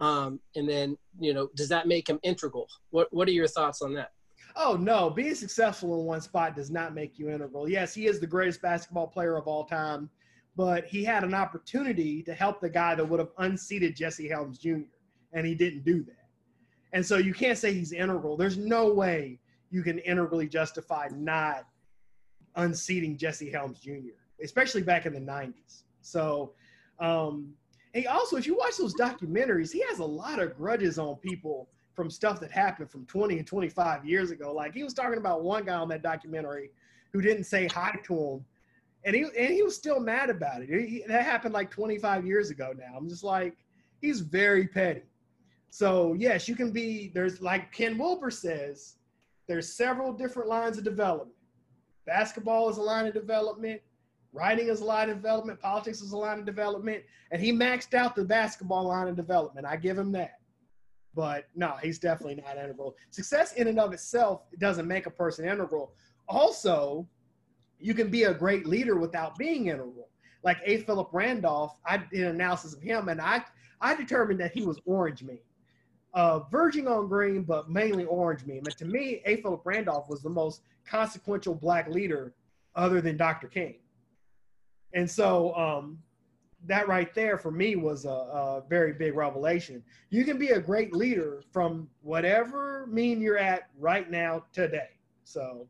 Um, 0.00 0.40
and 0.56 0.68
then, 0.68 0.96
you 1.20 1.34
know, 1.34 1.48
does 1.54 1.68
that 1.68 1.86
make 1.86 2.08
him 2.08 2.18
integral? 2.22 2.68
What 2.90 3.12
What 3.12 3.28
are 3.28 3.32
your 3.32 3.46
thoughts 3.46 3.82
on 3.82 3.94
that? 3.94 4.12
Oh 4.56 4.76
no, 4.76 5.10
being 5.10 5.34
successful 5.34 6.00
in 6.00 6.06
one 6.06 6.20
spot 6.20 6.54
does 6.54 6.70
not 6.70 6.94
make 6.94 7.18
you 7.18 7.30
integral. 7.30 7.68
Yes, 7.68 7.94
he 7.94 8.06
is 8.06 8.20
the 8.20 8.26
greatest 8.26 8.62
basketball 8.62 9.06
player 9.06 9.36
of 9.36 9.46
all 9.46 9.64
time 9.64 10.08
but 10.56 10.86
he 10.86 11.04
had 11.04 11.24
an 11.24 11.34
opportunity 11.34 12.22
to 12.22 12.34
help 12.34 12.60
the 12.60 12.68
guy 12.68 12.94
that 12.94 13.04
would 13.04 13.20
have 13.20 13.30
unseated 13.38 13.96
Jesse 13.96 14.28
Helms 14.28 14.58
Jr. 14.58 14.86
and 15.32 15.46
he 15.46 15.54
didn't 15.54 15.84
do 15.84 16.02
that. 16.04 16.28
And 16.92 17.04
so 17.04 17.16
you 17.16 17.34
can't 17.34 17.58
say 17.58 17.72
he's 17.72 17.92
integral. 17.92 18.36
There's 18.36 18.56
no 18.56 18.92
way 18.92 19.40
you 19.70 19.82
can 19.82 19.98
integrally 20.00 20.48
justify 20.48 21.08
not 21.12 21.66
unseating 22.54 23.16
Jesse 23.16 23.50
Helms 23.50 23.80
Jr., 23.80 24.14
especially 24.42 24.82
back 24.82 25.06
in 25.06 25.12
the 25.12 25.20
90s. 25.20 25.82
So, 26.02 26.52
um, 27.00 27.52
and 27.94 28.06
also, 28.06 28.36
if 28.36 28.46
you 28.46 28.56
watch 28.56 28.76
those 28.76 28.94
documentaries, 28.94 29.72
he 29.72 29.84
has 29.88 29.98
a 29.98 30.04
lot 30.04 30.40
of 30.40 30.56
grudges 30.56 30.98
on 30.98 31.16
people 31.16 31.68
from 31.94 32.10
stuff 32.10 32.40
that 32.40 32.50
happened 32.50 32.90
from 32.90 33.06
20 33.06 33.38
and 33.38 33.46
25 33.46 34.04
years 34.04 34.30
ago. 34.30 34.52
Like 34.52 34.74
he 34.74 34.82
was 34.82 34.94
talking 34.94 35.18
about 35.18 35.42
one 35.42 35.64
guy 35.64 35.74
on 35.74 35.88
that 35.88 36.02
documentary 36.02 36.70
who 37.12 37.20
didn't 37.20 37.44
say 37.44 37.66
hi 37.68 37.96
to 38.04 38.14
him 38.14 38.44
and 39.04 39.14
he 39.14 39.22
and 39.22 39.52
he 39.52 39.62
was 39.62 39.76
still 39.76 40.00
mad 40.00 40.30
about 40.30 40.62
it. 40.62 40.68
He, 40.68 41.04
that 41.06 41.24
happened 41.24 41.54
like 41.54 41.70
25 41.70 42.26
years 42.26 42.50
ago 42.50 42.72
now. 42.76 42.96
I'm 42.96 43.08
just 43.08 43.24
like, 43.24 43.56
he's 44.00 44.20
very 44.20 44.66
petty. 44.66 45.02
So 45.70 46.14
yes, 46.14 46.48
you 46.48 46.56
can 46.56 46.70
be. 46.70 47.10
There's 47.14 47.40
like 47.42 47.72
Ken 47.72 47.98
Wilber 47.98 48.30
says, 48.30 48.96
there's 49.46 49.72
several 49.72 50.12
different 50.12 50.48
lines 50.48 50.78
of 50.78 50.84
development. 50.84 51.36
Basketball 52.06 52.68
is 52.70 52.78
a 52.78 52.82
line 52.82 53.06
of 53.06 53.14
development. 53.14 53.80
Writing 54.32 54.68
is 54.68 54.80
a 54.80 54.84
line 54.84 55.10
of 55.10 55.16
development. 55.16 55.60
Politics 55.60 56.00
is 56.00 56.12
a 56.12 56.16
line 56.16 56.38
of 56.38 56.44
development. 56.44 57.02
And 57.30 57.40
he 57.40 57.52
maxed 57.52 57.94
out 57.94 58.16
the 58.16 58.24
basketball 58.24 58.84
line 58.84 59.08
of 59.08 59.16
development. 59.16 59.66
I 59.66 59.76
give 59.76 59.96
him 59.96 60.12
that. 60.12 60.38
But 61.14 61.44
no, 61.54 61.76
he's 61.80 61.98
definitely 61.98 62.42
not 62.44 62.56
integral. 62.56 62.96
Success 63.10 63.52
in 63.52 63.68
and 63.68 63.78
of 63.78 63.92
itself 63.92 64.42
doesn't 64.58 64.88
make 64.88 65.06
a 65.06 65.10
person 65.10 65.48
integral. 65.48 65.92
Also, 66.28 67.06
you 67.84 67.92
can 67.92 68.08
be 68.08 68.24
a 68.24 68.32
great 68.32 68.66
leader 68.66 68.96
without 68.96 69.36
being 69.36 69.66
integral. 69.66 70.08
Like 70.42 70.56
A. 70.64 70.78
Philip 70.78 71.10
Randolph, 71.12 71.76
I 71.84 71.98
did 71.98 72.20
an 72.20 72.28
analysis 72.28 72.72
of 72.72 72.80
him, 72.80 73.10
and 73.10 73.20
I 73.20 73.44
I 73.78 73.94
determined 73.94 74.40
that 74.40 74.52
he 74.52 74.62
was 74.62 74.80
orange 74.86 75.22
meme, 75.22 75.38
uh, 76.14 76.40
verging 76.50 76.88
on 76.88 77.08
green, 77.08 77.42
but 77.42 77.68
mainly 77.68 78.06
orange 78.06 78.46
meme. 78.46 78.62
And 78.64 78.76
to 78.78 78.86
me, 78.86 79.20
A. 79.26 79.36
Philip 79.42 79.60
Randolph 79.64 80.08
was 80.08 80.22
the 80.22 80.30
most 80.30 80.62
consequential 80.86 81.54
black 81.54 81.88
leader 81.90 82.32
other 82.74 83.02
than 83.02 83.18
Dr. 83.18 83.48
King. 83.48 83.74
And 84.94 85.10
so 85.10 85.54
um, 85.54 85.98
that 86.64 86.88
right 86.88 87.12
there 87.14 87.36
for 87.36 87.50
me 87.50 87.76
was 87.76 88.06
a, 88.06 88.08
a, 88.08 88.62
very 88.68 88.94
big 88.94 89.14
revelation. 89.14 89.82
You 90.08 90.24
can 90.24 90.38
be 90.38 90.48
a 90.50 90.60
great 90.60 90.94
leader 90.94 91.42
from 91.52 91.90
whatever 92.00 92.86
meme 92.86 93.20
you're 93.20 93.38
at 93.38 93.68
right 93.78 94.10
now 94.10 94.44
today. 94.52 94.88
So 95.24 95.66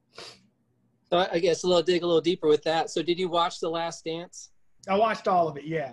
so 1.15 1.29
I 1.31 1.39
guess 1.39 1.63
a 1.63 1.69
little 1.69 1.83
dig 1.83 2.03
a 2.03 2.07
little 2.07 2.21
deeper 2.21 2.49
with 2.49 2.65
that. 2.65 2.91
So 2.91 3.01
did 3.01 3.21
you 3.21 3.29
watch 3.29 3.61
The 3.61 3.69
Last 3.69 4.05
Dance? 4.05 4.51
I 4.89 4.99
watched 4.99 5.29
all 5.29 5.47
of 5.47 5.57
it. 5.57 5.65
Yeah. 5.65 5.93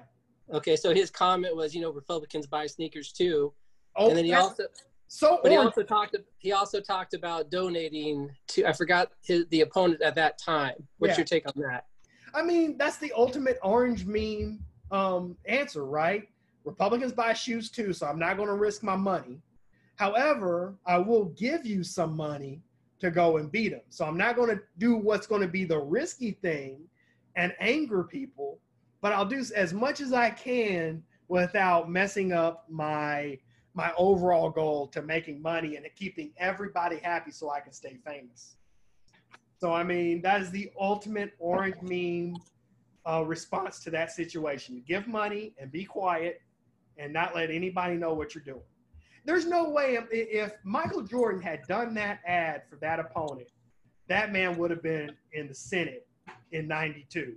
Okay, 0.51 0.75
so 0.75 0.93
his 0.93 1.11
comment 1.11 1.55
was, 1.55 1.75
you 1.75 1.81
know, 1.81 1.91
Republicans 1.91 2.47
buy 2.47 2.65
sneakers 2.65 3.11
too. 3.11 3.53
Oh, 3.95 4.09
and 4.09 4.17
then 4.17 4.25
he 4.25 4.33
also 4.33 4.63
so 5.07 5.39
but 5.43 5.51
he 5.51 5.57
also 5.57 5.83
talked 5.83 6.15
he 6.39 6.53
also 6.53 6.79
talked 6.79 7.13
about 7.13 7.51
donating 7.51 8.31
to 8.47 8.65
I 8.65 8.73
forgot 8.73 9.11
his, 9.23 9.45
the 9.51 9.61
opponent 9.61 10.01
at 10.01 10.15
that 10.15 10.39
time. 10.39 10.73
What's 10.97 11.11
yeah. 11.11 11.17
your 11.17 11.25
take 11.25 11.45
on 11.45 11.53
that? 11.57 11.85
I 12.33 12.41
mean, 12.41 12.77
that's 12.77 12.97
the 12.97 13.13
ultimate 13.15 13.59
orange 13.61 14.05
meme 14.05 14.63
um, 14.89 15.37
answer, 15.45 15.85
right? 15.85 16.27
Republicans 16.63 17.13
buy 17.13 17.33
shoes 17.33 17.69
too, 17.69 17.93
so 17.93 18.07
I'm 18.07 18.17
not 18.17 18.37
going 18.37 18.47
to 18.47 18.55
risk 18.55 18.81
my 18.81 18.95
money. 18.95 19.39
However, 19.97 20.77
I 20.87 20.97
will 20.97 21.25
give 21.25 21.65
you 21.65 21.83
some 21.83 22.15
money 22.15 22.63
to 23.01 23.11
go 23.11 23.37
and 23.37 23.51
beat 23.51 23.73
him. 23.73 23.81
So 23.89 24.05
I'm 24.05 24.17
not 24.17 24.35
going 24.35 24.49
to 24.49 24.61
do 24.77 24.95
what's 24.95 25.27
going 25.27 25.41
to 25.41 25.47
be 25.47 25.65
the 25.65 25.79
risky 25.79 26.31
thing 26.31 26.79
and 27.35 27.53
anger 27.59 28.03
people, 28.03 28.59
but 29.01 29.11
I'll 29.11 29.25
do 29.25 29.43
as 29.55 29.73
much 29.73 30.01
as 30.01 30.13
I 30.13 30.29
can 30.29 31.03
without 31.27 31.89
messing 31.89 32.31
up 32.31 32.65
my 32.69 33.37
my 33.73 33.93
overall 33.97 34.49
goal 34.49 34.85
to 34.85 35.01
making 35.01 35.41
money 35.41 35.77
and 35.77 35.85
keeping 35.95 36.33
everybody 36.37 36.97
happy 36.97 37.31
so 37.31 37.49
I 37.49 37.61
can 37.61 37.71
stay 37.71 37.97
famous. 38.05 38.57
So 39.59 39.73
I 39.73 39.83
mean, 39.83 40.21
that 40.23 40.41
is 40.41 40.51
the 40.51 40.69
ultimate 40.79 41.33
orange 41.39 41.77
meme 41.81 42.35
uh, 43.09 43.23
response 43.25 43.81
to 43.85 43.89
that 43.91 44.11
situation. 44.11 44.83
Give 44.85 45.07
money 45.07 45.53
and 45.57 45.71
be 45.71 45.85
quiet 45.85 46.41
and 46.97 47.13
not 47.13 47.33
let 47.33 47.49
anybody 47.49 47.95
know 47.95 48.13
what 48.13 48.35
you're 48.35 48.43
doing. 48.43 48.61
There's 49.25 49.45
no 49.45 49.69
way 49.69 49.95
if, 49.95 50.05
if 50.11 50.53
Michael 50.63 51.01
Jordan 51.01 51.41
had 51.41 51.61
done 51.67 51.93
that 51.95 52.19
ad 52.25 52.63
for 52.69 52.75
that 52.77 52.99
opponent, 52.99 53.49
that 54.07 54.31
man 54.31 54.57
would 54.57 54.71
have 54.71 54.81
been 54.81 55.11
in 55.33 55.47
the 55.47 55.53
Senate 55.53 56.07
in 56.51 56.67
92. 56.67 57.35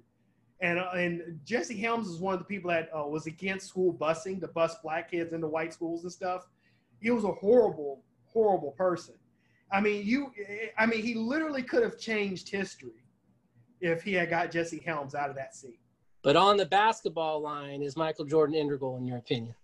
And, 0.60 0.78
uh, 0.78 0.90
and 0.94 1.40
Jesse 1.44 1.76
Helms 1.76 2.08
is 2.08 2.18
one 2.18 2.34
of 2.34 2.40
the 2.40 2.46
people 2.46 2.70
that 2.70 2.88
uh, 2.96 3.06
was 3.06 3.26
against 3.26 3.66
school 3.68 3.92
busing 3.92 4.40
to 4.40 4.48
bus 4.48 4.76
black 4.82 5.10
kids 5.10 5.32
into 5.32 5.46
white 5.46 5.72
schools 5.74 6.04
and 6.04 6.12
stuff. 6.12 6.46
He 7.00 7.10
was 7.10 7.24
a 7.24 7.32
horrible, 7.32 8.02
horrible 8.32 8.70
person. 8.72 9.14
I 9.70 9.80
mean, 9.80 10.06
you, 10.06 10.32
I 10.78 10.86
mean, 10.86 11.02
he 11.02 11.14
literally 11.14 11.62
could 11.62 11.82
have 11.82 11.98
changed 11.98 12.48
history 12.48 13.04
if 13.80 14.02
he 14.02 14.14
had 14.14 14.30
got 14.30 14.50
Jesse 14.50 14.82
Helms 14.84 15.14
out 15.14 15.28
of 15.28 15.36
that 15.36 15.54
seat. 15.54 15.80
But 16.22 16.36
on 16.36 16.56
the 16.56 16.64
basketball 16.64 17.40
line, 17.40 17.82
is 17.82 17.96
Michael 17.96 18.24
Jordan 18.24 18.54
integral 18.54 18.96
in 18.96 19.06
your 19.06 19.18
opinion? 19.18 19.54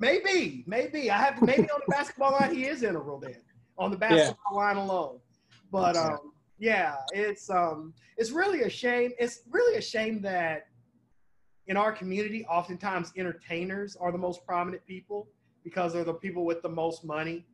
Maybe, 0.00 0.64
maybe 0.66 1.10
I 1.10 1.18
have 1.18 1.40
maybe 1.42 1.70
on 1.70 1.80
the 1.86 1.90
basketball 1.92 2.32
line 2.32 2.54
he 2.54 2.64
is 2.64 2.82
integral 2.82 3.18
then 3.18 3.36
on 3.78 3.90
the 3.90 3.96
basketball 3.96 4.54
yeah. 4.54 4.58
line 4.58 4.76
alone. 4.76 5.20
But 5.70 5.96
um, 5.96 6.32
yeah, 6.58 6.96
it's 7.12 7.48
um, 7.50 7.94
it's 8.16 8.30
really 8.30 8.62
a 8.62 8.70
shame. 8.70 9.12
It's 9.18 9.42
really 9.50 9.76
a 9.76 9.82
shame 9.82 10.20
that 10.22 10.66
in 11.66 11.76
our 11.76 11.92
community, 11.92 12.44
oftentimes 12.46 13.12
entertainers 13.16 13.96
are 13.96 14.10
the 14.10 14.18
most 14.18 14.44
prominent 14.44 14.84
people 14.86 15.28
because 15.62 15.92
they're 15.92 16.02
the 16.02 16.14
people 16.14 16.44
with 16.44 16.62
the 16.62 16.68
most 16.68 17.04
money 17.04 17.46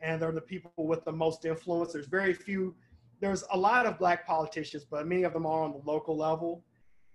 and 0.00 0.20
they're 0.20 0.32
the 0.32 0.40
people 0.40 0.72
with 0.76 1.04
the 1.04 1.12
most 1.12 1.44
influence. 1.44 1.92
There's 1.92 2.08
very 2.08 2.34
few. 2.34 2.74
There's 3.20 3.44
a 3.52 3.56
lot 3.56 3.86
of 3.86 3.98
black 3.98 4.26
politicians, 4.26 4.84
but 4.84 5.06
many 5.06 5.22
of 5.22 5.32
them 5.32 5.46
are 5.46 5.62
on 5.62 5.72
the 5.72 5.80
local 5.84 6.16
level, 6.16 6.64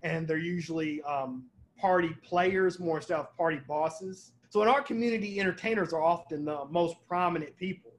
and 0.03 0.25
they're 0.25 0.37
usually 0.37 1.01
um, 1.03 1.45
party 1.77 2.15
players 2.23 2.79
more 2.79 2.97
instead 2.97 3.19
of 3.19 3.35
party 3.35 3.59
bosses. 3.67 4.31
So 4.49 4.61
in 4.61 4.67
our 4.67 4.81
community, 4.81 5.39
entertainers 5.39 5.93
are 5.93 6.01
often 6.01 6.45
the 6.45 6.65
most 6.69 6.95
prominent 7.07 7.55
people. 7.57 7.91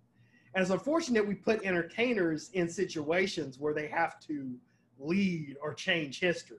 And 0.55 0.63
it's 0.63 0.71
unfortunate 0.71 1.27
we 1.27 1.35
put 1.35 1.65
entertainers 1.65 2.51
in 2.55 2.69
situations 2.69 3.59
where 3.59 3.75
they 3.75 3.87
have 3.89 4.19
to 4.21 4.55
lead 4.99 5.57
or 5.63 5.75
change 5.75 6.21
history. 6.21 6.57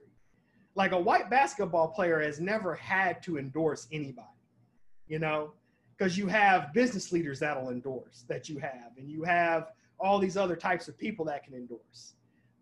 Like 0.74 0.92
a 0.92 0.98
white 0.98 1.28
basketball 1.28 1.88
player 1.88 2.20
has 2.20 2.40
never 2.40 2.74
had 2.74 3.22
to 3.24 3.38
endorse 3.38 3.88
anybody, 3.92 4.28
you 5.08 5.18
know, 5.18 5.52
because 5.96 6.16
you 6.16 6.28
have 6.28 6.72
business 6.72 7.12
leaders 7.12 7.40
that'll 7.40 7.70
endorse 7.70 8.24
that 8.28 8.48
you 8.48 8.58
have, 8.58 8.92
and 8.96 9.10
you 9.10 9.22
have 9.24 9.72
all 9.98 10.18
these 10.18 10.36
other 10.36 10.56
types 10.56 10.88
of 10.88 10.96
people 10.96 11.24
that 11.26 11.44
can 11.44 11.52
endorse. 11.52 12.14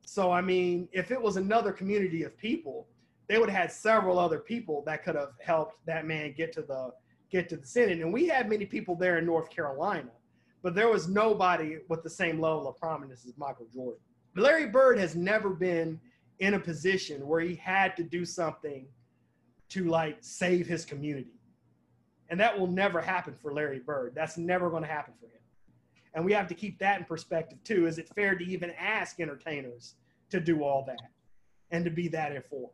So, 0.04 0.32
I 0.32 0.40
mean, 0.40 0.88
if 0.90 1.12
it 1.12 1.20
was 1.20 1.36
another 1.36 1.70
community 1.70 2.24
of 2.24 2.36
people, 2.36 2.88
they 3.28 3.38
would 3.38 3.50
have 3.50 3.60
had 3.60 3.72
several 3.72 4.18
other 4.18 4.38
people 4.38 4.82
that 4.86 5.04
could 5.04 5.14
have 5.14 5.34
helped 5.40 5.84
that 5.86 6.06
man 6.06 6.32
get 6.36 6.50
to 6.54 6.62
the 6.62 6.90
get 7.30 7.48
to 7.50 7.56
the 7.56 7.66
Senate. 7.66 8.00
And 8.00 8.12
we 8.12 8.26
had 8.26 8.48
many 8.48 8.66
people 8.66 8.94
there 8.94 9.18
in 9.18 9.26
North 9.26 9.50
Carolina, 9.50 10.10
but 10.62 10.74
there 10.74 10.88
was 10.88 11.08
nobody 11.08 11.78
with 11.88 12.02
the 12.02 12.10
same 12.10 12.40
level 12.40 12.68
of 12.68 12.76
prominence 12.76 13.24
as 13.26 13.36
Michael 13.36 13.66
Jordan. 13.72 14.00
Larry 14.36 14.66
Bird 14.66 14.98
has 14.98 15.14
never 15.16 15.50
been 15.50 16.00
in 16.38 16.54
a 16.54 16.60
position 16.60 17.26
where 17.26 17.40
he 17.40 17.56
had 17.56 17.96
to 17.96 18.02
do 18.02 18.24
something 18.24 18.86
to 19.70 19.84
like 19.84 20.18
save 20.20 20.66
his 20.66 20.84
community. 20.84 21.32
And 22.30 22.38
that 22.40 22.58
will 22.58 22.66
never 22.66 23.00
happen 23.00 23.34
for 23.40 23.52
Larry 23.52 23.80
Bird. 23.80 24.12
That's 24.14 24.36
never 24.36 24.70
going 24.70 24.82
to 24.82 24.88
happen 24.88 25.14
for 25.18 25.26
him. 25.26 25.32
And 26.14 26.24
we 26.24 26.32
have 26.32 26.46
to 26.48 26.54
keep 26.54 26.78
that 26.78 26.98
in 26.98 27.04
perspective 27.04 27.58
too. 27.64 27.86
Is 27.86 27.98
it 27.98 28.08
fair 28.14 28.34
to 28.34 28.44
even 28.44 28.70
ask 28.78 29.20
entertainers 29.20 29.94
to 30.30 30.40
do 30.40 30.62
all 30.62 30.84
that 30.86 31.10
and 31.70 31.84
to 31.84 31.90
be 31.90 32.08
that 32.08 32.32
informed? 32.32 32.72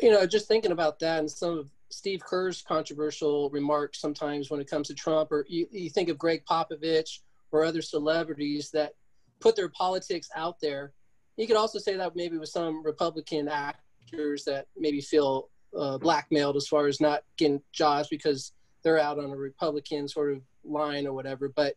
You 0.00 0.10
know, 0.10 0.26
just 0.26 0.48
thinking 0.48 0.72
about 0.72 0.98
that 1.00 1.20
and 1.20 1.30
some 1.30 1.58
of 1.58 1.70
Steve 1.90 2.20
Kerr's 2.20 2.62
controversial 2.62 3.50
remarks 3.50 4.00
sometimes 4.00 4.50
when 4.50 4.60
it 4.60 4.68
comes 4.68 4.88
to 4.88 4.94
Trump, 4.94 5.30
or 5.30 5.46
you, 5.48 5.66
you 5.70 5.90
think 5.90 6.08
of 6.08 6.18
Gregg 6.18 6.44
Popovich 6.44 7.20
or 7.52 7.64
other 7.64 7.82
celebrities 7.82 8.70
that 8.72 8.92
put 9.40 9.56
their 9.56 9.68
politics 9.68 10.28
out 10.34 10.56
there. 10.60 10.92
You 11.36 11.46
could 11.46 11.56
also 11.56 11.78
say 11.78 11.96
that 11.96 12.16
maybe 12.16 12.38
with 12.38 12.48
some 12.48 12.84
Republican 12.84 13.48
actors 13.48 14.44
that 14.44 14.66
maybe 14.76 15.00
feel 15.00 15.50
uh, 15.76 15.98
blackmailed 15.98 16.56
as 16.56 16.66
far 16.66 16.86
as 16.86 17.00
not 17.00 17.22
getting 17.36 17.62
jobs 17.72 18.08
because 18.08 18.52
they're 18.82 18.98
out 18.98 19.18
on 19.18 19.30
a 19.30 19.36
Republican 19.36 20.08
sort 20.08 20.32
of 20.32 20.42
line 20.64 21.06
or 21.06 21.12
whatever. 21.12 21.52
But 21.54 21.74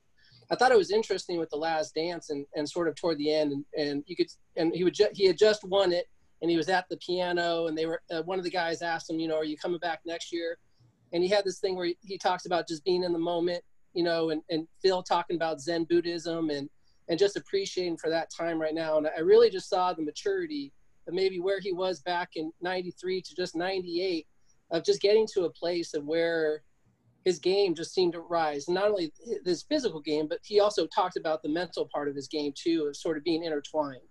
I 0.52 0.56
thought 0.56 0.72
it 0.72 0.78
was 0.78 0.92
interesting 0.92 1.38
with 1.38 1.50
the 1.50 1.58
Last 1.58 1.94
Dance 1.94 2.30
and, 2.30 2.46
and 2.56 2.68
sort 2.68 2.88
of 2.88 2.96
toward 2.96 3.18
the 3.18 3.34
end, 3.34 3.52
and, 3.52 3.66
and 3.78 4.04
you 4.08 4.16
could 4.16 4.28
and 4.56 4.74
he 4.74 4.84
would 4.84 4.96
ju- 4.96 5.10
he 5.14 5.28
had 5.28 5.38
just 5.38 5.64
won 5.64 5.92
it, 5.92 6.08
and 6.42 6.50
he 6.50 6.58
was 6.58 6.70
at 6.70 6.88
the 6.90 6.98
piano 6.98 7.68
and 7.68 7.78
they 7.78 7.86
were 7.86 8.02
uh, 8.12 8.22
one 8.24 8.38
of 8.38 8.44
the 8.44 8.52
guys 8.52 8.82
asked 8.82 9.10
him 9.10 9.20
you 9.20 9.28
know 9.28 9.38
are 9.38 9.46
you 9.46 9.58
coming 9.58 9.80
back 9.80 10.00
next 10.06 10.32
year? 10.32 10.58
And 11.12 11.24
he 11.24 11.30
had 11.30 11.44
this 11.44 11.60
thing 11.60 11.76
where 11.76 11.88
he, 11.88 11.98
he 12.02 12.18
talks 12.18 12.46
about 12.46 12.68
just 12.68 12.84
being 12.84 13.04
in 13.04 13.14
the 13.14 13.20
moment 13.20 13.64
you 13.94 14.04
know 14.04 14.30
and, 14.30 14.42
and 14.50 14.68
phil 14.82 15.04
talking 15.04 15.36
about 15.36 15.62
zen 15.62 15.86
buddhism 15.86 16.50
and 16.50 16.70
and 17.10 17.18
just 17.18 17.36
appreciating 17.36 17.98
for 17.98 18.10
that 18.10 18.30
time 18.36 18.62
right 18.62 18.76
now. 18.76 18.98
And 18.98 19.08
i 19.08 19.20
really 19.22 19.50
just 19.50 19.70
saw 19.70 19.94
the 19.94 20.04
maturity 20.04 20.72
of 21.08 21.14
maybe 21.14 21.40
where 21.40 21.60
he 21.60 21.74
was 21.74 22.02
back 22.02 22.30
in 22.36 22.52
93 22.62 23.22
to 23.22 23.36
just 23.36 23.56
98 23.56 24.28
of 24.72 24.86
just 24.86 25.02
getting 25.02 25.28
to 25.34 25.46
a 25.46 25.50
place 25.50 25.96
of 25.96 26.06
where 26.06 26.62
his 27.26 27.40
game 27.40 27.76
just 27.76 27.94
seemed 27.94 28.14
to 28.14 28.22
rise. 28.22 28.70
Not 28.70 28.86
only 28.86 29.12
his 29.44 29.64
physical 29.64 30.00
game 30.00 30.28
but 30.28 30.40
he 30.44 30.60
also 30.60 30.88
talked 30.88 31.18
about 31.18 31.42
the 31.42 31.50
mental 31.50 31.90
part 31.92 32.08
of 32.08 32.16
his 32.16 32.28
game 32.28 32.54
too 32.56 32.86
of 32.88 32.96
sort 32.96 33.18
of 33.18 33.24
being 33.24 33.44
intertwined. 33.44 34.02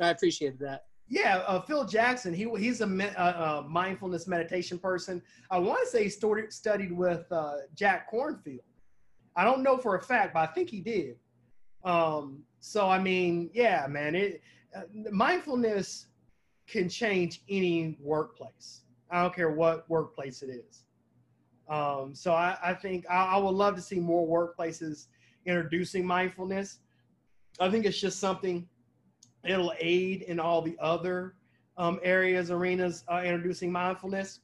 I 0.00 0.08
appreciated 0.08 0.58
that 0.60 0.84
yeah, 1.10 1.38
uh, 1.38 1.60
Phil 1.60 1.84
Jackson. 1.84 2.32
He 2.32 2.48
he's 2.56 2.80
a, 2.80 2.86
me- 2.86 3.10
uh, 3.16 3.62
mindfulness 3.62 4.28
meditation 4.28 4.78
person. 4.78 5.20
I 5.50 5.58
want 5.58 5.80
to 5.84 5.90
say 5.90 6.04
he 6.04 6.08
started, 6.08 6.52
studied 6.52 6.92
with 6.92 7.30
uh, 7.32 7.56
Jack 7.74 8.10
Kornfield. 8.10 8.60
I 9.34 9.44
don't 9.44 9.62
know 9.64 9.76
for 9.76 9.96
a 9.96 10.00
fact, 10.00 10.34
but 10.34 10.48
I 10.48 10.52
think 10.52 10.70
he 10.70 10.80
did. 10.80 11.16
Um, 11.82 12.44
so 12.60 12.88
I 12.88 13.00
mean, 13.00 13.50
yeah, 13.52 13.86
man, 13.88 14.14
it 14.14 14.40
uh, 14.74 14.82
mindfulness 15.10 16.06
can 16.68 16.88
change 16.88 17.42
any 17.48 17.98
workplace. 18.00 18.82
I 19.10 19.22
don't 19.22 19.34
care 19.34 19.50
what 19.50 19.90
workplace 19.90 20.42
it 20.42 20.50
is. 20.50 20.84
Um, 21.68 22.14
so 22.14 22.32
I, 22.32 22.56
I 22.62 22.74
think 22.74 23.04
I, 23.10 23.34
I 23.34 23.36
would 23.36 23.54
love 23.54 23.74
to 23.74 23.82
see 23.82 23.98
more 23.98 24.26
workplaces 24.26 25.06
introducing 25.44 26.06
mindfulness. 26.06 26.78
I 27.58 27.68
think 27.68 27.84
it's 27.84 28.00
just 28.00 28.20
something 28.20 28.68
it'll 29.44 29.72
aid 29.78 30.22
in 30.22 30.38
all 30.38 30.62
the 30.62 30.76
other 30.80 31.34
um, 31.76 31.98
areas, 32.02 32.50
arenas 32.50 33.04
uh, 33.10 33.22
introducing 33.24 33.72
mindfulness, 33.72 34.40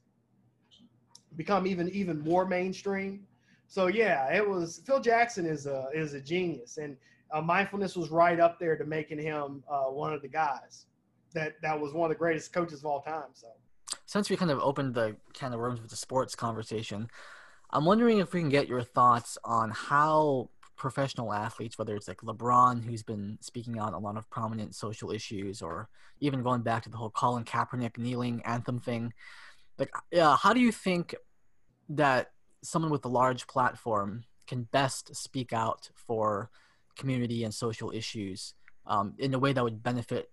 become 1.36 1.66
even 1.66 1.88
even 1.90 2.18
more 2.20 2.46
mainstream. 2.46 3.26
So 3.68 3.88
yeah, 3.88 4.32
it 4.32 4.46
was 4.46 4.80
Phil 4.86 5.00
Jackson 5.00 5.46
is 5.46 5.66
a 5.66 5.88
is 5.94 6.14
a 6.14 6.20
genius, 6.20 6.78
and 6.78 6.96
uh, 7.30 7.40
mindfulness 7.40 7.96
was 7.96 8.10
right 8.10 8.40
up 8.40 8.58
there 8.58 8.76
to 8.76 8.84
making 8.84 9.18
him 9.18 9.62
uh, 9.68 9.84
one 9.84 10.12
of 10.12 10.22
the 10.22 10.28
guys 10.28 10.86
that 11.34 11.54
that 11.62 11.78
was 11.78 11.92
one 11.92 12.10
of 12.10 12.14
the 12.14 12.18
greatest 12.18 12.52
coaches 12.52 12.80
of 12.80 12.86
all 12.86 13.02
time. 13.02 13.30
So 13.34 13.48
since 14.06 14.30
we 14.30 14.36
kind 14.36 14.50
of 14.50 14.60
opened 14.60 14.94
the 14.94 15.16
can 15.34 15.52
of 15.52 15.60
worms 15.60 15.80
with 15.80 15.90
the 15.90 15.96
sports 15.96 16.34
conversation, 16.34 17.10
I'm 17.70 17.84
wondering 17.84 18.18
if 18.18 18.32
we 18.32 18.40
can 18.40 18.48
get 18.48 18.68
your 18.68 18.82
thoughts 18.82 19.36
on 19.44 19.70
how 19.70 20.50
professional 20.76 21.32
athletes, 21.32 21.78
whether 21.78 21.96
it's 21.96 22.08
like 22.08 22.18
LeBron, 22.18 22.84
who's 22.84 23.02
been 23.02 23.38
speaking 23.40 23.78
on 23.78 23.94
a 23.94 23.98
lot 23.98 24.16
of 24.16 24.28
prominent 24.30 24.74
social 24.74 25.10
issues, 25.10 25.62
or 25.62 25.88
even 26.20 26.42
going 26.42 26.62
back 26.62 26.82
to 26.84 26.90
the 26.90 26.96
whole 26.96 27.10
Colin 27.10 27.44
Kaepernick 27.44 27.98
kneeling 27.98 28.42
anthem 28.44 28.78
thing. 28.78 29.12
Like, 29.78 29.90
yeah, 30.10 30.36
how 30.36 30.52
do 30.52 30.60
you 30.60 30.72
think 30.72 31.14
that 31.88 32.32
someone 32.62 32.90
with 32.90 33.04
a 33.04 33.08
large 33.08 33.46
platform 33.46 34.24
can 34.46 34.62
best 34.64 35.14
speak 35.14 35.52
out 35.52 35.90
for 35.94 36.50
community 36.96 37.44
and 37.44 37.52
social 37.52 37.90
issues 37.90 38.54
um, 38.86 39.14
in 39.18 39.34
a 39.34 39.38
way 39.38 39.52
that 39.52 39.62
would 39.62 39.82
benefit 39.82 40.30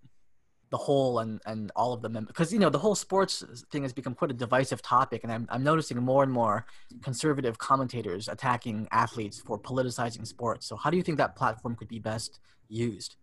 the 0.70 0.76
whole 0.76 1.20
and, 1.20 1.40
and 1.46 1.70
all 1.76 1.92
of 1.92 2.02
the 2.02 2.08
members 2.08 2.28
because 2.28 2.52
you 2.52 2.58
know 2.58 2.70
the 2.70 2.78
whole 2.78 2.94
sports 2.94 3.44
thing 3.70 3.82
has 3.82 3.92
become 3.92 4.14
quite 4.14 4.30
a 4.30 4.34
divisive 4.34 4.82
topic 4.82 5.22
and 5.22 5.32
I'm, 5.32 5.46
I'm 5.50 5.62
noticing 5.62 5.96
more 5.98 6.22
and 6.22 6.32
more 6.32 6.66
conservative 7.02 7.58
commentators 7.58 8.28
attacking 8.28 8.88
athletes 8.90 9.40
for 9.40 9.58
politicizing 9.58 10.26
sports 10.26 10.66
so 10.66 10.76
how 10.76 10.90
do 10.90 10.96
you 10.96 11.02
think 11.02 11.18
that 11.18 11.36
platform 11.36 11.76
could 11.76 11.88
be 11.88 11.98
best 11.98 12.40
used 12.68 13.16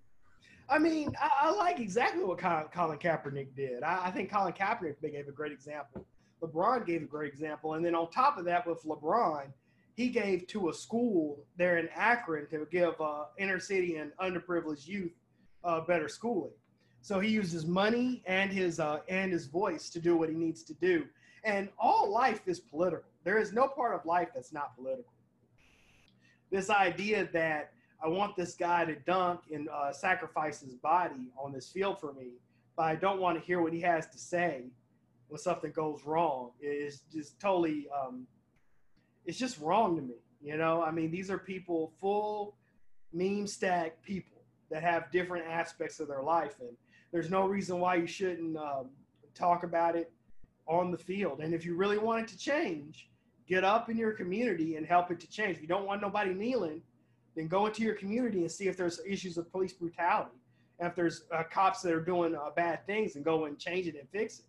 I 0.69 0.79
mean, 0.79 1.13
I, 1.19 1.29
I 1.47 1.51
like 1.51 1.81
exactly 1.81 2.23
what 2.23 2.37
Colin, 2.37 2.63
Colin 2.73 2.97
Kaepernick 2.97 3.53
did. 3.57 3.83
I, 3.83 4.05
I, 4.05 4.11
think 4.11 4.31
Colin 4.31 4.53
Kaepernick 4.53 5.01
gave 5.01 5.27
a 5.27 5.31
great 5.31 5.51
example. 5.51 6.05
LeBron 6.41 6.85
gave 6.85 7.03
a 7.03 7.05
great 7.05 7.33
example, 7.33 7.73
and 7.73 7.85
then 7.85 7.93
on 7.93 8.09
top 8.09 8.37
of 8.37 8.45
that, 8.45 8.65
with 8.65 8.81
LeBron, 8.83 9.51
he 9.95 10.07
gave 10.07 10.47
to 10.47 10.69
a 10.69 10.73
school 10.73 11.43
there 11.57 11.77
in 11.77 11.89
Akron 11.93 12.47
to 12.51 12.65
give 12.71 12.99
uh, 13.01 13.25
inner 13.37 13.59
city 13.59 13.97
and 13.97 14.11
underprivileged 14.21 14.87
youth 14.87 15.11
uh, 15.63 15.81
better 15.81 16.07
schooling. 16.07 16.53
So 17.01 17.19
he 17.19 17.29
uses 17.29 17.65
money 17.65 18.21
and 18.25 18.51
his 18.51 18.79
uh, 18.79 18.99
and 19.09 19.31
his 19.31 19.47
voice 19.47 19.89
to 19.89 19.99
do 19.99 20.15
what 20.15 20.29
he 20.29 20.35
needs 20.35 20.63
to 20.63 20.73
do. 20.75 21.05
And 21.43 21.69
all 21.79 22.11
life 22.11 22.41
is 22.45 22.59
political. 22.59 23.09
There 23.23 23.39
is 23.39 23.53
no 23.53 23.67
part 23.67 23.95
of 23.95 24.05
life 24.05 24.29
that's 24.33 24.53
not 24.53 24.75
political. 24.75 25.11
This 26.51 26.69
idea 26.69 27.27
that 27.33 27.71
I 28.03 28.07
want 28.07 28.35
this 28.35 28.55
guy 28.55 28.85
to 28.85 28.95
dunk 28.95 29.41
and 29.51 29.69
uh, 29.69 29.91
sacrifice 29.91 30.59
his 30.59 30.75
body 30.75 31.31
on 31.37 31.51
this 31.51 31.69
field 31.69 31.99
for 31.99 32.13
me, 32.13 32.33
but 32.75 32.83
I 32.83 32.95
don't 32.95 33.19
want 33.19 33.39
to 33.39 33.45
hear 33.45 33.61
what 33.61 33.73
he 33.73 33.81
has 33.81 34.07
to 34.07 34.17
say 34.17 34.65
when 35.31 35.39
something 35.39 35.71
goes 35.71 36.03
wrong 36.03 36.51
is 36.61 37.03
just 37.11 37.39
totally 37.39 37.87
um, 37.97 38.27
it's 39.25 39.37
just 39.37 39.59
wrong 39.59 39.95
to 39.95 40.01
me 40.01 40.15
you 40.41 40.57
know 40.57 40.81
i 40.81 40.91
mean 40.91 41.09
these 41.09 41.31
are 41.31 41.37
people 41.37 41.93
full 41.99 42.55
meme 43.13 43.47
stack 43.47 44.01
people 44.03 44.41
that 44.69 44.83
have 44.83 45.09
different 45.11 45.45
aspects 45.47 45.99
of 45.99 46.07
their 46.07 46.21
life 46.21 46.55
and 46.59 46.75
there's 47.11 47.29
no 47.29 47.45
reason 47.45 47.79
why 47.79 47.95
you 47.95 48.07
shouldn't 48.07 48.57
um, 48.57 48.89
talk 49.33 49.63
about 49.63 49.95
it 49.95 50.11
on 50.67 50.91
the 50.91 50.97
field 50.97 51.39
and 51.39 51.53
if 51.53 51.65
you 51.65 51.75
really 51.75 51.97
want 51.97 52.21
it 52.21 52.27
to 52.27 52.37
change 52.37 53.09
get 53.47 53.63
up 53.63 53.89
in 53.89 53.97
your 53.97 54.11
community 54.11 54.75
and 54.75 54.85
help 54.85 55.11
it 55.11 55.19
to 55.19 55.27
change 55.27 55.55
if 55.57 55.61
you 55.61 55.67
don't 55.67 55.85
want 55.85 56.01
nobody 56.01 56.33
kneeling 56.33 56.81
then 57.35 57.47
go 57.47 57.65
into 57.65 57.81
your 57.81 57.95
community 57.95 58.41
and 58.41 58.51
see 58.51 58.67
if 58.67 58.77
there's 58.77 58.99
issues 59.07 59.37
of 59.37 59.51
police 59.51 59.73
brutality 59.73 60.37
and 60.79 60.87
if 60.87 60.95
there's 60.95 61.23
uh, 61.33 61.43
cops 61.43 61.81
that 61.81 61.93
are 61.93 62.01
doing 62.01 62.35
uh, 62.35 62.49
bad 62.55 62.85
things 62.85 63.15
and 63.15 63.25
go 63.25 63.45
and 63.45 63.57
change 63.57 63.87
it 63.87 63.95
and 63.95 64.07
fix 64.09 64.39
it 64.39 64.45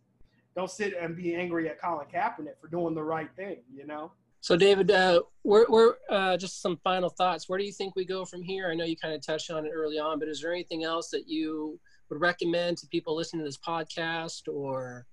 don't 0.55 0.70
sit 0.70 0.94
and 1.01 1.16
be 1.16 1.34
angry 1.34 1.68
at 1.68 1.80
Colin 1.80 2.06
Kaepernick 2.12 2.59
for 2.60 2.68
doing 2.68 2.94
the 2.94 3.02
right 3.02 3.28
thing, 3.36 3.59
you 3.74 3.86
know? 3.86 4.12
So, 4.40 4.56
David, 4.56 4.90
uh, 4.90 5.22
we're, 5.44 5.66
we're 5.68 5.94
uh, 6.10 6.36
just 6.36 6.60
some 6.60 6.76
final 6.82 7.09
thoughts. 7.09 7.48
Where 7.48 7.59
do 7.59 7.64
you 7.64 7.72
think 7.72 7.94
we 7.94 8.05
go 8.05 8.24
from 8.24 8.43
here? 8.43 8.70
I 8.70 8.74
know 8.74 8.84
you 8.84 8.97
kind 8.97 9.14
of 9.14 9.24
touched 9.24 9.51
on 9.51 9.64
it 9.64 9.70
early 9.72 9.98
on, 9.98 10.18
but 10.18 10.28
is 10.28 10.40
there 10.40 10.52
anything 10.52 10.82
else 10.82 11.10
that 11.10 11.28
you 11.28 11.78
would 12.12 12.20
recommend 12.20 12.76
to 12.78 12.86
people 12.89 13.16
listening 13.16 13.40
to 13.40 13.48
this 13.48 13.56
podcast? 13.56 14.43
Or, 14.52 15.06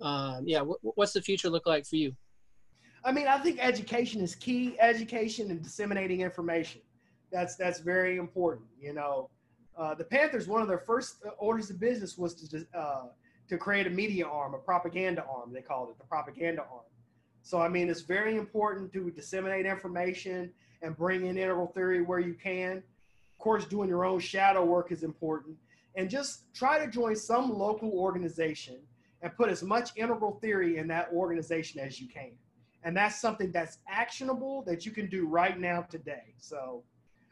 um, 0.00 0.42
yeah, 0.46 0.60
what's 0.60 1.12
the 1.12 1.22
future 1.22 1.48
look 1.48 1.66
like 1.66 1.86
for 1.86 1.96
you? 1.96 2.14
I 3.04 3.12
mean, 3.12 3.28
I 3.28 3.38
think 3.38 3.58
education 3.60 4.20
is 4.20 4.34
key. 4.34 4.76
Education 4.80 5.50
and 5.50 5.62
disseminating 5.62 6.22
information. 6.22 6.80
That's 7.30 7.56
that's 7.56 7.80
very 7.80 8.16
important. 8.16 8.66
You 8.80 8.94
know, 8.94 9.30
uh, 9.76 9.94
the 9.94 10.04
Panthers. 10.04 10.48
One 10.48 10.62
of 10.62 10.68
their 10.68 10.78
first 10.78 11.16
orders 11.38 11.70
of 11.70 11.78
business 11.78 12.16
was 12.18 12.34
to 12.34 12.66
uh, 12.76 13.04
to 13.48 13.58
create 13.58 13.86
a 13.86 13.90
media 13.90 14.26
arm, 14.26 14.54
a 14.54 14.58
propaganda 14.58 15.24
arm, 15.24 15.52
they 15.52 15.60
called 15.60 15.90
it 15.90 15.98
the 15.98 16.04
propaganda 16.04 16.62
arm. 16.62 16.80
So, 17.42 17.60
I 17.60 17.68
mean, 17.68 17.90
it's 17.90 18.00
very 18.00 18.36
important 18.36 18.90
to 18.94 19.10
disseminate 19.10 19.66
information 19.66 20.50
and 20.80 20.96
bring 20.96 21.26
in 21.26 21.36
integral 21.36 21.66
theory 21.66 22.00
where 22.00 22.20
you 22.20 22.32
can. 22.32 22.78
Of 22.78 23.38
course, 23.38 23.66
doing 23.66 23.88
your 23.90 24.06
own 24.06 24.18
shadow 24.18 24.64
work 24.64 24.92
is 24.92 25.02
important. 25.02 25.56
And 25.96 26.10
just 26.10 26.52
try 26.54 26.84
to 26.84 26.90
join 26.90 27.16
some 27.16 27.56
local 27.56 27.92
organization 27.92 28.78
and 29.22 29.34
put 29.36 29.48
as 29.48 29.62
much 29.62 29.90
integral 29.96 30.38
theory 30.40 30.78
in 30.78 30.88
that 30.88 31.08
organization 31.12 31.80
as 31.80 32.00
you 32.00 32.08
can. 32.08 32.32
And 32.82 32.96
that's 32.96 33.20
something 33.20 33.52
that's 33.52 33.78
actionable 33.88 34.62
that 34.66 34.84
you 34.84 34.92
can 34.92 35.08
do 35.08 35.26
right 35.26 35.58
now 35.58 35.82
today. 35.82 36.34
So, 36.38 36.82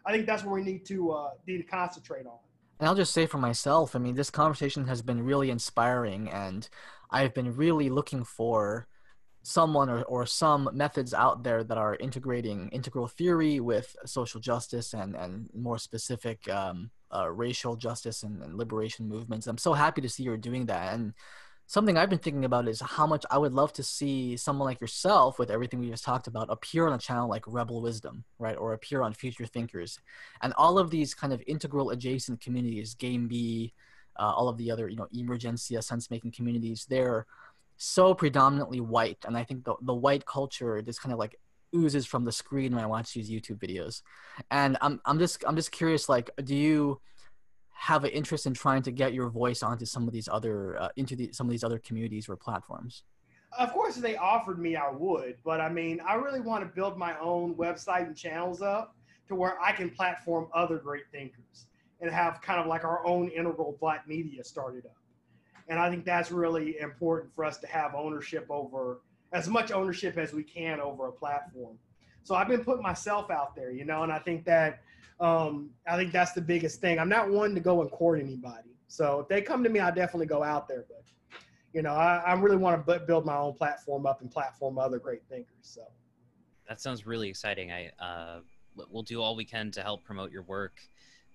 I 0.05 0.13
think 0.13 0.27
that's 0.27 0.45
where 0.45 0.55
we 0.55 0.63
need 0.63 0.85
to 0.87 1.13
uh, 1.13 1.31
need 1.47 1.59
to 1.59 1.65
concentrate 1.65 2.27
on. 2.27 2.39
And 2.81 2.89
I'll 2.89 2.95
just 2.95 3.13
say 3.13 3.27
for 3.27 3.39
myself, 3.39 3.95
I 3.95 4.01
mean, 4.01 4.15
this 4.15 4.31
conversation 4.31 4.87
has 4.89 5.03
been 5.03 5.23
really 5.23 5.51
inspiring, 5.51 6.29
and 6.29 6.69
I've 7.11 7.35
been 7.35 7.55
really 7.55 7.91
looking 7.91 8.25
for 8.25 8.89
someone 9.45 9.89
or, 9.89 10.03
or 10.03 10.27
some 10.27 10.69
methods 10.73 11.13
out 11.13 11.43
there 11.43 11.65
that 11.65 11.79
are 11.79 11.97
integrating 11.97 12.69
integral 12.71 13.09
theory 13.09 13.61
with 13.61 13.95
social 14.05 14.41
justice 14.41 14.95
and, 14.95 15.17
and 15.17 15.51
more 15.55 15.79
specific 15.79 16.49
um, 16.49 16.91
uh, 17.15 17.31
racial 17.31 17.77
justice 17.77 18.23
and, 18.23 18.43
and 18.43 18.57
liberation 18.57 19.09
movements. 19.09 19.47
I'm 19.47 19.59
so 19.59 19.73
happy 19.73 20.01
to 20.01 20.09
see 20.09 20.23
you're 20.23 20.37
doing 20.37 20.67
that. 20.67 20.95
And 20.95 21.15
something 21.67 21.97
I've 21.97 22.11
been 22.11 22.19
thinking 22.19 22.45
about 22.45 22.69
is 22.69 22.81
how 22.81 23.07
much 23.07 23.25
I 23.31 23.39
would 23.39 23.53
love 23.53 23.73
to 23.75 23.83
see 23.83 24.37
someone 24.37 24.67
like 24.67 24.81
yourself, 24.81 25.39
with 25.39 25.51
everything 25.51 25.81
we 25.81 25.91
just 25.91 26.05
talked 26.05 26.27
about, 26.27 26.49
appear 26.51 26.87
on 26.87 26.93
a 26.93 26.99
channel 26.99 27.29
like 27.29 27.45
Rebel 27.47 27.81
Wisdom, 27.81 28.25
right, 28.39 28.57
or 28.57 28.73
appear 28.73 29.03
on 29.03 29.15
Future 29.15 29.47
Thinkers, 29.47 29.99
and 30.43 30.53
all 30.57 30.79
of 30.79 30.91
these 30.91 31.15
kind 31.15 31.33
of 31.33 31.43
integral 31.47 31.91
adjacent 31.91 32.41
communities, 32.41 32.95
Game 32.95 33.29
B, 33.29 33.73
uh, 34.19 34.33
all 34.37 34.49
of 34.49 34.59
the 34.59 34.71
other 34.71 34.89
you 34.89 34.97
know 34.97 35.09
emergentsia 35.15 35.83
sense 35.83 36.11
making 36.11 36.33
communities, 36.33 36.87
they're 36.89 37.27
so 37.79 38.15
predominantly 38.15 38.81
white, 38.81 39.25
and 39.27 39.37
I 39.37 39.45
think 39.45 39.65
the 39.65 39.75
the 39.81 39.95
white 39.95 40.27
culture 40.27 40.81
just 40.83 41.01
kind 41.01 41.13
of 41.13 41.19
like 41.19 41.39
oozes 41.75 42.07
from 42.07 42.25
the 42.25 42.33
screen 42.33 42.75
when 42.75 42.85
I 42.85 42.87
watch 42.87 43.15
these 43.15 43.31
YouTube 43.31 43.59
videos, 43.59 44.03
and 44.51 44.77
I'm 44.81 45.01
I'm 45.05 45.19
just 45.19 45.45
I'm 45.47 45.57
just 45.57 45.73
curious, 45.73 46.09
like, 46.09 46.31
do 46.45 46.55
you 46.55 47.01
have 47.71 48.05
an 48.05 48.11
interest 48.11 48.47
in 48.47 48.55
trying 48.55 48.83
to 48.83 48.93
get 48.93 49.13
your 49.13 49.29
voice 49.29 49.63
onto 49.63 49.85
some 49.85 50.07
of 50.07 50.13
these 50.13 50.29
other 50.29 50.81
uh, 50.81 50.89
into 50.97 51.17
the, 51.17 51.33
some 51.33 51.47
of 51.47 51.51
these 51.51 51.65
other 51.65 51.79
communities 51.79 52.29
or 52.29 52.37
platforms? 52.37 53.03
Of 53.59 53.73
course, 53.73 53.97
if 53.97 54.03
they 54.03 54.17
offered 54.17 54.59
me, 54.59 54.77
I 54.77 54.91
would. 54.91 55.37
But 55.45 55.61
I 55.61 55.69
mean, 55.69 56.01
I 56.07 56.15
really 56.15 56.41
want 56.41 56.63
to 56.63 56.75
build 56.75 56.97
my 56.97 57.19
own 57.19 57.55
website 57.55 58.07
and 58.07 58.17
channels 58.17 58.63
up 58.63 58.97
to 59.29 59.35
where 59.35 59.61
I 59.61 59.73
can 59.73 59.91
platform 59.91 60.49
other 60.55 60.79
great 60.79 61.05
thinkers 61.13 61.67
and 62.01 62.11
have 62.11 62.41
kind 62.41 62.61
of 62.61 62.67
like 62.67 62.85
our 62.85 63.05
own 63.07 63.29
integral 63.29 63.77
black 63.81 64.09
media 64.09 64.43
started 64.45 64.87
up. 64.87 64.97
And 65.69 65.79
I 65.79 65.91
think 65.91 66.05
that's 66.05 66.31
really 66.31 66.79
important 66.79 67.33
for 67.35 67.45
us 67.45 67.59
to 67.59 67.67
have 67.67 67.95
ownership 67.95 68.47
over 68.49 69.01
as 69.33 69.49
much 69.49 69.73
ownership 69.73 70.19
as 70.19 70.33
we 70.33 70.43
can 70.43 70.81
over 70.81 71.09
a 71.09 71.13
platform. 71.13 71.79
So 72.23 72.35
I've 72.35 72.49
been 72.49 72.65
putting 72.65 72.83
myself 72.83 73.31
out 73.31 73.57
there, 73.57 73.71
you 73.71 73.85
know, 73.85 74.03
and 74.03 74.13
I 74.13 74.19
think 74.19 74.45
that 74.45 74.83
um, 75.21 75.71
I 75.87 75.97
think 75.97 76.13
that's 76.13 76.33
the 76.33 76.41
biggest 76.41 76.81
thing. 76.81 76.99
I'm 76.99 77.09
not 77.09 77.31
one 77.31 77.55
to 77.55 77.61
go 77.61 77.83
and 77.83 77.91
court 77.91 78.21
anybody. 78.21 78.71
So 78.89 79.21
if 79.21 79.29
they 79.29 79.41
come 79.41 79.65
to 79.65 79.71
me, 79.71 79.81
I 79.81 79.91
definitely 79.91 80.27
go 80.27 80.43
out 80.43 80.69
there. 80.69 80.85
But 80.89 81.03
you 81.73 81.83
know, 81.83 81.95
I, 81.95 82.19
I 82.19 82.35
really 82.35 82.57
want 82.57 82.87
to 82.87 83.01
build 83.01 83.25
my 83.25 83.37
own 83.37 83.55
platform 83.55 84.07
up 84.07 84.21
and 84.21 84.31
platform 84.31 84.79
other 84.79 84.99
great 84.99 85.23
thinkers. 85.29 85.55
So 85.63 85.83
that 86.69 86.81
sounds 86.81 87.07
really 87.07 87.29
exciting. 87.29 87.73
I 87.73 87.91
uh, 87.99 88.41
we'll 88.91 89.03
do 89.03 89.23
all 89.23 89.37
we 89.37 89.45
can 89.45 89.71
to 89.73 89.83
help 89.83 90.05
promote 90.05 90.31
your 90.31 90.43
work. 90.43 90.81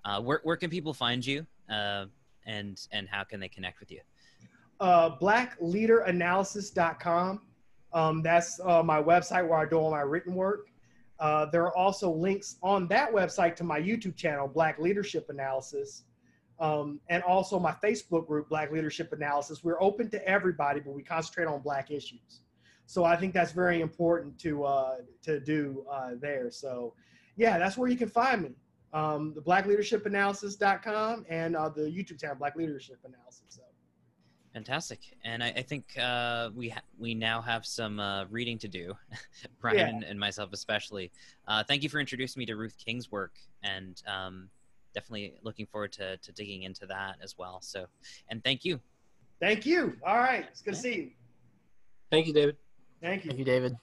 Uh, 0.05 0.21
where 0.21 0.39
where 0.43 0.55
can 0.55 0.69
people 0.69 0.93
find 0.93 1.25
you, 1.25 1.45
uh, 1.69 2.05
and 2.45 2.87
and 2.91 3.09
how 3.09 3.23
can 3.23 3.39
they 3.39 3.49
connect 3.49 3.79
with 3.79 3.91
you? 3.91 4.01
Uh, 4.79 5.17
blackleaderanalysis.com. 5.17 7.41
Um, 7.93 8.21
that's 8.21 8.59
uh, 8.63 8.83
my 8.83 9.01
website 9.01 9.47
where 9.47 9.59
I 9.59 9.65
do 9.65 9.77
all 9.77 9.91
my 9.91 10.01
written 10.01 10.35
work. 10.35 10.67
Uh, 11.19 11.45
there 11.45 11.63
are 11.63 11.75
also 11.75 12.11
links 12.11 12.57
on 12.61 12.87
that 12.87 13.11
website 13.11 13.55
to 13.55 13.63
my 13.63 13.79
YouTube 13.79 14.15
channel, 14.15 14.47
Black 14.47 14.77
Leadership 14.77 15.29
Analysis, 15.29 16.03
um, 16.59 16.99
and 17.09 17.23
also 17.23 17.59
my 17.59 17.71
Facebook 17.83 18.27
group, 18.27 18.49
Black 18.49 18.71
Leadership 18.71 19.13
Analysis. 19.13 19.63
We're 19.63 19.81
open 19.81 20.09
to 20.11 20.27
everybody, 20.27 20.79
but 20.79 20.93
we 20.93 21.01
concentrate 21.01 21.45
on 21.45 21.61
Black 21.61 21.89
issues. 21.89 22.41
So 22.85 23.03
I 23.03 23.15
think 23.15 23.33
that's 23.33 23.51
very 23.51 23.81
important 23.81 24.39
to 24.39 24.63
uh, 24.63 24.97
to 25.23 25.39
do 25.39 25.85
uh, 25.91 26.11
there. 26.19 26.49
So 26.51 26.93
yeah, 27.35 27.57
that's 27.57 27.77
where 27.77 27.89
you 27.89 27.97
can 27.97 28.09
find 28.09 28.41
me. 28.43 28.51
Um, 28.93 29.33
the 29.35 29.41
blackleadershipanalysis.com 29.41 31.25
and 31.29 31.55
uh, 31.55 31.69
the 31.69 31.81
YouTube 31.81 32.19
channel, 32.19 32.37
Black 32.37 32.55
Leadership 32.55 32.99
Analysis. 33.03 33.43
So. 33.49 33.61
Fantastic, 34.57 35.01
and 35.23 35.43
I, 35.43 35.49
I 35.49 35.61
think 35.61 35.85
uh, 36.01 36.49
we 36.55 36.69
ha- 36.69 36.81
we 36.97 37.13
now 37.13 37.43
have 37.43 37.63
some 37.63 37.99
uh, 37.99 38.25
reading 38.25 38.57
to 38.57 38.67
do, 38.67 38.97
Brian 39.61 40.01
yeah. 40.01 40.07
and 40.09 40.19
myself 40.19 40.49
especially. 40.51 41.11
Uh, 41.47 41.63
thank 41.63 41.83
you 41.83 41.89
for 41.89 41.99
introducing 41.99 42.39
me 42.39 42.47
to 42.47 42.55
Ruth 42.55 42.75
King's 42.83 43.11
work, 43.11 43.33
and 43.61 44.01
um, 44.07 44.49
definitely 44.95 45.35
looking 45.43 45.67
forward 45.67 45.91
to, 45.91 46.17
to 46.17 46.31
digging 46.31 46.63
into 46.63 46.87
that 46.87 47.17
as 47.21 47.37
well. 47.37 47.59
So, 47.61 47.85
and 48.29 48.43
thank 48.43 48.65
you. 48.65 48.79
Thank 49.39 49.67
you. 49.67 49.95
All 50.03 50.17
right, 50.17 50.47
it's 50.49 50.63
good 50.63 50.73
yeah. 50.73 50.81
to 50.81 50.81
see 50.81 50.95
you. 50.95 51.11
Thank 52.09 52.25
you, 52.25 52.33
David. 52.33 52.57
Thank 52.99 53.25
you. 53.25 53.29
Thank 53.29 53.37
you, 53.37 53.45
David. 53.45 53.77